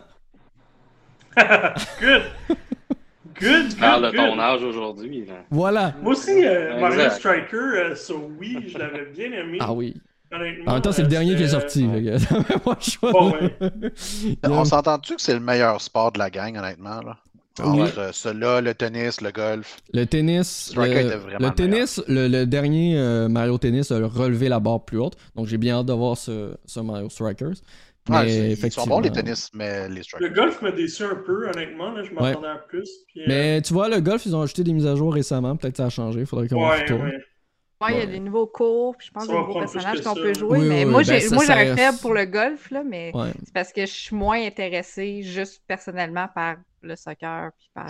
Good! 1.37 2.23
Good, 3.39 3.77
Parle 3.77 4.03
good, 4.03 4.11
de 4.13 4.17
ton 4.17 4.39
âge 4.39 4.63
aujourd'hui. 4.63 5.25
là. 5.25 5.33
Voilà. 5.49 5.93
Moi 6.01 6.13
aussi, 6.13 6.45
euh. 6.45 6.79
Mario 6.79 7.09
Striker 7.09 7.57
euh, 7.57 7.95
sur 7.95 8.23
Wii, 8.39 8.69
je 8.69 8.77
l'avais 8.77 9.05
bien 9.07 9.31
aimé. 9.31 9.57
Ah 9.59 9.73
oui. 9.73 9.93
En 10.33 10.39
même 10.39 10.81
temps, 10.81 10.91
c'est 10.91 11.01
le 11.01 11.07
euh, 11.07 11.11
dernier 11.11 11.35
qui 11.35 11.43
est 11.43 11.49
sorti. 11.49 11.85
Bon, 13.01 13.31
ouais. 13.31 13.57
On 14.43 14.65
s'entend-tu 14.65 15.15
que 15.15 15.21
c'est 15.21 15.33
le 15.33 15.39
meilleur 15.39 15.81
sport 15.81 16.11
de 16.11 16.19
la 16.19 16.29
gang, 16.29 16.57
honnêtement? 16.57 17.01
Là? 17.01 17.17
Oui. 17.63 17.65
Entre 17.83 17.97
euh, 17.99 18.11
cela, 18.11 18.59
le 18.61 18.73
tennis, 18.75 19.21
le 19.21 19.31
golf. 19.31 19.77
Le 19.93 20.05
tennis, 20.05 20.73
le, 20.75 21.37
le 21.39 21.49
tennis, 21.53 22.01
le, 22.07 22.27
le 22.27 22.45
dernier 22.45 22.97
euh, 22.97 23.29
Mario 23.29 23.57
Tennis 23.57 23.91
a 23.91 24.05
relevé 24.05 24.49
la 24.49 24.59
barre 24.59 24.83
plus 24.83 24.99
haute. 24.99 25.15
Donc 25.35 25.47
j'ai 25.47 25.57
bien 25.57 25.77
hâte 25.79 25.85
de 25.85 25.93
voir 25.93 26.17
ce, 26.17 26.55
ce 26.65 26.79
Mario 26.81 27.09
Strikers. 27.09 27.53
Mais 28.07 28.15
Ouais, 28.17 28.29
c'est- 28.29 28.51
ils 28.67 28.71
sont 28.71 28.85
effectivement. 28.85 28.85
bons 28.85 28.99
les 28.99 29.11
tennis, 29.11 29.49
mais 29.53 29.89
les 29.89 29.95
Le 29.95 30.03
strikers. 30.03 30.33
golf 30.33 30.61
m'a 30.61 30.71
déçu 30.71 31.03
un 31.03 31.15
peu, 31.15 31.49
honnêtement. 31.49 31.91
Là, 31.91 32.03
je 32.03 32.11
m'attendais 32.11 32.47
à 32.49 32.57
plus. 32.57 32.89
puis, 33.07 33.21
euh, 33.21 33.25
Mais 33.27 33.61
tu 33.63 33.73
vois, 33.73 33.89
le 33.89 33.99
golf, 33.99 34.25
ils 34.25 34.35
ont 34.35 34.41
ajouté 34.41 34.63
des 34.63 34.73
mises 34.73 34.85
à 34.85 34.95
jour 34.95 35.13
récemment. 35.13 35.55
Peut-être 35.55 35.73
que 35.73 35.77
ça 35.77 35.85
a 35.87 35.89
changé. 35.89 36.25
Faudrait 36.25 36.47
qu'on 36.47 36.69
ouais, 36.69 36.81
retourne. 36.81 37.01
ouais. 37.03 37.25
Ouais, 37.85 37.93
il 37.93 37.99
y 37.99 38.01
a 38.03 38.05
des 38.05 38.19
nouveaux 38.19 38.47
cours, 38.47 38.95
puis 38.97 39.07
je 39.07 39.11
pense 39.11 39.27
des 39.27 39.33
nouveaux 39.33 39.59
personnages 39.59 40.01
qu'on 40.01 40.13
peut 40.15 40.33
jouer. 40.33 40.59
Oui, 40.59 40.65
mais 40.67 40.85
oui, 40.85 40.91
moi, 40.91 41.03
ben, 41.03 41.19
j'ai, 41.19 41.29
moi, 41.29 41.45
ça- 41.45 41.53
j'aurais 41.65 41.75
faible 41.75 41.97
pour 41.99 42.13
le 42.13 42.25
golf, 42.25 42.71
là, 42.71 42.83
mais 42.83 43.11
Ouais. 43.13 43.31
c'est 43.43 43.53
parce 43.53 43.71
que 43.73 43.81
je 43.81 43.91
suis 43.91 44.15
moins 44.15 44.41
intéressée 44.45 45.21
juste 45.23 45.63
personnellement 45.67 46.27
par 46.33 46.57
le 46.81 46.95
soccer 46.95 47.51
puis 47.57 47.69
par 47.73 47.87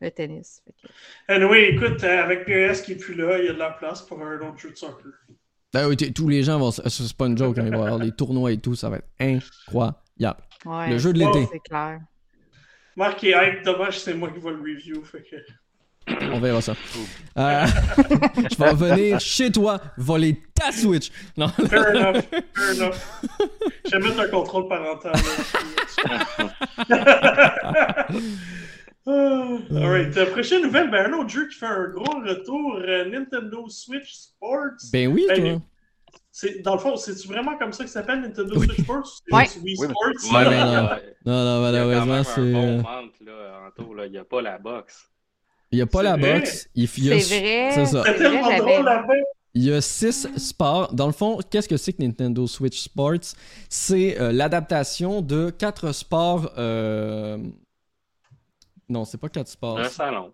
le 0.00 0.10
tennis. 0.10 0.62
Fait 0.64 0.72
que- 0.88 1.32
Anyway, 1.32 1.70
écoute, 1.74 2.04
euh, 2.04 2.22
avec 2.22 2.44
PS 2.46 2.82
qui 2.82 2.92
est 2.92 2.96
plus 2.96 3.14
là, 3.14 3.38
il 3.38 3.46
y 3.46 3.48
a 3.48 3.52
de 3.52 3.58
la 3.58 3.70
place 3.70 4.02
pour 4.02 4.20
un 4.22 4.38
autre 4.40 4.58
jeu 4.58 4.70
de 4.70 4.76
soccer. 4.76 5.12
Ben 5.72 5.88
oui, 5.88 5.96
tous 5.96 6.28
les 6.28 6.42
gens 6.42 6.58
vont. 6.58 6.70
C'est 6.70 7.16
pas 7.16 7.26
une 7.26 7.36
joke, 7.36 7.58
hein, 7.58 7.64
ils 7.66 7.72
vont 7.74 7.82
avoir 7.84 7.98
des 7.98 8.12
tournois 8.12 8.52
et 8.52 8.58
tout. 8.58 8.74
Ça 8.74 8.88
va 8.88 8.96
être 8.98 9.08
incroyable. 9.20 9.96
Ouais, 10.64 10.90
Le 10.90 10.98
jeu 10.98 11.12
de 11.12 11.18
l'été. 11.18 11.46
C'est 11.52 11.60
clair. 11.60 12.00
Marc 12.96 13.22
est 13.24 13.30
hype, 13.32 13.62
dommage, 13.62 13.98
c'est 14.00 14.14
moi 14.14 14.30
qui 14.30 14.38
vais 14.40 14.50
le 14.52 14.60
review. 14.60 15.04
Fait 15.04 15.22
que... 15.22 15.36
On 16.32 16.38
verra 16.40 16.60
ça. 16.60 16.74
Euh, 17.38 17.66
je 18.50 18.56
vais 18.62 18.74
venir 18.74 19.20
chez 19.20 19.50
toi 19.50 19.80
voler 19.96 20.40
ta 20.54 20.70
Switch. 20.72 21.10
Non. 21.36 21.48
Fair 21.48 21.88
enough, 21.96 22.22
fair 22.54 22.70
enough. 22.74 22.94
Je 23.84 23.90
vais 23.96 23.98
mettre 23.98 24.20
un 24.20 24.28
contrôle 24.28 24.68
parental. 24.68 25.12
là. 26.88 26.96
Ah, 27.62 28.06
Alright, 29.70 30.16
euh, 30.16 30.26
prochaine 30.32 30.62
nouvelle, 30.62 30.90
ben, 30.90 31.12
un 31.12 31.18
autre 31.18 31.28
jeu 31.30 31.46
qui 31.48 31.56
fait 31.58 31.66
un 31.66 31.88
gros 31.88 32.20
retour, 32.20 32.76
euh, 32.84 33.04
Nintendo 33.08 33.68
Switch 33.68 34.12
Sports. 34.14 34.90
Ben 34.92 35.08
oui, 35.08 35.24
Ben, 35.28 35.58
toi. 35.58 35.62
C'est, 36.32 36.60
dans 36.62 36.74
le 36.74 36.80
fond, 36.80 36.96
c'est-tu 36.96 37.28
vraiment 37.28 37.56
comme 37.56 37.72
ça 37.72 37.84
que 37.84 37.90
ça 37.90 38.00
s'appelle 38.00 38.20
Nintendo 38.20 38.54
Oui. 38.58 38.66
Switch 38.66 38.80
Sports? 38.82 39.22
Ouais. 39.30 39.46
C'est 39.46 39.60
Wii 39.60 39.76
Oui, 39.78 39.86
mais- 39.88 39.94
Sports? 40.18 40.34
Ouais, 40.36 40.48
mais 40.50 40.56
il 40.56 40.60
y 40.60 40.74
non. 40.74 40.88
Non, 41.24 41.44
non, 41.44 41.68
il 41.70 41.74
y 41.74 41.78
a 41.78 42.00
quand 42.00 42.06
malheureusement, 42.06 42.14
même 42.14 42.24
c'est. 42.24 42.40
un 42.40 42.52
bon 42.52 42.76
manque, 42.82 43.20
là, 43.24 43.60
Anto, 43.68 43.94
là. 43.94 44.06
Il 44.06 44.12
n'y 44.12 44.18
a 44.18 44.24
pas 44.24 44.42
la 44.42 44.58
box. 44.58 45.08
Il 45.72 45.76
n'y 45.76 45.82
a 45.82 45.86
pas 45.86 46.02
la 46.02 46.16
vrai. 46.16 46.34
boxe. 46.40 46.68
Il 46.74 46.88
il 46.98 47.04
y 47.04 47.12
a- 47.12 47.20
C'est 47.20 47.40
vrai. 47.40 47.70
c'est 47.74 47.86
ça. 47.86 48.02
C'est 48.04 48.12
C'est 48.12 48.18
vrai, 48.18 48.30
tellement 48.30 48.50
j'avais- 48.50 48.58
drôle 48.74 48.84
la 48.84 49.02
fin. 49.02 49.12
Il 49.54 49.64
y 49.64 49.72
a 49.72 49.80
six 49.80 50.28
sports. 50.36 50.92
Dans 50.94 51.06
le 51.06 51.12
fond, 51.12 51.38
qu'est-ce 51.50 51.66
que 51.68 51.76
c'est 51.78 51.92
que 51.94 52.02
Nintendo 52.02 52.46
Switch 52.46 52.78
Sports? 52.78 53.34
C'est 53.70 54.20
euh, 54.20 54.30
l'adaptation 54.30 55.22
de 55.22 55.48
quatre 55.50 55.92
sports. 55.92 56.52
euh, 56.58 57.38
Non, 58.88 59.04
c'est 59.04 59.18
pas 59.18 59.28
quatre 59.28 59.48
sports. 59.48 59.78
Un 59.78 59.88
salon. 59.88 60.32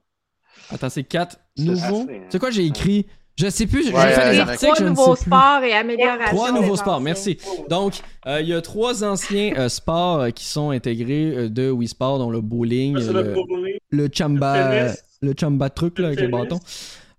Attends, 0.71 0.91
c'est 0.91 1.05
quatre 1.05 1.39
C'est 1.57 1.65
nouveaux? 1.65 2.03
assez, 2.03 2.17
hein. 2.17 2.27
C'est 2.29 2.39
quoi 2.39 2.51
j'ai 2.51 2.67
écrit? 2.67 3.07
Je 3.37 3.49
sais 3.49 3.67
plus. 3.67 3.87
J'ai 3.87 3.95
Ouais, 3.95 4.13
fait 4.13 4.31
des 4.33 4.39
articles. 4.41 4.65
Trois 4.67 4.75
Je 4.77 4.83
ne 4.85 4.89
nouveaux 4.91 5.15
plus. 5.15 5.25
sports 5.25 5.63
et 5.63 5.73
amélioration. 5.73 6.37
Trois 6.37 6.53
nouveaux 6.53 6.77
sports, 6.77 7.01
merci. 7.01 7.39
Donc, 7.71 7.95
euh, 8.27 8.43
il 8.43 8.49
y 8.49 8.53
a 8.55 8.61
trois 8.61 9.03
anciens 9.05 9.55
euh, 9.57 9.69
sports 9.71 10.27
qui 10.35 10.45
sont 10.45 10.71
intégrés 10.71 11.33
euh, 11.35 11.49
de 11.49 11.71
Wii 11.71 11.89
Sport, 11.89 12.19
dont 12.19 12.29
le 12.31 12.43
bowling, 12.43 12.95
le, 12.99 13.13
le 13.23 13.33
bowling. 13.33 13.79
le 13.89 14.09
chamba, 14.13 14.57
Le 14.57 14.87
tennis. 14.89 15.03
Le 15.23 15.33
chamba 15.39 15.71
truc 15.71 15.99
là, 15.99 16.09
Le 16.11 16.13
avec 16.13 16.21
le 16.21 16.31
tennis. 16.31 16.49
bâton, 16.49 16.61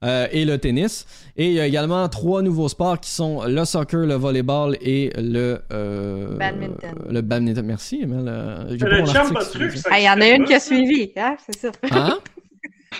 euh, 0.03 0.27
et 0.31 0.45
le 0.45 0.57
tennis. 0.57 1.05
Et 1.37 1.47
il 1.47 1.53
y 1.53 1.59
a 1.59 1.65
également 1.65 2.07
trois 2.09 2.41
nouveaux 2.41 2.67
sports 2.69 2.99
qui 2.99 3.09
sont 3.09 3.43
le 3.45 3.63
soccer, 3.65 4.05
le 4.05 4.15
volleyball 4.15 4.77
et 4.81 5.11
le 5.17 5.59
euh, 5.71 6.37
Badminton. 6.37 6.95
Le 7.09 7.21
badminton. 7.21 7.65
Merci, 7.65 8.05
euh, 8.07 8.77
le 8.77 9.05
Chamba 9.05 9.43
truc. 9.45 9.73
Ah, 9.89 9.99
Il 9.99 10.05
y 10.05 10.09
en 10.09 10.19
a 10.21 10.27
une 10.29 10.43
qui 10.45 10.53
a 10.53 10.59
suivi, 10.59 11.11
hein, 11.15 11.35
c'est 11.45 11.57
ça. 11.57 11.71
Hein? 11.91 12.19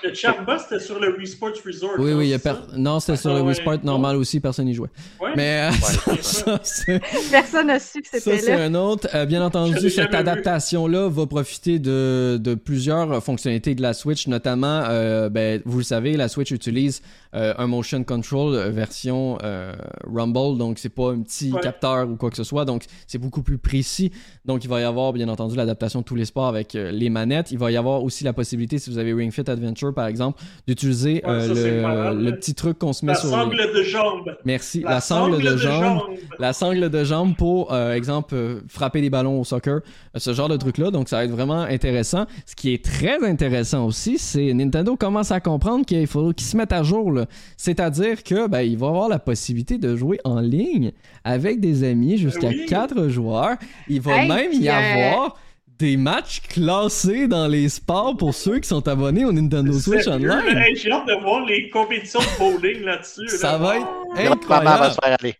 Le 0.04 0.14
Chamba, 0.14 0.58
c'était 0.60 0.84
sur 0.84 1.00
le 1.00 1.16
Wii 1.18 1.28
Sports 1.28 1.52
Resort. 1.66 1.92
Oui, 2.00 2.12
hein, 2.12 2.16
oui, 2.18 2.26
il 2.28 2.30
y 2.30 2.34
a 2.34 2.38
c'est 2.40 2.50
per- 2.50 2.60
ça? 2.72 2.78
non, 2.78 3.00
c'était 3.00 3.18
sur 3.18 3.30
le 3.34 3.40
Wii 3.42 3.48
ouais. 3.48 3.54
Sport 3.56 3.78
normal 3.84 4.16
aussi, 4.18 4.40
personne 4.40 4.66
n'y 4.66 4.74
jouait. 4.74 4.90
Ouais. 5.22 5.32
Mais 5.36 5.70
euh, 5.70 5.72
Ouais, 6.12 6.18
ça, 6.22 6.60
c'est- 6.64 7.02
Personne 7.32 7.68
n'a 7.68 7.80
su 7.80 8.02
que 8.02 8.08
Ça, 8.08 8.20
c'était 8.20 8.38
c'est 8.40 8.58
là. 8.58 8.64
un 8.66 8.76
autre. 8.76 9.08
Euh, 9.14 9.26
bien 9.26 9.44
entendu, 9.44 9.90
cette 9.90 10.14
adaptation-là 10.14 11.10
va 11.10 11.26
profiter 11.26 11.80
de, 11.80 12.38
de 12.42 12.56
plusieurs 12.56 13.24
fonctionnalités 13.24 13.76
de 13.76 13.82
la 13.82 13.94
Switch, 13.94 14.28
notamment, 14.28 14.84
euh, 14.88 15.30
ben, 15.30 15.62
vous 15.66 15.80
le 15.80 15.84
savez, 15.84 16.16
la 16.18 16.28
Switch 16.28 16.52
utilise 16.52 17.02
euh, 17.36 17.54
un 17.58 17.68
motion 17.68 18.04
control 18.04 18.56
version 18.70 19.38
euh, 19.44 19.74
Rumble, 20.06 20.58
donc 20.58 20.80
c'est 20.80 20.90
pas 20.90 21.12
un 21.12 21.22
petit 21.22 21.52
Ouais. 21.52 21.60
capteur 21.62 22.08
ou 22.10 22.16
quoi 22.16 22.30
que 22.30 22.38
ce 22.38 22.44
soit, 22.44 22.66
donc 22.66 22.84
c'est 23.08 23.18
beaucoup 23.18 23.42
plus 23.44 23.58
précis. 23.58 24.12
Donc 24.46 24.64
il 24.64 24.70
va 24.70 24.80
y 24.80 24.84
avoir, 24.84 25.12
bien 25.14 25.28
entendu, 25.28 25.56
l'adaptation 25.56 26.00
de 26.00 26.06
tous 26.06 26.16
les 26.16 26.26
sports 26.26 26.48
avec 26.48 26.76
euh, 26.76 26.92
les 26.92 27.10
manettes. 27.10 27.52
Il 27.52 27.58
va 27.58 27.70
y 27.72 27.78
avoir 27.78 28.04
aussi 28.04 28.24
la 28.24 28.34
possibilité, 28.34 28.78
si 28.80 28.90
vous 28.90 28.98
avez 28.98 29.14
Ring 29.14 29.32
Fit 29.32 29.50
Adventure, 29.50 29.83
par 29.92 30.08
exemple, 30.08 30.42
d'utiliser 30.68 31.16
Ouais, 31.16 31.22
euh, 31.26 32.14
le, 32.14 32.36
petit 32.36 32.54
truc 32.56 32.80
qu'on 32.80 32.94
se 32.94 33.06
met 33.06 33.14
La 33.14 33.18
sur 33.20 33.30
sangle 33.30 33.58
les... 33.58 33.80
de 33.80 33.84
jambe. 33.84 34.36
Merci, 34.46 34.82
la, 34.82 35.02
sangle, 35.02 35.42
de, 35.42 35.58
jambe 35.58 36.02
la 36.40 36.54
sangle 36.54 36.90
de 36.90 37.04
jambe 37.04 37.36
pour, 37.36 37.74
euh, 37.74 37.94
exemple, 37.94 38.34
euh, 38.36 38.60
frapper 38.68 39.02
des 39.02 39.10
ballons 39.10 39.40
au 39.40 39.44
soccer, 39.44 39.76
euh, 39.76 39.80
ce 40.18 40.34
genre 40.34 40.50
de 40.50 40.58
truc-là. 40.58 40.92
Donc, 40.92 41.10
ça 41.10 41.18
va 41.18 41.26
être 41.26 41.32
vraiment 41.32 41.62
intéressant. 41.62 42.26
Ce 42.46 42.56
qui 42.56 42.74
est 42.74 42.84
très 42.84 43.24
intéressant 43.26 43.86
aussi, 43.86 44.18
c'est 44.18 44.54
Nintendo 44.54 44.96
commence 44.96 45.32
à 45.32 45.40
comprendre 45.40 45.86
qu'il 45.86 46.08
faut 46.08 46.32
qu'ils 46.34 46.48
se 46.48 46.56
mettent 46.58 46.74
à 46.74 46.84
jour. 46.84 47.12
là. 47.12 47.26
C'est-à-dire 47.58 48.24
que 48.24 48.48
ben, 48.48 48.62
il 48.62 48.78
va 48.78 48.88
avoir 48.88 49.10
la 49.10 49.20
possibilité 49.20 49.78
de 49.78 49.96
jouer 49.96 50.20
en 50.24 50.40
ligne 50.40 50.92
avec 51.24 51.60
des 51.60 51.84
amis 51.84 52.18
jusqu'à 52.18 52.48
Oui. 52.48 52.66
4 52.68 53.08
joueurs. 53.08 53.58
Il 53.88 54.02
va 54.02 54.14
Hey, 54.24 54.28
même 54.30 54.54
y 54.54 54.70
euh, 54.70 54.74
avoir 54.74 55.38
des 55.80 55.98
matchs 55.98 56.42
classés 56.48 57.28
dans 57.28 57.48
les 57.48 57.68
sports 57.70 58.16
pour 58.16 58.34
ceux 58.34 58.60
qui 58.60 58.68
sont 58.68 58.88
abonnés 58.88 59.26
au 59.26 59.32
Nintendo 59.32 59.74
Switch 59.74 60.08
Online. 60.08 60.58
Hey, 60.58 60.76
J'ai 60.76 60.92
hâte 60.92 61.08
de 61.08 61.14
voir 61.22 61.46
les 61.46 61.70
compétitions 61.70 62.20
de 62.20 62.38
bowling 62.38 62.84
là-dessus. 62.84 63.28
Ça 63.28 63.54
là. 63.54 63.58
va 63.58 63.76
être 63.78 64.48
Maman 64.50 64.64
va 64.80 64.86
incroyable. 64.86 64.86
se 64.94 65.00
faire 65.04 65.18
aller. 65.20 65.36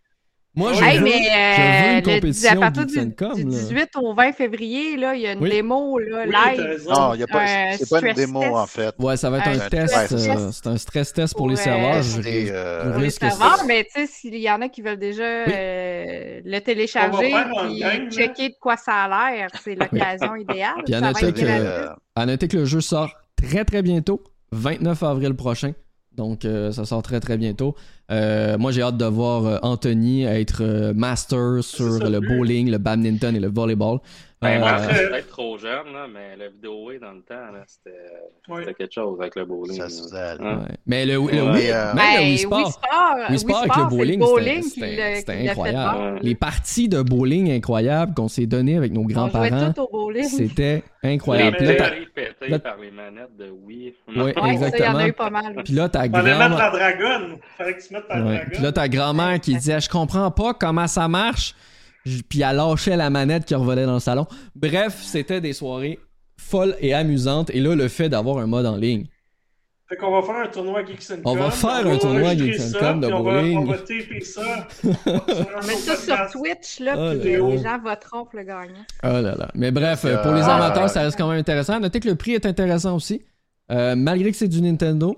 Moi, 0.56 0.72
je 0.72 0.80
Ouais, 0.80 0.86
Hey, 0.88 0.98
une 0.98 1.04
euh, 1.06 1.96
le- 1.96 2.02
compétition 2.14 2.50
à 2.62 2.70
partir 2.70 2.82
Geeks 2.88 2.92
du, 2.92 3.00
and 3.00 3.10
Com, 3.18 3.34
du 3.34 3.42
là. 3.42 3.48
18 3.50 3.90
au 3.96 4.14
20 4.14 4.32
février, 4.32 4.96
là, 4.96 5.14
il 5.16 5.22
y 5.22 5.26
a 5.26 5.32
une 5.32 5.40
Oui. 5.40 5.50
démo 5.50 5.98
là, 5.98 6.24
Oui, 6.26 6.32
live. 6.32 6.84
Non, 6.88 7.14
il 7.14 7.20
y 7.20 7.22
a 7.24 7.26
pas, 7.26 7.42
Un 7.42 7.76
c'est 7.76 7.88
pas 7.90 8.00
une 8.06 8.14
démo 8.14 8.40
test. 8.40 8.52
en 8.52 8.66
fait. 8.66 8.94
Ouais, 9.00 9.16
ça 9.16 9.30
va 9.30 9.38
être 9.38 9.48
Un 9.48 9.68
test. 9.68 10.12
euh, 10.12 10.50
c'est 10.52 10.66
un 10.68 10.76
stress 10.76 11.12
test 11.12 11.32
pour 11.34 11.38
Pour, 11.46 11.48
les 11.50 11.56
serveurs. 11.56 11.96
euh, 11.96 12.02
Je- 12.02 12.52
euh, 12.52 13.10
ça 13.10 13.28
va, 13.30 13.56
c'est- 13.58 13.66
mais 13.66 13.84
tu 13.84 14.00
sais, 14.00 14.06
s'il 14.06 14.36
y 14.36 14.48
en 14.48 14.60
a 14.62 14.68
qui 14.68 14.80
veulent 14.82 14.96
déjà 14.98 15.24
Oui. 15.46 15.52
euh, 15.56 16.40
le 16.44 16.58
télécharger 16.60 17.30
là. 17.30 17.48
checker 18.10 18.50
de 18.50 18.54
quoi 18.60 18.76
ça 18.76 18.92
a 19.04 19.32
l'air, 19.34 19.48
c'est 19.60 19.74
l'occasion 19.74 20.36
idéale. 20.36 20.74
Puis 20.84 20.94
À 20.94 22.26
noter 22.26 22.46
que 22.46 22.56
le 22.58 22.64
jeu 22.64 22.80
sort 22.80 23.10
très 23.36 23.64
très 23.64 23.82
bientôt, 23.82 24.22
29 24.52 25.02
avril 25.02 25.34
prochain. 25.34 25.72
Donc 26.16 26.44
euh, 26.44 26.72
ça 26.72 26.84
sort 26.84 27.02
très 27.02 27.20
très 27.20 27.36
bientôt. 27.36 27.74
Euh, 28.10 28.58
moi 28.58 28.70
j'ai 28.70 28.82
hâte 28.82 28.96
de 28.96 29.04
voir 29.04 29.46
euh, 29.46 29.58
Anthony 29.62 30.24
être 30.24 30.92
master 30.94 31.62
sur 31.62 31.98
le 31.98 32.20
bowling, 32.20 32.70
le 32.70 32.78
badminton 32.78 33.34
et 33.34 33.40
le 33.40 33.48
volleyball. 33.48 33.98
Ben, 34.44 34.60
moi, 34.60 34.70
Euh, 34.72 34.88
je 34.90 34.94
suis 34.96 35.06
peut-être 35.08 35.28
trop 35.28 35.58
jeune, 35.58 35.92
là, 35.92 36.06
mais 36.12 36.36
le 36.38 36.50
vidéo 36.50 36.90
dans 37.00 37.12
le 37.12 37.22
temps, 37.22 37.34
c'était 37.66 37.90
Ouais. 38.48 38.60
c'était 38.60 38.74
quelque 38.74 38.92
chose 38.94 39.18
avec 39.20 39.34
le 39.36 39.44
bowling. 39.44 39.76
ça 39.76 39.88
se 39.88 40.02
faisait 40.02 40.18
aller. 40.18 40.44
Hein? 40.44 40.58
ouais. 40.68 40.76
Mais 40.86 41.06
le, 41.06 41.12
le 41.14 41.18
Ouais. 41.18 41.30
Mais, 41.32 41.72
euh, 41.72 41.94
même 41.94 41.94
le 41.94 41.94
Ben, 41.94 42.20
Wii 42.20 42.38
Sport, 42.38 42.58
Wii 42.58 42.70
Sport, 42.72 43.30
Wii 43.30 43.38
Sport 43.38 43.58
avec 43.58 43.68
le 43.76 43.82
c'est 43.82 43.88
bowling, 43.96 44.18
bowling 44.20 44.62
c'était- 44.62 45.48
incroyable. 45.50 46.18
Les 46.22 46.34
parties 46.34 46.88
de 46.88 47.02
bowling 47.02 47.50
incroyables 47.52 48.14
qu'on 48.14 48.28
s'est 48.28 48.46
données 48.46 48.76
avec 48.76 48.92
nos 48.92 49.04
grands-parents, 49.04 49.72
c'était 50.24 50.82
Les 51.02 51.10
incroyable. 51.14 51.56
Puis 51.56 51.66
là, 51.66 51.72
là- 52.48 52.58
par 52.58 52.76
les 52.78 52.90
manettes 52.90 53.36
de 53.38 53.50
Wii. 53.50 53.94
Ouais, 54.08 54.22
Ouais, 54.22 54.32
ça, 54.34 54.40
il 54.40 54.44
y 54.44 54.46
en 54.46 54.50
exactement. 54.52 54.98
a 54.98 55.08
eu 55.08 55.12
pas 55.12 55.30
mal. 55.30 55.54
puis 55.64 55.72
là, 55.74 55.88
ta 55.88 56.00
Fallait 56.00 56.12
mettre 56.12 56.38
grand 56.38 56.58
la 56.58 56.70
dragonne. 56.70 57.38
Fallait 57.58 57.74
que 57.76 57.82
tu 57.86 57.94
mettes 57.94 58.08
ta 58.08 58.14
Ouais. 58.16 58.20
dragonne. 58.22 58.48
Puis 58.52 58.62
là, 58.62 58.72
ta 58.72 58.88
grand-mère 58.88 59.40
qui 59.40 59.54
disait 59.54 59.80
Je 59.80 59.88
comprends 59.88 60.30
pas 60.30 60.54
comment 60.54 60.86
ça 60.86 61.08
marche. 61.08 61.54
Puis 62.28 62.42
elle 62.42 62.56
lâchait 62.56 62.96
la 62.96 63.10
manette 63.10 63.44
qui 63.46 63.54
revolait 63.54 63.86
dans 63.86 63.94
le 63.94 64.00
salon. 64.00 64.26
Bref, 64.54 65.00
c'était 65.02 65.40
des 65.40 65.52
soirées 65.52 65.98
folles 66.36 66.76
et 66.80 66.92
amusantes. 66.94 67.50
Et 67.50 67.60
là, 67.60 67.74
le 67.74 67.88
fait 67.88 68.08
d'avoir 68.08 68.38
un 68.38 68.46
mode 68.46 68.66
en 68.66 68.76
ligne. 68.76 69.06
Fait 69.88 69.96
qu'on 69.96 70.10
va 70.10 70.22
faire 70.22 70.36
un 70.36 70.48
tournoi 70.48 70.82
Geeks 70.84 71.10
and 71.12 71.20
On 71.26 71.36
va 71.36 71.50
faire 71.50 71.86
un 71.86 71.98
tournoi 71.98 72.34
Geeks 72.34 72.72
Com 72.78 73.00
de 73.00 73.06
puis 73.06 73.14
on 73.14 73.22
va- 73.22 73.40
bowling. 73.40 73.58
On 73.58 73.64
va 73.64 73.78
taper 73.78 74.20
ça. 74.22 74.66
On 74.84 74.88
va 74.90 75.66
mettre 75.66 75.78
ça 75.80 75.96
sur 75.96 76.30
Twitch, 76.40 76.80
là, 76.80 76.94
Oh 76.96 77.20
puis 77.20 77.32
là 77.36 77.48
les 77.48 77.58
gens 77.58 77.78
voteront 77.78 78.24
pour 78.24 78.38
le 78.38 78.44
gagnant. 78.44 78.84
Oh 79.02 79.06
là 79.08 79.34
là. 79.36 79.48
Mais 79.54 79.70
bref, 79.70 80.04
euh, 80.06 80.22
pour 80.22 80.32
les 80.32 80.40
Ah. 80.42 80.56
amateurs, 80.56 80.88
ça 80.88 81.02
reste 81.02 81.18
quand 81.18 81.28
même 81.28 81.38
intéressant. 81.38 81.78
Notez 81.80 82.00
que 82.00 82.08
le 82.08 82.14
prix 82.14 82.32
est 82.32 82.46
intéressant 82.46 82.96
aussi. 82.96 83.22
Euh, 83.70 83.94
malgré 83.94 84.30
que 84.30 84.36
c'est 84.38 84.48
du 84.48 84.62
Nintendo. 84.62 85.16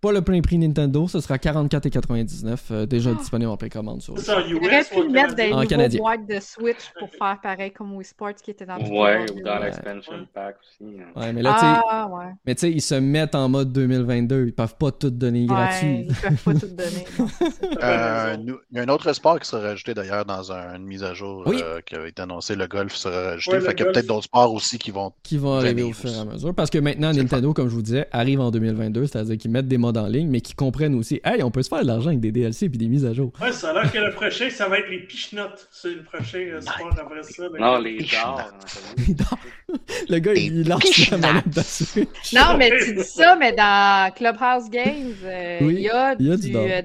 Pas 0.00 0.12
le 0.12 0.22
plein 0.22 0.40
prix 0.40 0.56
Nintendo, 0.56 1.06
ce 1.08 1.20
sera 1.20 1.36
44,99 1.36 2.56
euh, 2.70 2.86
déjà 2.86 3.12
disponible 3.12 3.50
en 3.50 3.56
précommande 3.58 4.00
sur 4.00 4.18
C'est 4.18 4.24
ça, 4.24 4.40
US 4.48 4.90
ou 4.96 5.10
mettre 5.10 5.34
des? 5.34 5.52
En 5.52 5.56
nouveaux 5.56 5.66
canadien. 5.68 6.00
boîtes 6.00 6.26
de 6.26 6.38
Switch 6.40 6.90
pour 6.98 7.10
faire 7.10 7.38
pareil 7.42 7.70
comme 7.70 7.92
Wii 7.94 8.04
Sports 8.06 8.34
qui 8.42 8.50
était 8.52 8.64
dans 8.64 8.76
le 8.76 8.82
Ouais, 8.84 9.26
ou 9.30 9.42
dans 9.42 9.58
Ouais. 9.58 9.64
l'expansion 9.66 10.26
pack 10.32 10.56
aussi. 10.62 10.90
hein. 11.00 11.20
Ouais, 11.20 11.32
mais 11.34 11.42
là, 11.42 11.52
tu 11.54 11.60
sais, 11.60 11.66
Ah, 11.90 12.08
ouais. 12.10 12.24
mais 12.46 12.54
tu 12.54 12.60
sais, 12.60 12.70
ils 12.72 12.80
se 12.80 12.94
mettent 12.94 13.34
en 13.34 13.48
mode 13.50 13.72
2022. 13.72 14.46
Ils 14.46 14.52
peuvent 14.54 14.76
pas 14.76 14.90
tout 14.90 15.10
donner 15.10 15.40
Ouais, 15.40 15.46
gratuit. 15.46 16.06
ils 16.08 16.14
peuvent 16.14 16.42
pas 16.44 16.54
tout 16.54 16.74
donner. 16.74 17.04
Euh, 17.82 18.36
nous- 18.38 18.58
il 18.70 18.76
y 18.76 18.80
a 18.80 18.82
un 18.84 18.88
autre 18.88 19.12
sport 19.12 19.38
qui 19.40 19.48
sera 19.48 19.62
rajouté 19.62 19.94
d'ailleurs 19.94 20.24
dans 20.24 20.50
un- 20.52 20.76
une 20.76 20.84
mise 20.84 21.02
à 21.02 21.14
jour 21.14 21.42
Oui. 21.46 21.60
euh, 21.62 21.80
qui 21.84 21.94
a 21.96 22.06
été 22.06 22.22
annoncé. 22.22 22.54
Le 22.56 22.66
golf 22.66 22.94
sera 22.94 23.30
rajouté. 23.32 23.56
Ouais, 23.56 23.60
fait 23.62 23.74
qu'il 23.74 23.84
y 23.86 23.88
a 23.88 23.92
peut-être 23.92 24.06
d'autres 24.06 24.24
sports 24.24 24.52
aussi 24.52 24.78
qui 24.78 24.90
vont. 24.90 25.12
qui 25.22 25.36
vont 25.36 25.54
arriver 25.54 25.82
au 25.82 25.92
fur 25.92 26.10
et 26.10 26.18
à 26.18 26.24
mesure. 26.24 26.54
Parce 26.54 26.70
que 26.70 26.78
maintenant, 26.78 27.12
Nintendo, 27.12 27.52
comme 27.52 27.68
je 27.68 27.74
vous 27.74 27.82
disais, 27.82 28.06
arrive 28.12 28.40
en 28.40 28.50
2022, 28.50 29.06
c'est-à-dire 29.06 29.36
qu'ils 29.38 29.50
mettent 29.50 29.68
des 29.68 29.78
modes 29.78 29.89
en 29.98 30.06
ligne, 30.06 30.28
mais 30.28 30.40
qui 30.40 30.54
comprennent 30.54 30.94
aussi, 30.94 31.20
hey, 31.24 31.42
on 31.42 31.50
peut 31.50 31.62
se 31.62 31.68
faire 31.68 31.82
de 31.82 31.86
l'argent 31.86 32.08
avec 32.08 32.20
des 32.20 32.32
DLC 32.32 32.66
et 32.66 32.68
des 32.68 32.88
mises 32.88 33.04
à 33.06 33.12
jour. 33.12 33.32
Ouais, 33.40 33.52
ça 33.52 33.70
a 33.70 33.72
l'air 33.74 33.92
que 33.92 33.98
le 33.98 34.10
prochain, 34.12 34.48
ça 34.50 34.68
va 34.68 34.78
être 34.78 34.88
les 34.90 35.00
pichenottes. 35.00 35.68
C'est 35.70 35.90
le 35.94 36.02
prochain 36.02 36.38
euh, 36.38 36.60
sport 36.60 36.90
après 37.00 37.22
ça. 37.22 37.42
là. 37.44 37.58
Non, 37.58 37.78
les 37.78 37.98
dards. 38.12 38.50
Le 40.08 40.18
gars, 40.18 40.32
il 40.34 40.68
lance 40.68 41.10
la 41.10 41.16
manette 41.18 41.48
de 41.50 41.56
la 41.56 41.62
Switch. 41.62 42.32
Non, 42.32 42.56
mais 42.58 42.70
tu 42.84 42.94
dis 42.94 43.04
ça, 43.04 43.36
mais 43.36 43.52
dans 43.52 44.12
Clubhouse 44.14 44.68
Games, 44.70 45.14
euh, 45.24 45.58
Oui, 45.62 45.74
il 45.76 45.80
y 45.82 45.88
a 45.90 46.14
il 46.18 46.26
y 46.26 46.32
a 46.32 46.36
du. 46.36 46.46
Il 46.48 46.52
y 46.52 46.56
a, 46.58 46.80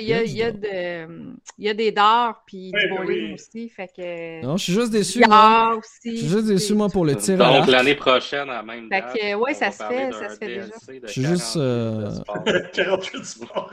il 0.00 0.06
y 0.08 0.12
a, 0.12 0.22
Il 0.22 0.28
il 0.28 0.32
y 0.34 0.38
y 0.38 0.42
a 0.42 0.46
a 0.46 0.50
du 0.52 0.58
de- 0.60 1.32
il 1.58 1.64
y 1.66 1.68
a 1.68 1.74
des 1.74 1.92
dards 1.92 2.42
puis 2.46 2.70
Oui, 2.74 2.80
du 2.82 2.88
bowling 2.88 3.26
oui. 3.28 3.34
aussi. 3.34 3.68
Fait 3.68 3.88
que. 3.94 4.44
Non, 4.44 4.56
je 4.56 4.64
suis 4.64 4.72
juste 4.72 4.90
déçu, 4.92 5.20
moi. 5.26 5.76
aussi. 5.76 6.16
Je 6.16 6.20
suis 6.20 6.28
juste 6.28 6.46
déçu, 6.46 6.74
moi, 6.74 6.88
pour 6.88 7.04
le 7.04 7.16
tir 7.16 7.36
Donc, 7.38 7.66
l'année 7.66 7.94
prochaine, 7.94 8.48
à 8.50 8.54
la 8.56 8.62
même 8.62 8.88
Fait 8.88 9.00
date, 9.00 9.14
que, 9.14 9.34
ouais, 9.36 9.54
ça 9.54 9.70
se 9.70 9.82
fait, 9.82 10.10
ça 10.12 10.28
se 10.30 10.36
fait 10.38 10.46
déjà. 10.46 10.66
Je 11.06 11.10
suis 11.10 11.24
juste, 11.24 11.54
48 11.54 11.60
euh, 11.60 12.10
sports. 12.32 12.70
48 12.72 13.24
sports. 13.24 13.70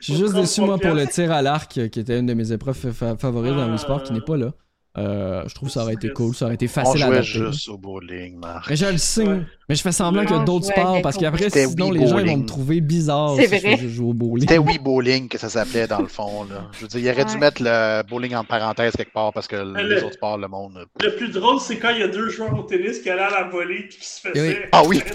Je 0.00 0.04
suis 0.04 0.16
juste 0.16 0.34
déçu, 0.34 0.60
moi, 0.62 0.78
pour 0.78 0.90
le 0.94 1.02
33 1.04 1.12
tir 1.12 1.32
à 1.32 1.42
l'arc, 1.42 1.78
euh, 1.78 1.88
qui 1.88 2.00
était 2.00 2.18
une 2.18 2.26
de 2.26 2.34
mes 2.34 2.52
épreuves 2.52 2.76
fa- 2.92 3.16
favorites 3.16 3.54
dans 3.54 3.68
Wii 3.68 3.78
Sport, 3.78 4.02
qui 4.02 4.12
n'est 4.12 4.20
pas 4.20 4.36
là. 4.36 4.52
Euh, 4.98 5.42
je 5.46 5.54
trouve 5.54 5.68
que 5.68 5.74
ça 5.74 5.82
aurait 5.82 5.92
été 5.92 6.08
cool, 6.10 6.34
ça 6.34 6.46
aurait 6.46 6.54
été 6.54 6.68
facile 6.68 7.02
à 7.02 7.06
jouait 7.06 7.16
adapter. 7.18 7.52
juste 7.52 7.68
au 7.68 7.76
bowling, 7.76 8.38
Marc. 8.38 8.70
Mais 8.70 8.76
je 8.76 8.86
le 8.86 8.96
sais, 8.96 9.28
Ouais. 9.28 9.42
Mais 9.68 9.74
je 9.74 9.82
fais 9.82 9.92
semblant 9.92 10.22
qu'il 10.22 10.30
y 10.34 10.38
a 10.38 10.40
On 10.40 10.44
d'autres 10.44 10.66
sports, 10.66 11.00
parce 11.02 11.16
qu'après, 11.16 11.50
sinon, 11.50 11.90
Wii 11.90 11.98
les 12.00 12.06
gens 12.06 12.18
ils 12.18 12.26
vont 12.30 12.36
me 12.38 12.46
trouver 12.46 12.80
bizarre 12.80 13.34
si 13.36 13.42
je 13.42 13.48
vrai. 13.48 13.76
jouer 13.88 14.06
au 14.08 14.12
bowling. 14.14 14.40
C'était 14.48 14.58
Wii 14.58 14.78
Bowling 14.78 15.28
que 15.28 15.38
ça 15.38 15.48
s'appelait 15.48 15.86
dans 15.86 16.00
le 16.00 16.06
fond. 16.08 16.44
Là. 16.44 16.68
Je 16.72 16.82
veux 16.82 16.88
dire, 16.88 17.00
il 17.00 17.10
aurait 17.10 17.24
dû 17.24 17.38
mettre 17.38 17.62
le 17.62 18.02
bowling 18.08 18.34
en 18.34 18.44
parenthèse 18.44 18.92
quelque 18.96 19.12
part 19.12 19.32
parce 19.32 19.46
que 19.48 19.56
Mais 19.72 19.82
les 19.82 19.88
le- 19.96 20.04
autres 20.04 20.14
sports, 20.14 20.38
le 20.38 20.48
monde. 20.48 20.86
Le 21.02 21.16
plus 21.16 21.28
drôle, 21.30 21.58
c'est 21.60 21.76
quand 21.78 21.90
il 21.90 22.00
y 22.00 22.02
a 22.02 22.08
deux 22.08 22.28
joueurs 22.28 22.58
au 22.58 22.62
tennis 22.62 23.00
qui 23.00 23.10
allaient 23.10 23.22
à 23.22 23.30
la 23.30 23.48
volée 23.48 23.86
et 23.86 23.88
qui 23.88 23.98
se 24.04 24.20
Oui. 24.28 24.32
faisaient. 24.34 24.68
Ah 24.72 24.82
oui. 24.86 25.02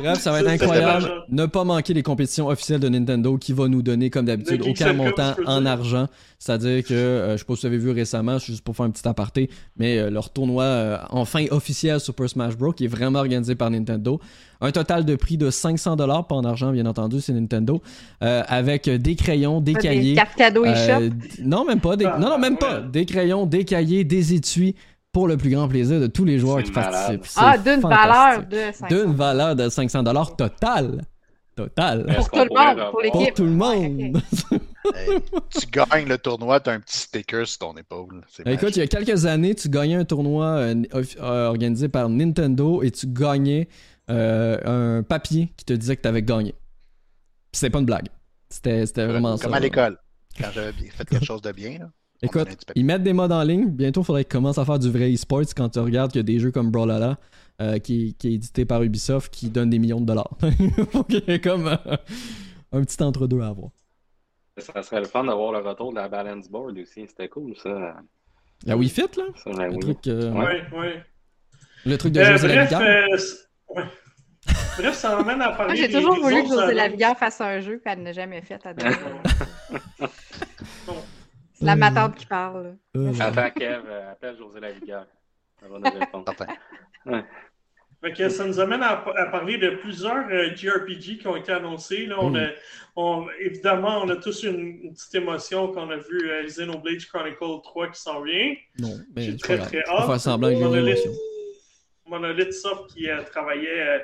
Bref, 0.00 0.18
ça 0.18 0.32
va 0.32 0.40
être 0.40 0.48
incroyable. 0.48 1.08
Ne 1.28 1.46
pas 1.46 1.62
manquer 1.64 1.94
les 1.94 2.02
compétitions 2.02 2.48
officielles 2.48 2.80
de 2.80 2.88
Nintendo 2.88 3.38
qui 3.38 3.52
va 3.52 3.68
nous 3.68 3.80
donner, 3.80 4.10
comme 4.10 4.26
d'habitude, 4.26 4.62
aucun 4.66 4.92
montant 4.92 5.34
en 5.46 5.60
dire. 5.60 5.70
argent. 5.70 6.08
C'est-à-dire 6.40 6.84
que, 6.84 6.92
euh, 6.92 7.32
je 7.34 7.38
sais 7.38 7.44
pas 7.44 7.54
si 7.54 7.60
vous 7.60 7.66
avez 7.66 7.78
vu 7.78 7.90
récemment, 7.90 8.38
juste 8.38 8.62
pour 8.64 8.76
faire 8.76 8.86
un 8.86 8.90
petit 8.90 9.06
aparté, 9.08 9.48
mais 9.78 9.98
euh, 9.98 10.10
leur 10.10 10.30
tournoi 10.30 10.64
euh, 10.64 10.98
enfin 11.10 11.44
officiel 11.52 11.93
officiel 11.94 12.00
Super 12.00 12.28
Smash 12.28 12.56
Bros. 12.56 12.72
qui 12.72 12.84
est 12.84 12.88
vraiment 12.88 13.20
organisé 13.20 13.54
par 13.54 13.70
Nintendo. 13.70 14.20
Un 14.60 14.70
total 14.70 15.04
de 15.04 15.16
prix 15.16 15.36
de 15.36 15.50
500$, 15.50 16.26
pas 16.26 16.34
en 16.34 16.44
argent 16.44 16.72
bien 16.72 16.86
entendu, 16.86 17.20
c'est 17.20 17.32
Nintendo, 17.32 17.82
euh, 18.22 18.42
avec 18.48 18.88
des 18.88 19.16
crayons, 19.16 19.60
des 19.60 19.74
cahiers. 19.74 20.12
Des 20.12 20.16
cartes 20.16 20.36
cadeaux 20.36 20.64
et 20.64 20.72
euh, 20.74 21.10
non, 21.42 21.64
même 21.64 21.80
pas. 21.80 21.96
Des... 21.96 22.06
Ah, 22.06 22.18
non, 22.18 22.30
non, 22.30 22.38
même 22.38 22.56
pas. 22.56 22.80
Des 22.80 23.04
crayons, 23.04 23.46
des 23.46 23.64
cahiers, 23.64 24.04
des 24.04 24.34
étuis 24.34 24.74
pour 25.12 25.28
le 25.28 25.36
plus 25.36 25.50
grand 25.50 25.68
plaisir 25.68 26.00
de 26.00 26.06
tous 26.06 26.24
les 26.24 26.38
joueurs 26.38 26.62
qui 26.62 26.72
malade. 26.72 26.92
participent. 26.92 27.26
Ah, 27.36 27.56
d'une 27.58 27.80
valeur 27.80 28.44
de 28.46 28.58
500. 28.72 28.86
D'une 28.88 29.14
valeur 29.14 29.56
de 29.56 29.68
500$ 29.68 30.36
total. 30.36 31.02
Total. 31.56 32.04
Pour 32.16 32.30
tout 32.30 32.38
le 32.38 32.76
monde, 32.76 32.90
pour 32.90 33.00
l'équipe. 33.00 33.20
Pour 33.20 33.34
tout 33.34 33.44
le 33.44 33.50
monde. 33.50 34.22
Hey, 34.94 35.20
tu 35.50 35.66
gagnes 35.68 36.08
le 36.08 36.18
tournoi, 36.18 36.60
t'as 36.60 36.72
un 36.74 36.80
petit 36.80 36.98
sticker 36.98 37.46
sur 37.46 37.58
ton 37.58 37.74
épaule. 37.74 38.22
C'est 38.28 38.46
Écoute, 38.46 38.76
il 38.76 38.80
y 38.80 38.82
a 38.82 38.86
quelques 38.86 39.24
années, 39.24 39.54
tu 39.54 39.68
gagnais 39.68 39.94
un 39.94 40.04
tournoi 40.04 40.44
euh, 40.44 40.82
euh, 40.94 41.46
organisé 41.48 41.88
par 41.88 42.08
Nintendo 42.10 42.82
et 42.82 42.90
tu 42.90 43.06
gagnais 43.06 43.68
euh, 44.10 44.98
un 44.98 45.02
papier 45.02 45.52
qui 45.56 45.64
te 45.64 45.72
disait 45.72 45.96
que 45.96 46.02
tu 46.02 46.08
avais 46.08 46.22
gagné. 46.22 46.52
Puis 46.52 47.60
c'était 47.60 47.70
pas 47.70 47.78
une 47.78 47.86
blague. 47.86 48.08
C'était 48.50 48.84
c'était 48.84 49.06
vraiment 49.06 49.36
ça. 49.36 49.44
Comme 49.44 49.54
à 49.54 49.60
l'école. 49.60 49.96
Quand 50.38 50.50
j'avais 50.52 50.72
fait 50.72 51.08
quelque 51.08 51.24
chose 51.24 51.40
de 51.40 51.52
bien. 51.52 51.78
Là, 51.78 51.90
Écoute, 52.24 52.48
ils 52.74 52.84
mettent 52.84 53.02
des 53.02 53.12
modes 53.12 53.32
en 53.32 53.42
ligne. 53.42 53.68
Bientôt, 53.70 54.00
il 54.02 54.04
faudrait 54.04 54.24
qu'ils 54.24 54.32
commencent 54.32 54.58
à 54.58 54.64
faire 54.64 54.78
du 54.78 54.90
vrai 54.90 55.12
e-sports 55.12 55.54
quand 55.56 55.68
tu 55.68 55.78
regardes 55.80 56.10
qu'il 56.12 56.18
y 56.18 56.20
a 56.20 56.24
des 56.24 56.38
jeux 56.38 56.50
comme 56.50 56.70
Brawlhalla 56.70 57.18
euh, 57.60 57.78
qui, 57.78 58.14
qui 58.18 58.28
est 58.28 58.32
édité 58.34 58.64
par 58.64 58.82
Ubisoft 58.82 59.32
qui 59.32 59.48
donne 59.50 59.70
des 59.70 59.78
millions 59.78 60.00
de 60.00 60.06
dollars. 60.06 60.30
Faut 60.90 61.04
qu'il 61.04 61.22
y 61.26 61.30
ait 61.32 61.40
comme 61.40 61.68
euh, 61.68 61.96
un 62.72 62.82
petit 62.82 63.02
entre-deux 63.02 63.40
à 63.40 63.48
avoir. 63.48 63.70
Ça 64.58 64.82
serait 64.82 65.00
le 65.00 65.06
fun 65.06 65.24
d'avoir 65.24 65.52
le 65.52 65.58
retour 65.58 65.90
de 65.92 65.96
la 65.96 66.08
balance 66.08 66.48
board 66.48 66.78
aussi. 66.78 67.06
C'était 67.08 67.28
cool, 67.28 67.54
ça. 67.56 67.96
La 68.66 68.76
Wii 68.76 68.88
Fit, 68.88 69.02
là? 69.16 69.24
ça 69.36 69.50
la 69.50 69.66
Le 69.66 69.72
Wii. 69.72 69.80
truc, 69.80 70.06
euh, 70.06 70.30
Ouais. 70.32 70.62
Oui, 70.72 70.78
oui. 70.78 70.86
le 71.86 71.98
truc 71.98 72.12
de 72.12 72.20
Euh, 72.20 72.32
José 72.32 72.48
bref, 72.48 72.72
euh, 72.72 73.06
ouais. 73.74 73.82
bref, 74.78 74.94
ça 74.94 75.16
m'amène 75.16 75.42
à 75.42 75.50
parler. 75.50 75.76
J'ai 75.76 75.90
toujours 75.90 76.16
voulu 76.20 76.42
que 76.44 76.48
José. 76.48 76.72
Lavigueur 76.72 77.16
fasse 77.18 77.40
un 77.40 77.60
jeu, 77.60 77.80
puis 77.84 77.92
elle 77.92 78.02
n'a 78.04 78.12
jamais 78.12 78.40
fait. 78.42 78.58
C'est 78.62 78.74
la 81.64 81.76
matante 81.76 82.14
qui 82.16 82.26
parle. 82.26 82.76
Attends, 83.20 83.50
Kev, 83.50 83.82
euh, 83.86 84.12
appelle 84.12 84.36
José 84.36 84.60
Lavigueur. 84.60 85.06
Elle 85.62 85.70
va 85.70 85.78
nous 85.78 85.98
répondre. 85.98 86.32
Fait 88.02 88.12
que 88.12 88.28
ça 88.28 88.44
nous 88.44 88.60
amène 88.60 88.82
à, 88.82 89.02
à 89.16 89.26
parler 89.30 89.56
de 89.56 89.70
plusieurs 89.76 90.28
euh, 90.30 90.54
JRPG 90.54 91.18
qui 91.20 91.26
ont 91.26 91.36
été 91.36 91.52
annoncés. 91.52 92.04
Là, 92.04 92.16
on 92.20 92.30
Mm. 92.30 92.36
a, 92.36 92.48
on- 92.96 93.26
évidemment, 93.40 94.02
on 94.02 94.08
a 94.10 94.16
tous 94.16 94.42
une, 94.42 94.60
une 94.82 94.92
petite 94.92 95.14
émotion 95.14 95.68
quand 95.72 95.86
on 95.86 95.90
a 95.90 95.96
vu 95.96 96.30
euh, 96.30 96.44
Xenoblade 96.44 97.02
Chronicle 97.06 97.62
3 97.62 97.88
qui 97.92 98.00
s'en 98.00 98.20
vient. 98.20 98.54
non, 98.78 98.90
mais 99.16 99.22
J'ai 99.22 99.36
très, 99.38 99.56
grave. 99.56 99.68
très 99.68 99.84
hâte. 99.88 100.06
faire 100.06 100.20
semblant 100.20 100.48
que 100.50 100.54
j'ai 100.56 100.60
une 100.60 100.66
Monolith-. 100.68 101.08
Monolith 102.06 102.52
Soft 102.52 102.88
qui 102.92 103.08
euh, 103.08 103.22
travaillait 103.22 103.80
euh, 103.88 103.98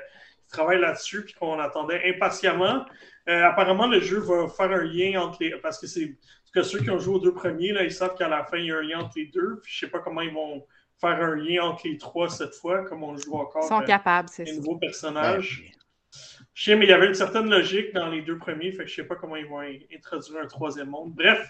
qui 0.46 0.56
travaille 0.56 0.80
là-dessus 0.80 1.22
puis 1.22 1.34
qu'on 1.34 1.58
attendait 1.58 2.00
impatiemment. 2.08 2.86
Euh, 3.28 3.44
apparemment, 3.44 3.86
le 3.86 4.00
jeu 4.00 4.18
va 4.20 4.48
faire 4.48 4.70
un 4.70 4.82
lien 4.82 5.20
entre 5.20 5.36
les. 5.42 5.50
Parce 5.62 5.78
que 5.78 5.86
c'est. 5.86 6.16
Parce 6.52 6.66
que 6.70 6.78
ceux 6.78 6.84
qui 6.84 6.90
ont 6.90 6.98
joué 6.98 7.14
aux 7.16 7.20
deux 7.20 7.34
premiers, 7.34 7.72
là, 7.72 7.84
ils 7.84 7.92
savent 7.92 8.16
qu'à 8.16 8.28
la 8.28 8.44
fin, 8.44 8.56
il 8.58 8.66
y 8.66 8.72
a 8.72 8.76
un 8.78 8.82
lien 8.82 9.00
entre 9.00 9.12
les 9.16 9.26
deux. 9.26 9.60
Puis 9.62 9.72
je 9.72 9.78
sais 9.80 9.90
pas 9.90 10.00
comment 10.00 10.20
ils 10.22 10.32
vont 10.32 10.64
faire 11.00 11.20
un 11.22 11.36
lien 11.36 11.62
entre 11.64 11.86
les 11.86 11.96
trois 11.96 12.28
cette 12.28 12.54
fois, 12.54 12.84
comme 12.84 13.02
on 13.04 13.16
joue 13.16 13.34
encore 13.34 13.62
Ils 13.64 13.68
sont 13.68 13.80
euh, 13.82 13.84
capables, 13.86 14.28
c'est 14.30 14.44
les 14.44 14.52
ça. 14.52 14.56
nouveaux 14.58 14.74
Ben, 14.74 14.88
personnages. 14.88 15.72
Je 16.52 16.64
sais, 16.64 16.76
mais 16.76 16.84
il 16.86 16.90
y 16.90 16.92
avait 16.92 17.06
une 17.06 17.14
certaine 17.14 17.48
logique 17.48 17.94
dans 17.94 18.08
les 18.08 18.22
deux 18.22 18.36
premiers, 18.36 18.72
fait 18.72 18.84
que 18.84 18.90
je 18.90 18.96
sais 18.96 19.04
pas 19.04 19.14
comment 19.14 19.36
ils 19.36 19.46
vont 19.46 19.60
in- 19.60 19.78
introduire 19.94 20.40
un 20.42 20.46
troisième 20.46 20.88
monde. 20.88 21.14
Bref, 21.14 21.48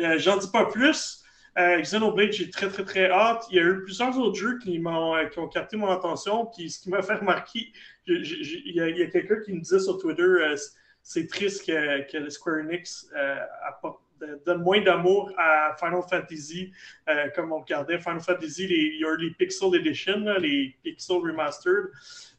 euh, 0.00 0.18
j'en 0.18 0.36
dis 0.38 0.50
pas 0.50 0.64
plus. 0.66 1.22
Euh, 1.58 1.78
Xenoblade, 1.82 2.32
j'ai 2.32 2.48
très 2.48 2.68
très 2.70 2.82
très 2.84 3.10
hâte. 3.10 3.44
Il 3.50 3.56
y 3.56 3.60
a 3.60 3.62
eu 3.64 3.82
plusieurs 3.84 4.16
autres 4.18 4.36
jeux 4.40 4.58
qui, 4.58 4.78
m'ont, 4.78 5.14
euh, 5.14 5.26
qui 5.26 5.38
ont 5.38 5.48
capté 5.48 5.76
mon 5.76 5.90
attention, 5.90 6.46
puis 6.46 6.70
ce 6.70 6.80
qui 6.80 6.88
m'a 6.88 7.02
fait 7.02 7.16
remarquer, 7.16 7.70
je- 8.06 8.22
je- 8.24 8.42
je- 8.42 8.56
il 8.64 8.74
y 8.74 8.80
a, 8.80 8.88
il 8.88 8.96
y 8.96 9.02
a 9.02 9.06
quelqu'un 9.08 9.38
qui 9.44 9.52
me 9.52 9.60
disait 9.60 9.78
sur 9.78 9.98
Twitter, 9.98 10.22
euh, 10.22 10.56
c'est 11.02 11.26
triste 11.28 11.66
que, 11.66 12.10
que 12.10 12.16
le 12.16 12.30
Square 12.30 12.60
Enix 12.60 13.06
euh, 13.14 13.36
apporte- 13.68 14.00
donne 14.44 14.62
moins 14.62 14.80
d'amour 14.80 15.30
à 15.36 15.74
Final 15.78 16.02
Fantasy, 16.08 16.72
euh, 17.08 17.28
comme 17.34 17.52
on 17.52 17.60
regardait 17.60 17.98
Final 17.98 18.20
Fantasy, 18.20 18.66
les, 18.66 18.76
il 18.94 19.00
y 19.00 19.04
a 19.04 19.12
eu 19.12 19.16
les 19.18 19.30
Pixel 19.30 19.74
Edition, 19.74 20.24
les 20.38 20.76
Pixel 20.82 21.16
Remastered, 21.16 21.90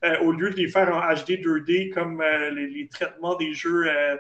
euh, 0.04 0.20
au 0.20 0.34
lieu 0.34 0.50
de 0.50 0.56
les 0.58 0.68
faire 0.68 0.94
en 0.94 1.00
HD 1.00 1.40
2D 1.40 1.94
comme 1.94 2.20
euh, 2.20 2.50
les, 2.50 2.90
traitements 2.90 3.36
des 3.36 3.54
jeux 3.54 3.86
euh, 3.88 4.18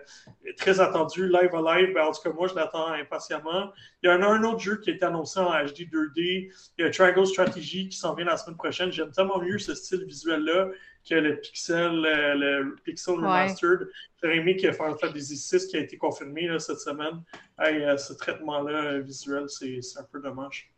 très 0.56 0.80
attendus, 0.80 1.28
live 1.28 1.54
à 1.54 1.78
live, 1.78 1.94
ben, 1.94 2.06
en 2.06 2.12
tout 2.14 2.22
cas, 2.22 2.32
moi, 2.32 2.48
je 2.48 2.56
l'attends 2.56 2.88
impatiemment. 2.94 3.74
Il 4.02 4.10
y 4.10 4.14
en 4.14 4.22
a 4.22 4.28
un 4.28 4.44
autre 4.44 4.60
jeu 4.60 4.78
qui 4.78 4.92
est 4.92 5.04
annoncé 5.04 5.42
en 5.42 5.52
HD 5.52 5.90
2D. 5.92 6.50
Il 6.78 6.86
y 6.86 6.88
a 6.88 6.90
Triangle 6.90 7.28
Strategy 7.28 7.90
qui 7.90 7.98
s'en 7.98 8.16
vient 8.16 8.26
la 8.26 8.38
semaine 8.38 8.56
prochaine. 8.56 8.94
J'aime 8.94 9.12
tellement 9.12 9.40
mieux 9.40 9.58
ce 9.58 9.76
style 9.76 10.06
visuel-là 10.06 10.70
que 11.08 11.16
le 11.16 11.40
Pixel, 11.40 12.06
euh, 12.06 12.34
le 12.36 12.76
Pixel 12.84 13.16
Ouais. 13.16 13.20
Remastered. 13.22 13.90
J'aurais 14.22 14.38
aimé 14.38 14.56
que 14.56 14.72
Final 14.72 14.96
Fantasy 15.00 15.50
VI 15.58 15.68
qui 15.68 15.78
a 15.78 15.80
été 15.82 15.98
confirmé 15.98 16.48
là, 16.48 16.60
cette 16.60 16.80
semaine. 16.80 17.22
Hey, 17.60 17.84
euh, 17.84 17.98
ce 17.98 18.14
traitement-là 18.14 18.72
euh, 18.94 19.00
visuel, 19.02 19.46
c'est 19.50 19.80
un 20.00 20.04
peu 20.12 20.20
dommage. 20.22 20.70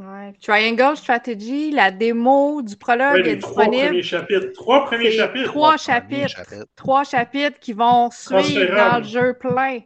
Ouais. 0.00 0.32
Triangle 0.40 0.96
Strategy, 0.96 1.70
la 1.72 1.90
démo 1.90 2.62
du 2.62 2.76
prologue 2.76 3.14
Ouais, 3.14 3.20
est 3.20 3.34
les 3.34 3.38
trois 3.38 3.64
disponible. 3.64 3.86
premiers 3.88 4.02
chapitres. 4.02 4.52
Trois 4.52 4.84
premiers 4.84 5.10
chapitres. 5.12 5.48
trois 5.50 5.76
chapitres. 5.76 6.28
chapitre. 6.28 6.66
Trois 6.76 7.04
chapitres 7.04 7.58
qui 7.58 7.72
vont 7.72 8.10
suivre 8.10 8.74
dans 8.76 8.98
le 8.98 9.04
jeu 9.04 9.34
plein. 9.34 9.80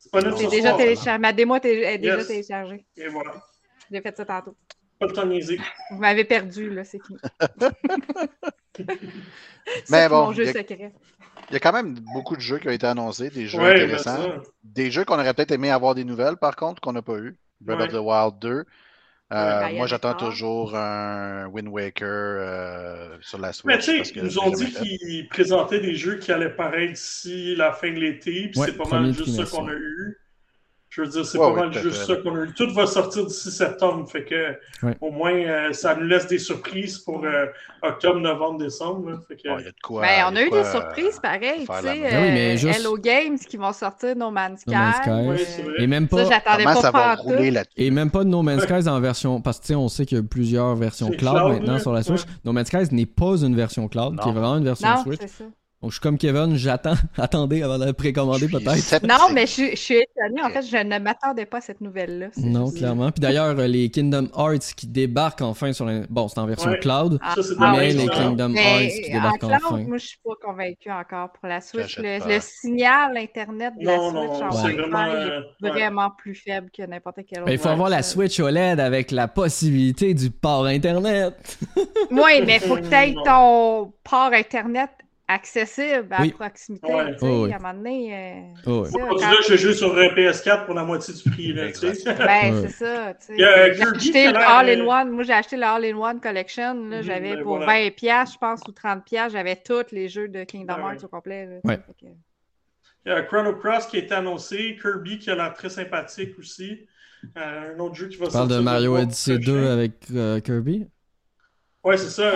Disponible 0.00 0.34
C'est 0.36 0.44
ce 0.44 0.50
déjà 0.50 0.68
soir. 0.68 0.76
téléchargé. 0.78 1.18
Ma 1.18 1.32
démo 1.32 1.56
est 1.56 1.98
déjà 1.98 2.16
Yes. 2.18 2.26
téléchargée. 2.28 2.84
Et 2.96 3.08
voilà. 3.08 3.32
J'ai 3.90 4.00
fait 4.02 4.16
ça 4.16 4.24
tantôt. 4.26 4.54
Pas 4.98 5.06
le 5.06 5.12
temps 5.12 5.26
de. 5.26 5.56
Vous 5.90 5.98
m'avez 5.98 6.24
perdu, 6.24 6.68
là, 6.70 6.84
c'est 6.84 7.00
fini. 7.02 7.18
Mais 9.90 10.08
bon, 10.08 10.32
il 10.32 10.44
y 10.44 10.48
a- 10.48 11.56
y 11.56 11.60
quand 11.60 11.72
même 11.72 11.94
beaucoup 12.14 12.36
de 12.36 12.40
jeux 12.40 12.58
qui 12.58 12.68
ont 12.68 12.72
été 12.72 12.86
annoncés, 12.86 13.30
des 13.30 13.46
jeux 13.46 13.58
Ouais, 13.58 13.70
intéressants. 13.70 14.42
Des 14.62 14.90
jeux 14.90 15.04
qu'on 15.04 15.14
aurait 15.18 15.34
peut-être 15.34 15.52
aimé 15.52 15.70
avoir 15.70 15.94
des 15.94 16.04
nouvelles, 16.04 16.36
par 16.36 16.56
contre, 16.56 16.80
qu'on 16.80 16.92
n'a 16.92 17.02
pas 17.02 17.16
eu. 17.18 17.36
Breath 17.60 17.78
Ouais. 17.78 17.84
of 17.86 17.92
the 17.92 17.98
Wild 18.00 18.38
2. 18.40 18.64
Euh, 19.32 19.60
Ouais, 19.64 19.76
moi, 19.78 19.86
j'attends 19.86 20.14
toujours 20.14 20.76
un 20.76 21.46
Wind 21.46 21.68
Waker 21.68 22.06
euh, 22.06 23.16
sur 23.20 23.38
la 23.38 23.52
Switch. 23.52 23.64
Mais 23.74 23.78
tu 23.78 24.04
sais, 24.04 24.12
ils 24.14 24.22
nous 24.22 24.38
ont 24.38 24.50
dit 24.50 24.70
qu'ils 24.70 25.28
présentaient 25.28 25.80
des 25.80 25.94
jeux 25.94 26.18
qui 26.18 26.30
allaient 26.30 26.54
paraître 26.54 26.92
d'ici 26.92 27.56
la 27.56 27.72
fin 27.72 27.90
de 27.90 27.98
l'été, 27.98 28.48
puis 28.48 28.60
Ouais, 28.60 28.66
c'est 28.66 28.76
pas 28.76 28.88
mal 28.88 29.06
juste 29.06 29.24
ça 29.26 29.44
trimestre, 29.44 29.56
qu'on 29.56 29.68
a 29.68 29.72
eu. 29.72 30.18
Je 30.94 31.00
veux 31.02 31.08
dire, 31.08 31.26
c'est 31.26 31.38
Ouais, 31.38 31.46
pas 31.48 31.52
ouais, 31.54 31.60
mal 31.70 31.72
juste 31.72 32.04
ça 32.04 32.14
qu'on 32.14 32.36
a 32.36 32.44
eu. 32.44 32.52
Tout 32.56 32.72
va 32.72 32.86
sortir 32.86 33.26
d'ici 33.26 33.50
septembre, 33.50 34.08
fait 34.08 34.24
que 34.24 34.86
Ouais. 34.86 34.96
au 35.00 35.10
moins 35.10 35.32
euh, 35.34 35.72
ça 35.72 35.96
nous 35.96 36.06
laisse 36.06 36.28
des 36.28 36.38
surprises 36.38 36.98
pour 36.98 37.24
euh, 37.24 37.46
octobre, 37.82 38.20
novembre, 38.20 38.58
décembre. 38.60 39.10
là. 39.10 39.16
Fait 39.26 39.34
que, 39.34 39.48
Bon, 39.48 39.58
il 39.58 39.64
y 39.64 39.66
a 39.66 39.70
de 39.70 39.76
quoi. 39.82 40.02
Ben, 40.02 40.24
on 40.30 40.36
a 40.36 40.42
eu 40.42 40.50
de 40.50 40.56
des 40.56 40.64
surprises 40.64 41.16
euh, 41.16 41.20
pareil, 41.20 41.66
tu 41.66 41.66
sais. 41.66 41.82
Ben 41.82 42.22
oui, 42.22 42.30
mais 42.32 42.54
euh, 42.54 42.56
juste- 42.56 42.78
Hello 42.78 42.96
Games 42.96 43.38
qui 43.38 43.56
vont 43.56 43.72
sortir 43.72 44.14
No 44.14 44.30
Man's 44.30 44.60
Sky. 44.60 44.70
No 44.70 44.76
Man's 44.76 44.96
Sky. 45.40 45.62
Oui. 45.66 45.72
Et 45.78 45.86
même 45.88 46.06
pas, 46.06 46.24
j'attendais 46.26 46.62
Comment 46.62 46.74
pas 46.76 46.80
ça 46.80 46.90
va 46.92 47.16
pantoute. 47.16 47.32
rouler 47.32 47.50
là-dessus? 47.50 47.74
et 47.76 47.90
même 47.90 48.10
pas 48.12 48.22
de 48.22 48.28
No 48.28 48.42
Man's 48.42 48.62
Sky 48.68 48.88
en 48.88 49.00
version. 49.00 49.40
Parce 49.40 49.58
que 49.58 49.62
tu 49.62 49.68
sais, 49.68 49.74
on 49.74 49.88
sait 49.88 50.06
qu'il 50.06 50.18
y 50.18 50.20
a 50.20 50.24
plusieurs 50.24 50.76
versions 50.76 51.08
cloud, 51.10 51.18
cloud, 51.36 51.52
maintenant 51.54 51.72
là. 51.72 51.78
sur 51.80 51.92
la 51.92 52.04
Switch. 52.04 52.20
Ouais. 52.20 52.26
No 52.44 52.52
Man's 52.52 52.68
Sky 52.68 52.94
n'est 52.94 53.06
pas 53.06 53.36
une 53.42 53.56
version 53.56 53.88
cloud, 53.88 54.20
qui 54.20 54.28
est 54.28 54.32
vraiment 54.32 54.58
une 54.58 54.64
version 54.64 54.88
Non, 54.88 55.02
Switch. 55.02 55.18
Donc 55.84 55.90
je 55.90 55.96
suis 55.96 56.00
comme 56.02 56.16
Kevin, 56.16 56.56
j'attends. 56.56 56.94
Attendez 57.18 57.62
avant 57.62 57.78
de 57.78 57.84
la 57.84 57.92
précommander 57.92 58.48
peut-être. 58.48 59.02
Non, 59.06 59.28
mais 59.34 59.42
je, 59.44 59.50
suis- 59.52 59.70
je 59.72 59.76
suis 59.76 59.96
étonnée. 59.96 60.42
En 60.42 60.48
fait, 60.48 60.62
je 60.62 60.78
ne 60.78 60.98
m'attendais 60.98 61.44
pas 61.44 61.58
à 61.58 61.60
cette 61.60 61.82
nouvelle-là. 61.82 62.28
Non, 62.38 62.70
clairement. 62.70 63.10
Puis 63.10 63.20
d'ailleurs, 63.20 63.58
euh, 63.58 63.66
les 63.66 63.90
Kingdom 63.90 64.28
Hearts 64.34 64.74
qui 64.74 64.86
débarquent 64.86 65.42
enfin 65.42 65.74
sur 65.74 65.84
la... 65.84 66.06
Bon, 66.08 66.26
c'est 66.28 66.38
en 66.40 66.46
version 66.46 66.70
Ouais. 66.70 66.78
cloud, 66.78 67.18
Ah, 67.22 67.34
Ça, 67.36 67.42
c'est 67.42 67.52
ah, 67.60 67.74
mais 67.76 67.92
les. 67.92 68.08
Kingdom 68.08 68.48
Mais 68.48 68.62
Hearts 68.62 69.04
qui 69.04 69.10
en 69.10 69.14
débarquent 69.16 69.38
cloud, 69.40 69.52
enfin. 69.62 69.78
moi, 69.86 69.98
je 69.98 70.06
suis 70.06 70.18
pas 70.24 70.32
convaincue 70.42 70.90
encore 70.90 71.32
pour 71.32 71.48
la 71.50 71.60
Switch. 71.60 71.98
Le, 71.98 72.38
signal 72.40 73.18
Internet 73.18 73.74
de 73.78 73.84
la 73.84 73.96
Non, 73.98 74.10
Switch 74.10 74.40
non, 74.40 74.46
en 74.46 74.64
Wi-Fi 74.64 74.76
vraiment, 74.78 75.04
est 75.04 75.10
euh, 75.10 75.40
ouais. 75.64 75.70
vraiment 75.70 76.10
plus 76.16 76.34
faible 76.34 76.70
que 76.74 76.82
n'importe 76.86 77.18
quel 77.28 77.40
autre. 77.40 77.46
Ben, 77.48 77.52
il 77.52 77.58
faut 77.58 77.68
avoir 77.68 77.90
la 77.90 77.98
console. 77.98 78.30
Switch 78.30 78.40
OLED 78.40 78.80
avec 78.80 79.10
la 79.10 79.28
possibilité 79.28 80.14
du 80.14 80.30
port 80.30 80.64
Internet. 80.64 81.58
Oui, 82.10 82.42
mais 82.46 82.56
il 82.56 82.60
faut 82.60 82.76
que 82.76 82.88
tu 82.88 82.94
aies 82.94 83.12
Non. 83.12 83.22
ton 83.24 83.92
port 84.02 84.30
Internet 84.32 84.88
accessible 85.26 86.08
à 86.10 86.20
Oui. 86.22 86.32
proximité. 86.32 86.92
Ouais. 86.92 87.16
Oh, 87.22 87.44
oui. 87.44 87.52
À 87.52 87.56
un 87.56 87.58
moment 87.58 87.74
donné. 87.74 88.14
euh, 88.14 88.40
Oh, 88.66 88.84
ça, 88.84 88.98
là, 88.98 89.36
je 89.48 89.56
joue 89.56 89.72
sur 89.72 89.94
euh, 89.94 90.08
PS4 90.14 90.66
pour 90.66 90.74
la 90.74 90.84
moitié 90.84 91.14
du 91.14 91.30
prix. 91.30 91.52
Là, 91.52 91.68
tu 91.72 91.78
sais. 91.78 91.88
Exact. 91.88 92.18
Ben, 92.26 92.54
Ouais. 92.54 92.68
c'est 92.68 92.84
ça. 92.84 93.14
tu 93.14 93.36
sais. 93.36 93.44
A 93.44 93.72
J'ai 93.72 93.82
acheté 93.82 94.30
le 94.32 94.36
All-in-One. 94.38 95.10
Moi, 95.10 95.24
j'ai 95.24 95.32
acheté 95.32 95.56
le 95.56 95.64
All-in-One 95.64 96.20
Collection. 96.20 96.74
là. 96.74 96.96
Mhm, 96.98 97.02
J'avais 97.02 97.36
ben 97.36 97.42
pour 97.42 97.56
voilà. 97.56 97.72
20$, 97.72 97.90
piastres, 97.92 98.34
je 98.34 98.38
pense, 98.38 98.60
ou 98.68 98.72
30$. 98.72 99.02
piastres, 99.04 99.32
J'avais 99.32 99.56
tous 99.56 99.92
les 99.92 100.08
jeux 100.08 100.28
de 100.28 100.44
Kingdom 100.44 100.74
Ben 100.74 100.80
Hearts 100.82 100.98
ouais. 100.98 101.04
au 101.04 101.08
complet. 101.08 101.46
là, 101.46 101.56
Ouais. 101.64 101.76
fait 101.76 101.92
que- 102.06 102.12
Il 103.06 103.12
y 103.12 103.14
a 103.14 103.22
Chrono 103.22 103.54
Cross 103.56 103.86
qui 103.86 103.98
est 103.98 104.10
annoncé, 104.12 104.78
Kirby 104.80 105.18
qui 105.18 105.30
a 105.30 105.34
l'air 105.34 105.52
très 105.54 105.68
sympathique 105.68 106.38
aussi. 106.38 106.86
Euh, 107.38 107.74
un 107.74 107.78
autre 107.78 107.94
jeu 107.94 108.08
qui 108.08 108.16
va 108.16 108.26
Tu 108.26 108.32
parles 108.32 108.48
de 108.48 108.52
sortir 108.54 108.62
Mario 108.70 108.96
Odyssey 108.98 109.34
prochain. 109.38 109.52
2 109.52 109.68
avec 109.70 109.92
euh, 110.14 110.40
Kirby? 110.40 110.86
Ouais, 111.84 111.96
c'est 111.98 112.08
ça, 112.10 112.32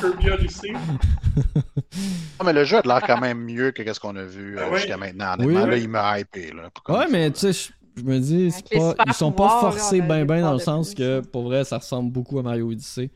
c'est 0.00 0.06
de 0.08 0.16
Kirby 0.20 0.30
Odyssey. 0.30 0.72
Non, 0.72 2.44
mais 2.44 2.52
le 2.52 2.64
jeu 2.64 2.78
a 2.78 2.82
l'air 2.82 3.00
quand 3.06 3.20
même 3.20 3.38
mieux 3.44 3.70
que 3.70 3.92
ce 3.92 4.00
qu'on 4.00 4.16
a 4.16 4.24
vu 4.24 4.58
euh, 4.58 4.62
Ah 4.66 4.70
ouais? 4.70 4.76
jusqu'à 4.78 4.96
maintenant. 4.96 5.36
Oui. 5.38 5.54
là, 5.54 5.76
il 5.76 5.88
m'a 5.88 6.18
hypé. 6.18 6.52
Là, 6.52 6.70
Ouais, 6.88 7.06
mais 7.10 7.30
tu 7.30 7.52
sais, 7.52 7.70
je- 7.96 8.02
me 8.02 8.18
dis, 8.18 8.50
pas, 8.72 8.94
ils 9.06 9.12
sont 9.14 9.30
pas 9.30 9.44
pouvoirs, 9.48 9.60
forcés 9.74 10.00
a 10.00 10.04
ben 10.06 10.24
ben 10.24 10.40
dans 10.42 10.54
le 10.54 10.58
sens 10.58 10.94
plus, 10.94 10.96
que 10.96 11.20
pour 11.20 11.42
vrai, 11.44 11.64
ça 11.64 11.78
ressemble 11.78 12.10
beaucoup 12.10 12.38
à 12.38 12.42
Mario 12.42 12.70
Odyssey. 12.70 13.10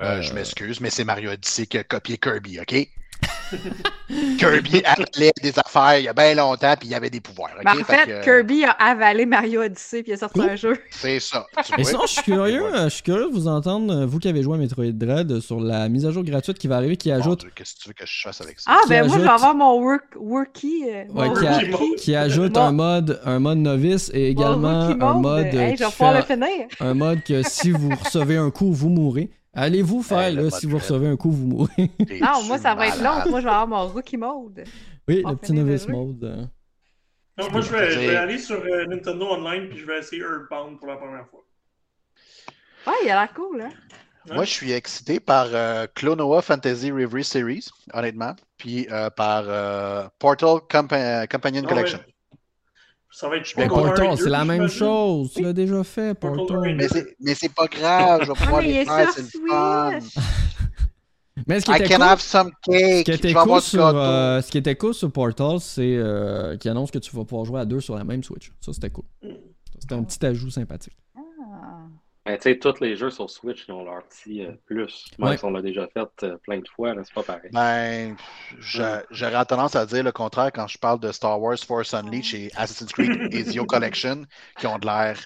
Euh, 0.00 0.22
Je 0.22 0.32
m'excuse, 0.32 0.80
mais 0.80 0.90
c'est 0.90 1.04
Mario 1.04 1.30
Odyssey 1.32 1.66
qui 1.66 1.76
a 1.76 1.82
copié 1.84 2.16
Kirby, 2.18 2.60
OK? 2.60 2.88
Kirby 4.38 4.82
avalait 4.84 5.32
des 5.42 5.52
affaires 5.58 5.98
il 5.98 6.04
y 6.04 6.08
a 6.08 6.12
bien 6.12 6.34
longtemps, 6.34 6.74
puis 6.78 6.88
il 6.88 6.92
y 6.92 6.94
avait 6.94 7.10
des 7.10 7.20
pouvoirs. 7.20 7.50
Mais 7.58 7.64
Ben, 7.64 7.80
en 7.80 7.84
fait, 7.84 8.06
que, 8.06 8.24
Kirby 8.24 8.64
a 8.64 8.70
avalé 8.70 9.26
Mario 9.26 9.62
Odyssey 9.62 10.02
puis 10.02 10.12
il 10.12 10.14
a 10.14 10.18
sorti 10.18 10.40
Ouh. 10.40 10.44
un 10.44 10.56
jeu. 10.56 10.76
C'est 10.90 11.20
ça. 11.20 11.46
vois? 11.76 11.84
sinon, 11.84 12.00
je 12.02 12.12
suis 12.12 12.22
curieux, 12.22 12.64
euh, 12.74 12.84
je 12.84 12.88
suis 12.94 13.02
curieux 13.02 13.28
de 13.28 13.32
vous 13.34 13.48
entendre, 13.48 13.92
euh, 13.92 14.06
vous 14.06 14.18
qui 14.18 14.28
avez 14.28 14.42
joué 14.42 14.54
à 14.56 14.58
Metroid 14.58 14.92
Dread, 14.92 15.30
euh, 15.32 15.40
sur 15.40 15.60
la 15.60 15.88
mise 15.88 16.06
à 16.06 16.10
jour 16.10 16.24
gratuite 16.24 16.58
qui 16.58 16.68
va 16.68 16.76
arriver, 16.76 16.96
qui 16.96 17.10
ajoute, 17.10 17.40
Dieu, 17.40 17.50
Qu'est-ce 17.54 17.74
que 17.74 17.80
tu 17.80 17.88
veux 17.88 17.94
que 17.94 18.06
je 18.06 18.20
fasse 18.22 18.40
avec 18.40 18.58
ça? 18.60 18.70
Ah, 18.74 18.80
Qui 18.84 18.88
ben 18.90 19.06
moi, 19.06 19.16
je 19.18 19.22
vais 19.22 19.28
avoir 19.28 19.54
mon 19.54 19.80
work, 19.80 20.04
Worky. 20.16 20.84
euh, 20.88 21.04
Ouais, 21.12 21.28
qui, 21.98 22.14
a- 22.14 22.20
ajoute 22.22 22.52
Bon. 22.52 22.60
un 22.60 22.72
mode, 22.72 23.20
un 23.24 23.38
mode 23.38 23.58
novice 23.58 24.10
et 24.14 24.28
également 24.28 24.68
un 24.88 24.94
mode. 25.14 25.22
mode 25.22 25.54
Hey, 25.54 25.76
je 25.76 25.84
vais 25.84 25.90
pouvoir 25.90 26.14
le 26.14 26.22
finir. 26.22 26.66
un 26.80 26.94
mode 26.94 27.22
que 27.22 27.42
si 27.42 27.70
vous 27.70 27.90
recevez 28.04 28.36
un 28.36 28.50
coup, 28.50 28.72
vous 28.72 28.88
mourrez. 28.88 29.30
Allez-vous 29.54 30.02
faire, 30.02 30.30
là, 30.32 30.50
si 30.50 30.66
vous 30.66 30.78
recevez 30.78 31.08
un 31.08 31.16
coup, 31.16 31.30
vous 31.30 31.46
mourrez. 31.46 31.90
Non, 32.20 32.42
moi, 32.44 32.58
ça 32.58 32.74
va 32.74 32.88
être 32.88 33.02
long. 33.02 33.30
Moi, 33.30 33.40
je 33.40 33.44
vais 33.44 33.50
avoir 33.50 33.66
mon 33.66 33.86
Rookie 33.88 34.16
Mode. 34.16 34.64
oui, 35.08 35.22
le 35.26 35.34
petit 35.36 35.52
novice 35.52 35.88
mode. 35.88 36.24
euh. 36.24 36.44
Non, 37.38 37.50
moi, 37.52 37.60
je 37.60 37.70
vais, 37.72 37.90
je 37.92 37.98
vais 38.00 38.08
dire- 38.10 38.20
aller 38.20 38.38
sur 38.38 38.56
euh, 38.60 38.84
Nintendo 38.86 39.26
Online 39.26 39.68
puis 39.68 39.78
je 39.78 39.86
vais 39.86 39.98
essayer 40.00 40.22
Earthbound 40.22 40.78
pour 40.78 40.88
la 40.88 40.96
première 40.96 41.26
fois. 41.28 41.44
Ouais, 42.86 42.94
il 43.04 43.10
a 43.10 43.20
l'air 43.20 43.32
cool, 43.34 43.60
hein? 43.62 43.70
Moi, 44.34 44.44
je 44.44 44.50
suis 44.50 44.72
excité 44.72 45.20
par 45.20 45.46
euh, 45.52 45.86
Klonoa 45.94 46.42
Fantasy 46.42 46.90
Reverie 46.90 47.24
Series, 47.24 47.64
honnêtement, 47.94 48.34
puis 48.58 48.86
euh, 48.90 49.08
par 49.08 49.44
euh, 49.46 50.06
Portal 50.18 50.58
Compa- 50.68 51.26
Companion 51.28 51.62
Ah 51.64 51.68
Collection. 51.68 51.98
Ça 53.18 53.28
va 53.28 53.36
être 53.38 53.52
Mais 53.56 53.64
Mais 53.64 53.68
Portal 53.68 54.16
c'est 54.16 54.28
la 54.28 54.44
même 54.44 54.68
chose. 54.68 55.32
Tu 55.34 55.42
l'as 55.42 55.52
déjà 55.52 55.82
fait, 55.82 56.14
Portal 56.14 56.76
Mais 56.76 56.86
c'est, 56.86 57.16
mais 57.18 57.34
c'est 57.34 57.52
pas 57.52 57.66
grave, 57.66 58.20
je 58.22 58.28
vais 58.28 58.34
pouvoir 58.38 58.60
Ah, 58.60 58.62
il 58.62 58.72
les 58.74 58.84
faire, 58.84 59.12
c'est 59.12 59.22
le 59.22 59.48
fun. 59.48 59.98
Mais 61.48 61.60
ce 61.60 61.64
qui 61.66 61.72
I 61.72 61.76
était 61.78 61.88
can 61.88 61.96
cool, 61.96 62.04
have 62.04 62.20
some 62.20 62.52
ce 62.64 62.70
cake. 62.70 63.04
qui 63.06 63.12
Je 63.12 63.16
était 63.16 63.32
cool 63.34 63.60
sur, 63.60 63.84
euh, 63.84 64.40
ce 64.40 64.50
qui 64.52 64.58
était 64.58 64.76
cool 64.76 64.94
sur 64.94 65.10
Portal, 65.10 65.58
c'est 65.58 65.96
euh, 65.96 66.56
qu'il 66.58 66.70
annonce 66.70 66.92
que 66.92 66.98
tu 67.00 67.14
vas 67.16 67.24
pouvoir 67.24 67.44
jouer 67.44 67.60
à 67.60 67.64
deux 67.64 67.80
sur 67.80 67.96
la 67.96 68.04
même 68.04 68.22
Switch. 68.22 68.52
Ça, 68.60 68.72
c'était 68.72 68.90
cool. 68.90 69.04
C'était 69.80 69.94
un 69.94 70.04
petit 70.04 70.24
ajout 70.24 70.50
sympathique. 70.50 70.96
Ah. 72.28 72.32
Ben, 72.32 72.36
tu 72.38 72.42
sais, 72.42 72.58
tous 72.58 72.80
les 72.80 72.94
jeux 72.96 73.10
sur 73.10 73.30
Switch, 73.30 73.64
ils 73.66 73.72
ont 73.72 73.84
leur 73.84 74.02
petit 74.04 74.44
euh, 74.44 74.52
plus. 74.66 75.06
Même 75.18 75.30
Ouais. 75.30 75.36
si 75.38 75.44
on 75.44 75.50
l'a 75.50 75.62
déjà 75.62 75.86
fait 75.88 76.24
euh, 76.24 76.36
plein 76.38 76.58
de 76.58 76.68
fois, 76.68 76.94
c'est 77.02 77.14
pas 77.14 77.22
pareil. 77.22 77.50
Ben, 77.52 78.16
j'a- 78.58 79.02
j'aurais 79.10 79.44
tendance 79.46 79.76
à 79.76 79.86
dire 79.86 80.04
le 80.04 80.12
contraire 80.12 80.50
quand 80.52 80.66
je 80.66 80.78
parle 80.78 81.00
de 81.00 81.10
Star 81.12 81.40
Wars 81.40 81.58
Force 81.58 81.94
Unleashed 81.94 82.38
et 82.40 82.50
Assassin's 82.54 82.92
Creed 82.92 83.32
Ezio 83.32 83.64
Collection, 83.64 84.24
qui 84.58 84.66
ont 84.66 84.78
de 84.78 84.86
l'air 84.86 85.18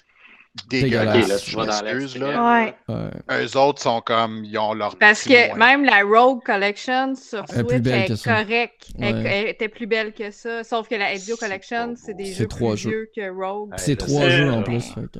Dégueulasse. 0.69 1.27
Là, 1.27 1.37
tu 2.07 2.19
là. 2.19 2.63
Ouais. 2.63 2.75
Ouais. 2.87 3.43
Eux 3.45 3.57
autres 3.57 3.81
sont 3.81 4.01
comme, 4.01 4.43
ils 4.45 4.55
ont 4.59 4.73
leur 4.75 4.95
Parce 4.97 5.23
que 5.23 5.49
moins. 5.49 5.57
même 5.77 5.83
la 5.85 6.01
Rogue 6.03 6.43
Collection 6.43 7.15
sur 7.15 7.43
Switch 7.49 7.87
est 7.87 8.23
correcte. 8.23 8.87
Elle, 8.99 9.15
Ouais. 9.15 9.23
elle 9.25 9.47
était 9.47 9.67
plus 9.67 9.87
belle 9.87 10.13
que 10.13 10.29
ça. 10.29 10.63
Sauf 10.63 10.87
que 10.87 10.93
la 10.95 11.13
Ezio 11.13 11.35
Collection, 11.37 11.95
c'est 11.97 12.15
des 12.15 12.25
jeux 12.33 12.45
trois 12.47 12.73
plus 12.73 12.81
jeux. 12.83 12.89
vieux 12.89 13.09
que 13.15 13.29
Rogue. 13.31 13.71
Ouais, 13.71 13.77
C'est 13.79 13.95
trois 13.95 14.29
jeux 14.29 14.51
en 14.51 14.61
plus. 14.61 14.91
que- 14.93 15.07
t- 15.07 15.19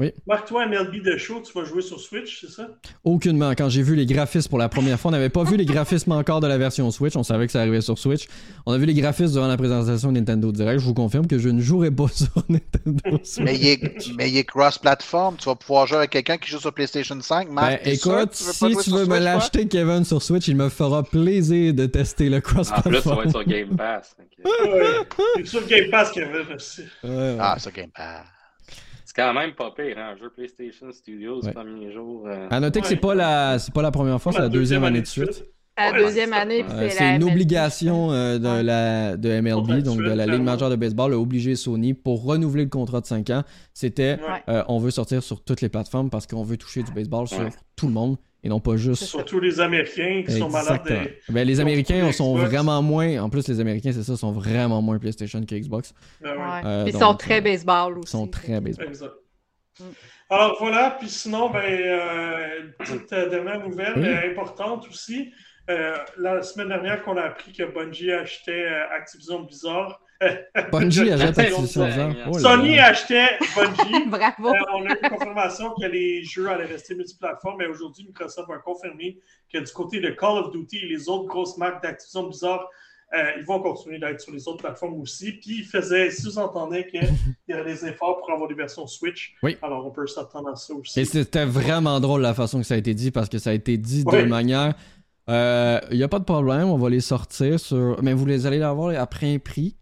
Oui. 0.00 0.12
Marc-toi, 0.26 0.66
MLB 0.66 1.02
The 1.04 1.18
Show, 1.18 1.42
tu 1.42 1.52
vas 1.58 1.64
jouer 1.66 1.82
sur 1.82 2.00
Switch, 2.00 2.40
c'est 2.40 2.50
ça? 2.50 2.68
Aucunement. 3.04 3.50
Quand 3.50 3.68
j'ai 3.68 3.82
vu 3.82 3.94
les 3.96 4.06
graphismes 4.06 4.48
pour 4.48 4.58
la 4.58 4.70
première 4.70 4.98
fois, 4.98 5.10
on 5.10 5.12
n'avait 5.12 5.28
pas 5.28 5.44
vu 5.44 5.56
les 5.58 5.66
graphismes 5.66 6.12
encore 6.12 6.40
de 6.40 6.46
la 6.46 6.56
version 6.56 6.90
Switch. 6.90 7.16
On 7.16 7.22
savait 7.22 7.44
que 7.46 7.52
ça 7.52 7.60
arrivait 7.60 7.82
sur 7.82 7.98
Switch. 7.98 8.26
On 8.64 8.72
a 8.72 8.78
vu 8.78 8.86
les 8.86 8.94
graphismes 8.94 9.32
durant 9.34 9.46
la 9.48 9.58
présentation 9.58 10.10
Nintendo 10.10 10.50
Direct. 10.52 10.80
Je 10.80 10.84
vous 10.86 10.94
confirme 10.94 11.26
que 11.26 11.38
je 11.38 11.50
ne 11.50 11.60
jouerai 11.60 11.90
pas 11.90 12.08
sur 12.12 12.30
Nintendo 12.48 13.18
Switch. 13.22 13.44
Mais 13.44 13.56
il 13.56 13.66
est, 13.68 13.89
mais 14.16 14.30
il 14.30 14.36
est 14.36 14.44
cross-platform. 14.44 15.36
Tu 15.38 15.46
vas 15.46 15.54
pouvoir 15.54 15.86
jouer 15.86 15.98
avec 15.98 16.10
quelqu'un 16.10 16.36
qui 16.38 16.50
joue 16.50 16.58
sur 16.58 16.72
PlayStation 16.72 17.20
5. 17.20 17.48
Ben, 17.48 17.54
Marc, 17.54 17.84
sûr 17.84 17.92
écoute, 18.14 18.30
tu 18.32 18.44
veux 18.44 18.52
si 18.52 18.76
tu 18.76 18.82
sur 18.90 18.96
veux 18.96 19.06
me 19.06 19.18
l'acheter, 19.18 19.68
Kevin, 19.68 20.04
sur 20.04 20.22
Switch, 20.22 20.48
il 20.48 20.56
me 20.56 20.68
fera 20.68 21.02
plaisir 21.02 21.74
de 21.74 21.86
tester 21.86 22.28
le 22.28 22.36
En 22.38 22.40
plus, 22.40 22.64
ça 22.64 22.74
va 22.74 22.82
cross-platform. 22.82 23.22
être 23.24 23.30
sur 23.30 23.44
Game 23.44 23.76
Pass. 23.76 24.16
C'est 25.36 25.46
sur 25.46 25.66
Game 25.66 25.90
Pass, 25.90 26.10
Kevin, 26.12 26.54
aussi. 26.54 26.82
Ouais, 27.04 27.10
ouais. 27.10 27.36
Ah, 27.38 27.56
ça 27.58 27.70
Game 27.70 27.90
Pass. 27.90 28.24
C'est 29.04 29.16
quand 29.16 29.34
même 29.34 29.54
pas 29.54 29.72
pire, 29.72 29.98
hein? 29.98 30.12
Un 30.14 30.16
jeu 30.16 30.30
PlayStation 30.30 30.90
Studios, 30.92 31.44
Ouais. 31.44 31.52
premier 31.52 31.92
jour. 31.92 32.26
euh, 32.28 32.46
À 32.50 32.60
noter 32.60 32.80
que 32.80 32.86
c'est 32.86 32.94
Ouais. 32.94 33.00
pas 33.00 33.14
la, 33.16 33.58
c'est 33.58 33.74
pas 33.74 33.82
la 33.82 33.90
première 33.90 34.20
fois, 34.22 34.30
c'est 34.32 34.38
la 34.38 34.48
deuxième 34.48 34.84
année 34.84 35.00
de 35.00 35.06
suite. 35.06 35.44
La 35.78 35.92
Ouais, 35.92 35.98
deuxième 35.98 36.32
année, 36.34 36.62
Euh, 36.68 36.88
c'est 36.90 37.00
la 37.02 37.14
une 37.14 37.22
MLB. 37.22 37.30
obligation 37.32 38.12
euh, 38.12 38.38
de, 38.38 38.62
la, 38.62 39.16
de 39.16 39.40
MLB, 39.40 39.82
donc 39.82 39.98
de 39.98 40.10
la 40.12 40.26
Ligue 40.26 40.42
majeure 40.42 40.68
de 40.68 40.76
baseball, 40.76 41.14
a 41.14 41.18
obligé 41.18 41.56
Sony 41.56 41.94
pour 41.94 42.22
renouveler 42.24 42.64
le 42.64 42.68
contrat 42.68 43.00
de 43.00 43.06
5 43.06 43.30
ans. 43.30 43.44
C'était 43.72 44.18
Ouais. 44.20 44.42
euh, 44.50 44.62
on 44.68 44.78
veut 44.78 44.90
sortir 44.90 45.22
sur 45.22 45.42
toutes 45.42 45.62
les 45.62 45.70
plateformes 45.70 46.10
parce 46.10 46.26
qu'on 46.26 46.42
veut 46.42 46.58
toucher 46.58 46.82
du 46.82 46.92
baseball 46.92 47.26
sur 47.28 47.38
Ouais. 47.40 47.48
tout 47.76 47.86
le 47.86 47.94
monde 47.94 48.18
et 48.42 48.50
non 48.50 48.60
pas 48.60 48.76
juste. 48.76 49.04
Surtout 49.04 49.40
les 49.40 49.58
Américains 49.60 50.22
qui 50.26 50.36
sont 50.38 50.50
malades. 50.50 50.82
Des- 50.86 51.32
Ben, 51.32 51.46
les 51.46 51.60
Américains 51.60 52.12
sont 52.12 52.34
vraiment 52.34 52.82
moins. 52.82 53.18
En 53.22 53.30
plus, 53.30 53.48
les 53.48 53.60
Américains, 53.60 53.92
c'est 53.92 54.02
ça, 54.02 54.16
sont 54.18 54.32
vraiment 54.32 54.82
moins 54.82 54.98
PlayStation 54.98 55.40
que 55.46 55.54
Xbox. 55.54 55.94
Ben 56.20 56.32
ouais. 56.32 56.36
Ouais. 56.36 56.60
Euh, 56.66 56.84
Ils 56.88 56.92
donc, 56.92 57.02
sont 57.02 57.14
très 57.14 57.40
baseball 57.40 57.92
aussi. 57.98 58.08
Ils 58.08 58.10
sont 58.18 58.26
très 58.26 58.60
baseball. 58.60 58.86
Exact. 58.88 59.12
Mm. 59.80 59.84
Alors 60.28 60.56
voilà, 60.60 60.96
puis 61.00 61.08
sinon, 61.08 61.48
ben, 61.50 61.60
euh, 61.64 62.60
une 62.64 62.72
petite 62.72 63.12
euh, 63.14 63.30
dernière 63.30 63.66
nouvelle 63.66 63.94
Oui. 63.96 64.30
importante 64.30 64.86
aussi. 64.90 65.30
Euh, 65.70 65.96
la 66.16 66.42
semaine 66.42 66.68
dernière 66.68 67.02
qu'on 67.02 67.16
a 67.16 67.22
appris 67.22 67.52
que 67.52 67.62
Bungie 67.62 68.10
achetait 68.10 68.66
euh, 68.66 68.96
Activision 68.96 69.42
Blizzard. 69.42 70.00
Bungie 70.72 71.10
achète 71.12 71.38
Activision 71.38 71.82
on 71.82 71.86
Blizzard. 71.86 72.14
Oh 72.28 72.38
Sony 72.38 72.78
achetait 72.78 73.38
Bungie. 73.54 74.06
Bravo. 74.08 74.48
Euh, 74.48 74.58
on 74.74 74.86
a 74.86 74.94
eu 74.94 75.08
confirmation 75.08 75.72
que 75.80 75.86
les 75.86 76.24
jeux 76.24 76.48
allaient 76.48 76.64
rester 76.64 76.96
multiplateformes, 76.96 77.56
mais 77.58 77.66
aujourd'hui, 77.66 78.04
Microsoft 78.04 78.50
a 78.50 78.58
confirmé 78.58 79.18
que 79.52 79.58
du 79.58 79.72
côté 79.72 80.00
de 80.00 80.10
Call 80.10 80.38
of 80.38 80.50
Duty 80.50 80.78
et 80.78 80.88
les 80.88 81.08
autres 81.08 81.26
grosses 81.26 81.56
marques 81.56 81.82
d'Activision 81.84 82.24
Blizzard, 82.24 82.68
euh, 83.12 83.22
ils 83.38 83.44
vont 83.44 83.60
continuer 83.60 83.98
d'être 83.98 84.20
sur 84.20 84.32
les 84.32 84.46
autres 84.48 84.62
plateformes 84.62 85.00
aussi. 85.00 85.32
Puis 85.32 85.58
ils 85.60 85.64
faisaient, 85.64 86.10
si 86.10 86.26
vous 86.26 86.38
entendez 86.38 86.86
qu'il 86.86 87.00
y 87.48 87.54
aurait 87.54 87.64
des 87.64 87.86
efforts 87.86 88.18
pour 88.18 88.32
avoir 88.32 88.48
des 88.48 88.54
versions 88.54 88.88
Switch, 88.88 89.34
Oui. 89.42 89.56
alors 89.62 89.86
on 89.86 89.90
peut 89.90 90.06
s'attendre 90.08 90.48
à 90.48 90.56
ça 90.56 90.74
aussi. 90.74 91.00
Et 91.00 91.04
c'était 91.04 91.44
vraiment 91.44 92.00
drôle 92.00 92.22
la 92.22 92.34
façon 92.34 92.58
que 92.58 92.66
ça 92.66 92.74
a 92.74 92.78
été 92.78 92.92
dit 92.92 93.12
parce 93.12 93.28
que 93.28 93.38
ça 93.38 93.50
a 93.50 93.52
été 93.52 93.76
dit 93.76 94.04
de 94.04 94.22
manière. 94.22 94.74
Il 95.30 95.96
n'y 95.96 96.02
a 96.02 96.08
pas 96.08 96.18
de 96.18 96.24
problème, 96.24 96.68
on 96.68 96.78
va 96.78 96.90
les 96.90 97.00
sortir 97.00 97.58
sur. 97.58 98.02
Mais 98.02 98.12
vous 98.12 98.26
les 98.26 98.46
allez 98.46 98.62
avoir 98.62 98.94
après 99.00 99.34
un 99.34 99.38
prix. 99.38 99.76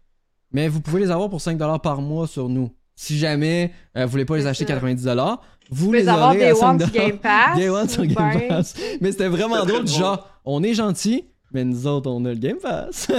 Mais 0.51 0.67
vous 0.67 0.81
pouvez 0.81 1.01
les 1.01 1.11
avoir 1.11 1.29
pour 1.29 1.39
5$ 1.39 1.81
par 1.81 2.01
mois 2.01 2.27
sur 2.27 2.49
nous. 2.49 2.71
Si 2.95 3.17
jamais 3.17 3.71
euh, 3.95 4.05
vous 4.05 4.11
voulez 4.11 4.25
pas 4.25 4.35
les 4.35 4.45
acheter 4.45 4.67
ça. 4.67 4.77
90$, 4.77 5.37
vous 5.71 5.93
les 5.93 6.09
aurez 6.09 6.37
des 6.37 6.45
à 6.45 6.55
One 6.55 6.77
5$. 6.77 6.83
sur 6.83 6.91
Game 6.91 7.17
Pass. 7.17 7.57
Day 7.57 7.69
One 7.69 7.87
sur 7.87 8.03
ou 8.03 8.07
Game 8.07 8.47
Pass. 8.49 8.75
Mais 8.99 9.11
c'était 9.11 9.27
vraiment 9.27 9.63
drôle, 9.65 9.87
genre, 9.87 10.27
on 10.43 10.63
est 10.63 10.73
gentil, 10.73 11.25
mais 11.51 11.63
nous 11.65 11.87
autres, 11.87 12.09
on 12.09 12.23
a 12.25 12.29
le 12.29 12.35
Game 12.35 12.57
Pass. 12.57 13.07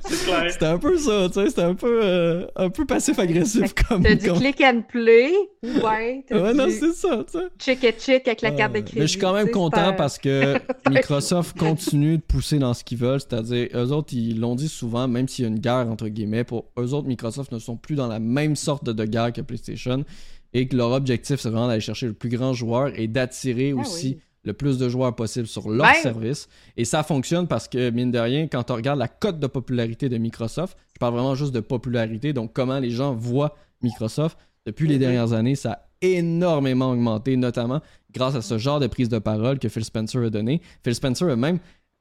C'est 0.00 0.24
clair. 0.24 0.50
c'était 0.50 0.66
un 0.66 0.78
peu 0.78 0.98
ça, 0.98 1.28
tu 1.28 1.34
sais, 1.34 1.48
c'était 1.48 1.62
un 1.62 1.74
peu, 1.74 2.00
euh, 2.02 2.46
un 2.56 2.70
peu 2.70 2.84
passif-agressif 2.84 3.74
comme. 3.88 4.02
T'as 4.02 4.14
du 4.14 4.26
comme- 4.28 4.38
click 4.38 4.60
and 4.60 4.82
play? 4.88 5.30
Ouais. 5.62 6.24
Ouais, 6.30 6.54
non, 6.54 6.66
c'est 6.68 6.92
ça, 6.92 7.24
tu 7.30 7.38
sais. 7.38 7.44
chick 7.58 7.84
et 7.84 7.94
chick 7.98 8.26
avec 8.26 8.40
la 8.42 8.50
carte 8.52 8.72
de 8.72 8.80
crédit. 8.80 8.96
Mais 8.98 9.02
je 9.02 9.10
suis 9.12 9.18
quand 9.20 9.32
même 9.34 9.50
content 9.50 9.92
parce 9.94 10.18
que 10.18 10.54
Microsoft 10.90 11.56
continue 11.58 12.16
de 12.18 12.22
pousser 12.22 12.58
dans 12.58 12.74
ce 12.74 12.82
qu'ils 12.82 12.98
veulent. 12.98 13.20
C'est-à-dire, 13.20 13.68
eux 13.74 13.92
autres, 13.92 14.12
ils 14.14 14.38
l'ont 14.40 14.54
dit 14.56 14.68
souvent, 14.68 15.06
même 15.06 15.28
s'il 15.28 15.44
y 15.44 15.46
a 15.46 15.50
une 15.50 15.58
guerre 15.58 15.88
entre 15.90 16.08
guillemets, 16.08 16.44
pour 16.44 16.66
eux 16.78 16.94
autres, 16.94 17.06
Microsoft 17.08 17.52
ne 17.52 17.58
sont 17.58 17.76
plus 17.76 17.94
dans 17.94 18.06
la 18.08 18.18
même 18.20 18.56
sorte 18.56 18.84
de 18.88 19.04
guerre 19.04 19.32
que 19.32 19.40
PlayStation. 19.42 20.04
Et 20.52 20.66
que 20.66 20.76
leur 20.76 20.90
objectif, 20.90 21.38
c'est 21.38 21.48
vraiment 21.48 21.68
d'aller 21.68 21.80
chercher 21.80 22.06
le 22.06 22.12
plus 22.12 22.28
grand 22.28 22.52
joueur 22.54 22.90
et 22.98 23.06
d'attirer 23.06 23.72
Ah 23.76 23.80
aussi 23.82 24.16
oui. 24.16 24.20
Le 24.44 24.52
plus 24.52 24.78
de 24.78 24.88
joueurs 24.88 25.14
possible 25.14 25.46
sur 25.46 25.68
leur 25.70 25.86
Ben- 25.86 25.94
service. 26.02 26.48
Et 26.76 26.84
ça 26.84 27.02
fonctionne 27.02 27.46
parce 27.46 27.68
que, 27.68 27.90
mine 27.90 28.10
de 28.10 28.18
rien, 28.18 28.46
quand 28.48 28.70
on 28.70 28.74
regarde 28.74 28.98
la 28.98 29.08
cote 29.08 29.38
de 29.38 29.46
popularité 29.46 30.08
de 30.08 30.16
Microsoft, 30.18 30.76
je 30.94 30.98
parle 30.98 31.14
vraiment 31.14 31.34
juste 31.34 31.52
de 31.54 31.60
popularité, 31.60 32.32
donc 32.32 32.52
comment 32.52 32.78
les 32.78 32.90
gens 32.90 33.14
voient 33.14 33.54
Microsoft, 33.82 34.38
depuis 34.66 34.86
les 34.88 34.94
Mhm. 34.94 35.00
dernières 35.00 35.32
années, 35.32 35.54
ça 35.56 35.72
a 35.72 35.78
énormément 36.02 36.90
augmenté, 36.90 37.36
notamment 37.36 37.80
grâce 38.12 38.34
à 38.34 38.42
ce 38.42 38.56
genre 38.58 38.80
de 38.80 38.86
prise 38.86 39.08
de 39.08 39.18
parole 39.18 39.58
que 39.58 39.68
Phil 39.68 39.84
Spencer 39.84 40.22
a 40.24 40.30
donné. 40.30 40.60
Phil 40.82 40.94
Spencer 40.94 41.28
a 41.28 41.36
même 41.36 41.58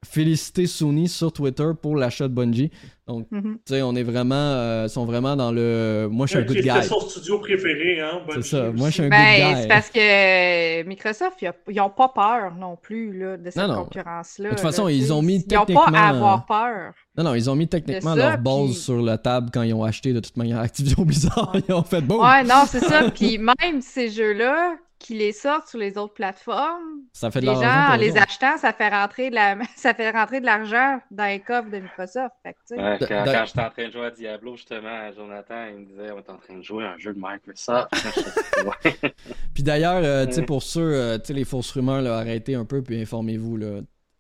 félicité 0.07 0.65
Sony 0.65 1.07
sur 1.09 1.31
Twitter 1.33 1.69
pour 1.81 1.95
l'achat 1.95 2.27
de 2.27 2.33
Bungie. 2.33 2.71
Donc, 3.07 3.27
Mhm. 3.31 3.57
tu 3.65 3.73
sais, 3.73 3.81
on 3.81 3.95
est 3.95 4.03
vraiment, 4.03 4.35
euh, 4.35 4.87
sont 4.87 5.03
vraiment 5.05 5.35
dans 5.35 5.51
le. 5.51 6.07
Moi, 6.11 6.25
je 6.27 6.31
suis 6.31 6.39
un 6.39 6.43
good 6.43 6.57
guy. 6.57 6.83
son 6.87 6.99
studio 7.01 7.39
préféré, 7.39 7.99
hein. 7.99 8.21
C'est 8.35 8.43
ça. 8.43 8.71
Moi, 8.71 8.89
je 8.89 8.93
suis 8.93 9.03
un 9.03 9.09
Ben, 9.09 9.17
good 9.41 9.55
guy. 9.55 9.61
c'est 9.63 9.67
parce 9.67 9.89
que 9.89 10.83
Microsoft, 10.87 11.41
ils 11.41 11.47
a- 11.47 11.55
ils 11.69 11.81
ont 11.81 11.89
pas 11.89 12.09
peur 12.09 12.55
non 12.55 12.77
plus 12.81 13.17
là, 13.17 13.37
de 13.37 13.49
cette 13.49 13.57
Non, 13.57 13.67
non. 13.75 13.83
concurrence-là. 13.85 14.49
De 14.49 14.55
toute 14.55 14.59
façon, 14.63 14.87
ils 14.87 15.11
ont 15.11 15.21
mis 15.23 15.37
Ils 15.49 15.57
ont 15.57 15.61
pas 15.61 15.65
techniquement, 15.65 15.97
à 15.97 16.07
avoir 16.09 16.45
peur. 16.45 16.93
Non, 17.17 17.23
non, 17.25 17.33
ils 17.35 17.49
ont 17.49 17.55
mis 17.55 17.67
techniquement 17.67 18.13
C'est 18.13 18.21
ça, 18.21 18.37
leur 18.37 18.65
puis- 18.65 18.73
sur 18.73 19.01
la 19.01 19.17
table 19.17 19.49
quand 19.51 19.63
ils 19.63 19.73
ont 19.73 19.83
acheté 19.83 20.13
de 20.13 20.19
toute 20.19 20.37
manière 20.37 20.59
Activision 20.59 21.03
Blizzard. 21.03 21.51
Ils 21.67 21.73
ont 21.73 21.83
fait 21.83 22.01
bon. 22.01 22.23
Ouais, 22.23 22.43
non, 22.43 22.63
c'est 22.67 22.79
ça. 22.83 23.09
Puis 23.11 23.37
même 23.37 23.81
ces 23.81 24.09
jeux-là, 24.09 24.75
qui 24.99 25.17
les 25.17 25.31
sortent 25.31 25.67
sur 25.69 25.79
les 25.79 25.97
autres 25.97 26.13
plateformes, 26.13 27.03
Ça 27.13 27.31
fait 27.31 27.39
de 27.39 27.45
les 27.45 27.53
l'argent. 27.53 27.87
gens, 27.87 27.93
en 27.93 27.97
les 27.97 28.17
achetant, 28.17 28.57
ça 28.57 28.73
fait 28.73 28.89
rentrer 28.89 29.29
de 29.29 29.35
la... 29.35 29.57
ça 29.77 29.93
fait 29.93 30.11
rentrer 30.11 30.41
de 30.41 30.45
l'argent 30.45 30.99
dans 31.09 31.25
les 31.25 31.39
coffres 31.39 31.69
de 31.69 31.79
Microsoft. 31.79 32.35
Fait 32.43 32.53
que. 32.53 32.75
Ouais, 32.75 32.97
quand, 32.99 33.45
j'étais 33.45 33.61
en 33.61 33.69
train 33.69 33.87
de 33.87 33.91
jouer 33.91 34.05
à 34.07 34.11
Diablo, 34.11 34.55
justement, 34.57 35.11
Jonathan, 35.15 35.65
il 35.69 35.79
me 35.79 35.85
disait 35.85 36.11
On 36.11 36.17
est 36.19 36.29
en 36.29 36.37
train 36.37 36.57
de 36.57 36.61
jouer 36.63 36.85
à 36.85 36.91
un 36.91 36.97
jeu 36.97 37.13
de 37.13 37.19
Microsoft. 37.19 37.89
Puis 39.53 39.63
d'ailleurs, 39.63 40.01
euh, 40.03 40.25
tu 40.25 40.33
sais, 40.33 40.41
Mm. 40.41 40.45
pour 40.45 40.63
ceux, 40.63 40.81
euh, 40.93 41.17
tu 41.17 41.25
sais, 41.27 41.33
les 41.33 41.45
fausses 41.45 41.71
rumeurs, 41.71 42.01
là, 42.01 42.17
arrêtez 42.17 42.55
un 42.55 42.65
peu 42.65 42.81
puis 42.81 43.01
informez-vous. 43.01 43.57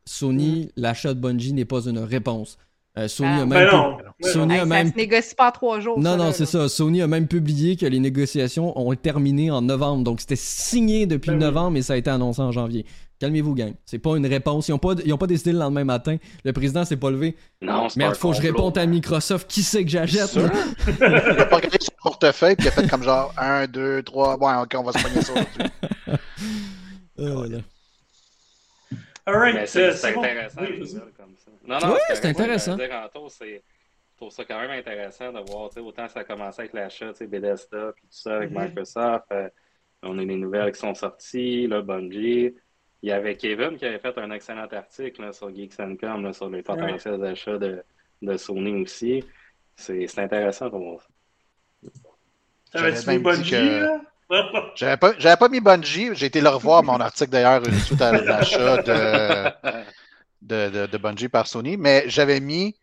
Sony, 0.05 0.71
l'achat 0.75 1.13
de 1.13 1.19
Bungie 1.19 1.53
n'est 1.53 1.65
pas 1.65 1.87
une 1.87 1.99
réponse. 1.99 2.57
Euh, 2.97 3.07
Sony 3.07 3.29
Ah. 3.31 3.41
a 3.41 3.45
Ben 3.45 3.47
même. 3.47 3.71
non. 3.71 3.97
Ben 4.21 4.31
Sony 4.33 4.47
non. 4.47 4.53
Hey, 4.53 4.57
a 4.57 4.61
ça 4.61 4.65
même. 4.65 4.91
se 4.91 4.97
négocie 4.97 5.35
pas 5.35 5.49
en 5.49 5.51
trois 5.51 5.79
jours. 5.79 5.99
Non, 5.99 6.11
ça, 6.11 6.17
non, 6.17 6.31
c'est 6.31 6.45
ça. 6.45 6.67
Sony 6.67 7.01
a 7.01 7.07
même 7.07 7.27
publié 7.27 7.75
que 7.77 7.85
les 7.85 7.99
négociations 7.99 8.77
ont 8.77 8.93
terminé 8.95 9.51
en 9.51 9.61
novembre. 9.61 10.03
Donc, 10.03 10.19
c'était 10.21 10.35
signé 10.35 11.05
depuis 11.05 11.29
Ben 11.31 11.37
oui. 11.37 11.43
novembre 11.43 11.77
et 11.77 11.81
ça 11.81 11.93
a 11.93 11.97
été 11.97 12.09
annoncé 12.09 12.41
en 12.41 12.51
janvier. 12.51 12.85
Calmez-vous, 13.19 13.53
gang. 13.53 13.73
C'est 13.85 13.99
pas 13.99 14.15
une 14.15 14.25
réponse. 14.25 14.69
Ils 14.69 14.73
ont 14.73 14.77
pas, 14.79 14.93
ils 15.05 15.13
ont 15.13 15.17
pas 15.17 15.27
décidé 15.27 15.51
le 15.51 15.59
lendemain 15.59 15.83
matin. 15.83 16.17
Le 16.45 16.51
président 16.53 16.83
s'est 16.85 16.95
pas 16.97 17.11
levé. 17.11 17.35
Non, 17.61 17.89
c'est 17.89 17.97
Merde, 17.99 18.15
faut 18.15 18.31
que 18.31 18.37
je 18.37 18.41
réponde 18.41 18.77
à 18.77 18.85
Microsoft. 18.85 19.49
Qui 19.49 19.61
c'est 19.61 19.83
que 19.83 19.89
j'achète? 19.91 20.35
Il 20.99 21.03
a 21.03 21.45
pas 21.45 21.57
regardé 21.57 21.77
son 21.81 21.91
portefeuille, 22.01 22.55
puis 22.55 22.65
il 22.65 22.69
a 22.69 22.71
fait 22.71 22.87
comme 22.89 23.03
genre 23.03 23.33
1, 23.37 23.67
2, 23.67 24.03
3. 24.03 24.37
Bon, 24.37 24.61
ok, 24.61 24.73
on 24.77 24.83
va 24.83 24.93
se 24.93 25.03
pogner 25.03 25.21
ça 25.21 25.33
aujourd'hui. 25.33 25.71
Là. 27.55 27.59
Alright, 29.25 29.75
euh, 29.75 29.93
c'est 29.93 30.13
bon. 30.13 30.23
intéressant, 30.23 30.61
Oui, 30.61 30.87
les. 31.75 31.79
Non, 31.81 31.87
non, 31.87 31.93
Ouais, 31.93 31.99
c'est 32.13 32.25
intéressant. 32.25 32.77
Je 32.77 34.25
trouve 34.25 34.31
ça 34.31 34.43
quand 34.43 34.59
même 34.59 34.71
intéressant 34.71 35.31
de 35.31 35.39
voir, 35.49 35.69
tu 35.69 35.75
sais, 35.75 35.79
autant 35.79 36.07
ça 36.09 36.19
a 36.19 36.23
commencé 36.25 36.61
avec 36.61 36.73
l'achat, 36.73 37.09
tu 37.13 37.19
sais, 37.19 37.27
Bethesda, 37.27 37.93
puis 37.95 38.03
tout 38.03 38.07
ça 38.11 38.35
avec 38.35 38.51
Mhm. 38.51 38.63
Microsoft. 38.65 39.25
euh, 39.31 39.47
on 40.03 40.17
a 40.17 40.25
des 40.25 40.35
nouvelles 40.35 40.71
qui 40.73 40.79
sont 40.79 40.93
sorties, 40.93 41.67
là, 41.67 41.81
Bungie. 41.81 42.53
Il 43.01 43.09
y 43.09 43.11
avait 43.13 43.37
Kevin 43.37 43.77
qui 43.77 43.85
avait 43.85 43.99
fait 43.99 44.17
un 44.17 44.29
excellent 44.31 44.67
article 44.69 45.21
là, 45.21 45.31
sur 45.31 45.53
Geeks 45.55 45.77
Com 46.01 46.23
là, 46.25 46.33
sur 46.33 46.49
les 46.49 46.61
potentiels 46.63 47.23
achats 47.23 47.57
de, 47.57 47.81
de 48.21 48.37
Sony 48.37 48.81
aussi. 48.83 49.23
C'est 49.77 50.05
c'est 50.07 50.21
intéressant 50.21 50.69
pour 50.69 50.79
moi. 50.79 50.97
T'avais-tu 52.71 53.01
J'avais 53.03 53.17
mis 53.17 53.23
Bungie, 53.23 53.51
que- 53.51 53.83
là? 53.85 54.01
J'avais 54.75 54.97
pas, 54.97 55.13
j'avais 55.17 55.37
pas 55.37 55.49
mis 55.49 55.59
Bungie. 55.59 56.09
J'ai 56.13 56.27
été 56.27 56.39
le 56.41 56.49
revoir, 56.49 56.83
mon 56.83 56.99
article 56.99 57.31
d'ailleurs, 57.31 57.63
suite 57.83 58.01
à 58.01 58.11
l'achat 58.21 58.77
de, 58.83 59.78
de, 60.41 60.69
de, 60.69 60.85
de 60.87 60.97
Bungie 60.97 61.29
par 61.29 61.47
Sony, 61.47 61.77
mais 61.77 62.03
j'avais 62.07 62.39
mis 62.39 62.75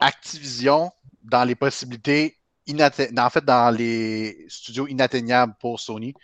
Activision 0.00 0.90
dans 1.22 1.44
les 1.44 1.54
possibilités, 1.54 2.36
inatte- 2.66 3.18
en 3.18 3.30
fait, 3.30 3.44
dans 3.44 3.74
les 3.74 4.44
studios 4.48 4.86
inatteignables 4.88 5.54
pour 5.60 5.80
Sony. 5.80 6.14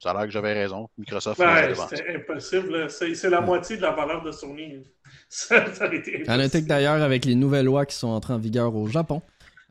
Ça 0.00 0.10
a 0.10 0.14
l'air 0.14 0.22
que 0.24 0.30
j'avais 0.30 0.52
raison. 0.52 0.88
Microsoft 0.96 1.40
a 1.40 1.68
Ben, 1.68 1.74
c'était 1.74 2.14
impossible. 2.16 2.88
C'est 2.90 3.30
la 3.30 3.40
moitié 3.40 3.76
de 3.76 3.82
la 3.82 3.92
valeur 3.92 4.22
de 4.22 4.30
Sony. 4.32 4.84
Ça, 5.28 5.74
ça 5.74 5.92
été 5.92 6.24
À 6.26 6.36
noter 6.36 6.62
que 6.62 6.66
impossible. 6.66 6.68
d'ailleurs, 6.68 7.02
avec 7.02 7.24
les 7.24 7.34
nouvelles 7.34 7.66
lois 7.66 7.84
qui 7.86 7.96
sont 7.96 8.08
entrées 8.08 8.34
en 8.34 8.38
vigueur 8.38 8.74
au 8.74 8.86
Japon, 8.86 9.22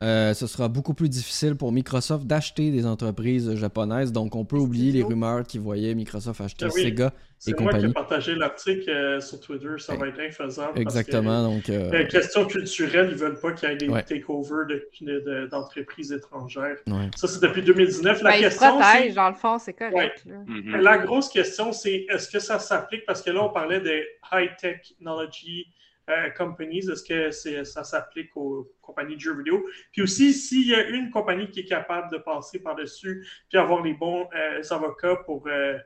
euh, 0.02 0.32
ce 0.32 0.46
sera 0.46 0.68
beaucoup 0.68 0.94
plus 0.94 1.08
difficile 1.08 1.56
pour 1.56 1.72
Microsoft 1.72 2.24
d'acheter 2.26 2.70
des 2.70 2.86
entreprises 2.86 3.54
japonaises. 3.56 4.12
Donc, 4.12 4.36
on 4.36 4.44
peut 4.44 4.56
oublier 4.56 4.92
les 4.92 5.02
rumeurs 5.02 5.42
qui 5.44 5.58
voyaient 5.58 5.94
Microsoft 5.94 6.40
acheter 6.40 6.66
Ah 6.66 6.72
oui. 6.74 6.82
Sega. 6.82 7.12
C'est 7.40 7.52
et 7.52 7.54
moi 7.54 7.70
qui 7.72 7.76
ai 7.78 7.80
compagnie. 7.80 7.92
partagé 7.94 8.34
l'article 8.34 8.90
euh, 8.90 9.20
sur 9.20 9.38
Twitter. 9.40 9.68
Ça 9.78 9.94
va 9.96 10.08
être 10.08 10.18
infaisable. 10.20 10.72
parce 10.74 10.80
Exactement. 10.80 11.42
Donc, 11.44 11.64
que, 11.64 11.72
euh, 11.72 11.90
euh, 11.92 12.06
question 12.06 12.44
culturelle, 12.46 13.08
ils 13.12 13.16
veulent 13.16 13.38
pas 13.38 13.52
qu'il 13.52 13.68
y 13.68 13.72
ait 13.72 13.76
des 13.76 13.88
Ouais. 13.88 14.02
takeovers 14.02 14.66
de- 14.68 14.88
de- 15.00 15.46
d'entreprises 15.48 16.10
étrangères. 16.12 16.76
ouais. 16.88 17.10
Ça, 17.16 17.26
c'est 17.28 17.40
depuis 17.42 17.62
2019. 17.62 18.22
La 18.22 18.30
Ben, 18.32 18.40
question, 18.40 18.80
c'est... 18.80 18.84
protègent, 18.92 19.14
dans 19.14 19.28
le 19.30 19.36
fond, 19.36 19.58
c'est 19.58 19.72
correct. 19.72 20.24
là. 20.26 20.78
La 20.80 20.98
grosse 20.98 21.28
question, 21.28 21.72
c'est 21.72 22.06
est-ce 22.08 22.28
que 22.28 22.38
ça 22.40 22.58
s'applique? 22.58 23.04
Parce 23.06 23.22
que 23.22 23.30
là, 23.30 23.44
on 23.44 23.50
parlait 23.50 23.80
des 23.80 24.04
high 24.32 24.50
technology 24.60 25.66
euh, 26.08 26.30
companies. 26.30 26.78
Est-ce 26.90 27.02
que 27.02 27.64
ça 27.64 27.84
s'applique 27.84 28.36
aux 28.36 28.70
compagnies 28.80 29.16
de 29.16 29.20
jeux 29.20 29.36
vidéo? 29.36 29.64
Puis 29.92 30.02
aussi, 30.02 30.32
s'il 30.32 30.68
y 30.68 30.74
a 30.74 30.88
une 30.88 31.10
compagnie 31.10 31.50
qui 31.50 31.60
est 31.60 31.64
capable 31.66 32.10
de 32.10 32.18
passer 32.18 32.58
par-dessus 32.60 33.26
puis 33.48 33.58
avoir 33.58 33.82
les 33.82 33.94
bons 33.94 34.26
euh, 34.34 34.62
avocats 34.70 35.16
pour 35.26 35.46
euh, 35.48 35.76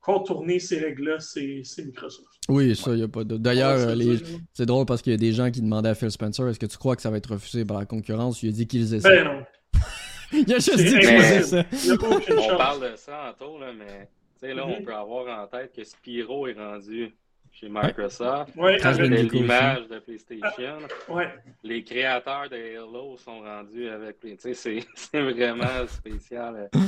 contourner 0.00 0.58
ces 0.58 0.78
règles-là, 0.78 1.18
c'est, 1.20 1.62
Microsoft. 1.84 2.26
Oui, 2.48 2.74
ça, 2.74 2.90
il 2.92 2.96
n'y 2.96 3.02
a 3.02 3.08
pas 3.08 3.22
de. 3.24 3.36
D'ailleurs, 3.36 3.78
Ouais, 3.78 3.86
c'est 3.88 3.96
les- 3.96 4.16
ça, 4.18 4.24
là. 4.24 4.38
c'est 4.54 4.66
drôle 4.66 4.86
parce 4.86 5.02
qu'il 5.02 5.12
y 5.12 5.14
a 5.14 5.18
des 5.18 5.32
gens 5.32 5.50
qui 5.50 5.60
demandaient 5.60 5.90
à 5.90 5.94
Phil 5.94 6.10
Spencer 6.10 6.48
est-ce 6.48 6.58
que 6.58 6.66
tu 6.66 6.78
crois 6.78 6.96
que 6.96 7.02
ça 7.02 7.10
va 7.10 7.18
être 7.18 7.32
refusé 7.32 7.64
par 7.64 7.78
la 7.78 7.86
concurrence? 7.86 8.42
Il 8.42 8.48
a 8.48 8.52
dit 8.52 8.66
qu'ils 8.66 8.94
essaient. 8.94 9.08
Ben 9.08 9.24
non. 9.24 9.44
il 10.32 10.52
a 10.52 10.56
juste 10.58 10.76
dit 10.78 10.98
qu'ils 10.98 11.04
essaient. 11.10 11.66
Il 11.72 11.78
n'y 11.84 11.90
a 11.90 11.96
pas 11.98 12.08
aucune 12.16 12.38
On 12.38 12.56
parle 12.56 12.90
de 12.92 12.96
ça 12.96 13.34
en 13.40 13.58
là, 13.58 13.72
mais 13.72 14.08
tu 14.40 14.46
sais, 14.48 14.54
là, 14.54 14.66
on 14.66 14.78
Mhm. 14.80 14.84
peut 14.84 14.94
avoir 14.94 15.42
en 15.42 15.46
tête 15.46 15.72
que 15.76 15.84
Spyro 15.84 16.46
est 16.48 16.54
rendu 16.54 17.14
chez 17.52 17.68
Microsoft. 17.68 18.54
Ouais, 18.56 18.76
l'image 18.78 19.88
de 19.88 19.98
PlayStation. 19.98 20.78
ouais. 21.08 21.28
Les 21.62 21.82
créateurs 21.84 22.48
de 22.50 22.56
Halo 22.56 23.16
sont 23.18 23.40
rendus 23.40 23.88
avec. 23.88 24.18
Tu 24.20 24.34
sais, 24.38 24.54
c'est 24.54 24.80
c'est 24.94 25.20
vraiment 25.20 25.86
spécial. 25.88 26.70
euh, 26.74 26.78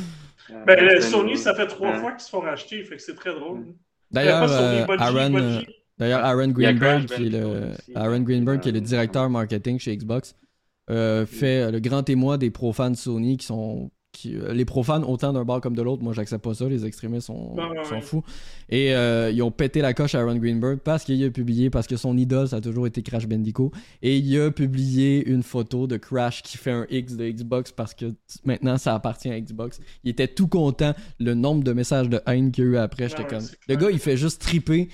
Ben, 0.67 0.79
euh, 0.79 0.95
le 0.95 1.01
c'est 1.01 1.11
Sony, 1.11 1.37
ça 1.37 1.55
fait 1.55 1.67
trois 1.67 1.91
Ouais. 1.93 1.99
fois 1.99 2.13
qu'ils 2.13 2.21
se 2.21 2.31
font 2.31 2.41
racheter, 2.41 2.83
fait 2.85 2.97
que 2.97 3.03
c'est 3.03 3.15
très 3.15 3.35
drôle. 3.35 3.67
D'ailleurs, 4.11 4.43
Euh, 4.45 4.47
pas 4.47 4.59
Sony, 4.59 4.87
Bungie, 4.87 5.03
Aaron, 5.19 5.31
Bungie. 5.31 5.67
D'ailleurs, 5.99 6.25
Aaron 6.25 6.43
Il 6.57 6.63
y 6.63 6.67
a 6.67 6.73
Greenberg, 6.73 7.05
qui 7.07 7.27
est 7.27 7.31
le. 7.31 7.71
Aaron 7.95 8.21
Greenberg, 8.21 8.61
qui 8.61 8.69
est 8.71 8.73
le 8.73 8.81
directeur 8.81 9.29
marketing 9.31 9.79
chez 9.79 9.97
Xbox, 9.97 10.35
euh, 10.91 11.27
fait 11.27 11.71
le 11.71 11.81
grand 11.81 12.03
témoin 12.03 12.39
des 12.39 12.51
pro-fans 12.51 12.95
Sony 12.95 13.37
qui 13.37 13.47
sont. 13.47 13.91
Qui, 14.13 14.37
euh, 14.37 14.53
les 14.53 14.67
pro-fans, 14.67 15.03
autant 15.05 15.33
d'un 15.33 15.45
bord 15.45 15.63
comme 15.63 15.75
de 15.75 15.81
l'autre, 15.81 16.03
moi 16.03 16.13
j'accepte 16.13 16.45
pas 16.45 16.53
ça, 16.53 16.69
les 16.69 16.85
extrémistes 16.85 17.29
sont, 17.29 17.57
fous. 18.03 18.23
Et 18.69 18.95
euh, 18.95 19.31
ils 19.31 19.43
ont 19.43 19.51
pété 19.51 19.81
la 19.81 19.95
coche 19.95 20.15
à 20.15 20.21
Aaron 20.21 20.37
Greenberg 20.37 20.81
parce 20.81 21.05
qu'il 21.05 21.25
a 21.25 21.31
publié, 21.31 21.71
parce 21.71 21.87
que 21.87 21.97
son 21.97 22.19
idole, 22.19 22.47
ça 22.47 22.57
a 22.57 22.61
toujours 22.61 22.87
été 22.87 23.03
Crash 23.03 23.27
Bandicoot. 23.27 23.73
Et 24.03 24.19
il 24.19 24.39
a 24.39 24.51
publié 24.51 25.27
une 25.27 25.43
photo 25.43 25.87
de 25.87 25.97
Crash 25.97 26.43
qui 26.43 26.59
fait 26.59 26.71
un 26.71 26.87
X 26.91 27.17
de 27.17 27.27
Xbox 27.27 27.73
parce 27.73 27.95
que 27.95 28.13
maintenant 28.45 28.77
ça 28.77 28.95
appartient 28.95 29.31
à 29.31 29.41
Xbox. 29.41 29.81
Il 30.05 30.11
était 30.11 30.29
tout 30.29 30.47
content, 30.47 30.93
le 31.19 31.33
nombre 31.33 31.65
de 31.65 31.73
messages 31.73 32.11
de 32.11 32.21
haine 32.27 32.53
qu'il 32.53 32.65
y 32.65 32.67
a 32.67 32.71
eu 32.71 32.77
après, 32.77 33.09
j'étais 33.09 33.27
comme. 33.27 33.47
Le 33.67 33.77
gars, 33.77 33.91
il 33.91 33.99
fait 33.99 34.19
juste 34.19 34.43
triper 34.43 34.89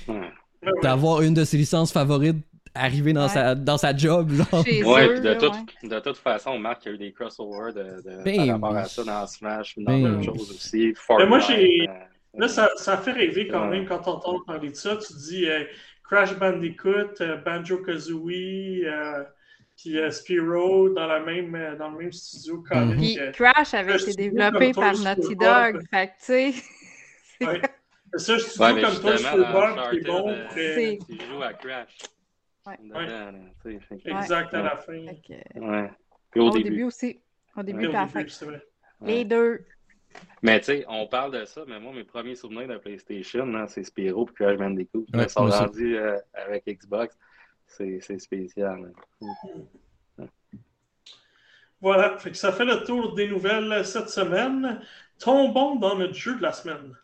d'avoir 0.82 1.22
une 1.22 1.34
de 1.34 1.44
ses 1.44 1.56
licences 1.56 1.90
favorites 1.90 2.38
arriver 2.78 3.12
dans, 3.12 3.22
Ouais. 3.22 3.28
sa, 3.28 3.54
dans 3.54 3.78
sa 3.78 3.96
job. 3.96 4.30
Genre. 4.32 4.64
Ouais, 4.64 5.06
eux, 5.08 5.12
puis 5.14 5.20
de, 5.20 5.28
là, 5.28 5.34
toute, 5.36 5.52
ouais. 5.54 5.88
de 5.88 6.00
toute 6.00 6.16
façon, 6.16 6.58
Marc, 6.58 6.84
il 6.84 6.88
y 6.88 6.90
a 6.92 6.94
eu 6.94 6.98
des 6.98 7.12
crossovers 7.12 7.72
de, 7.74 8.02
de, 8.02 8.22
Ben 8.24 8.36
par 8.36 8.46
rapport 8.48 8.76
à 8.76 8.84
ça 8.84 9.04
dans 9.04 9.26
Smash, 9.26 9.74
dans 9.78 9.84
Ben 9.92 10.02
d'autres 10.02 10.24
choses 10.24 10.50
aussi. 10.50 10.94
Mais 11.18 11.26
moi, 11.26 11.38
j'ai- 11.40 11.88
euh, 11.88 11.92
Là, 12.34 12.46
ça, 12.46 12.68
ça 12.76 12.96
fait 12.98 13.12
rêver 13.12 13.48
quand 13.48 13.62
Ouais. 13.68 13.78
même 13.78 13.86
quand 13.86 14.06
on 14.06 14.10
entend 14.12 14.40
parler 14.46 14.70
de 14.70 14.76
ça. 14.76 14.96
Tu 14.96 15.12
dis 15.14 15.48
euh, 15.48 15.64
Crash 16.04 16.38
Bandicoot, 16.38 17.20
euh, 17.20 17.36
Banjo 17.38 17.78
Kazooie, 17.78 18.84
euh, 18.84 19.24
puis 19.76 19.98
euh, 19.98 20.10
Spyro 20.10 20.90
dans, 20.90 21.06
la 21.06 21.20
même, 21.20 21.54
euh, 21.54 21.74
dans 21.76 21.90
le 21.90 21.98
même 21.98 22.12
studio. 22.12 22.62
Colin, 22.68 22.86
Mhm. 22.86 22.96
Puis 22.96 23.16
que- 23.16 23.30
Crash 23.32 23.74
avait 23.74 23.92
Je 23.98 24.02
été 24.04 24.12
suis 24.12 24.30
développé 24.30 24.72
par 24.72 24.96
Naughty 24.98 25.34
Dog. 25.36 25.82
Fait 25.90 26.06
que, 26.08 26.12
tu 26.12 26.16
sais. 26.20 26.52
c'est 27.40 27.46
Ouais. 27.46 27.62
C'est 28.14 28.18
ça, 28.18 28.38
studio 28.38 28.64
Ouais, 28.64 28.72
mais 28.74 28.82
comme 28.82 28.94
Toy 29.00 29.12
justement, 29.12 29.28
Story 29.32 29.42
dans 29.42 29.52
Bob 29.52 29.90
qui 29.90 29.96
est 29.96 30.00
Uncharted, 30.00 30.06
bon. 30.06 30.28
euh, 30.30 30.96
tu 31.08 31.26
joues 31.26 31.42
à 31.42 31.52
Crash. 31.54 31.88
Dedans, 32.76 33.00
là, 33.00 34.20
Exact 34.20 34.54
à 34.54 34.62
la 34.62 34.76
fin. 34.76 35.04
Que. 35.26 35.88
Puis 36.30 36.40
au, 36.40 36.46
au 36.48 36.50
début. 36.50 36.70
début 36.70 36.82
aussi. 36.84 37.20
Au 37.56 37.62
début 37.62 37.86
à 37.88 37.92
la 37.92 38.06
fin. 38.06 38.24
c'est 38.28 38.44
vrai. 38.44 38.62
Ouais. 39.00 39.08
Les 39.08 39.24
deux. 39.24 39.64
Mais 40.42 40.58
tu 40.60 40.66
sais, 40.66 40.84
on 40.88 41.06
parle 41.06 41.32
de 41.38 41.44
ça, 41.44 41.64
mais 41.66 41.78
moi, 41.78 41.92
mes 41.92 42.04
premiers 42.04 42.34
souvenirs 42.34 42.68
de 42.68 42.78
PlayStation, 42.78 43.46
là, 43.46 43.66
c'est 43.68 43.84
Spyro 43.84 44.28
et 44.28 44.32
Crash 44.34 44.56
Bandicoot. 44.56 45.06
Ouais, 45.14 45.24
Ils 45.24 45.30
sont 45.30 45.46
rendus 45.46 45.96
euh, 45.96 46.18
avec 46.32 46.64
Xbox. 46.66 47.16
C'est 47.66 48.00
c'est 48.00 48.18
spécial. 48.18 48.92
là. 50.18 50.26
Voilà, 51.80 52.18
fait 52.18 52.30
que 52.32 52.36
ça 52.36 52.50
fait 52.52 52.64
le 52.64 52.82
tour 52.84 53.14
des 53.14 53.28
nouvelles 53.28 53.84
cette 53.84 54.08
semaine. 54.08 54.80
Tombons 55.18 55.76
dans 55.76 55.96
notre 55.96 56.14
jeu 56.14 56.36
de 56.36 56.42
la 56.42 56.52
semaine. 56.52 56.96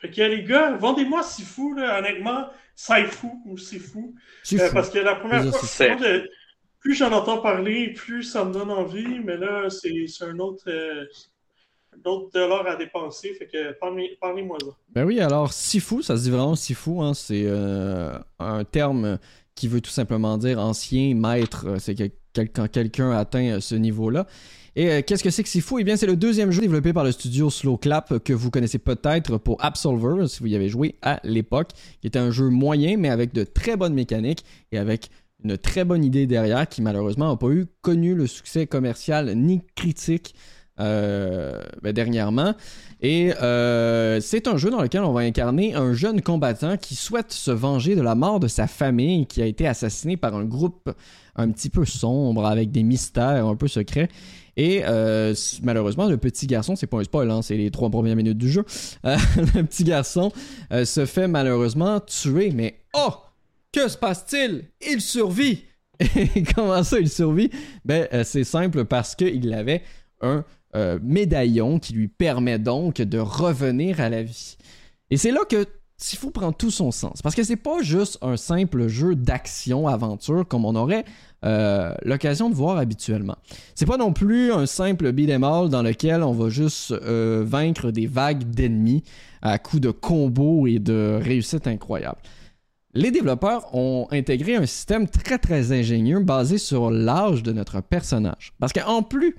Fait 0.00 0.10
que 0.10 0.22
les 0.22 0.44
gars, 0.44 0.76
vendez-moi 0.76 1.22
Sifu, 1.22 1.74
là, 1.76 1.98
honnêtement, 1.98 2.46
Saifu 2.76 3.26
ou 3.46 3.58
Sifu. 3.58 4.14
C'est 4.44 4.60
Euh, 4.60 4.68
fou. 4.68 4.74
parce 4.74 4.90
que 4.90 4.98
la 4.98 5.16
première 5.16 5.42
C'est 5.54 5.96
fois, 5.96 5.96
de- 5.96 6.30
plus 6.80 6.94
j'en 6.94 7.10
entends 7.12 7.38
parler, 7.38 7.92
plus 7.92 8.22
ça 8.22 8.44
me 8.44 8.52
donne 8.52 8.70
envie, 8.70 9.18
mais 9.24 9.36
là, 9.36 9.68
c'est 9.70 10.06
c'est 10.06 10.24
un 10.24 10.38
autre, 10.38 10.62
euh, 10.68 11.04
un 11.92 12.08
autre 12.10 12.30
dollar 12.32 12.64
à 12.68 12.76
dépenser. 12.76 13.34
Fait 13.34 13.46
que 13.46 13.72
parlez- 13.80 14.16
parlez-moi 14.20 14.58
ça. 14.60 14.70
Ben 14.90 15.04
oui, 15.04 15.18
alors 15.20 15.52
Sifu, 15.52 16.02
ça 16.02 16.16
se 16.16 16.22
dit 16.22 16.30
vraiment 16.30 16.54
Sifu, 16.54 17.00
hein, 17.00 17.14
c'est 17.14 17.44
euh, 17.46 18.16
un 18.38 18.62
terme 18.64 19.18
qui 19.56 19.66
veut 19.66 19.80
tout 19.80 19.90
simplement 19.90 20.38
dire 20.38 20.60
ancien 20.60 21.16
maître, 21.16 21.66
euh, 21.66 21.78
c'est 21.80 21.96
que- 21.96 22.66
quelqu'un 22.68 23.10
atteint 23.10 23.56
euh, 23.56 23.60
ce 23.60 23.74
niveau-là. 23.74 24.26
Et 24.76 24.90
euh, 24.90 25.02
qu'est-ce 25.06 25.24
que 25.24 25.30
c'est 25.30 25.42
que 25.42 25.48
Sifu 25.48 25.76
Eh 25.78 25.84
bien, 25.84 25.96
c'est 25.96 26.06
le 26.06 26.16
deuxième 26.16 26.50
jeu 26.50 26.60
développé 26.60 26.92
par 26.92 27.04
le 27.04 27.12
studio 27.12 27.50
Slow 27.50 27.76
Clap 27.76 28.18
que 28.18 28.32
vous 28.32 28.50
connaissez 28.50 28.78
peut-être 28.78 29.38
pour 29.38 29.62
Absolver, 29.64 30.26
si 30.28 30.40
vous 30.40 30.46
y 30.46 30.54
avez 30.54 30.68
joué 30.68 30.96
à 31.02 31.20
l'époque, 31.24 31.70
qui 32.00 32.06
était 32.06 32.18
un 32.18 32.30
jeu 32.30 32.48
moyen, 32.48 32.96
mais 32.96 33.08
avec 33.08 33.32
de 33.32 33.44
très 33.44 33.76
bonnes 33.76 33.94
mécaniques 33.94 34.44
et 34.72 34.78
avec 34.78 35.10
une 35.44 35.56
très 35.56 35.84
bonne 35.84 36.04
idée 36.04 36.26
derrière, 36.26 36.68
qui 36.68 36.82
malheureusement 36.82 37.30
n'a 37.30 37.36
pas 37.36 37.50
eu 37.50 37.66
connu 37.80 38.14
le 38.14 38.26
succès 38.26 38.66
commercial 38.66 39.34
ni 39.36 39.62
critique 39.74 40.34
euh, 40.80 41.60
ben, 41.82 41.92
dernièrement. 41.92 42.54
Et 43.00 43.32
euh, 43.42 44.20
c'est 44.20 44.46
un 44.46 44.56
jeu 44.56 44.70
dans 44.70 44.80
lequel 44.80 45.02
on 45.02 45.12
va 45.12 45.22
incarner 45.22 45.74
un 45.74 45.92
jeune 45.92 46.20
combattant 46.20 46.76
qui 46.76 46.94
souhaite 46.94 47.32
se 47.32 47.50
venger 47.50 47.96
de 47.96 48.02
la 48.02 48.14
mort 48.14 48.38
de 48.38 48.46
sa 48.46 48.68
famille 48.68 49.26
qui 49.26 49.42
a 49.42 49.46
été 49.46 49.66
assassinée 49.66 50.16
par 50.16 50.36
un 50.36 50.44
groupe 50.44 50.90
un 51.34 51.50
petit 51.50 51.68
peu 51.68 51.84
sombre 51.84 52.46
avec 52.46 52.70
des 52.70 52.84
mystères 52.84 53.46
un 53.46 53.56
peu 53.56 53.66
secrets. 53.66 54.08
Et 54.58 54.82
euh, 54.84 55.34
malheureusement, 55.62 56.08
le 56.08 56.16
petit 56.16 56.48
garçon, 56.48 56.74
c'est 56.74 56.88
pas 56.88 56.98
un 56.98 57.04
spoil, 57.04 57.30
hein, 57.30 57.42
c'est 57.42 57.56
les 57.56 57.70
trois 57.70 57.90
premières 57.90 58.16
minutes 58.16 58.36
du 58.36 58.50
jeu. 58.50 58.64
Euh, 59.04 59.16
le 59.54 59.62
petit 59.62 59.84
garçon 59.84 60.32
euh, 60.72 60.84
se 60.84 61.06
fait 61.06 61.28
malheureusement 61.28 62.00
tuer, 62.00 62.50
mais 62.50 62.80
oh, 62.94 63.12
que 63.72 63.86
se 63.86 63.96
passe-t-il? 63.96 64.64
Il 64.90 65.00
survit. 65.00 65.64
Comment 66.56 66.82
ça, 66.82 66.98
il 66.98 67.08
survit? 67.08 67.50
Ben, 67.84 68.08
c'est 68.24 68.42
simple 68.42 68.84
parce 68.84 69.14
qu'il 69.14 69.52
avait 69.54 69.82
un 70.20 70.44
médaillon 71.00 71.78
qui 71.78 71.92
lui 71.92 72.08
permet 72.08 72.58
donc 72.58 72.96
de 72.96 73.18
revenir 73.18 74.00
à 74.00 74.08
la 74.08 74.24
vie. 74.24 74.56
Et 75.10 75.16
c'est 75.16 75.30
là 75.30 75.40
que 75.48 75.64
faut 76.16 76.30
prendre 76.30 76.56
tout 76.56 76.70
son 76.70 76.90
sens. 76.90 77.22
Parce 77.22 77.34
que 77.34 77.42
c'est 77.42 77.56
pas 77.56 77.82
juste 77.82 78.18
un 78.22 78.36
simple 78.36 78.88
jeu 78.88 79.14
d'action-aventure 79.14 80.46
comme 80.46 80.64
on 80.64 80.74
aurait 80.74 81.04
euh, 81.44 81.94
l'occasion 82.02 82.50
de 82.50 82.54
voir 82.54 82.78
habituellement. 82.78 83.36
C'est 83.74 83.86
pas 83.86 83.96
non 83.96 84.12
plus 84.12 84.52
un 84.52 84.66
simple 84.66 85.12
beat'em 85.12 85.44
all 85.44 85.68
dans 85.68 85.82
lequel 85.82 86.22
on 86.22 86.32
va 86.32 86.48
juste 86.48 86.90
euh, 86.92 87.44
vaincre 87.46 87.90
des 87.90 88.06
vagues 88.06 88.44
d'ennemis 88.44 89.04
à 89.40 89.58
coups 89.58 89.82
de 89.82 89.90
combos 89.90 90.66
et 90.66 90.80
de 90.80 91.20
réussite 91.22 91.66
incroyables. 91.66 92.20
Les 92.94 93.10
développeurs 93.10 93.72
ont 93.74 94.08
intégré 94.10 94.56
un 94.56 94.66
système 94.66 95.06
très 95.06 95.38
très 95.38 95.70
ingénieux 95.72 96.20
basé 96.20 96.58
sur 96.58 96.90
l'âge 96.90 97.42
de 97.44 97.52
notre 97.52 97.80
personnage. 97.80 98.54
Parce 98.58 98.72
qu'en 98.72 99.02
plus 99.02 99.36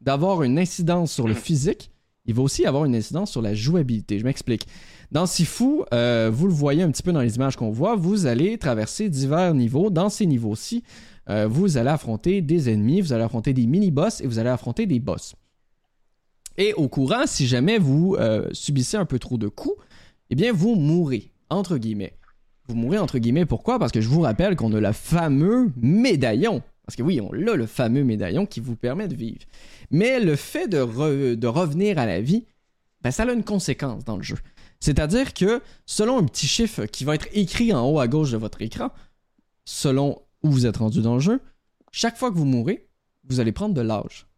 d'avoir 0.00 0.42
une 0.42 0.58
incidence 0.58 1.12
sur 1.12 1.28
le 1.28 1.34
physique, 1.34 1.90
il 2.26 2.34
va 2.34 2.42
aussi 2.42 2.64
avoir 2.64 2.86
une 2.86 2.96
incidence 2.96 3.30
sur 3.30 3.42
la 3.42 3.54
jouabilité. 3.54 4.18
Je 4.18 4.24
m'explique. 4.24 4.66
Dans 5.12 5.26
Sifu, 5.26 5.82
euh, 5.92 6.30
vous 6.32 6.46
le 6.46 6.52
voyez 6.52 6.82
un 6.82 6.90
petit 6.90 7.02
peu 7.02 7.12
dans 7.12 7.20
les 7.20 7.36
images 7.36 7.56
qu'on 7.56 7.70
voit, 7.70 7.96
vous 7.96 8.26
allez 8.26 8.56
traverser 8.58 9.08
divers 9.08 9.54
niveaux. 9.54 9.90
Dans 9.90 10.08
ces 10.08 10.26
niveaux-ci, 10.26 10.82
euh, 11.28 11.46
vous 11.46 11.76
allez 11.76 11.90
affronter 11.90 12.42
des 12.42 12.70
ennemis, 12.70 13.00
vous 13.00 13.12
allez 13.12 13.24
affronter 13.24 13.52
des 13.52 13.66
mini-boss 13.66 14.20
et 14.20 14.26
vous 14.26 14.38
allez 14.38 14.50
affronter 14.50 14.86
des 14.86 15.00
boss. 15.00 15.34
Et 16.56 16.72
au 16.74 16.88
courant, 16.88 17.26
si 17.26 17.46
jamais 17.46 17.78
vous 17.78 18.16
euh, 18.18 18.48
subissez 18.52 18.96
un 18.96 19.06
peu 19.06 19.18
trop 19.18 19.38
de 19.38 19.48
coups, 19.48 19.76
eh 20.30 20.34
bien, 20.34 20.52
vous 20.52 20.74
mourrez, 20.74 21.30
entre 21.50 21.78
guillemets. 21.78 22.14
Vous 22.68 22.76
mourrez, 22.76 22.98
entre 22.98 23.18
guillemets, 23.18 23.44
pourquoi? 23.44 23.78
Parce 23.78 23.92
que 23.92 24.00
je 24.00 24.08
vous 24.08 24.20
rappelle 24.20 24.56
qu'on 24.56 24.72
a 24.72 24.80
le 24.80 24.92
fameux 24.92 25.72
médaillon. 25.76 26.62
Parce 26.86 26.96
que 26.96 27.02
oui, 27.02 27.20
on 27.20 27.32
a 27.32 27.56
le 27.56 27.66
fameux 27.66 28.04
médaillon 28.04 28.46
qui 28.46 28.60
vous 28.60 28.76
permet 28.76 29.08
de 29.08 29.14
vivre. 29.14 29.40
Mais 29.90 30.20
le 30.20 30.36
fait 30.36 30.68
de, 30.68 30.78
revenir 31.46 31.98
à 31.98 32.06
la 32.06 32.20
vie, 32.20 32.44
ben, 33.02 33.10
ça 33.10 33.24
a 33.24 33.32
une 33.32 33.44
conséquence 33.44 34.04
dans 34.04 34.16
le 34.16 34.22
jeu. 34.22 34.36
C'est-à-dire 34.80 35.34
que 35.34 35.62
selon 35.86 36.18
un 36.18 36.24
petit 36.24 36.46
chiffre 36.46 36.84
qui 36.86 37.04
va 37.04 37.14
être 37.14 37.28
écrit 37.32 37.72
en 37.72 37.88
haut 37.88 38.00
à 38.00 38.08
gauche 38.08 38.32
de 38.32 38.36
votre 38.36 38.60
écran, 38.60 38.90
selon 39.64 40.20
où 40.44 40.50
vous 40.50 40.66
êtes 40.66 40.76
rendu 40.76 41.02
dans 41.02 41.14
le 41.14 41.20
jeu, 41.20 41.40
chaque 41.90 42.16
fois 42.16 42.30
que 42.30 42.36
vous 42.36 42.44
mourrez, 42.44 42.86
vous 43.24 43.40
allez 43.40 43.50
prendre 43.50 43.74
de 43.74 43.80
l'âge. 43.80 44.28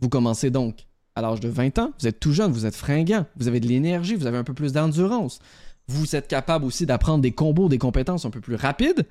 Vous 0.00 0.08
commencez 0.08 0.50
donc 0.50 0.86
à 1.14 1.20
l'âge 1.20 1.40
de 1.40 1.48
20 1.48 1.78
ans, 1.78 1.92
vous 1.98 2.06
êtes 2.06 2.20
tout 2.20 2.32
jeune, 2.32 2.52
vous 2.52 2.64
êtes 2.64 2.76
fringant, 2.76 3.26
vous 3.36 3.48
avez 3.48 3.60
de 3.60 3.68
l'énergie, 3.68 4.14
vous 4.14 4.26
avez 4.26 4.38
un 4.38 4.44
peu 4.44 4.54
plus 4.54 4.72
d'endurance. 4.72 5.40
Vous 5.88 6.16
êtes 6.16 6.28
capable 6.28 6.64
aussi 6.64 6.86
d'apprendre 6.86 7.20
des 7.20 7.32
combos, 7.32 7.68
des 7.68 7.78
compétences 7.78 8.24
un 8.24 8.30
peu 8.30 8.40
plus 8.40 8.54
rapides. 8.54 9.06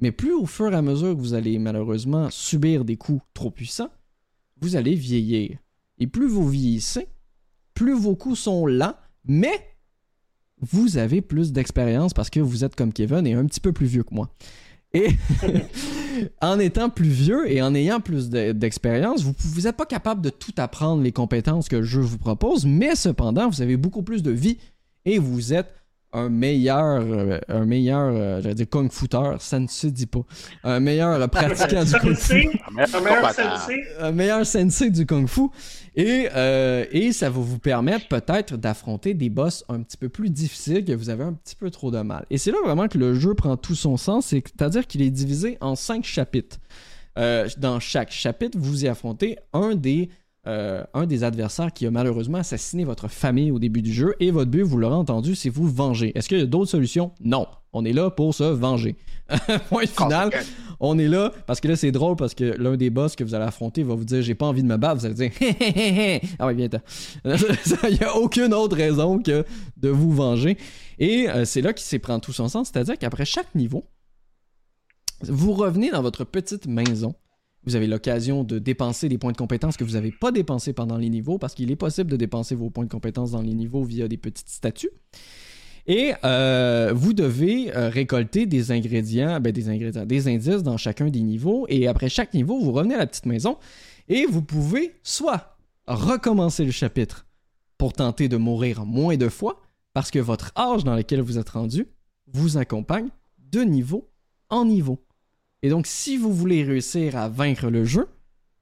Mais 0.00 0.12
plus 0.12 0.32
au 0.32 0.46
fur 0.46 0.72
et 0.72 0.76
à 0.76 0.82
mesure 0.82 1.14
que 1.14 1.20
vous 1.20 1.34
allez 1.34 1.58
malheureusement 1.58 2.30
subir 2.30 2.84
des 2.84 2.96
coups 2.96 3.20
trop 3.34 3.50
puissants, 3.50 3.90
vous 4.60 4.76
allez 4.76 4.94
vieillir. 4.94 5.58
Et 5.98 6.06
plus 6.06 6.28
vous 6.28 6.48
vieillissez, 6.48 7.08
plus 7.74 7.94
vos 7.94 8.14
coups 8.14 8.38
sont 8.38 8.66
lents, 8.66 8.94
mais 9.24 9.76
vous 10.60 10.98
avez 10.98 11.20
plus 11.20 11.52
d'expérience 11.52 12.14
parce 12.14 12.30
que 12.30 12.40
vous 12.40 12.64
êtes 12.64 12.76
comme 12.76 12.92
Kevin 12.92 13.26
et 13.26 13.34
un 13.34 13.46
petit 13.46 13.60
peu 13.60 13.72
plus 13.72 13.86
vieux 13.86 14.04
que 14.04 14.14
moi. 14.14 14.30
Et 14.94 15.08
en 16.40 16.58
étant 16.58 16.88
plus 16.88 17.08
vieux 17.08 17.50
et 17.50 17.60
en 17.60 17.74
ayant 17.74 18.00
plus 18.00 18.30
d'expérience, 18.30 19.22
vous 19.22 19.60
n'êtes 19.62 19.76
pas 19.76 19.86
capable 19.86 20.22
de 20.22 20.30
tout 20.30 20.54
apprendre 20.56 21.02
les 21.02 21.12
compétences 21.12 21.68
que 21.68 21.76
le 21.76 21.82
jeu 21.82 22.00
vous 22.00 22.18
propose, 22.18 22.64
mais 22.64 22.94
cependant, 22.94 23.48
vous 23.48 23.62
avez 23.62 23.76
beaucoup 23.76 24.02
plus 24.02 24.22
de 24.22 24.30
vie 24.30 24.58
et 25.04 25.18
vous 25.18 25.52
êtes 25.52 25.72
un 26.12 26.28
meilleur, 26.28 27.02
euh, 27.02 27.38
un 27.48 27.64
meilleur, 27.64 28.10
euh, 28.12 28.40
j'allais 28.40 28.54
dire 28.54 28.68
kung 28.70 28.90
footeur, 28.90 29.40
ça 29.42 29.58
ne 29.58 29.66
se 29.66 29.86
dit 29.86 30.06
pas. 30.06 30.20
Un 30.64 30.80
meilleur 30.80 31.28
pratiquant 31.28 31.84
du 31.84 31.92
kung 31.94 32.16
fu. 32.16 32.48
Un 32.76 33.00
meilleur 33.00 33.34
sensei? 33.34 33.84
Un 34.00 34.12
meilleur 34.12 34.46
sensei 34.46 34.90
du 34.90 35.06
kung 35.06 35.26
fu. 35.26 35.48
Et, 35.94 36.28
euh, 36.34 36.84
et 36.92 37.12
ça 37.12 37.28
va 37.28 37.40
vous 37.40 37.58
permettre 37.58 38.08
peut-être 38.08 38.56
d'affronter 38.56 39.14
des 39.14 39.28
boss 39.28 39.64
un 39.68 39.82
petit 39.82 39.96
peu 39.96 40.08
plus 40.08 40.30
difficiles 40.30 40.84
que 40.84 40.92
vous 40.92 41.10
avez 41.10 41.24
un 41.24 41.32
petit 41.32 41.56
peu 41.56 41.70
trop 41.70 41.90
de 41.90 42.00
mal. 42.00 42.24
Et 42.30 42.38
c'est 42.38 42.52
là 42.52 42.58
vraiment 42.64 42.88
que 42.88 42.98
le 42.98 43.14
jeu 43.14 43.34
prend 43.34 43.56
tout 43.56 43.74
son 43.74 43.96
sens, 43.96 44.26
c'est-à-dire 44.26 44.86
qu'il 44.86 45.02
est 45.02 45.10
divisé 45.10 45.58
en 45.60 45.74
cinq 45.74 46.04
chapitres. 46.04 46.58
dans 47.58 47.80
chaque 47.80 48.12
chapitre, 48.12 48.56
vous 48.58 48.84
y 48.84 48.88
affrontez 48.88 49.38
un 49.52 49.74
des 49.74 50.08
euh, 50.48 50.82
un 50.94 51.06
des 51.06 51.24
adversaires 51.24 51.72
qui 51.72 51.86
a 51.86 51.90
malheureusement 51.90 52.38
assassiné 52.38 52.84
votre 52.84 53.08
famille 53.08 53.50
au 53.50 53.58
début 53.58 53.82
du 53.82 53.92
jeu 53.92 54.14
et 54.18 54.30
votre 54.30 54.50
but, 54.50 54.62
vous 54.62 54.78
l'aurez 54.78 54.94
entendu, 54.94 55.34
c'est 55.34 55.50
vous 55.50 55.68
venger. 55.68 56.16
Est-ce 56.16 56.28
qu'il 56.28 56.38
y 56.38 56.42
a 56.42 56.46
d'autres 56.46 56.70
solutions? 56.70 57.12
Non. 57.22 57.46
On 57.74 57.84
est 57.84 57.92
là 57.92 58.10
pour 58.10 58.34
se 58.34 58.44
venger. 58.44 58.96
Point 59.68 59.86
final. 59.86 60.30
On 60.80 60.98
est 60.98 61.08
là 61.08 61.32
parce 61.46 61.60
que 61.60 61.68
là, 61.68 61.76
c'est 61.76 61.92
drôle 61.92 62.16
parce 62.16 62.34
que 62.34 62.44
l'un 62.44 62.76
des 62.76 62.88
boss 62.88 63.14
que 63.14 63.24
vous 63.24 63.34
allez 63.34 63.44
affronter 63.44 63.82
va 63.82 63.94
vous 63.94 64.04
dire 64.04 64.22
J'ai 64.22 64.34
pas 64.34 64.46
envie 64.46 64.62
de 64.62 64.68
me 64.68 64.78
battre. 64.78 65.00
Vous 65.00 65.06
allez 65.06 65.14
dire 65.14 65.30
Ah 66.38 66.46
oui, 66.46 66.54
viens 66.54 66.68
Il 67.90 67.98
n'y 67.98 68.04
a 68.04 68.16
aucune 68.16 68.54
autre 68.54 68.76
raison 68.76 69.18
que 69.18 69.44
de 69.76 69.88
vous 69.90 70.12
venger. 70.12 70.56
Et 70.98 71.28
euh, 71.28 71.44
c'est 71.44 71.60
là 71.60 71.74
qu'il 71.74 71.84
s'est 71.84 71.98
prend 71.98 72.20
tout 72.20 72.32
son 72.32 72.48
sens. 72.48 72.70
C'est-à-dire 72.72 72.96
qu'après 72.96 73.26
chaque 73.26 73.54
niveau, 73.54 73.84
vous 75.22 75.52
revenez 75.52 75.90
dans 75.90 76.00
votre 76.00 76.24
petite 76.24 76.66
maison 76.66 77.14
vous 77.68 77.76
avez 77.76 77.86
l'occasion 77.86 78.44
de 78.44 78.58
dépenser 78.58 79.08
des 79.08 79.18
points 79.18 79.32
de 79.32 79.36
compétences 79.36 79.76
que 79.76 79.84
vous 79.84 79.92
n'avez 79.92 80.10
pas 80.10 80.32
dépensés 80.32 80.72
pendant 80.72 80.96
les 80.96 81.10
niveaux, 81.10 81.38
parce 81.38 81.54
qu'il 81.54 81.70
est 81.70 81.76
possible 81.76 82.10
de 82.10 82.16
dépenser 82.16 82.54
vos 82.54 82.70
points 82.70 82.84
de 82.84 82.90
compétences 82.90 83.32
dans 83.32 83.42
les 83.42 83.54
niveaux 83.54 83.84
via 83.84 84.08
des 84.08 84.16
petites 84.16 84.48
statues. 84.48 84.90
Et 85.86 86.12
euh, 86.24 86.92
vous 86.94 87.14
devez 87.14 87.74
euh, 87.74 87.88
récolter 87.88 88.46
des 88.46 88.72
ingrédients, 88.72 89.40
ben 89.40 89.52
des 89.52 89.68
ingrédients, 89.68 90.04
des 90.04 90.28
indices 90.28 90.62
dans 90.62 90.76
chacun 90.76 91.08
des 91.08 91.22
niveaux. 91.22 91.66
Et 91.68 91.88
après 91.88 92.10
chaque 92.10 92.34
niveau, 92.34 92.58
vous 92.58 92.72
revenez 92.72 92.94
à 92.94 92.98
la 92.98 93.06
petite 93.06 93.26
maison 93.26 93.56
et 94.08 94.26
vous 94.26 94.42
pouvez 94.42 94.94
soit 95.02 95.56
recommencer 95.86 96.64
le 96.64 96.70
chapitre 96.70 97.26
pour 97.78 97.92
tenter 97.92 98.28
de 98.28 98.36
mourir 98.36 98.84
moins 98.84 99.16
de 99.16 99.28
fois, 99.28 99.60
parce 99.94 100.10
que 100.10 100.18
votre 100.18 100.52
âge 100.56 100.84
dans 100.84 100.94
lequel 100.94 101.20
vous 101.20 101.38
êtes 101.38 101.48
rendu 101.50 101.86
vous 102.26 102.58
accompagne 102.58 103.08
de 103.38 103.60
niveau 103.60 104.10
en 104.50 104.64
niveau. 104.64 104.98
Et 105.62 105.70
donc, 105.70 105.86
si 105.86 106.16
vous 106.16 106.32
voulez 106.32 106.62
réussir 106.62 107.16
à 107.16 107.28
vaincre 107.28 107.68
le 107.68 107.84
jeu, 107.84 108.08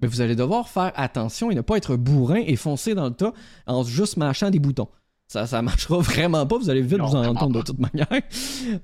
ben, 0.01 0.09
vous 0.09 0.20
allez 0.20 0.36
devoir 0.36 0.68
faire 0.68 0.93
attention 0.94 1.51
et 1.51 1.55
ne 1.55 1.60
pas 1.60 1.77
être 1.77 1.97
bourrin 1.97 2.43
et 2.47 2.56
foncer 2.56 2.94
dans 2.94 3.06
le 3.06 3.14
tas 3.14 3.32
en 3.66 3.82
juste 3.82 4.16
mâchant 4.16 4.51
des 4.51 4.59
boutons. 4.59 4.89
Ça, 5.28 5.47
ça 5.47 5.60
marchera 5.62 5.98
vraiment 6.01 6.47
pas, 6.47 6.59
vous 6.59 6.70
allez 6.70 6.82
vite 6.82 7.01
vous 7.01 7.16
en 7.16 7.27
entendre 7.27 7.59
de 7.59 7.62
toute 7.62 7.78
manière. 7.78 8.09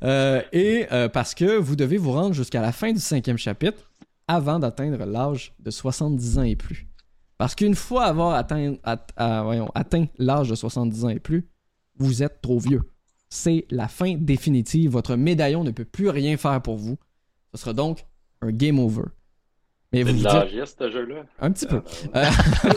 Euh, 0.04 0.42
et 0.52 0.86
euh, 0.92 1.08
parce 1.08 1.34
que 1.34 1.56
vous 1.56 1.74
devez 1.74 1.96
vous 1.96 2.12
rendre 2.12 2.34
jusqu'à 2.34 2.60
la 2.60 2.72
fin 2.72 2.92
du 2.92 3.00
cinquième 3.00 3.36
chapitre 3.36 3.90
avant 4.28 4.58
d'atteindre 4.58 5.04
l'âge 5.04 5.54
de 5.58 5.70
70 5.70 6.38
ans 6.38 6.42
et 6.42 6.56
plus. 6.56 6.86
Parce 7.36 7.54
qu'une 7.54 7.74
fois 7.74 8.04
avoir 8.04 8.34
atteint, 8.34 8.74
atteint 8.84 10.06
l'âge 10.18 10.48
de 10.48 10.54
70 10.54 11.04
ans 11.04 11.08
et 11.08 11.18
plus, 11.18 11.48
vous 11.98 12.22
êtes 12.22 12.40
trop 12.40 12.58
vieux. 12.58 12.82
C'est 13.28 13.66
la 13.70 13.88
fin 13.88 14.14
définitive. 14.14 14.90
Votre 14.90 15.16
médaillon 15.16 15.64
ne 15.64 15.70
peut 15.72 15.84
plus 15.84 16.08
rien 16.08 16.36
faire 16.36 16.62
pour 16.62 16.76
vous. 16.76 16.98
Ce 17.54 17.60
sera 17.60 17.72
donc 17.72 18.06
un 18.40 18.50
game 18.50 18.78
over. 18.78 19.02
Mais 19.92 20.04
vous, 20.04 20.12
dites... 20.12 20.26
ce 20.26 20.90
jeu-là. 20.90 21.26
Un 21.38 21.52
petit 21.52 21.66
peu. 21.66 21.82
Ah. 22.14 22.30
Euh, 22.64 22.70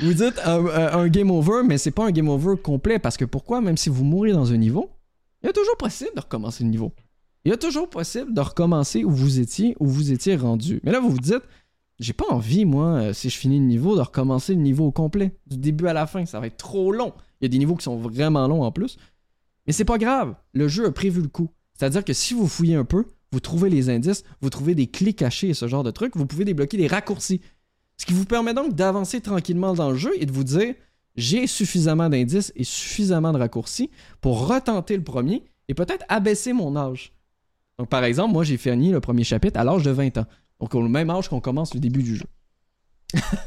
vous 0.00 0.14
dites, 0.14 0.40
euh, 0.46 0.92
un, 0.92 1.08
game 1.08 1.32
over, 1.32 1.62
mais 1.64 1.76
c'est 1.76 1.90
pas 1.90 2.06
un 2.06 2.12
game 2.12 2.28
over 2.28 2.54
complet 2.62 3.00
parce 3.00 3.16
que 3.16 3.24
pourquoi 3.24 3.60
Même 3.60 3.76
si 3.76 3.88
vous 3.88 4.04
mourrez 4.04 4.30
dans 4.30 4.52
un 4.52 4.56
niveau, 4.56 4.90
il 5.42 5.46
y 5.46 5.48
a 5.50 5.52
toujours 5.52 5.76
possible 5.76 6.12
de 6.14 6.20
recommencer 6.20 6.62
le 6.62 6.70
niveau. 6.70 6.92
Il 7.44 7.50
y 7.50 7.52
a 7.52 7.56
toujours 7.56 7.90
possible 7.90 8.32
de 8.32 8.40
recommencer 8.40 9.02
où 9.02 9.10
vous 9.10 9.40
étiez, 9.40 9.76
où 9.80 9.86
vous 9.86 10.12
étiez 10.12 10.36
rendu. 10.36 10.80
Mais 10.84 10.92
là, 10.92 11.00
vous 11.00 11.10
vous 11.10 11.18
dites, 11.18 11.42
j'ai 11.98 12.12
pas 12.12 12.26
envie, 12.30 12.64
moi, 12.64 12.86
euh, 12.86 13.12
si 13.12 13.28
je 13.28 13.36
finis 13.36 13.58
le 13.58 13.66
niveau, 13.66 13.96
de 13.96 14.02
recommencer 14.02 14.54
le 14.54 14.60
niveau 14.60 14.86
au 14.86 14.92
complet, 14.92 15.36
du 15.48 15.56
début 15.56 15.88
à 15.88 15.92
la 15.92 16.06
fin. 16.06 16.24
Ça 16.26 16.38
va 16.38 16.46
être 16.46 16.58
trop 16.58 16.92
long. 16.92 17.12
Il 17.40 17.44
y 17.44 17.46
a 17.46 17.48
des 17.48 17.58
niveaux 17.58 17.74
qui 17.74 17.84
sont 17.84 17.96
vraiment 17.96 18.46
longs 18.46 18.62
en 18.62 18.70
plus. 18.70 18.98
Mais 19.66 19.72
c'est 19.72 19.84
pas 19.84 19.98
grave. 19.98 20.36
Le 20.52 20.68
jeu 20.68 20.86
a 20.86 20.92
prévu 20.92 21.22
le 21.22 21.28
coup. 21.28 21.50
C'est-à-dire 21.78 22.04
que 22.04 22.12
si 22.12 22.34
vous 22.34 22.46
fouillez 22.46 22.76
un 22.76 22.84
peu, 22.84 23.06
vous 23.32 23.40
trouvez 23.40 23.68
les 23.68 23.90
indices, 23.90 24.22
vous 24.40 24.50
trouvez 24.50 24.74
des 24.74 24.86
clés 24.86 25.12
cachées 25.12 25.48
et 25.48 25.54
ce 25.54 25.66
genre 25.66 25.82
de 25.82 25.90
trucs, 25.90 26.16
vous 26.16 26.26
pouvez 26.26 26.44
débloquer 26.44 26.76
des 26.76 26.86
raccourcis. 26.86 27.40
Ce 27.96 28.06
qui 28.06 28.12
vous 28.12 28.24
permet 28.24 28.54
donc 28.54 28.74
d'avancer 28.74 29.20
tranquillement 29.20 29.74
dans 29.74 29.90
le 29.90 29.96
jeu 29.96 30.12
et 30.20 30.26
de 30.26 30.32
vous 30.32 30.44
dire 30.44 30.74
j'ai 31.16 31.46
suffisamment 31.46 32.08
d'indices 32.08 32.52
et 32.56 32.64
suffisamment 32.64 33.32
de 33.32 33.38
raccourcis 33.38 33.90
pour 34.20 34.48
retenter 34.48 34.96
le 34.96 35.04
premier 35.04 35.44
et 35.68 35.74
peut-être 35.74 36.04
abaisser 36.08 36.52
mon 36.52 36.76
âge. 36.76 37.12
Donc 37.78 37.88
par 37.88 38.04
exemple, 38.04 38.32
moi 38.32 38.44
j'ai 38.44 38.56
fini 38.56 38.90
le 38.90 39.00
premier 39.00 39.24
chapitre 39.24 39.58
à 39.58 39.64
l'âge 39.64 39.82
de 39.82 39.90
20 39.90 40.18
ans. 40.18 40.26
Donc 40.60 40.74
au 40.74 40.82
même 40.82 41.10
âge 41.10 41.28
qu'on 41.28 41.40
commence 41.40 41.74
le 41.74 41.80
début 41.80 42.02
du 42.02 42.16
jeu. 42.16 42.26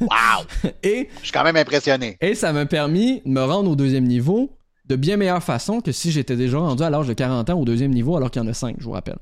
Wow! 0.02 0.46
Et, 0.84 1.10
Je 1.20 1.24
suis 1.24 1.32
quand 1.32 1.44
même 1.44 1.58
impressionné. 1.58 2.18
et 2.22 2.36
ça 2.36 2.54
m'a 2.54 2.66
permis 2.66 3.22
de 3.26 3.30
me 3.30 3.42
rendre 3.42 3.72
au 3.72 3.76
deuxième 3.76 4.06
niveau 4.06 4.57
de 4.88 4.96
bien 4.96 5.18
meilleure 5.18 5.44
façon 5.44 5.82
que 5.82 5.92
si 5.92 6.12
j'étais 6.12 6.36
déjà 6.36 6.60
rendu 6.60 6.84
à 6.84 6.90
l'âge 6.90 7.08
de 7.08 7.14
40 7.14 7.50
ans 7.50 7.60
au 7.60 7.66
deuxième 7.66 7.92
niveau, 7.92 8.16
alors 8.16 8.32
qu'il 8.32 8.42
y 8.42 8.46
en 8.46 8.48
a 8.48 8.54
5, 8.54 8.78
je 8.80 8.86
vous 8.86 8.92
rappelle. 8.92 9.18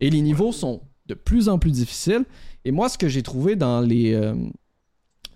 Et 0.00 0.10
les 0.10 0.20
niveaux 0.20 0.52
sont 0.52 0.82
de 1.06 1.14
plus 1.14 1.48
en 1.48 1.58
plus 1.58 1.72
difficiles. 1.72 2.24
Et 2.64 2.70
moi, 2.70 2.88
ce 2.88 2.98
que 2.98 3.08
j'ai 3.08 3.22
trouvé 3.22 3.56
dans 3.56 3.80
les, 3.80 4.12
euh, 4.12 4.34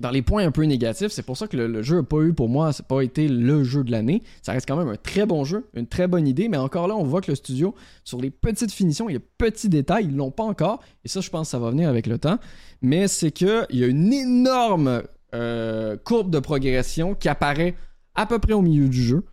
dans 0.01 0.11
les 0.11 0.21
points 0.21 0.45
un 0.45 0.51
peu 0.51 0.63
négatifs, 0.65 1.09
c'est 1.09 1.23
pour 1.23 1.39
ça 1.39 1.49
que 1.49 1.57
le, 1.57 1.67
le 1.67 1.83
jeu 1.83 1.97
n'a 1.97 2.03
pas 2.03 2.19
eu, 2.19 2.35
pour 2.35 2.51
moi, 2.51 2.73
c'est 2.73 2.87
pas 2.87 3.01
été 3.01 3.29
le 3.29 3.65
jeu 3.65 3.83
de 3.83 3.91
l'année. 3.91 4.23
Ça 4.43 4.53
reste 4.53 4.69
quand 4.69 4.77
même 4.77 4.89
un 4.89 4.97
très 4.97 5.25
bon 5.25 5.45
jeu, 5.45 5.67
une 5.75 5.87
très 5.87 6.07
bonne 6.07 6.29
idée, 6.29 6.49
mais 6.49 6.59
encore 6.59 6.87
là, 6.87 6.95
on 6.95 7.05
voit 7.05 7.23
que 7.23 7.31
le 7.31 7.37
studio, 7.37 7.75
sur 8.05 8.21
les 8.21 8.31
petites 8.31 8.73
finitions 8.73 9.09
et 9.09 9.15
les 9.15 9.19
petits 9.19 9.71
détails, 9.71 10.07
ils 10.07 10.17
l'ont 10.17 10.31
pas 10.31 10.45
encore. 10.45 10.81
Et 11.05 11.09
ça, 11.09 11.21
je 11.21 11.31
pense 11.31 11.49
que 11.49 11.53
ça 11.53 11.59
va 11.59 11.71
venir 11.71 11.89
avec 11.89 12.07
le 12.07 12.19
temps. 12.19 12.39
Mais 12.83 13.09
c'est 13.09 13.31
qu'il 13.31 13.67
y 13.71 13.85
a 13.85 13.87
une 13.87 14.13
énorme 14.13 15.03
euh, 15.35 15.97
courbe 15.97 16.31
de 16.31 16.41
progression 16.41 17.15
qui 17.15 17.31
apparaît 17.31 17.75
à 18.15 18.27
peu 18.27 18.39
près 18.39 18.53
au 18.53 18.61
milieu 18.61 18.89
du 18.89 19.03
jeu 19.03 19.25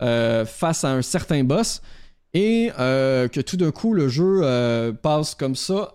euh, 0.00 0.44
face 0.44 0.84
à 0.84 0.92
un 0.92 1.02
certain 1.02 1.42
boss 1.42 1.82
et 2.32 2.70
euh, 2.78 3.26
que 3.26 3.40
tout 3.40 3.56
d'un 3.56 3.72
coup 3.72 3.94
le 3.94 4.08
jeu 4.08 4.42
euh, 4.44 4.92
passe 4.92 5.34
comme 5.34 5.56
ça 5.56 5.94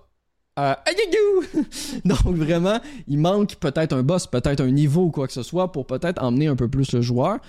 donc 2.05 2.25
vraiment 2.35 2.79
il 3.07 3.17
manque 3.17 3.55
peut-être 3.55 3.93
un 3.93 4.03
boss 4.03 4.27
peut-être 4.27 4.59
un 4.59 4.71
niveau 4.71 5.05
ou 5.05 5.09
quoi 5.09 5.25
que 5.25 5.31
ce 5.31 5.41
soit 5.41 5.71
pour 5.71 5.87
peut-être 5.87 6.21
emmener 6.21 6.47
un 6.47 6.57
peu 6.57 6.67
plus 6.67 6.91
le 6.91 7.01
joueur. 7.01 7.39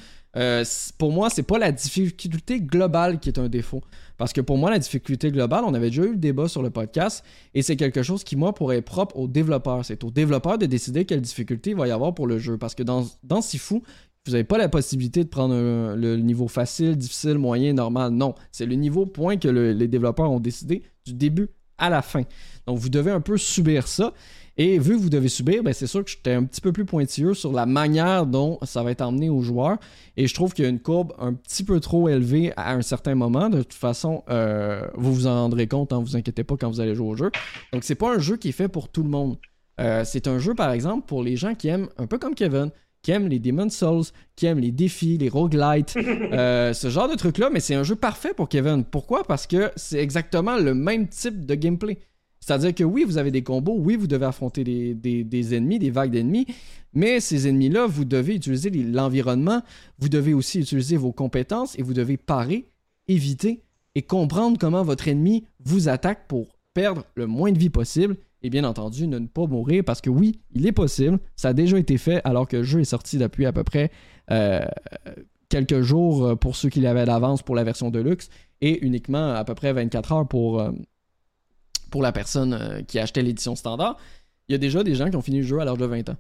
Pour 0.97 1.11
moi 1.11 1.29
c'est 1.29 1.43
pas 1.43 1.59
la 1.59 1.73
difficulté 1.73 2.61
globale 2.61 3.19
qui 3.19 3.31
est 3.31 3.39
un 3.41 3.49
défaut. 3.49 3.83
Parce 4.17 4.33
que 4.33 4.41
pour 4.41 4.57
moi 4.57 4.71
la 4.71 4.79
difficulté 4.79 5.33
globale 5.33 5.65
on 5.67 5.75
avait 5.75 5.91
déjà 5.91 6.05
eu 6.05 6.13
le 6.13 6.17
débat 6.17 6.47
sur 6.47 6.63
le 6.63 6.71
podcast 6.71 7.25
et 7.53 7.63
c'est 7.63 7.77
quelque 7.77 8.05
chose 8.05 8.23
qui 8.23 8.37
moi 8.37 8.55
pourrait 8.55 8.79
être 8.79 8.85
propre 8.85 9.19
aux 9.19 9.27
développeurs. 9.27 9.85
C'est 9.85 10.05
aux 10.05 10.13
développeurs 10.13 10.57
de 10.57 10.67
décider 10.67 11.05
quelle 11.05 11.21
difficulté 11.21 11.71
il 11.71 11.77
va 11.77 11.89
y 11.89 11.91
avoir 11.91 12.15
pour 12.15 12.29
le 12.29 12.39
jeu. 12.39 12.57
Parce 12.59 12.77
que 12.77 12.85
dans, 12.85 13.05
dans 13.25 13.43
Sifu 13.43 13.83
vous 14.27 14.33
n'avez 14.33 14.45
pas 14.45 14.59
la 14.59 14.69
possibilité 14.69 15.23
de 15.25 15.29
prendre 15.29 15.55
le 15.55 16.17
niveau 16.17 16.49
facile, 16.49 16.97
difficile, 16.97 17.39
moyen, 17.39 17.75
normal. 17.75 18.11
Non, 18.13 18.35
c'est 18.53 18.67
le 18.67 18.75
niveau 18.75 19.07
point 19.07 19.37
que 19.37 19.49
le- 19.49 19.73
les 19.73 19.89
développeurs 19.89 20.31
ont 20.31 20.41
décidé 20.41 20.83
du 21.05 21.13
début 21.13 21.49
à 21.77 21.91
la 21.91 22.03
fin. 22.03 22.23
Donc 22.67 22.79
vous 22.79 22.89
devez 22.89 23.11
un 23.11 23.21
peu 23.21 23.37
subir 23.37 23.87
ça. 23.87 24.13
Et 24.57 24.79
vu 24.79 24.93
que 24.97 25.03
vous 25.03 25.11
devez 25.11 25.29
subir, 25.29 25.65
ben, 25.65 25.75
c'est 25.75 25.89
sûr 25.89 26.05
que 26.05 26.11
j'étais 26.13 26.33
un 26.33 26.45
petit 26.45 26.61
peu 26.61 26.71
plus 26.73 26.85
pointilleux 26.85 27.35
sur 27.35 27.53
la 27.53 27.67
manière 27.67 28.25
dont 28.25 28.59
ça 28.63 28.85
va 28.85 28.93
être 28.93 29.01
emmené 29.03 29.29
aux 29.29 29.41
joueurs. 29.41 29.79
Et 30.17 30.29
je 30.29 30.35
trouve 30.35 30.55
qu'il 30.55 30.65
y 30.65 30.67
a 30.69 30.71
une 30.71 30.79
courbe 30.79 31.13
un 31.19 31.35
petit 31.35 31.65
peu 31.65 31.81
trop 31.81 32.09
élevée 32.09 32.53
à 32.57 32.73
un 32.73 32.81
certain 32.83 33.17
moment. 33.17 33.51
De 33.51 33.59
toute 33.63 33.75
façon, 33.75 34.23
euh, 34.31 34.87
vous 34.95 35.13
vous 35.13 35.27
en 35.27 35.35
rendrez 35.43 35.67
compte, 35.67 35.93
ne 35.93 35.99
vous 35.99 36.17
inquiétez 36.17 36.45
pas 36.45 36.57
quand 36.57 36.71
vous 36.71 36.81
allez 36.81 36.95
jouer 36.95 37.09
au 37.09 37.17
jeu. 37.17 37.33
Donc 37.73 37.83
c'est 37.83 37.97
pas 37.97 38.15
un 38.15 38.21
jeu 38.21 38.37
qui 38.37 38.51
est 38.51 38.53
fait 38.53 38.69
pour 38.69 38.89
tout 38.89 39.03
le 39.03 39.09
monde. 39.11 39.37
Euh, 39.81 40.05
c'est 40.05 40.29
un 40.29 40.39
jeu, 40.39 40.55
par 40.55 40.71
exemple, 40.71 41.05
pour 41.09 41.25
les 41.25 41.37
gens 41.37 41.57
qui 41.57 41.67
aiment, 41.67 41.89
un 41.99 42.07
peu 42.07 42.19
comme 42.19 42.37
Kevin, 42.37 42.71
qui 43.05 43.11
aiment 43.13 43.29
les 43.29 43.39
Demon's 43.39 43.77
Souls, 43.77 44.05
qui 44.35 44.47
aiment 44.47 44.59
les 44.61 44.73
défis, 44.73 45.19
les 45.19 45.29
roguelites, 45.29 45.95
euh, 46.33 46.73
ce 46.73 46.89
genre 46.89 47.07
de 47.09 47.15
trucs-là, 47.15 47.51
mais 47.53 47.61
c'est 47.61 47.75
un 47.75 47.83
jeu 47.85 47.95
parfait 47.97 48.33
pour 48.35 48.49
Kevin. 48.49 48.83
Pourquoi? 48.83 49.23
Parce 49.25 49.47
que 49.47 49.71
c'est 49.77 49.99
exactement 49.99 50.57
le 50.57 50.73
même 50.75 51.07
type 51.09 51.45
de 51.45 51.55
gameplay. 51.55 51.99
C'est-à-dire 52.41 52.75
que 52.75 52.83
oui, 52.85 53.05
vous 53.05 53.19
avez 53.19 53.31
des 53.31 53.43
combos, 53.43 53.77
oui, 53.79 53.97
vous 53.97 54.07
devez 54.07 54.25
affronter 54.27 54.65
des, 54.65 54.95
des- 54.95 55.23
des 55.25 55.55
ennemis, 55.55 55.79
des 55.79 55.91
vagues 55.91 56.11
d'ennemis, 56.13 56.47
mais 56.95 57.21
ces 57.21 57.47
ennemis-là, 57.47 57.87
vous 57.87 58.05
devez 58.07 58.35
utiliser 58.37 58.71
l'environnement, 58.71 59.63
vous 59.99 60.09
devez 60.09 60.33
aussi 60.35 60.61
utiliser 60.61 60.97
vos 60.97 61.13
compétences 61.13 61.79
et 61.79 61.83
vous 61.83 61.93
devez 61.95 62.17
parer, 62.17 62.67
éviter 63.09 63.61
et 63.95 64.03
comprendre 64.03 64.59
comment 64.59 64.83
votre 64.83 65.09
ennemi 65.09 65.45
vous 65.65 65.89
attaque 65.89 66.27
pour 66.27 66.57
perdre 66.73 67.05
le 67.15 67.27
moins 67.27 67.53
de 67.53 67.59
vie 67.59 67.71
possible 67.71 68.17
et 68.45 68.51
bien 68.51 68.65
entendu 68.65 69.09
ne 69.09 69.21
pas 69.21 69.47
mourir 69.47 69.83
parce 69.85 70.03
que 70.03 70.11
oui, 70.11 70.39
il 70.53 70.67
est 70.67 70.73
possible, 70.73 71.19
ça 71.35 71.49
a 71.49 71.53
déjà 71.55 71.79
été 71.79 71.97
fait 71.97 72.21
alors 72.25 72.47
que 72.47 72.59
le 72.59 72.63
jeu 72.63 72.81
est 72.81 72.85
sorti 72.85 73.17
depuis 73.17 73.47
à 73.47 73.53
peu 73.53 73.65
près 73.65 73.91
euh, 74.31 74.67
quelques 75.49 75.81
jours 75.81 76.27
euh, 76.27 76.37
pour 76.37 76.55
ceux 76.55 76.69
qui 76.69 76.81
l'avaient 76.81 77.07
d'avance 77.07 77.43
pour 77.43 77.55
la 77.55 77.65
version 77.65 77.91
Deluxe 77.91 78.29
et 78.61 78.85
uniquement 78.85 79.33
à 79.33 79.45
peu 79.45 79.55
près 79.55 79.73
24 79.73 80.13
heures 80.13 80.29
pour, 80.29 80.61
euh, 80.61 80.73
pour 81.91 82.03
la 82.03 82.13
personne 82.13 82.85
qui 82.87 82.99
achetait 82.99 83.23
l'édition 83.23 83.57
standard. 83.57 83.97
Il 84.49 84.53
y 84.53 84.55
a 84.55 84.59
déjà 84.59 84.85
des 84.85 84.95
gens 84.95 85.09
qui 85.09 85.17
ont 85.17 85.23
fini 85.23 85.39
le 85.39 85.47
jeu 85.47 85.59
à 85.61 85.65
l'âge 85.65 85.79
de 85.79 85.87
20 85.87 86.11
ans. 86.11 86.17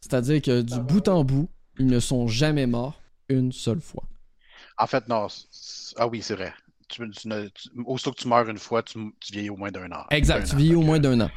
C'est-à-dire 0.00 0.42
que 0.42 0.60
du 0.60 0.80
bout 0.80 1.06
en 1.06 1.22
bout, 1.22 1.48
ils 1.78 1.86
ne 1.86 2.00
sont 2.00 2.26
jamais 2.26 2.66
morts 2.66 3.00
une 3.28 3.52
seule 3.52 3.80
fois. 3.80 4.02
En 4.76 4.88
fait, 4.88 5.06
non. 5.06 5.28
Ah 5.96 6.08
oui, 6.08 6.20
c'est 6.20 6.34
vrai. 6.34 6.52
Tu, 6.88 7.10
tu 7.10 7.28
ne- 7.28 7.48
tu- 7.48 7.68
aussitôt 7.86 8.12
que 8.12 8.20
tu 8.20 8.28
meurs 8.28 8.48
une 8.48 8.58
fois, 8.58 8.82
tu, 8.82 8.98
vieillis 9.32 9.50
au 9.50 9.56
moins 9.56 9.70
d'un 9.70 9.90
an. 9.92 10.04
Exact, 10.10 10.48
tu 10.48 10.56
vis 10.56 10.74
au 10.74 10.82
moins 10.82 10.98
d'un 11.00 11.20
an. 11.20 11.30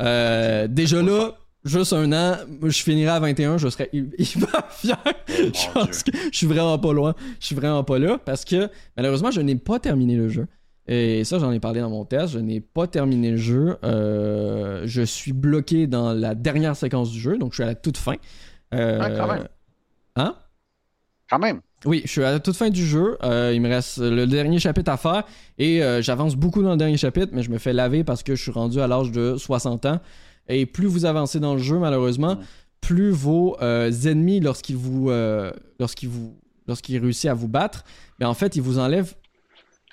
Euh, 0.00 0.66
déjà 0.68 1.02
là, 1.02 1.32
juste 1.64 1.92
un 1.92 2.12
an, 2.12 2.36
je 2.62 2.82
finirai 2.82 3.10
à 3.10 3.20
21, 3.20 3.58
je 3.58 3.68
serais 3.68 3.88
hy- 3.92 4.10
hyper 4.18 4.70
fier. 4.72 4.96
je 5.28 5.72
pense 5.72 6.02
que 6.02 6.10
je 6.32 6.36
suis 6.36 6.46
vraiment 6.46 6.78
pas 6.78 6.92
loin. 6.92 7.14
Je 7.40 7.46
suis 7.46 7.54
vraiment 7.54 7.84
pas 7.84 7.98
là 7.98 8.18
parce 8.18 8.44
que 8.44 8.68
malheureusement, 8.96 9.30
je 9.30 9.40
n'ai 9.40 9.56
pas 9.56 9.78
terminé 9.78 10.16
le 10.16 10.28
jeu. 10.28 10.46
Et 10.88 11.22
ça, 11.24 11.38
j'en 11.38 11.52
ai 11.52 11.60
parlé 11.60 11.80
dans 11.80 11.90
mon 11.90 12.04
test. 12.04 12.32
Je 12.32 12.38
n'ai 12.40 12.60
pas 12.60 12.86
terminé 12.88 13.30
le 13.30 13.36
jeu. 13.36 13.76
Euh, 13.84 14.82
je 14.84 15.02
suis 15.02 15.32
bloqué 15.32 15.86
dans 15.86 16.12
la 16.12 16.34
dernière 16.34 16.74
séquence 16.74 17.10
du 17.12 17.20
jeu, 17.20 17.38
donc 17.38 17.52
je 17.52 17.56
suis 17.56 17.62
à 17.62 17.66
la 17.66 17.74
toute 17.76 17.96
fin. 17.98 18.16
Euh, 18.74 18.98
Ouais, 19.00 19.14
quand 19.16 19.32
même. 19.32 19.48
Hein? 20.16 20.34
Quand 21.30 21.38
même. 21.38 21.60
Oui, 21.84 22.02
je 22.04 22.10
suis 22.10 22.22
à 22.22 22.30
la 22.30 22.40
toute 22.40 22.56
fin 22.56 22.70
du 22.70 22.84
jeu. 22.84 23.18
Euh, 23.22 23.52
il 23.54 23.60
me 23.60 23.68
reste 23.68 23.98
le 23.98 24.26
dernier 24.26 24.58
chapitre 24.58 24.90
à 24.90 24.96
faire 24.96 25.24
et 25.58 25.82
euh, 25.82 26.00
j'avance 26.00 26.36
beaucoup 26.36 26.62
dans 26.62 26.72
le 26.72 26.76
dernier 26.76 26.96
chapitre, 26.96 27.28
mais 27.32 27.42
je 27.42 27.50
me 27.50 27.58
fais 27.58 27.72
laver 27.72 28.04
parce 28.04 28.22
que 28.22 28.34
je 28.34 28.42
suis 28.42 28.52
rendu 28.52 28.80
à 28.80 28.86
l'âge 28.86 29.10
de 29.10 29.36
60 29.36 29.86
ans. 29.86 30.00
Et 30.48 30.66
plus 30.66 30.86
vous 30.86 31.04
avancez 31.04 31.40
dans 31.40 31.54
le 31.54 31.60
jeu, 31.60 31.78
malheureusement, 31.78 32.38
plus 32.80 33.10
vos 33.10 33.56
euh, 33.62 33.90
ennemis, 34.04 34.40
lorsqu'ils 34.40 34.76
vous, 34.76 35.10
lorsqu'ils 35.78 36.08
vous, 36.08 36.36
lorsqu'ils 36.66 36.98
réussissent 36.98 37.30
à 37.30 37.34
vous 37.34 37.48
battre, 37.48 37.84
ben 38.18 38.28
en 38.28 38.34
fait, 38.34 38.56
ils 38.56 38.62
vous 38.62 38.78
enlèvent 38.78 39.14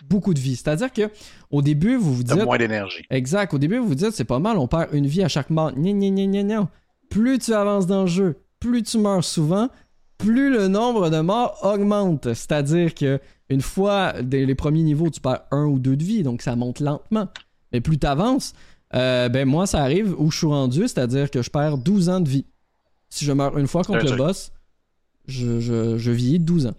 beaucoup 0.08 0.34
de 0.34 0.40
vie. 0.40 0.56
C'est-à-dire 0.56 0.92
que 0.92 1.10
au 1.52 1.62
début, 1.62 1.96
vous 1.96 2.16
vous 2.16 2.24
dites, 2.24 2.44
moins 2.44 2.58
d'énergie. 2.58 3.04
Exact. 3.10 3.54
Au 3.54 3.58
début, 3.58 3.78
vous 3.78 3.88
vous 3.88 3.96
dites, 3.96 4.12
c'est 4.12 4.24
pas 4.24 4.40
mal, 4.40 4.58
on 4.58 4.68
perd 4.68 4.94
une 4.94 5.08
vie 5.08 5.24
à 5.24 5.28
chaque 5.28 5.50
mort. 5.50 5.72
Gna, 5.74 5.94
gna, 5.94 6.44
gna. 6.44 6.70
Plus 7.10 7.40
tu 7.40 7.54
avances 7.54 7.88
dans 7.88 8.02
le 8.02 8.08
jeu, 8.08 8.36
plus 8.60 8.84
tu 8.84 9.00
meurs 9.00 9.24
souvent, 9.24 9.70
plus 10.20 10.52
le 10.52 10.68
nombre 10.68 11.10
de 11.10 11.20
morts 11.22 11.58
augmente. 11.64 12.26
C'est-à-dire 12.36 12.94
que 12.94 13.20
une 13.50 13.62
fois 13.62 14.14
dès 14.22 14.46
les 14.46 14.54
premiers 14.54 14.84
niveaux, 14.84 15.10
tu 15.10 15.20
perds 15.22 15.42
un 15.50 15.66
ou 15.66 15.80
deux 15.80 15.96
de 15.96 16.04
vie, 16.04 16.22
donc 16.22 16.44
ça 16.44 16.56
monte 16.56 16.80
lentement. 16.82 17.28
Mais 17.72 17.82
plus 17.82 17.98
tu 17.98 18.06
avances, 18.06 18.54
ben 18.94 19.46
moi, 19.46 19.66
ça 19.66 19.82
arrive 19.82 20.14
où 20.20 20.30
je 20.30 20.38
suis 20.38 20.48
rendu, 20.48 20.82
c'est-à-dire 20.82 21.32
que 21.32 21.42
je 21.42 21.50
perds 21.50 21.78
12 21.80 22.10
ans 22.10 22.20
de 22.20 22.30
vie. 22.30 22.46
Si 23.10 23.26
je 23.26 23.32
meurs 23.32 23.58
une 23.58 23.66
fois 23.68 23.84
contre 23.84 24.02
C'est 24.02 24.12
le 24.12 24.18
boss, 24.18 24.52
je, 25.28 25.60
je, 25.60 25.98
je 25.98 26.12
vieillis 26.12 26.40
de 26.40 26.46
12 26.46 26.68
ans. 26.68 26.76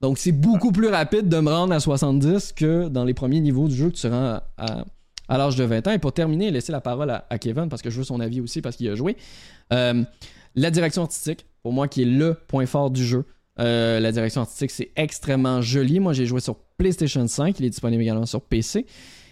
Donc 0.00 0.18
c'est 0.18 0.32
beaucoup 0.32 0.72
plus 0.72 0.88
rapide 0.88 1.28
de 1.28 1.38
me 1.40 1.50
rendre 1.50 1.72
à 1.74 1.80
70 1.80 2.52
que 2.52 2.88
dans 2.88 3.04
les 3.04 3.14
premiers 3.14 3.40
niveaux 3.40 3.68
du 3.68 3.74
jeu 3.76 3.90
que 3.90 3.96
tu 3.96 4.06
rends 4.08 4.14
à, 4.34 4.42
à- 4.56 4.84
à 5.30 5.36
l'âge 5.36 5.56
de 5.56 5.64
20 5.64 5.86
ans. 5.88 5.90
Et 5.90 5.98
pour 5.98 6.12
terminer, 6.12 6.50
laisser 6.50 6.72
la 6.72 6.80
parole 6.80 7.10
à, 7.10 7.26
à 7.28 7.38
Kevin 7.38 7.68
parce 7.68 7.82
que 7.82 7.90
je 7.90 7.98
veux 7.98 8.04
son 8.04 8.18
avis 8.20 8.40
aussi 8.40 8.62
parce 8.62 8.76
qu'il 8.76 8.88
a 8.88 8.94
joué. 8.94 9.16
Euh, 9.74 10.02
la 10.54 10.70
direction 10.70 11.02
artistique, 11.02 11.44
pour 11.62 11.72
moi, 11.72 11.88
qui 11.88 12.02
est 12.02 12.06
le 12.06 12.34
point 12.34 12.66
fort 12.66 12.90
du 12.90 13.04
jeu. 13.04 13.24
Euh, 13.58 13.98
la 14.00 14.12
direction 14.12 14.42
artistique, 14.42 14.70
c'est 14.70 14.92
extrêmement 14.96 15.60
joli. 15.60 16.00
Moi, 16.00 16.12
j'ai 16.12 16.26
joué 16.26 16.40
sur 16.40 16.56
PlayStation 16.78 17.26
5. 17.26 17.58
Il 17.58 17.66
est 17.66 17.70
disponible 17.70 18.02
également 18.02 18.26
sur 18.26 18.42
PC. 18.42 18.86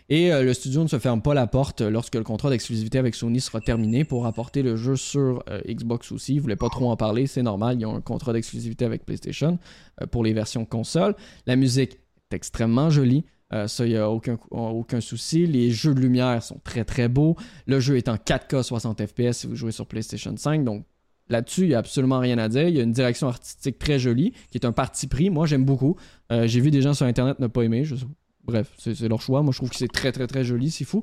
Et 0.08 0.32
euh, 0.32 0.42
le 0.42 0.54
studio 0.54 0.82
ne 0.82 0.88
se 0.88 0.98
ferme 0.98 1.20
pas 1.20 1.34
la 1.34 1.48
porte 1.48 1.80
lorsque 1.80 2.14
le 2.14 2.22
contrat 2.22 2.50
d'exclusivité 2.50 2.98
avec 2.98 3.14
Sony 3.16 3.40
sera 3.40 3.60
terminé 3.60 4.04
pour 4.04 4.26
apporter 4.26 4.62
le 4.62 4.76
jeu 4.76 4.94
sur 4.94 5.42
euh, 5.50 5.60
Xbox 5.66 6.12
aussi. 6.12 6.34
Ils 6.34 6.40
voulaient 6.40 6.54
pas 6.54 6.68
trop 6.68 6.90
en 6.90 6.96
parler, 6.96 7.26
c'est 7.26 7.42
normal. 7.42 7.80
Ils 7.80 7.86
ont 7.86 7.96
un 7.96 8.00
contrat 8.00 8.32
d'exclusivité 8.32 8.84
avec 8.84 9.04
PlayStation 9.04 9.58
euh, 10.00 10.06
pour 10.06 10.22
les 10.22 10.32
versions 10.32 10.64
console. 10.64 11.16
La 11.46 11.56
musique 11.56 11.94
est 12.30 12.36
extrêmement 12.36 12.88
jolie. 12.88 13.24
Euh, 13.52 13.66
ça, 13.66 13.84
il 13.86 13.90
n'y 13.90 13.96
a 13.96 14.10
aucun, 14.10 14.38
aucun 14.50 15.00
souci. 15.00 15.46
Les 15.46 15.70
jeux 15.70 15.94
de 15.94 16.00
lumière 16.00 16.40
sont 16.42 16.60
très 16.62 16.84
très 16.84 17.08
beaux. 17.08 17.36
Le 17.66 17.80
jeu 17.80 17.96
est 17.96 18.08
en 18.08 18.16
4K 18.16 18.62
60 18.62 19.06
FPS 19.06 19.32
si 19.32 19.46
vous 19.46 19.56
jouez 19.56 19.72
sur 19.72 19.86
PlayStation 19.86 20.34
5. 20.36 20.64
Donc 20.64 20.84
là-dessus, 21.28 21.62
il 21.62 21.68
n'y 21.68 21.74
a 21.74 21.78
absolument 21.78 22.18
rien 22.18 22.38
à 22.38 22.48
dire. 22.48 22.68
Il 22.68 22.76
y 22.76 22.80
a 22.80 22.82
une 22.82 22.92
direction 22.92 23.28
artistique 23.28 23.78
très 23.78 23.98
jolie 23.98 24.32
qui 24.50 24.58
est 24.58 24.64
un 24.66 24.72
parti 24.72 25.06
pris. 25.06 25.30
Moi, 25.30 25.46
j'aime 25.46 25.64
beaucoup. 25.64 25.96
Euh, 26.32 26.46
J'ai 26.46 26.60
vu 26.60 26.70
des 26.70 26.82
gens 26.82 26.94
sur 26.94 27.06
Internet 27.06 27.38
ne 27.40 27.46
pas 27.46 27.62
aimer. 27.62 27.84
Je- 27.84 27.96
Bref, 28.44 28.68
c'est 28.78 29.00
leur 29.08 29.20
choix. 29.20 29.42
Moi, 29.42 29.50
je 29.52 29.58
trouve 29.58 29.70
que 29.70 29.74
c'est 29.76 29.90
très 29.90 30.12
très 30.12 30.28
très 30.28 30.44
joli, 30.44 30.70
c'est 30.70 30.84
fou. 30.84 31.02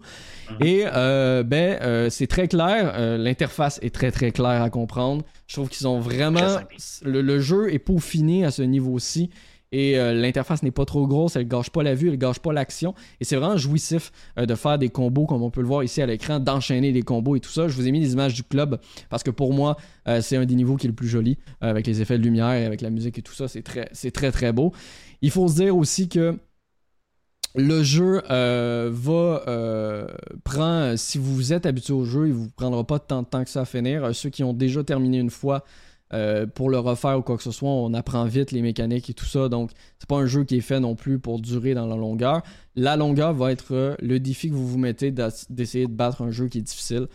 Et 0.61 0.83
euh, 0.85 1.43
ben, 1.43 1.77
euh, 1.81 2.09
c'est 2.09 2.25
très 2.27 2.47
clair. 2.47 3.17
L'interface 3.17 3.79
est 3.83 3.93
très 3.93 4.11
très 4.11 4.31
claire 4.31 4.61
à 4.61 4.69
comprendre. 4.69 5.25
Je 5.47 5.55
trouve 5.55 5.67
qu'ils 5.67 5.85
ont 5.85 5.99
vraiment. 5.99 6.39
Le, 7.03 7.21
le 7.21 7.39
jeu 7.41 7.73
est 7.73 7.79
peaufiné 7.79 8.45
à 8.45 8.51
ce 8.51 8.61
niveau-ci. 8.61 9.29
Et 9.73 9.97
euh, 9.97 10.13
l'interface 10.13 10.61
n'est 10.61 10.71
pas 10.71 10.85
trop 10.85 11.07
grosse, 11.07 11.35
elle 11.35 11.47
gâche 11.47 11.71
pas 11.71 11.81
la 11.81 11.95
vue, 11.95 12.07
elle 12.09 12.19
gâche 12.19 12.37
pas 12.37 12.53
l'action. 12.53 12.93
Et 13.19 13.25
c'est 13.25 13.35
vraiment 13.35 13.57
jouissif 13.57 14.11
euh, 14.37 14.45
de 14.45 14.53
faire 14.53 14.77
des 14.77 14.89
combos, 14.89 15.25
comme 15.25 15.41
on 15.41 15.49
peut 15.49 15.61
le 15.61 15.67
voir 15.67 15.83
ici 15.83 15.99
à 15.99 16.05
l'écran, 16.05 16.39
d'enchaîner 16.39 16.91
des 16.91 17.01
combos 17.01 17.35
et 17.35 17.39
tout 17.39 17.49
ça. 17.49 17.67
Je 17.67 17.75
vous 17.75 17.87
ai 17.87 17.91
mis 17.91 17.99
des 17.99 18.13
images 18.13 18.35
du 18.35 18.43
club 18.43 18.79
parce 19.09 19.23
que 19.23 19.31
pour 19.31 19.51
moi, 19.51 19.75
euh, 20.07 20.21
c'est 20.21 20.37
un 20.37 20.45
des 20.45 20.53
niveaux 20.53 20.75
qui 20.75 20.85
est 20.85 20.89
le 20.89 20.95
plus 20.95 21.07
joli, 21.07 21.39
euh, 21.63 21.69
avec 21.71 21.87
les 21.87 22.01
effets 22.01 22.19
de 22.19 22.23
lumière 22.23 22.53
et 22.53 22.65
avec 22.65 22.81
la 22.81 22.91
musique 22.91 23.17
et 23.17 23.23
tout 23.23 23.33
ça. 23.33 23.47
C'est 23.47 23.63
très, 23.63 24.31
très 24.31 24.53
beau. 24.53 24.73
Il 25.23 25.31
faut 25.31 25.47
se 25.47 25.55
dire 25.55 25.75
aussi 25.75 26.07
que 26.07 26.37
le 27.55 27.83
jeu 27.83 28.21
euh, 28.29 28.89
va 28.91 29.43
euh, 29.47 30.07
prend 30.43 30.95
si 30.97 31.17
vous 31.17 31.51
êtes 31.51 31.65
habitué 31.65 31.93
au 31.93 32.05
jeu, 32.05 32.27
il 32.27 32.33
vous 32.33 32.49
prendra 32.49 32.83
pas 32.83 32.99
tant 32.99 33.21
de 33.21 33.27
temps 33.27 33.43
que 33.43 33.49
ça 33.49 33.61
à 33.61 33.65
finir. 33.65 34.13
Ceux 34.13 34.29
qui 34.29 34.43
ont 34.43 34.53
déjà 34.53 34.83
terminé 34.83 35.19
une 35.19 35.29
fois 35.29 35.63
pour 36.55 36.69
le 36.69 36.79
refaire 36.79 37.17
ou 37.17 37.21
quoi 37.21 37.37
que 37.37 37.43
ce 37.43 37.51
soit, 37.51 37.69
on 37.69 37.93
apprend 37.93 38.25
vite 38.25 38.51
les 38.51 38.61
mécaniques 38.61 39.09
et 39.09 39.13
tout 39.13 39.25
ça. 39.25 39.49
Donc 39.49 39.71
c'est 39.99 40.07
pas 40.07 40.17
un 40.17 40.25
jeu 40.25 40.43
qui 40.43 40.57
est 40.57 40.61
fait 40.61 40.79
non 40.79 40.95
plus 40.95 41.19
pour 41.19 41.39
durer 41.39 41.73
dans 41.73 41.87
la 41.87 41.95
longueur. 41.95 42.41
La 42.75 42.95
longueur 42.95 43.33
va 43.33 43.51
être 43.51 43.97
le 43.99 44.19
défi 44.19 44.49
que 44.49 44.53
vous 44.53 44.67
vous 44.67 44.77
mettez 44.77 45.11
d'essayer 45.11 45.87
de 45.87 45.93
battre 45.93 46.21
un 46.21 46.31
jeu 46.31 46.47
qui 46.47 46.59
est 46.59 46.61
difficile. 46.61 47.07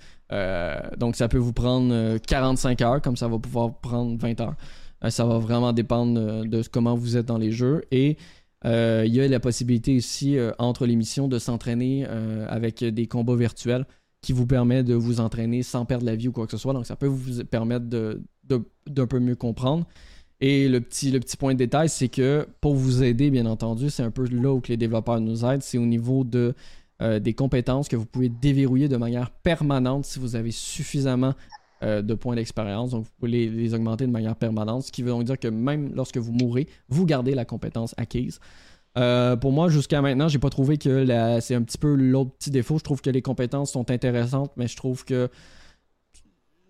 donc 0.97 1.17
ça 1.17 1.29
peut 1.29 1.39
vous 1.39 1.53
prendre 1.53 2.19
45 2.19 2.83
heures, 2.83 3.03
comme 3.03 3.17
ça 3.17 3.29
va 3.29 3.39
pouvoir 3.39 3.79
prendre 3.79 4.19
20 4.19 4.41
heures. 4.41 4.57
ça 5.11 5.25
va 5.25 5.39
vraiment 5.39 5.73
dépendre 5.73 6.45
de 6.45 6.63
comment 6.71 6.95
vous 6.95 7.17
êtes 7.17 7.27
dans 7.27 7.39
les 7.39 7.53
jeux 7.53 7.83
et 7.91 8.17
euh, 8.65 9.05
il 9.07 9.15
y 9.15 9.21
a 9.21 9.29
la 9.29 9.41
possibilité 9.41 9.97
aussi, 9.97 10.37
euh, 10.37 10.53
entre 10.59 10.87
les 10.87 10.97
missions, 10.97 11.29
de 11.29 11.39
s'entraîner 11.39 12.07
euh, 12.09 12.47
avec 12.49 12.83
des 12.83 13.07
combats 13.07 13.37
virtuels 13.37 13.87
qui 14.21 14.33
vous 14.33 14.47
permet 14.47 14.83
de 14.83 14.95
vous 14.95 15.21
entraîner 15.21 15.63
sans 15.63 15.85
perdre 15.85 16.05
la 16.05 16.17
vie 16.17 16.29
ou 16.29 16.33
quoi 16.33 16.47
que 16.47 16.53
ce 16.53 16.57
soit. 16.59 16.73
Donc, 16.73 16.87
ça 16.87 16.97
peut 16.97 17.07
vous 17.07 17.45
permettre 17.45 17.87
d'un 18.49 19.07
peu 19.07 19.19
mieux 19.19 19.37
comprendre. 19.37 19.87
Et 20.41 20.69
le 20.69 20.81
petit, 20.81 21.19
point 21.39 21.53
de 21.53 21.59
détail, 21.59 21.89
c'est 21.89 22.09
que 22.09 22.47
pour 22.61 22.75
vous 22.75 23.03
aider, 23.03 23.31
bien 23.31 23.47
entendu, 23.47 23.91
c'est 23.91 24.05
un 24.05 24.11
peu 24.11 24.27
là 24.29 24.53
où 24.53 24.63
les 24.69 24.77
développeurs 24.77 25.21
nous 25.21 25.45
aident, 25.45 25.63
c'est 25.63 25.79
au 25.79 25.87
niveau 25.87 26.23
de, 26.23 26.55
des 27.01 27.35
compétences 27.35 27.89
que 27.89 27.97
vous 27.97 28.07
pouvez 28.07 28.29
déverrouiller 28.29 28.89
de 28.89 28.97
manière 28.97 29.31
permanente 29.31 30.05
si 30.05 30.21
vous 30.21 30.37
avez 30.37 30.53
suffisamment 30.53 31.35
de 31.83 32.15
points 32.15 32.37
d'expérience. 32.37 32.91
Donc, 32.91 33.05
vous 33.05 33.11
pouvez 33.19 33.49
les, 33.49 33.75
augmenter 33.75 34.07
de 34.07 34.13
manière 34.13 34.37
permanente, 34.37 34.85
ce 34.85 34.93
qui 34.93 35.03
veut 35.03 35.11
donc 35.11 35.25
dire 35.25 35.41
que 35.41 35.49
même 35.49 35.93
lorsque 35.97 36.19
vous 36.19 36.33
mourrez, 36.33 36.69
vous 36.89 37.05
gardez 37.05 37.35
la 37.35 37.45
compétence 37.45 37.95
acquise. 37.97 38.39
Euh, 38.99 39.37
pour 39.37 39.53
moi, 39.53 39.69
jusqu'à 39.69 40.03
maintenant, 40.03 40.29
j'ai 40.29 40.39
pas 40.39 40.51
trouvé 40.51 40.77
que 40.77 41.07
c'est 41.41 41.55
un 41.55 41.63
petit 41.63 41.79
peu 41.79 41.95
l'autre 41.95 42.33
petit 42.39 42.51
défaut. 42.51 42.79
Je 42.79 42.85
trouve 42.85 43.01
que 43.01 43.11
les 43.11 43.23
compétences 43.23 43.73
sont 43.73 43.91
intéressantes, 43.91 44.53
mais 44.57 44.67
je 44.67 44.77
trouve 44.77 45.05
que 45.05 45.29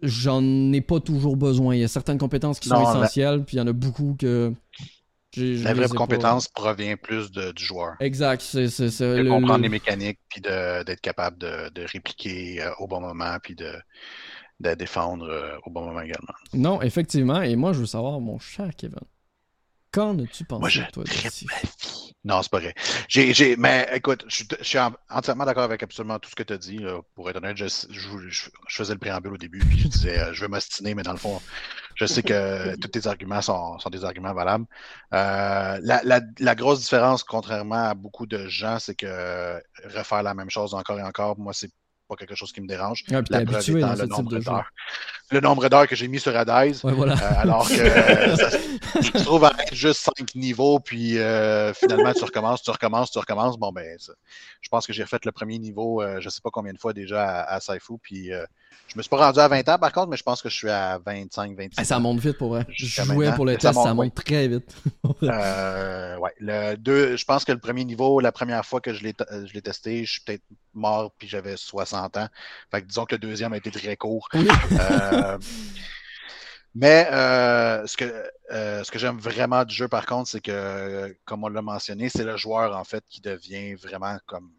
j'en 0.03 0.73
ai 0.73 0.81
pas 0.81 1.01
toujours 1.01 1.37
besoin. 1.37 1.75
Il 1.75 1.81
y 1.81 1.85
a 1.85 1.89
certaines 1.89 2.19
compétences 2.19 2.61
qui 2.61 2.69
sont 2.69 2.81
essentielles, 2.81 3.45
puis 3.45 3.57
il 3.57 3.61
y 3.61 3.63
en 3.63 3.67
a 3.67 3.73
beaucoup 3.73 4.17
que. 4.19 4.53
La 5.37 5.75
vraie 5.75 5.89
compétence 5.89 6.49
provient 6.49 6.97
plus 6.97 7.31
du 7.31 7.65
joueur. 7.65 7.95
Exact. 8.01 8.41
C'est, 8.41 8.67
de 8.67 9.29
comprendre 9.29 9.63
les 9.63 9.69
mécaniques, 9.69 10.19
puis 10.29 10.41
d'être 10.41 11.01
capable 11.01 11.39
de, 11.39 11.71
de 11.71 11.87
répliquer 11.87 12.63
euh, 12.63 12.71
au 12.79 12.87
bon 12.87 13.01
moment, 13.01 13.37
puis 13.43 13.55
de, 13.55 13.73
de 14.61 14.75
défendre 14.75 15.29
euh, 15.29 15.57
au 15.65 15.71
bon 15.71 15.85
moment 15.85 16.01
également. 16.01 16.35
Non, 16.55 16.83
effectivement. 16.83 17.43
Et 17.43 17.57
moi, 17.57 17.73
je 17.73 17.81
veux 17.81 17.87
savoir, 17.87 18.21
mon 18.21 18.39
cher 18.39 18.71
Kevin, 18.77 18.99
qu'en 19.99 20.19
as-tu 20.19 20.45
pensé, 20.45 20.61
moi, 20.61 20.69
je 20.69 20.83
toi, 20.93 21.05
Non, 22.25 22.43
c'est 22.43 22.51
pas 22.51 22.59
vrai. 22.59 22.75
J'ai, 23.09 23.57
mais 23.57 23.89
écoute, 23.95 24.25
je, 24.29 24.45
suis 24.63 24.79
entièrement 25.11 25.45
d'accord 25.45 25.65
avec 25.65 25.83
absolument 25.83 26.19
tout 26.19 26.31
ce 26.31 26.35
que 26.35 26.43
tu 26.43 26.53
as 26.53 26.59
dit. 26.59 26.81
Pour 27.15 27.29
être 27.31 27.37
honnête, 27.37 27.57
je, 27.57 27.67
je, 27.89 28.49
faisais 28.69 28.93
le 28.93 28.99
préambule 28.99 29.35
au 29.35 29.39
début, 29.39 29.59
puis 29.61 29.79
je 29.79 29.89
disais, 29.89 30.19
euh, 30.19 30.33
je 30.33 30.43
veux 30.43 30.49
m'ostiner, 30.49 30.95
mais 30.95 31.03
dans 31.03 31.13
le 31.13 31.19
fond, 31.19 31.41
je 31.95 32.07
sais 32.07 32.23
que 32.23 32.77
tous 32.81 32.89
tes 32.89 33.07
arguments 33.07 33.43
sont, 33.43 33.79
sont 33.79 33.91
des 33.91 34.05
arguments 34.05 34.35
valables. 34.35 34.67
Euh, 35.15 35.79
la, 35.83 36.01
la, 36.05 36.21
la, 36.39 36.55
grosse 36.55 36.81
différence, 36.81 37.25
contrairement 37.25 37.89
à 37.89 37.95
beaucoup 37.95 38.27
de 38.27 38.49
gens, 38.49 38.79
c'est 38.79 38.95
que 38.95 39.61
refaire 39.85 40.23
la 40.23 40.35
même 40.35 40.51
chose 40.51 40.75
encore 40.75 40.99
et 40.99 41.03
encore, 41.03 41.39
moi, 41.39 41.53
c'est 41.53 41.71
pas 42.09 42.17
quelque 42.17 42.35
chose 42.35 42.53
qui 42.53 42.61
me 42.61 42.67
dérange. 42.67 43.05
la 43.09 43.23
preuve 43.23 43.71
étant 43.71 43.95
le 43.95 44.07
nombre 44.07 44.39
d'heures. 44.39 44.71
Le 45.31 45.41
nombre 45.41 45.69
d'heures 45.69 45.87
que 45.87 45.95
j'ai 45.95 46.09
mis 46.09 46.21
sur 46.21 46.35
Adise, 46.35 46.83
euh, 46.85 47.17
alors 47.37 47.69
que 47.69 47.75
ça, 48.37 48.51
se 48.51 49.25
trouve 49.25 49.45
à 49.45 49.53
être 49.61 49.75
juste 49.75 50.01
cinq 50.01 50.35
niveaux, 50.35 50.81
puis 50.81 51.19
euh, 51.19 51.75
finalement 51.75 52.13
tu 52.15 52.25
recommences, 52.25 52.63
tu 52.63 52.71
recommences, 52.71 53.11
tu 53.11 53.19
recommences. 53.19 53.59
Bon, 53.59 53.71
ben, 53.71 53.99
je 54.61 54.69
pense 54.71 54.87
que 54.87 54.93
j'ai 54.93 55.03
refait 55.03 55.19
le 55.25 55.33
premier 55.33 55.59
niveau, 55.59 56.01
euh, 56.01 56.21
je 56.21 56.31
sais 56.31 56.41
pas 56.41 56.51
combien 56.51 56.73
de 56.73 56.79
fois 56.79 56.95
déjà 56.95 57.29
à, 57.29 57.55
à 57.57 57.61
Saifu, 57.61 57.99
puis 58.01 58.31
je 58.89 58.97
me 58.97 59.03
suis 59.03 59.11
pas 59.11 59.19
rendu 59.19 59.39
à 59.39 59.49
20 59.49 59.69
ans 59.69 59.79
par 59.79 59.93
contre, 59.93 60.09
mais 60.09 60.17
je 60.17 60.23
pense 60.23 60.41
que 60.41 60.49
je 60.49 60.57
suis 60.57 60.71
à 60.71 60.99
25, 61.05 61.57
26 61.57 61.85
Ça 61.85 61.99
monte 61.99 62.21
vite 62.21 62.39
pour 62.39 62.51
vrai. 62.51 62.67
Je 62.71 62.87
jouais 62.87 63.33
pour 63.33 63.45
le 63.45 63.57
test, 63.57 63.75
ça 63.75 63.95
monte, 63.95 64.15
très 64.15 64.49
vite. 64.49 64.75
euh, 65.23 66.17
ouais. 66.17 66.33
Le 66.41 66.77
deux, 66.77 67.17
je 67.17 67.25
pense 67.25 67.45
que 67.45 67.53
le 67.53 67.59
premier 67.59 67.85
niveau, 67.85 68.21
la 68.21 68.33
première 68.33 68.65
fois 68.65 68.81
que 68.81 68.95
je 68.95 69.03
l'ai 69.03 69.63
testé, 69.63 70.05
je 70.05 70.13
suis 70.13 70.21
peut-être 70.23 70.45
mort 70.75 71.13
puis 71.19 71.29
j'avais 71.29 71.57
60 71.57 72.17
ans. 72.17 72.29
Fait 72.71 72.81
que 72.81 72.87
disons 72.87 73.05
que 73.05 73.15
le 73.15 73.19
deuxième 73.19 73.53
a 73.53 73.57
été 73.57 73.71
très 73.71 73.97
court. 73.97 74.29
Euh, 74.35 75.39
mais 76.75 77.09
euh, 77.11 77.87
ce 77.87 77.97
que, 77.97 78.31
euh, 78.53 78.85
ce 78.85 78.91
que 78.91 78.99
j'aime 78.99 79.19
vraiment 79.19 79.65
du 79.65 79.75
jeu, 79.75 79.89
par 79.89 80.07
contre, 80.07 80.31
c'est 80.31 80.41
que, 80.41 81.15
comme 81.25 81.45
on 81.45 81.49
l'a 81.49 81.63
mentionné, 81.63 82.09
c'est 82.09 82.25
le 82.25 82.37
joueur, 82.37 82.77
en 82.77 82.85
fait, 82.85 83.05
qui 83.09 83.21
devient 83.21 83.75
vraiment 83.75 84.17
comme 84.27 84.51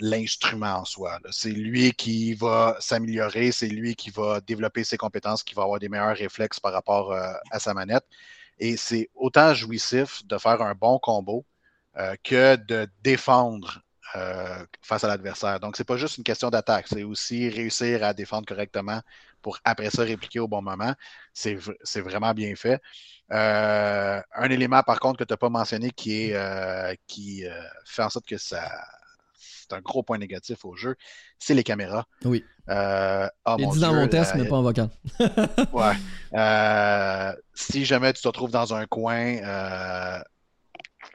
l'instrument 0.00 0.78
en 0.80 0.84
soi. 0.84 1.18
C'est 1.30 1.50
lui 1.50 1.92
qui 1.92 2.34
va 2.34 2.76
s'améliorer, 2.80 3.52
c'est 3.52 3.68
lui 3.68 3.94
qui 3.94 4.10
va 4.10 4.40
développer 4.40 4.84
ses 4.84 4.96
compétences, 4.96 5.42
qui 5.42 5.54
va 5.54 5.62
avoir 5.62 5.78
des 5.78 5.88
meilleurs 5.88 6.16
réflexes 6.16 6.60
par 6.60 6.72
rapport 6.72 7.12
euh, 7.12 7.32
à 7.50 7.58
sa 7.58 7.74
manette. 7.74 8.04
Et 8.58 8.76
c'est 8.76 9.10
autant 9.14 9.54
jouissif 9.54 10.26
de 10.26 10.38
faire 10.38 10.62
un 10.62 10.74
bon 10.74 10.98
combo 10.98 11.44
euh, 11.96 12.14
que 12.22 12.56
de 12.56 12.88
défendre 13.02 13.80
euh, 14.16 14.64
face 14.82 15.04
à 15.04 15.08
l'adversaire. 15.08 15.60
Donc, 15.60 15.76
c'est 15.76 15.84
pas 15.84 15.96
juste 15.96 16.18
une 16.18 16.24
question 16.24 16.50
d'attaque, 16.50 16.86
c'est 16.88 17.04
aussi 17.04 17.48
réussir 17.48 18.04
à 18.04 18.14
défendre 18.14 18.46
correctement 18.46 19.00
pour 19.42 19.58
après 19.64 19.90
ça 19.90 20.02
répliquer 20.02 20.40
au 20.40 20.48
bon 20.48 20.62
moment. 20.62 20.94
C'est 21.34 21.54
vraiment 22.00 22.34
bien 22.34 22.54
fait. 22.56 22.80
un 23.30 24.50
élément, 24.50 24.82
par 24.82 24.98
contre, 25.00 25.18
que 25.18 25.24
tu 25.24 25.32
n'as 25.32 25.36
pas 25.36 25.50
mentionné 25.50 25.90
qui, 25.90 26.30
est, 26.30 26.98
qui 27.06 27.44
fait 27.84 28.02
en 28.02 28.10
sorte 28.10 28.26
que 28.26 28.38
ça 28.38 28.68
c'est 29.68 29.76
un 29.76 29.80
gros 29.80 30.02
point 30.02 30.18
négatif 30.18 30.64
au 30.64 30.76
jeu, 30.76 30.96
c'est 31.38 31.54
les 31.54 31.64
caméras. 31.64 32.06
Oui. 32.24 32.44
Euh, 32.68 33.28
oh 33.46 33.56
dit 33.56 33.80
dans 33.80 33.94
mon 33.94 34.08
test, 34.08 34.34
mais 34.34 34.44
pas 34.44 34.56
en 34.56 34.62
vocal. 34.62 34.90
ouais. 35.72 35.92
Euh, 36.34 37.32
si 37.54 37.84
jamais 37.84 38.12
tu 38.12 38.22
te 38.22 38.28
retrouves 38.28 38.50
dans 38.50 38.74
un 38.74 38.86
coin, 38.86 39.36
euh, 39.42 40.18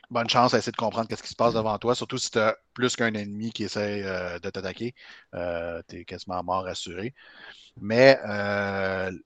bonne 0.10 0.30
chance 0.30 0.54
à 0.54 0.58
essayer 0.58 0.72
de 0.72 0.78
comprendre 0.78 1.08
ce 1.10 1.22
qui 1.22 1.30
se 1.30 1.36
passe 1.36 1.54
devant 1.54 1.78
toi, 1.78 1.96
surtout 1.96 2.18
si 2.18 2.32
tu 2.32 2.40
as 2.40 2.56
plus 2.74 2.96
qu'un 2.96 3.14
ennemi 3.14 3.52
qui 3.52 3.66
essaie 3.66 4.04
euh, 4.04 4.40
de 4.40 4.50
t'attaquer. 4.50 4.94
tu 5.88 6.00
es 6.00 6.06
quasiment 6.06 6.44
mort 6.44 6.68
assuré. 6.68 7.14
Mais 7.80 8.20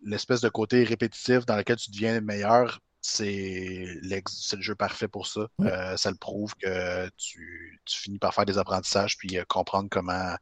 l'espèce 0.01 0.41
de 0.41 0.49
côté 0.49 0.83
répétitif 0.83 1.45
dans 1.45 1.55
lequel 1.55 1.77
tu 1.77 1.91
deviens 1.91 2.19
meilleur, 2.21 2.79
c'est 3.01 3.85
le 4.03 4.61
jeu 4.61 4.75
parfait 4.75 5.07
pour 5.07 5.27
ça. 5.27 5.47
Euh, 5.61 5.97
ça 5.97 6.11
le 6.11 6.17
prouve 6.17 6.55
que 6.55 7.09
tu, 7.17 7.81
finis 7.87 8.19
par 8.19 8.33
faire 8.33 8.45
des 8.45 8.57
apprentissages 8.57 9.17
puis 9.17 9.37
euh, 9.37 9.43
comprendre 9.47 9.87
comment, 9.89 10.35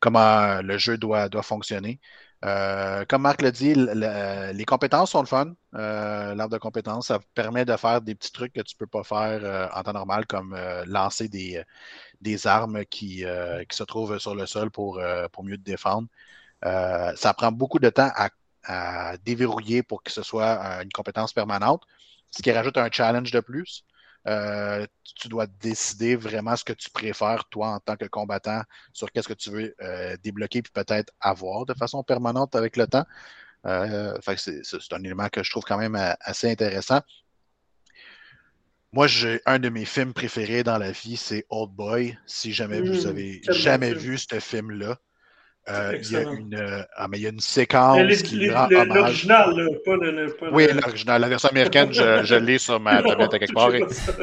comment 0.00 0.60
le 0.62 0.78
jeu 0.78 0.98
doit, 0.98 1.28
doit 1.28 1.42
fonctionner. 1.42 2.00
Euh, 2.44 3.06
comme 3.08 3.22
Marc 3.22 3.40
l'a 3.40 3.50
dit, 3.50 3.74
les 3.74 4.64
compétences 4.66 5.12
sont 5.12 5.20
le 5.20 5.26
fun. 5.26 5.54
L'arbre 5.72 6.50
de 6.50 6.58
compétences, 6.58 7.06
ça 7.08 7.20
permet 7.34 7.64
de 7.64 7.76
faire 7.76 8.02
des 8.02 8.14
petits 8.14 8.32
trucs 8.32 8.52
que 8.52 8.60
tu 8.60 8.74
ne 8.74 8.78
peux 8.78 8.86
pas 8.86 9.02
faire 9.04 9.70
en 9.74 9.82
temps 9.82 9.94
normal, 9.94 10.26
comme 10.26 10.54
lancer 10.86 11.28
des, 11.28 11.62
des 12.20 12.46
armes 12.46 12.84
qui, 12.84 13.24
qui, 13.68 13.76
se 13.76 13.84
trouvent 13.84 14.18
sur 14.18 14.34
le 14.34 14.46
sol 14.46 14.70
pour, 14.70 15.00
pour 15.32 15.44
mieux 15.44 15.56
te 15.56 15.62
défendre. 15.62 16.08
ça 16.62 17.34
prend 17.34 17.52
beaucoup 17.52 17.78
de 17.78 17.88
temps 17.88 18.10
à 18.14 18.28
à 18.64 19.16
déverrouiller 19.18 19.82
pour 19.82 20.02
que 20.02 20.10
ce 20.10 20.22
soit 20.22 20.60
euh, 20.64 20.82
une 20.82 20.90
compétence 20.90 21.32
permanente, 21.32 21.82
ce 22.30 22.42
qui 22.42 22.52
rajoute 22.52 22.76
un 22.78 22.90
challenge 22.90 23.30
de 23.30 23.40
plus. 23.40 23.84
Euh, 24.26 24.86
tu 25.04 25.28
dois 25.28 25.46
décider 25.46 26.16
vraiment 26.16 26.56
ce 26.56 26.64
que 26.64 26.72
tu 26.72 26.90
préfères, 26.90 27.44
toi, 27.50 27.68
en 27.68 27.78
tant 27.78 27.96
que 27.96 28.06
combattant, 28.06 28.62
sur 28.92 29.12
qu'est-ce 29.12 29.28
que 29.28 29.34
tu 29.34 29.50
veux 29.50 29.74
euh, 29.82 30.16
débloquer 30.22 30.62
puis 30.62 30.72
peut-être 30.72 31.12
avoir 31.20 31.66
de 31.66 31.74
façon 31.74 32.02
permanente 32.02 32.56
avec 32.56 32.76
le 32.76 32.86
temps. 32.86 33.04
c'est 33.64 34.92
un 34.92 35.04
élément 35.04 35.28
que 35.28 35.42
je 35.42 35.50
trouve 35.50 35.64
quand 35.64 35.78
même 35.78 35.98
assez 36.20 36.50
intéressant. 36.50 37.00
Moi, 38.94 39.08
j'ai 39.08 39.40
un 39.44 39.58
de 39.58 39.68
mes 39.70 39.84
films 39.84 40.12
préférés 40.12 40.62
dans 40.62 40.78
la 40.78 40.92
vie, 40.92 41.16
c'est 41.16 41.44
Old 41.50 41.72
Boy. 41.72 42.16
Si 42.26 42.52
jamais 42.52 42.80
vous 42.80 43.06
mmh, 43.06 43.08
avez 43.08 43.42
jamais 43.48 43.92
vu 43.92 44.16
ce 44.16 44.38
film-là, 44.38 45.00
euh, 45.66 45.98
il, 45.98 46.10
y 46.10 46.16
a 46.16 46.22
une, 46.22 46.54
euh, 46.54 46.82
ah, 46.94 47.08
mais 47.08 47.18
il 47.18 47.22
y 47.22 47.26
a 47.26 47.30
une 47.30 47.40
séquence 47.40 48.22
qui 48.22 48.50
rend 48.50 48.68
L'original, 48.68 49.54
pas 49.82 49.96
le, 49.96 50.36
pas 50.36 50.50
Oui, 50.50 50.66
l'original. 50.70 51.22
La 51.22 51.28
version 51.28 51.48
américaine, 51.48 51.90
je, 51.90 52.22
je 52.22 52.34
l'ai 52.34 52.58
sur 52.58 52.78
ma 52.80 53.02
tablette 53.02 53.32
à 53.32 53.38
quelque 53.38 53.54
part. 53.54 53.70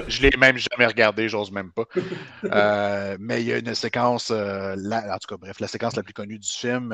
je 0.08 0.22
l'ai 0.22 0.38
même 0.38 0.58
jamais 0.58 0.86
regardé, 0.86 1.28
j'ose 1.30 1.52
même 1.52 1.72
pas. 1.72 1.86
Euh, 2.44 3.16
mais 3.20 3.42
il 3.42 3.48
y 3.48 3.54
a 3.54 3.60
une 3.60 3.74
séquence, 3.76 4.30
euh, 4.32 4.76
en 4.76 5.18
tout 5.20 5.28
cas, 5.28 5.38
bref, 5.38 5.60
la 5.60 5.68
séquence 5.68 5.96
la 5.96 6.04
plus 6.04 6.14
connue 6.14 6.38
du 6.38 6.50
film, 6.50 6.94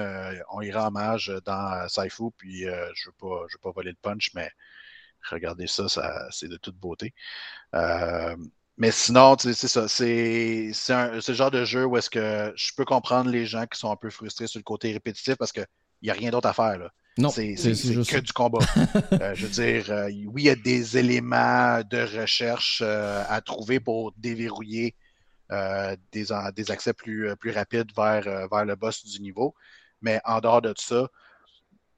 on 0.52 0.62
y 0.62 0.72
rend 0.72 0.88
hommage 0.88 1.34
dans 1.46 1.88
Saifu, 1.88 2.26
puis 2.38 2.62
je 2.62 2.68
ne 2.68 3.30
veux, 3.30 3.42
veux 3.42 3.60
pas 3.62 3.72
voler 3.72 3.92
le 3.92 3.98
punch, 4.00 4.32
mais 4.36 4.50
regardez 5.30 5.68
ça, 5.68 5.88
ça 5.88 6.28
c'est 6.30 6.48
de 6.48 6.58
toute 6.58 6.76
beauté. 6.76 7.14
Mais 8.78 8.92
sinon, 8.92 9.36
c'est 9.40 9.54
ça. 9.54 9.88
C'est 9.88 10.72
le 10.88 11.34
genre 11.34 11.52
de 11.52 11.66
jeu 11.66 11.86
où 11.86 11.98
est-ce 11.98 12.10
que 12.10 12.54
je 12.56 12.72
peux 12.78 12.86
comprendre 12.86 13.30
les 13.30 13.46
gens 13.46 13.66
qui 13.66 13.80
sont 13.80 13.92
un 13.92 13.96
peu 13.96 14.10
frustrés 14.10 14.48
sur 14.48 14.60
le 14.60 14.64
côté 14.64 14.92
répétitif 14.94 15.36
parce 15.36 15.52
qu'il 15.52 15.66
n'y 16.04 16.10
a 16.10 16.14
rien 16.14 16.30
d'autre 16.30 16.48
à 16.48 16.54
faire. 16.54 16.78
Là. 16.78 16.90
Non, 17.18 17.30
c'est 17.30 17.56
que 17.56 18.20
du 18.20 18.34
combat. 18.34 18.60
Euh, 19.22 19.34
je 19.34 19.48
veux 19.48 19.52
dire, 19.52 19.92
euh, 19.92 20.10
oui, 20.28 20.44
il 20.44 20.46
y 20.46 20.50
a 20.50 20.56
des 20.56 20.98
éléments 20.98 21.82
de 21.90 22.20
recherche 22.20 22.82
euh, 22.86 23.24
à 23.28 23.42
trouver 23.42 23.80
pour 23.80 24.14
déverrouiller 24.18 24.96
des, 25.50 26.26
des, 26.56 26.72
accès 26.72 26.94
plus, 26.94 27.36
plus 27.38 27.52
rapides 27.52 27.92
vers, 27.96 28.48
vers 28.50 28.66
le 28.66 28.76
boss 28.76 29.06
du 29.06 29.22
niveau. 29.22 29.56
Mais 30.02 30.22
en 30.26 30.40
dehors 30.40 30.62
de 30.62 30.74
ça, 30.78 31.08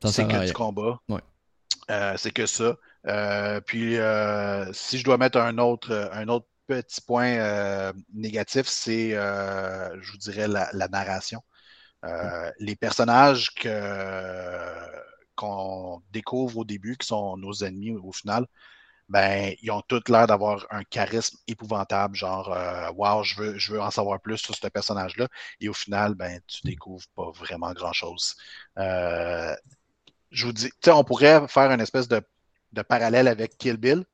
c'est 0.06 0.28
que 0.28 0.46
du 0.46 0.54
combat. 0.54 1.00
c'est 2.18 2.32
que 2.32 2.46
ça. 2.46 2.76
puis, 3.66 3.98
si 4.74 4.98
je 4.98 5.04
dois 5.04 5.18
mettre 5.18 5.40
un 5.40 5.58
autre, 5.58 6.10
un 6.14 6.28
autre 6.28 6.48
petit 6.70 7.02
point 7.02 7.94
négatif, 8.14 8.68
c'est, 8.68 9.12
je 9.12 10.12
vous 10.12 10.18
dirais, 10.18 10.48
la, 10.48 10.70
la 10.74 10.88
narration. 10.88 11.42
les 12.60 12.76
personnages 12.76 13.54
que 13.56 15.00
qu'on 15.36 16.02
découvre 16.12 16.58
au 16.60 16.66
début, 16.66 16.98
qui 16.98 17.08
sont 17.08 17.38
nos 17.38 17.54
ennemis 17.54 17.96
au 17.96 18.12
final, 18.12 18.46
ben, 19.10 19.56
ils 19.62 19.72
ont 19.72 19.82
tous 19.82 20.04
l'air 20.10 20.28
d'avoir 20.28 20.66
un 20.70 20.84
charisme 20.84 21.38
épouvantable, 21.48 22.16
genre 22.16 22.52
euh, 22.54 22.92
Wow, 22.92 23.24
je 23.24 23.36
veux, 23.38 23.58
je 23.58 23.74
veux 23.74 23.82
en 23.82 23.92
savoir 23.92 24.22
plus 24.22 24.38
sur 24.38 24.56
ce 24.56 24.68
personnage-là. 24.68 25.28
Et 25.62 25.70
au 25.70 25.74
final, 25.74 26.14
ben, 26.16 26.40
tu 26.48 26.62
découvres 26.64 27.08
pas 27.16 27.32
vraiment 27.32 27.74
grand-chose. 27.74 28.36
Euh, 28.78 29.56
je 30.32 30.46
vous 30.46 30.54
dis, 30.54 30.70
on 30.88 31.04
pourrait 31.04 31.48
faire 31.48 31.72
une 31.72 31.82
espèce 31.82 32.08
de, 32.08 32.22
parallèle 32.88 33.28
avec 33.28 33.58
Kill 33.58 33.78
Bill. 33.78 34.06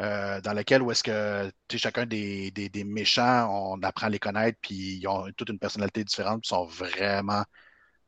Euh, 0.00 0.40
dans 0.40 0.54
lequel 0.54 0.80
où 0.82 0.90
est-ce 0.90 1.02
que 1.02 1.52
chacun 1.76 2.06
des, 2.06 2.50
des, 2.50 2.84
méchants, 2.84 3.48
on 3.50 3.82
apprend 3.82 4.06
à 4.06 4.10
les 4.10 4.18
connaître, 4.18 4.58
puis 4.62 4.96
ils 4.96 5.06
ont 5.06 5.30
toute 5.36 5.50
une 5.50 5.58
personnalité 5.58 6.02
différente, 6.02 6.40
puis 6.42 6.48
sont 6.48 6.64
vraiment 6.64 7.44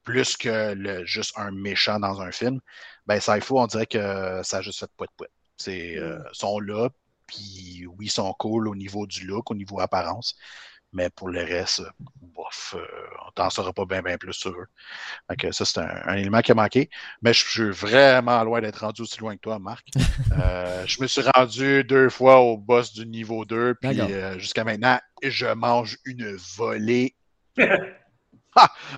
plus 0.02 0.36
que 0.36 0.74
le, 0.74 1.04
juste 1.04 1.32
un 1.36 1.50
méchant 1.50 2.00
dans 2.00 2.20
un 2.20 2.32
film, 2.32 2.60
ben 3.06 3.20
Saifo, 3.20 3.60
on 3.60 3.66
dirait 3.66 3.86
que 3.86 4.40
ça 4.42 4.58
a 4.58 4.62
juste 4.62 4.80
fait 4.80 4.90
poète 4.96 5.10
poète. 5.16 5.30
C'est 5.56 5.96
euh, 5.98 6.18
mm. 6.18 6.24
sont 6.32 6.58
là, 6.60 6.88
puis 7.26 7.86
oui, 7.86 8.06
ils 8.06 8.10
sont 8.10 8.32
cool 8.34 8.68
au 8.68 8.74
niveau 8.74 9.06
du 9.06 9.26
look, 9.26 9.50
au 9.50 9.54
niveau 9.54 9.80
apparence, 9.80 10.36
mais 10.94 11.10
pour 11.10 11.28
le 11.28 11.40
reste, 11.40 11.82
bof, 11.98 12.74
euh, 12.78 12.86
on 13.26 13.30
t'en 13.32 13.50
saura 13.50 13.72
pas 13.72 13.84
bien 13.84 14.00
bien 14.00 14.16
plus 14.16 14.32
sur 14.32 14.52
eux. 14.52 14.66
Donc, 15.28 15.52
ça, 15.52 15.64
c'est 15.64 15.80
un, 15.80 16.14
élément 16.14 16.40
qui 16.40 16.52
a 16.52 16.54
manqué. 16.54 16.88
Mais 17.22 17.32
je, 17.32 17.44
suis 17.44 17.70
vraiment 17.70 18.42
loin 18.44 18.60
d'être 18.60 18.78
rendu 18.78 19.02
aussi 19.02 19.18
loin 19.20 19.34
que 19.34 19.40
toi, 19.40 19.58
Marc. 19.58 19.86
Euh, 20.42 20.84
je 20.86 21.00
me 21.00 21.06
suis 21.06 21.22
rendu 21.34 21.84
deux 21.84 22.08
fois 22.08 22.40
au 22.40 22.56
boss 22.56 22.92
du 22.92 23.06
niveau 23.06 23.44
2, 23.44 23.74
puis 23.74 24.00
jusqu'à 24.38 24.64
maintenant, 24.64 24.98
je 25.22 25.46
mange 25.46 25.96
une 26.04 26.36
volée 26.56 27.14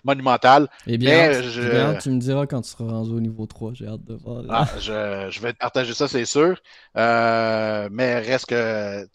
monumental. 0.05 0.68
Eh 0.86 0.98
bien, 0.98 1.43
je... 1.43 1.98
tu 2.01 2.10
me 2.10 2.18
diras 2.18 2.47
quand 2.47 2.62
tu 2.62 2.70
seras 2.70 2.85
rendu 2.85 3.12
au 3.12 3.20
niveau 3.20 3.47
3. 3.47 3.73
J'ai 3.74 3.86
hâte 3.86 4.05
de 4.05 4.14
voir. 4.14 4.44
Ah, 4.48 4.66
je, 4.78 5.40
vais 5.40 5.52
te 5.52 5.59
partager 5.59 5.94
ça, 5.94 6.09
c'est 6.09 6.24
sûr. 6.24 6.60
Euh, 6.97 7.89
mais 7.90 8.18
reste 8.20 8.47
que. 8.47 9.06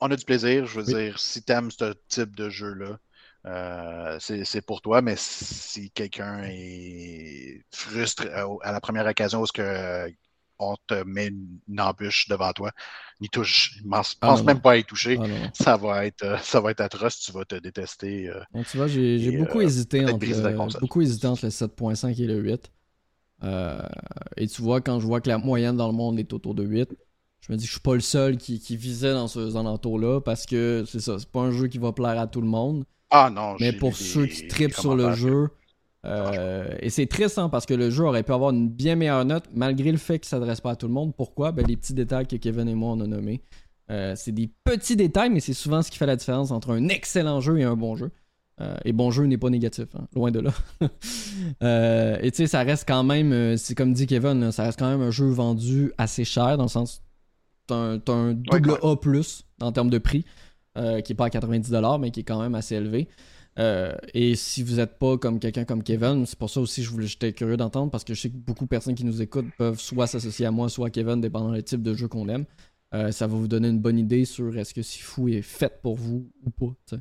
On 0.00 0.10
a 0.10 0.16
du 0.16 0.24
plaisir. 0.24 0.66
Je 0.66 0.80
veux 0.80 0.84
dire, 0.84 1.18
si 1.18 1.42
tu 1.42 1.52
aimes 1.52 1.70
ce 1.70 1.94
type 2.08 2.36
de 2.36 2.48
jeu-là, 2.48 2.98
euh, 3.46 4.18
c'est 4.20 4.62
pour 4.62 4.82
toi, 4.82 5.00
mais 5.00 5.14
si 5.16 5.90
quelqu'un 5.90 6.42
est 6.44 7.64
frustré 7.72 8.28
à 8.30 8.72
la 8.72 8.80
première 8.80 9.06
occasion 9.06 9.42
où 9.42 9.46
que 9.46 10.10
on 10.58 10.76
te 10.86 11.04
met 11.04 11.28
une, 11.28 11.80
embûche 11.80 12.28
devant 12.28 12.52
toi. 12.52 12.72
Ni 13.20 13.28
touche, 13.28 13.80
ne 13.84 13.90
pense, 13.90 14.16
ah, 14.20 14.42
même 14.42 14.60
pas 14.60 14.72
à 14.72 14.76
y 14.76 14.84
toucher. 14.84 15.18
Ah, 15.20 15.26
ça, 15.52 15.76
va 15.76 16.06
être, 16.06 16.24
euh, 16.24 16.36
ça 16.42 16.60
va 16.60 16.70
être 16.70 16.80
atroce, 16.80 17.20
tu 17.20 17.32
vas 17.32 17.44
te 17.44 17.56
détester. 17.56 18.28
Euh, 18.28 18.62
tu 18.68 18.76
vois, 18.76 18.86
j'ai 18.86 19.36
beaucoup, 19.38 19.60
hésité 19.60 20.04
entre, 20.04 20.80
beaucoup 20.80 21.00
hésité 21.00 21.26
entre 21.26 21.44
le 21.44 21.50
7.5 21.50 22.20
et 22.20 22.26
le 22.26 22.38
8. 22.38 22.72
Euh, 23.44 23.80
et 24.36 24.48
tu 24.48 24.62
vois, 24.62 24.80
quand 24.80 24.98
je 24.98 25.06
vois 25.06 25.20
que 25.20 25.28
la 25.28 25.38
moyenne 25.38 25.76
dans 25.76 25.86
le 25.86 25.94
monde 25.94 26.18
est 26.18 26.32
autour 26.32 26.54
de 26.54 26.64
8, 26.64 26.90
je 27.48 27.54
me 27.54 27.58
dis 27.58 27.64
que 27.64 27.68
je 27.68 27.72
suis 27.72 27.80
pas 27.80 27.94
le 27.94 28.00
seul 28.00 28.36
qui, 28.36 28.76
visait 28.76 29.14
dans 29.14 29.26
ce 29.26 29.56
alentours-là 29.56 30.20
parce 30.20 30.44
que 30.44 30.84
c'est 30.86 31.00
ça, 31.00 31.18
c'est 31.18 31.30
pas 31.30 31.40
un 31.40 31.50
jeu 31.50 31.66
qui 31.68 31.78
va 31.78 31.92
plaire 31.92 32.18
à 32.18 32.26
tout 32.26 32.42
le 32.42 32.46
monde. 32.46 32.84
Ah 33.10 33.30
non, 33.34 33.56
Mais 33.58 33.72
pour 33.72 33.96
ceux 33.96 34.26
qui 34.26 34.48
tripent 34.48 34.74
sur 34.74 34.94
le 34.94 35.14
jeu, 35.14 35.48
euh, 36.04 36.68
et 36.80 36.90
c'est 36.90 37.06
triste 37.06 37.38
hein, 37.38 37.48
parce 37.48 37.64
que 37.64 37.72
le 37.72 37.90
jeu 37.90 38.04
aurait 38.04 38.22
pu 38.22 38.32
avoir 38.32 38.50
une 38.50 38.68
bien 38.68 38.96
meilleure 38.96 39.24
note 39.24 39.44
malgré 39.54 39.90
le 39.90 39.98
fait 39.98 40.18
qu'il 40.18 40.26
ne 40.26 40.40
s'adresse 40.40 40.60
pas 40.60 40.72
à 40.72 40.76
tout 40.76 40.88
le 40.88 40.92
monde. 40.92 41.14
Pourquoi? 41.16 41.52
Ben, 41.52 41.66
Les 41.66 41.76
petits 41.76 41.94
détails 41.94 42.26
que 42.26 42.36
Kevin 42.36 42.68
et 42.68 42.74
moi 42.74 42.92
on 42.92 43.00
a 43.00 43.06
nommés. 43.06 43.40
Euh, 43.90 44.12
c'est 44.14 44.32
des 44.32 44.50
petits 44.64 44.96
détails, 44.96 45.30
mais 45.30 45.40
c'est 45.40 45.54
souvent 45.54 45.80
ce 45.80 45.90
qui 45.90 45.96
fait 45.96 46.06
la 46.06 46.16
différence 46.16 46.50
entre 46.50 46.72
un 46.72 46.88
excellent 46.88 47.40
jeu 47.40 47.58
et 47.58 47.64
un 47.64 47.76
bon 47.76 47.96
jeu. 47.96 48.10
Euh, 48.60 48.76
et 48.84 48.92
bon 48.92 49.10
jeu 49.10 49.24
n'est 49.24 49.38
pas 49.38 49.48
négatif, 49.48 49.86
hein, 49.94 50.06
loin 50.14 50.30
de 50.30 50.40
là. 50.40 50.50
et 52.20 52.30
tu 52.30 52.36
sais, 52.36 52.46
ça 52.46 52.62
reste 52.62 52.86
quand 52.86 53.04
même, 53.04 53.56
c'est 53.56 53.74
comme 53.74 53.94
dit 53.94 54.06
Kevin, 54.06 54.52
ça 54.52 54.64
reste 54.64 54.78
quand 54.78 54.90
même 54.90 55.00
un 55.00 55.12
jeu 55.12 55.28
vendu 55.28 55.92
assez 55.96 56.24
cher 56.24 56.58
dans 56.58 56.64
le 56.64 56.68
sens. 56.68 57.02
T'as 57.68 58.12
un, 58.12 58.32
double 58.34 58.78
A 58.82 58.96
en 59.60 59.72
termes 59.72 59.90
de 59.90 59.98
prix, 59.98 60.24
qui 60.74 61.12
n'est 61.12 61.16
pas 61.16 61.26
à 61.26 61.28
90$, 61.28 62.00
mais 62.00 62.10
qui 62.10 62.20
est 62.20 62.24
quand 62.24 62.40
même 62.40 62.54
assez 62.54 62.74
élevé. 62.74 63.08
Euh, 63.58 63.92
et 64.14 64.36
si 64.36 64.62
vous 64.62 64.76
n'êtes 64.76 64.98
pas 64.98 65.18
comme 65.18 65.40
quelqu'un 65.40 65.64
comme 65.64 65.82
Kevin, 65.82 66.26
c'est 66.26 66.38
pour 66.38 66.48
ça 66.48 66.60
aussi 66.60 66.84
que 66.84 67.02
j'étais 67.02 67.32
curieux 67.32 67.56
d'entendre 67.56 67.90
parce 67.90 68.04
que 68.04 68.14
je 68.14 68.20
sais 68.20 68.30
que 68.30 68.36
beaucoup 68.36 68.64
de 68.64 68.68
personnes 68.68 68.94
qui 68.94 69.04
nous 69.04 69.20
écoutent 69.20 69.50
peuvent 69.58 69.80
soit 69.80 70.06
s'associer 70.06 70.46
à 70.46 70.52
moi, 70.52 70.68
soit 70.68 70.88
à 70.88 70.90
Kevin, 70.90 71.20
dépendant 71.20 71.52
du 71.52 71.62
type 71.62 71.82
de 71.82 71.94
jeu 71.94 72.06
qu'on 72.06 72.28
aime. 72.28 72.44
Euh, 72.94 73.10
ça 73.10 73.26
va 73.26 73.36
vous 73.36 73.48
donner 73.48 73.68
une 73.68 73.80
bonne 73.80 73.98
idée 73.98 74.24
sur 74.24 74.56
est-ce 74.56 74.72
que 74.72 74.82
Sifu 74.82 75.32
est 75.32 75.42
fait 75.42 75.80
pour 75.82 75.96
vous 75.96 76.30
ou 76.46 76.50
pas. 76.50 76.98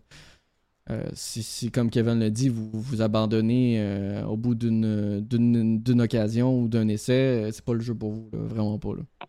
Euh, 0.89 1.03
si, 1.13 1.69
comme 1.69 1.89
Kevin 1.89 2.19
l'a 2.19 2.29
dit, 2.29 2.49
vous 2.49 2.69
vous 2.73 3.01
abandonnez 3.01 4.23
au 4.27 4.35
bout 4.35 4.55
d'une, 4.55 5.21
d'une, 5.21 6.01
occasion 6.01 6.59
ou 6.59 6.67
d'un 6.67 6.87
essai, 6.87 7.49
c'est 7.51 7.63
pas 7.63 7.73
le 7.73 7.81
jeu 7.81 7.93
pour 7.93 8.11
vous, 8.11 8.29
vraiment 8.33 8.79
pas. 8.79 8.95
Là. 8.95 9.27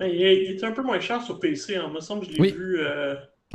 Il, 0.00 0.22
est, 0.22 0.64
un 0.64 0.72
peu 0.72 0.82
moins 0.82 1.00
cher 1.00 1.22
sur 1.22 1.38
PC, 1.40 1.76
hein. 1.76 1.86
il 1.88 1.94
me 1.94 2.00
semble 2.00 2.26
que 2.26 2.32
je 2.32 2.42
l'ai 2.42 2.52
vu. 2.52 2.80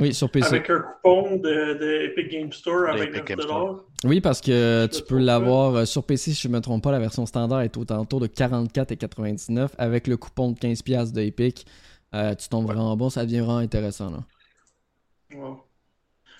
Oui, 0.00 0.12
sur 0.12 0.28
PC. 0.28 0.48
Avec 0.48 0.70
un 0.70 0.80
coupon 0.80 1.36
de, 1.36 1.78
de 1.78 2.02
Epic 2.06 2.28
Game 2.28 2.52
Store 2.52 2.88
avec 2.88 3.14
9$. 3.14 3.80
Oui, 4.04 4.20
parce 4.20 4.40
que 4.40 4.86
tu 4.86 5.02
peux 5.02 5.18
l'avoir 5.18 5.74
euh, 5.74 5.84
sur 5.84 6.04
PC, 6.04 6.32
si 6.32 6.42
je 6.42 6.48
ne 6.48 6.54
me 6.54 6.60
trompe 6.60 6.82
pas, 6.82 6.90
la 6.90 6.98
version 6.98 7.26
standard 7.26 7.62
est 7.62 7.76
autour 7.76 8.20
de 8.20 8.26
44,99 8.26 9.68
avec 9.78 10.08
le 10.08 10.16
coupon 10.16 10.50
de 10.50 10.58
15$ 10.58 11.12
de 11.12 11.20
Epic. 11.20 11.64
Euh, 12.12 12.34
tu 12.34 12.48
tombes 12.48 12.66
vraiment 12.66 12.96
bon, 12.96 13.08
ça 13.08 13.24
devient 13.24 13.40
vraiment 13.40 13.58
intéressant. 13.58 14.10
Là. 14.10 14.24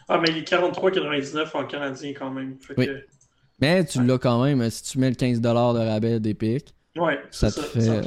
Ah, 0.08 0.18
mais 0.18 0.28
il 0.30 0.38
est 0.38 0.48
43,99 0.48 1.56
en 1.56 1.64
canadien 1.64 2.12
quand 2.12 2.30
même. 2.30 2.56
oui. 2.76 2.88
Mais 3.60 3.84
tu 3.84 4.02
l'as 4.02 4.18
quand 4.18 4.42
même, 4.42 4.68
si 4.68 4.82
tu 4.82 4.98
mets 4.98 5.10
le 5.10 5.14
15$ 5.14 5.40
de 5.40 5.48
rabais 5.48 6.18
d'Epic. 6.18 6.74
Ouais, 6.96 7.18
ça, 7.30 7.50
te 7.50 7.60
fait, 7.60 7.80
ça, 7.80 8.02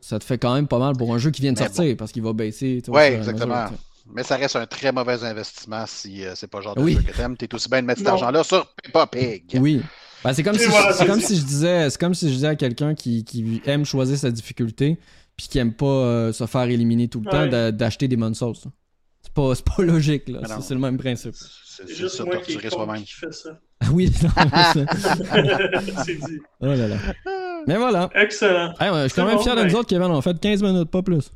ça, 0.00 0.18
te 0.18 0.24
fait 0.24 0.38
quand 0.38 0.54
même 0.54 0.66
pas 0.66 0.78
mal 0.78 0.96
pour 0.96 1.14
un 1.14 1.18
jeu 1.18 1.30
qui 1.30 1.40
vient 1.40 1.52
de 1.52 1.58
sortir 1.58 1.96
parce 1.96 2.10
qu'il 2.10 2.22
va 2.22 2.32
baisser. 2.32 2.82
Oui, 2.88 3.02
exactement. 3.02 3.66
Mais 4.12 4.22
ça 4.22 4.36
reste 4.36 4.56
un 4.56 4.66
très 4.66 4.92
mauvais 4.92 5.22
investissement 5.24 5.84
si 5.86 6.24
euh, 6.24 6.32
c'est 6.34 6.48
pas 6.48 6.58
le 6.58 6.64
genre 6.64 6.74
de 6.74 6.86
jeu 6.86 7.00
que 7.00 7.16
t'aimes. 7.16 7.36
T'es 7.36 7.52
aussi 7.54 7.68
bien 7.68 7.80
de 7.80 7.86
mettre 7.86 8.00
cet 8.00 8.08
argent-là 8.08 8.44
sur 8.44 8.66
Peppa 8.82 9.06
Pig. 9.06 9.58
Oui. 9.60 9.82
Ben, 10.22 10.32
c'est 10.32 10.42
comme, 10.42 10.56
si, 10.56 10.64
je, 10.64 11.06
comme 11.06 11.20
si 11.20 11.36
je 11.36 11.44
disais 11.44 11.90
c'est 11.90 12.00
comme 12.00 12.14
si 12.14 12.28
je 12.28 12.34
disais 12.34 12.48
à 12.48 12.56
quelqu'un 12.56 12.94
qui, 12.94 13.24
qui, 13.24 13.60
aime 13.66 13.84
choisir 13.84 14.16
sa 14.16 14.30
difficulté 14.30 14.98
puis 15.36 15.48
qui 15.48 15.58
aime 15.58 15.74
pas 15.74 15.84
euh, 15.84 16.32
se 16.32 16.46
faire 16.46 16.62
éliminer 16.62 17.08
tout 17.08 17.20
le 17.20 17.30
temps 17.30 17.70
d'acheter 17.70 18.08
des 18.08 18.16
bonnes 18.16 18.34
sauces. 18.34 18.66
C'est 19.22 19.32
pas, 19.32 19.52
pas 19.54 19.82
logique 19.82 20.28
là. 20.28 20.40
C'est 20.60 20.74
le 20.74 20.80
même 20.80 20.96
principe. 20.96 21.34
C'est 21.34 21.94
juste 21.94 22.20
moi 22.24 22.38
qui, 22.38 22.56
qui 22.56 22.58
fait 22.58 23.32
ça. 23.32 23.60
Ah 23.80 23.86
oui, 23.92 24.10
c'est 26.04 26.14
dit. 26.14 26.40
Oh 26.60 26.66
là 26.66 26.88
là. 26.88 26.96
Mais 27.66 27.76
voilà. 27.76 28.10
Excellent. 28.14 28.74
je 28.78 29.08
suis 29.08 29.20
quand 29.20 29.26
même 29.26 29.38
fier 29.40 29.56
de 29.56 29.64
nous 29.64 29.74
autres, 29.74 29.88
Kevin. 29.88 30.06
On 30.06 30.20
fait 30.20 30.38
15 30.38 30.62
minutes, 30.62 30.90
pas 30.90 31.02
plus. 31.02 31.30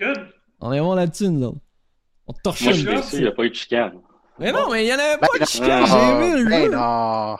Good. 0.00 0.28
On 0.60 0.72
est 0.72 0.80
bon 0.80 0.94
là-dessus, 0.94 1.28
nous 1.28 1.46
autres. 1.46 1.58
On 2.26 2.32
torche 2.32 2.62
Moi, 2.62 2.72
je 2.72 3.16
il 3.16 3.20
n'y 3.22 3.26
a 3.26 3.32
pas 3.32 3.44
eu 3.44 3.50
de 3.50 3.54
chicane. 3.54 3.92
Mais 4.38 4.52
non, 4.52 4.70
mais 4.70 4.84
il 4.84 4.86
n'y 4.86 4.92
en 4.92 4.98
avait 4.98 5.18
pas 5.18 5.26
de 5.34 5.38
ben, 5.38 5.46
chicane, 5.46 5.86
j'ai 5.86 6.36
vu, 6.36 6.44
Mais 6.44 6.68
non. 6.68 7.36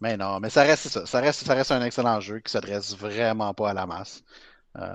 Mais 0.00 0.16
non, 0.16 0.40
mais 0.40 0.50
ça 0.50 0.62
reste 0.62 0.88
ça. 0.88 1.06
Ça 1.06 1.20
reste, 1.20 1.44
ça 1.46 1.54
reste 1.54 1.70
un 1.70 1.82
excellent 1.82 2.20
jeu 2.20 2.40
qui 2.40 2.50
s'adresse 2.50 2.96
vraiment 2.96 3.54
pas 3.54 3.70
à 3.70 3.74
la 3.74 3.86
masse. 3.86 4.24
Euh, 4.76 4.88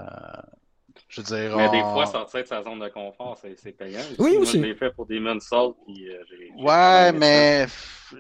je 1.18 1.22
veux 1.22 1.48
dire. 1.48 1.58
Mais 1.58 1.70
des 1.70 1.82
fois, 1.82 2.06
sortir 2.06 2.42
de 2.42 2.48
sa 2.48 2.64
zone 2.64 2.80
de 2.80 2.90
confort, 2.90 3.38
c'est 3.42 3.72
payant. 3.72 4.02
Oui, 4.20 4.38
aussi. 4.38 4.58
Moi, 4.58 4.68
je 4.68 4.72
l'ai 4.72 4.76
fait 4.76 4.92
pour 4.92 5.06
Demon's 5.06 5.48
Souls. 5.48 5.74
Puis, 5.86 6.10
euh, 6.10 6.64
ouais, 6.64 7.12
mais 7.12 7.68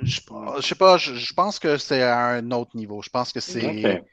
je, 0.03 0.19
je 0.57 0.67
sais 0.67 0.75
pas, 0.75 0.97
je, 0.97 1.33
pense 1.33 1.59
que 1.59 1.77
c'est 1.77 2.01
à 2.01 2.27
un 2.27 2.51
autre 2.51 2.75
niveau. 2.75 3.01
Je 3.01 3.09
pense 3.09 3.31
que 3.31 3.39
c'est. 3.39 4.03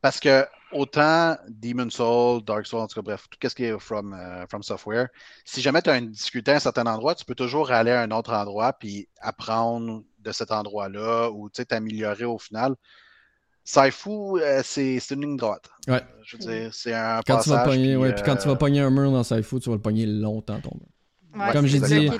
Parce 0.00 0.18
que 0.18 0.46
autant 0.72 1.36
Demon 1.48 1.90
Soul, 1.90 2.42
Dark 2.42 2.66
Soul, 2.66 2.80
en 2.80 2.86
tout 2.86 2.94
cas, 2.94 3.02
bref, 3.02 3.26
tout 3.28 3.48
ce 3.48 3.54
qui 3.54 3.64
est 3.64 3.78
from, 3.78 4.14
euh, 4.14 4.46
from 4.46 4.62
Software, 4.62 5.08
si 5.44 5.60
jamais 5.60 5.82
tu 5.82 5.90
as 5.90 5.98
une 5.98 6.10
difficulté 6.10 6.52
à 6.52 6.56
un 6.56 6.60
certain 6.60 6.86
endroit, 6.86 7.14
tu 7.14 7.24
peux 7.24 7.34
toujours 7.34 7.70
aller 7.70 7.90
à 7.90 8.00
un 8.00 8.10
autre 8.10 8.32
endroit 8.32 8.72
puis 8.72 9.08
apprendre 9.20 10.02
de 10.18 10.32
cet 10.32 10.52
endroit-là 10.52 11.30
ou 11.30 11.50
t'améliorer 11.50 12.24
au 12.24 12.38
final. 12.38 12.76
Saifu, 13.70 14.40
euh, 14.40 14.60
c'est 14.64 14.98
une 15.10 15.20
ligne 15.20 15.36
droite. 15.36 15.70
Ouais. 15.86 16.02
Je 16.24 16.36
veux 16.36 16.42
dire, 16.42 16.70
c'est 16.72 16.92
un 16.92 17.20
quand 17.26 17.36
passage. 17.36 17.44
Tu 17.44 17.50
vas 17.50 17.64
pogner, 17.64 17.96
puis, 17.96 18.12
puis 18.14 18.22
quand 18.24 18.36
tu 18.36 18.48
vas 18.48 18.54
euh, 18.54 18.56
pogner 18.56 18.80
un 18.80 18.90
mur 18.90 19.12
dans 19.12 19.22
Saifu, 19.22 19.60
tu 19.60 19.68
vas 19.68 19.76
le 19.76 19.82
pogner 19.82 20.06
longtemps 20.06 20.60
ton 20.60 20.72
mur. 20.74 21.52
Comme 21.52 21.66
j'ai 21.66 21.78
dit, 21.78 22.10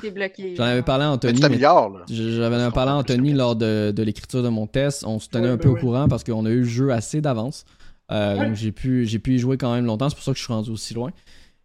j'en 0.56 0.62
avais 0.62 0.82
parlé 0.82 1.04
à 1.04 1.10
Anthony. 1.10 1.40
J'avais 1.40 2.70
parlé 2.70 2.92
à 2.92 2.94
Anthony 2.94 3.32
lors 3.32 3.56
de, 3.56 3.90
de 3.90 4.02
l'écriture 4.04 4.44
de 4.44 4.48
mon 4.48 4.68
test. 4.68 5.04
On 5.04 5.18
se 5.18 5.28
tenait 5.28 5.48
un 5.48 5.56
peu 5.56 5.68
au 5.68 5.76
courant 5.76 6.06
parce 6.06 6.22
qu'on 6.22 6.46
a 6.46 6.50
eu 6.50 6.60
le 6.60 6.64
jeu 6.64 6.92
assez 6.92 7.20
d'avance. 7.20 7.64
Euh, 8.12 8.36
donc 8.36 8.54
j'ai 8.54 8.72
pu, 8.72 9.06
j'ai 9.06 9.18
pu 9.18 9.34
y 9.34 9.38
jouer 9.38 9.56
quand 9.56 9.72
même 9.72 9.86
longtemps, 9.86 10.08
c'est 10.08 10.16
pour 10.16 10.24
ça 10.24 10.32
que 10.32 10.38
je 10.38 10.42
suis 10.42 10.52
rendu 10.52 10.70
aussi 10.70 10.94
loin. 10.94 11.10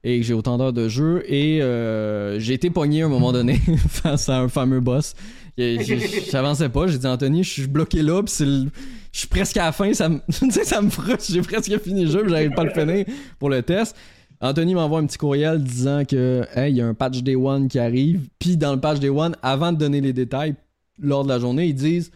Et 0.06 0.20
que 0.20 0.26
j'ai 0.26 0.34
autant 0.34 0.58
d'heures 0.58 0.72
de 0.72 0.88
jeu. 0.88 1.24
Et 1.28 1.62
euh, 1.62 2.40
j'ai 2.40 2.54
été 2.54 2.70
pogné 2.70 3.02
à 3.02 3.08
un 3.08 3.10
moment 3.10 3.34
donné 3.34 3.56
face 3.90 4.30
à 4.30 4.40
un 4.40 4.48
fameux 4.48 4.80
boss. 4.80 5.16
J'avançais 5.58 6.70
pas, 6.70 6.88
j'ai 6.88 6.98
dit 6.98 7.08
Anthony, 7.08 7.44
je 7.44 7.50
suis 7.50 7.68
bloqué 7.68 8.02
là, 8.02 8.22
c'est 8.28 8.46
le- 8.46 8.70
je 9.14 9.20
suis 9.20 9.28
presque 9.30 9.56
à 9.56 9.66
la 9.66 9.72
fin, 9.72 9.94
ça 9.94 10.10
me, 10.10 10.20
ça 10.64 10.82
me 10.82 10.90
frustre, 10.90 11.32
j'ai 11.32 11.42
presque 11.42 11.78
fini 11.82 12.04
le 12.04 12.12
jeu, 12.12 12.24
mais 12.24 12.30
j'arrive 12.30 12.52
pas 12.52 12.64
à 12.64 12.66
le 12.66 12.72
finir 12.72 13.06
pour 13.40 13.50
le 13.50 13.62
test. 13.62 13.96
Anthony 14.42 14.76
m'envoie 14.76 15.00
un 15.00 15.06
petit 15.06 15.18
courriel 15.18 15.64
disant 15.64 16.04
que 16.04 16.44
hey, 16.56 16.74
il 16.74 16.78
y 16.78 16.82
a 16.82 16.86
un 16.86 16.94
patch 16.94 17.24
Day 17.24 17.36
One 17.36 17.70
qui 17.70 17.80
arrive, 17.80 18.28
puis 18.38 18.58
dans 18.58 18.74
le 18.74 18.82
patch 18.82 19.00
Day 19.00 19.08
One, 19.08 19.38
avant 19.42 19.72
de 19.72 19.78
donner 19.78 20.02
les 20.02 20.12
détails 20.12 20.56
lors 21.00 21.24
de 21.24 21.30
la 21.30 21.40
journée, 21.40 21.68
ils 21.68 21.74
disent 21.74 22.12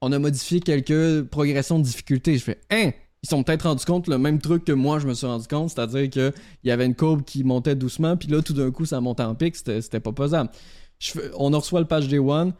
on 0.00 0.12
a 0.12 0.18
modifié 0.20 0.60
quelques 0.60 1.24
progressions 1.24 1.80
de 1.80 1.84
difficulté. 1.84 2.38
Je 2.38 2.44
fais 2.44 2.60
hein? 2.70 2.92
Ils 3.24 3.26
sont 3.26 3.42
peut-être 3.42 3.62
rendus 3.62 3.86
compte 3.86 4.06
le 4.06 4.18
même 4.18 4.38
truc 4.38 4.66
que 4.66 4.72
moi 4.72 4.98
je 4.98 5.06
me 5.06 5.14
suis 5.14 5.26
rendu 5.26 5.48
compte, 5.48 5.70
c'est-à-dire 5.70 6.10
que 6.10 6.30
il 6.62 6.68
y 6.68 6.70
avait 6.70 6.84
une 6.84 6.94
courbe 6.94 7.22
qui 7.24 7.42
montait 7.42 7.74
doucement, 7.74 8.18
puis 8.18 8.28
là 8.28 8.42
tout 8.42 8.52
d'un 8.52 8.70
coup 8.70 8.84
ça 8.84 9.00
montait 9.00 9.22
en 9.22 9.34
pic, 9.34 9.56
c'était 9.56 9.98
pas 9.98 10.12
pesable. 10.12 10.50
Je 10.98 11.12
on 11.38 11.48
reçoit 11.48 11.80
le 11.80 11.86
patch 11.86 12.06
Day 12.06 12.18
One. 12.18 12.52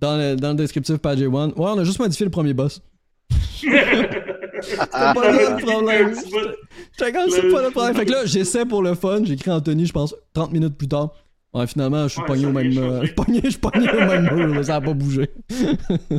Dans 0.00 0.16
le, 0.16 0.34
dans 0.34 0.50
le 0.50 0.54
descriptif 0.56 0.96
patch 0.96 1.18
Day 1.18 1.26
One, 1.26 1.50
ouais, 1.50 1.70
on 1.70 1.78
a 1.78 1.84
juste 1.84 2.00
modifié 2.00 2.24
le 2.24 2.32
premier 2.32 2.52
boss. 2.52 2.82
C'était 3.30 4.86
pas 4.86 5.14
le 5.14 5.64
problème. 5.64 6.14
J'étais 6.98 7.30
c'est 7.30 7.52
pas 7.52 7.62
le 7.62 7.70
problème. 7.70 7.94
Fait 7.94 8.04
que 8.04 8.10
là, 8.10 8.26
j'essaie 8.26 8.64
pour 8.64 8.82
le 8.82 8.96
fun. 8.96 9.22
J'écris 9.24 9.52
Anthony, 9.52 9.86
je 9.86 9.92
pense, 9.92 10.16
30 10.34 10.52
minutes 10.52 10.76
plus 10.76 10.88
tard. 10.88 11.12
Ouais, 11.54 11.66
finalement, 11.66 12.02
je 12.04 12.12
suis 12.12 12.20
Ouais, 12.20 12.26
pogné 12.26 12.46
au 12.46 12.52
même. 12.52 12.76
euh. 12.78 13.00
Je 13.00 13.06
suis 13.06 13.14
pogné, 13.14 13.40
je 13.50 13.58
pogné 13.58 13.88
au 13.90 13.96
même 14.06 14.34
mur, 14.34 14.54
là, 14.54 14.62
ça 14.62 14.76
a 14.76 14.80
pas 14.82 14.92
bougé. 14.92 15.30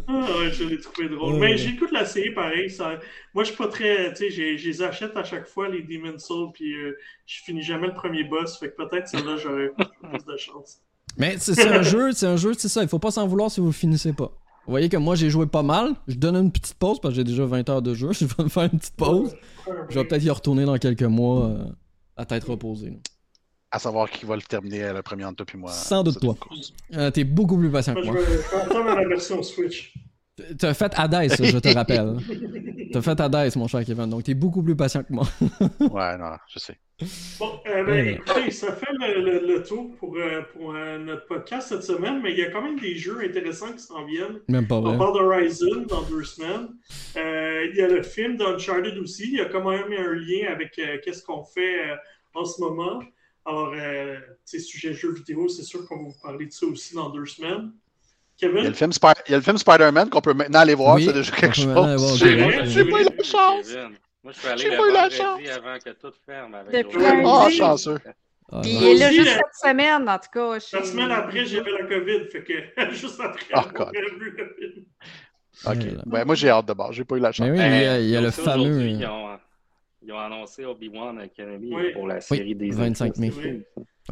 Ah 0.08 0.12
ouais, 0.40 0.52
je 0.52 0.64
l'ai 0.64 0.80
trouvé 0.80 1.08
drôle. 1.10 1.34
Ouais, 1.36 1.40
Mais 1.52 1.58
j'écoute 1.58 1.92
la 1.92 2.06
série 2.06 2.32
pareil. 2.34 2.70
Ça... 2.70 2.98
Moi, 3.36 3.44
je 3.44 3.50
suis 3.50 3.58
pas 3.58 3.68
très. 3.68 4.12
Tu 4.14 4.32
sais, 4.32 4.58
je 4.58 4.68
les 4.68 4.82
achète 4.82 5.16
à 5.16 5.24
chaque 5.24 5.48
fois, 5.48 5.70
les 5.70 5.84
Demon's 5.84 6.24
Souls, 6.26 6.50
puis 6.54 6.74
euh, 6.74 6.98
je 7.28 7.42
finis 7.44 7.62
jamais 7.62 7.88
le 7.88 7.94
premier 7.94 8.24
boss. 8.24 8.58
Fait 8.58 8.72
que 8.72 8.76
peut-être 8.84 9.08
celle-là, 9.08 9.38
j'aurais 9.38 9.70
plus 9.78 10.26
de 10.26 10.38
chance. 10.38 10.82
Mais 11.18 11.36
c'est 11.38 11.62
un 11.68 11.82
jeu, 11.84 12.12
c'est 12.12 12.28
un 12.28 12.38
jeu, 12.38 12.54
c'est 12.58 12.70
ça. 12.70 12.82
Il 12.82 12.88
faut 12.90 13.00
pas 13.00 13.12
s'en 13.12 13.28
vouloir 13.28 13.52
si 13.52 13.60
vous 13.60 13.72
finissez 13.72 14.14
pas. 14.14 14.32
Vous 14.66 14.72
voyez 14.72 14.90
que 14.90 14.98
moi, 14.98 15.16
j'ai 15.16 15.30
joué 15.30 15.46
pas 15.48 15.64
mal. 15.64 15.94
Je 16.08 16.16
donne 16.16 16.36
une 16.36 16.52
petite 16.52 16.76
pause 16.76 17.00
parce 17.00 17.14
que 17.14 17.18
j'ai 17.18 17.24
déjà 17.24 17.46
20 17.46 17.70
heures 17.70 17.82
de 17.82 17.94
jeu. 17.94 18.12
Je 18.20 18.26
vais 18.26 18.44
me 18.44 18.50
faire 18.50 18.64
une 18.64 18.80
petite 18.80 18.96
pause. 18.96 19.36
Je 19.90 20.00
vais 20.00 20.06
peut-être 20.06 20.24
y 20.24 20.30
retourner 20.30 20.66
dans 20.66 20.78
quelques 20.78 21.04
mois 21.04 21.46
euh, 21.48 21.66
à 22.18 22.26
tête 22.26 22.44
reposée. 22.46 23.00
À 23.72 23.78
savoir 23.80 24.10
qui 24.10 24.26
va 24.26 24.36
le 24.36 24.42
terminer 24.42 24.84
euh, 24.86 24.94
le 24.94 25.02
premier 25.04 25.26
entre 25.26 25.38
toi 25.38 25.46
puis 25.46 25.58
moi. 25.58 25.72
Sans 25.72 26.02
doute 26.04 26.20
toi. 26.20 26.36
Euh, 26.94 27.12
T'es 27.12 27.24
beaucoup 27.24 27.58
plus 27.58 27.70
patient 27.72 27.94
Moi, 27.94 28.02
que 28.02 28.08
moi. 28.08 28.18
je 28.20 28.32
vais 28.56 28.62
attendre 28.64 28.96
la 28.96 29.08
version 29.08 29.44
Switch. 29.44 29.94
T'as 30.58 30.74
fait 30.74 30.92
Hades, 30.96 31.34
je 31.44 31.58
te 31.60 31.68
rappelle. 31.76 32.16
T'as 32.94 33.02
fait 33.02 33.20
Hades, 33.20 33.56
mon 33.58 33.68
cher 33.68 33.84
Kevin. 33.86 34.10
Donc 34.10 34.24
t'es 34.24 34.34
beaucoup 34.34 34.64
plus 34.64 34.76
patient 34.76 35.04
que 35.04 35.14
moi. 35.14 35.28
Ouais, 35.82 36.18
non, 36.18 36.32
je 36.48 36.60
sais. 36.60 36.78
Bon, 37.40 37.60
euh, 37.68 37.84
ben, 37.84 37.92
Ouais. 37.92 38.14
écoutez, 38.14 38.52
ça 38.52 38.74
fait 38.74 38.92
le, 38.92 39.22
le- 39.22 39.48
le 39.56 39.64
tour 39.64 39.96
pour, 40.00 40.16
euh, 40.18 40.42
pour 40.54 40.74
euh, 40.76 40.98
notre 40.98 41.26
podcast 41.28 41.70
cette 41.70 41.84
semaine, 41.84 42.22
mais 42.24 42.32
il 42.32 42.40
y 42.40 42.42
a 42.44 42.50
quand 42.52 42.62
même 42.62 42.80
des 42.80 42.96
jeux 42.96 43.20
intéressants 43.24 43.72
qui 43.72 43.80
s'en 43.84 44.04
viennent. 44.06 44.40
Même 44.48 44.68
pas 44.68 44.76
On 44.78 44.82
vrai. 44.82 44.98
parle 44.98 45.14
d'Horizon 45.14 45.86
dans 45.88 46.02
deux 46.04 46.24
semaines. 46.24 46.70
Euh, 47.18 47.68
il 47.72 47.76
y 47.78 47.82
a 47.82 47.88
le 47.88 48.02
film 48.04 48.36
d'Uncharted 48.38 48.98
aussi. 48.98 49.26
Il 49.32 49.38
y 49.38 49.42
a 49.42 49.46
quand 49.46 49.64
même 49.70 49.92
un 49.92 50.14
lien 50.14 50.52
avec 50.52 50.78
euh, 50.80 50.98
qu'est-ce 51.04 51.24
qu'on 51.24 51.44
fait 51.44 51.92
euh, 51.92 51.96
en 52.34 52.44
ce 52.46 52.60
moment. 52.62 53.00
Alors, 53.50 53.74
euh, 53.76 54.16
tu 54.16 54.24
sais, 54.46 54.60
sujet 54.60 54.94
jeux 54.94 55.12
vidéo, 55.14 55.48
c'est 55.48 55.64
sûr 55.64 55.88
qu'on 55.88 55.98
va 56.04 56.10
vous 56.10 56.16
parler 56.22 56.46
de 56.46 56.52
ça 56.52 56.68
aussi 56.68 56.94
dans 56.94 57.10
deux 57.10 57.26
semaines. 57.26 57.72
Il 58.42 58.46
y 58.46 58.48
a 58.48 58.52
Kevin? 58.52 58.68
le 58.68 58.74
film, 58.74 58.92
Spi- 58.92 59.08
il 59.28 59.32
y 59.32 59.34
a 59.34 59.38
le 59.38 59.44
film 59.44 59.58
Spider-Man 59.58 60.10
qu'on 60.12 60.22
peut 60.22 60.34
maintenant 60.34 60.60
aller 60.60 60.76
voir, 60.76 60.96
Oui, 60.96 61.06
c'est 61.06 61.14
déjà 61.14 61.32
quelque 61.36 61.60
aller 61.60 61.98
chose. 61.98 62.18
J'ai 62.20 62.66
j'ai 62.70 62.86
pas 62.86 63.02
eu 63.02 63.06
la 63.06 63.24
chance. 63.24 63.68
Kevin. 63.68 63.98
Moi, 64.24 64.34
je 64.34 64.48
allé 64.48 64.62
J'ai 64.62 64.70
le 64.70 64.78
pas 64.78 64.88
eu 64.90 64.94
la 64.94 65.10
chance. 65.10 65.40
avant 65.50 65.80
que 65.80 65.90
tout 65.90 66.14
ferme 66.26 66.54
avec. 66.56 66.86
Ah, 67.26 67.50
chanceux. 67.50 68.00
Ah, 68.52 68.62
Puis 68.62 68.72
il 68.72 68.84
est 68.84 68.96
là 68.96 69.12
juste 69.12 69.32
cette 69.32 69.70
semaine, 69.70 70.08
en 70.10 70.18
tout 70.20 70.30
cas. 70.32 70.54
La 70.54 70.60
semaine 70.84 71.12
après, 71.12 71.46
j'avais 71.46 71.72
la 71.72 71.86
COVID, 71.86 72.26
fait 72.32 72.44
que 72.44 72.92
juste 72.94 73.20
après, 73.20 73.46
Oh, 73.56 73.62
God. 73.74 73.88
aurait 73.88 74.20
vu 74.20 74.36
le 74.38 74.56
film. 74.58 74.86
Ok. 75.66 76.04
Ben, 76.06 76.26
moi, 76.26 76.36
j'ai 76.36 76.50
hâte 76.50 76.68
de 76.68 76.74
bord. 76.74 76.92
J'ai 76.94 77.04
pas 77.04 77.16
eu 77.16 77.20
la 77.20 77.32
chance. 77.32 77.48
Mais 77.48 77.52
oui, 77.52 77.58
il 77.60 77.84
y 77.84 77.88
a, 77.88 78.00
il 78.00 78.10
y 78.10 78.16
a 78.16 78.22
le 78.22 78.32
fameux. 78.32 78.80
Ils 80.06 80.14
ont, 80.14 80.18
annoncé 80.18 80.64
Obi-Wan 80.66 81.20
Oui. 81.62 81.94
pour 81.94 82.08
la 82.08 82.22
série 82.22 82.56
des 82.56 82.70
25 82.72 83.18
mai. 83.18 83.32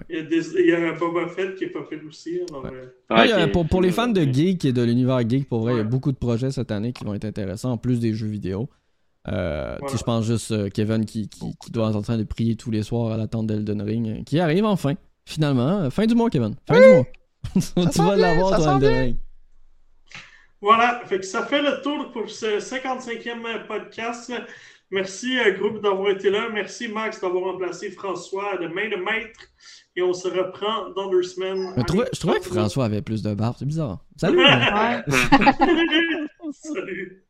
Il 0.09 0.15
y, 0.15 0.19
a 0.19 0.23
des, 0.23 0.59
il 0.59 0.67
y 0.67 0.73
a 0.73 0.79
un 0.79 0.93
Boba 0.97 1.27
Fett 1.29 1.55
qui 1.55 1.63
est 1.63 1.69
pas 1.69 1.83
fait 1.89 1.99
aussi. 2.03 2.39
Alors, 2.49 2.65
Ouais. 2.65 2.71
euh, 2.73 3.15
Ouais, 3.15 3.25
il 3.25 3.29
y 3.29 3.33
a- 3.33 3.45
Ok. 3.45 3.51
pour, 3.53 3.67
pour 3.67 3.81
les 3.81 3.91
fans 3.91 4.07
de 4.09 4.21
geek 4.21 4.65
et 4.65 4.73
de 4.73 4.83
l'univers 4.83 5.27
geek, 5.27 5.49
pour 5.49 5.61
vrai, 5.61 5.73
il 5.73 5.77
y 5.77 5.79
a 5.79 5.83
beaucoup 5.83 6.11
de 6.11 6.17
projets 6.17 6.51
cette 6.51 6.71
année 6.71 6.93
qui 6.93 7.03
vont 7.03 7.13
être 7.15 7.25
intéressants, 7.25 7.71
en 7.71 7.77
plus 7.77 7.99
des 7.99 8.13
jeux 8.13 8.27
vidéo. 8.27 8.69
Euh, 9.29 9.75
Voilà. 9.79 9.97
Je 9.97 10.03
pense 10.03 10.25
juste 10.25 10.51
euh, 10.51 10.69
Kevin 10.69 11.03
qui, 11.05 11.27
qui, 11.29 11.51
qui 11.63 11.71
doit 11.71 11.89
être 11.89 11.95
en 11.95 12.01
train 12.01 12.17
de 12.17 12.23
prier 12.23 12.55
tous 12.55 12.69
les 12.69 12.83
soirs 12.83 13.11
à 13.13 13.17
l'attente 13.17 13.47
d'Elden 13.47 13.81
Ring, 13.81 14.07
euh, 14.19 14.23
qui 14.23 14.39
arrive 14.39 14.65
enfin, 14.65 14.93
finalement. 15.25 15.89
Fin 15.89 16.05
du 16.05 16.13
mois, 16.15 16.29
Kevin. 16.29 16.53
Fin 16.67 16.79
du 16.79 16.87
mois. 16.93 17.05
tu 17.91 18.01
vas 18.01 18.15
l'avoir, 18.15 18.55
toi, 18.57 18.73
Elden. 18.75 18.93
Ring. 19.03 19.15
Voilà, 20.61 21.01
fait 21.05 21.19
que 21.19 21.25
ça 21.25 21.45
fait 21.45 21.61
le 21.61 21.81
tour 21.81 22.11
pour 22.11 22.29
ce 22.29 22.59
55e 22.59 23.67
podcast. 23.67 24.31
Merci, 24.89 25.37
euh, 25.37 25.51
groupe, 25.51 25.81
d'avoir 25.81 26.11
été 26.11 26.29
là. 26.29 26.47
Merci, 26.53 26.87
Max, 26.87 27.19
d'avoir 27.19 27.51
remplacé 27.53 27.91
François 27.91 28.57
de 28.57 28.67
main 28.67 28.89
de 28.89 28.95
maître. 28.95 29.39
Et 29.95 30.01
on 30.01 30.13
se 30.13 30.27
reprend 30.27 30.89
dans 30.95 31.09
deux 31.09 31.23
semaines. 31.23 31.73
Je 31.75 31.83
trouvais, 31.83 32.05
je 32.13 32.19
trouvais 32.19 32.39
que 32.39 32.45
François 32.45 32.85
avait 32.85 33.01
plus 33.01 33.21
de 33.21 33.33
barbe, 33.33 33.55
c'est 33.59 33.65
bizarre. 33.65 33.99
Salut! 34.15 34.39
Ouais. 34.45 35.03
Salut. 36.51 37.23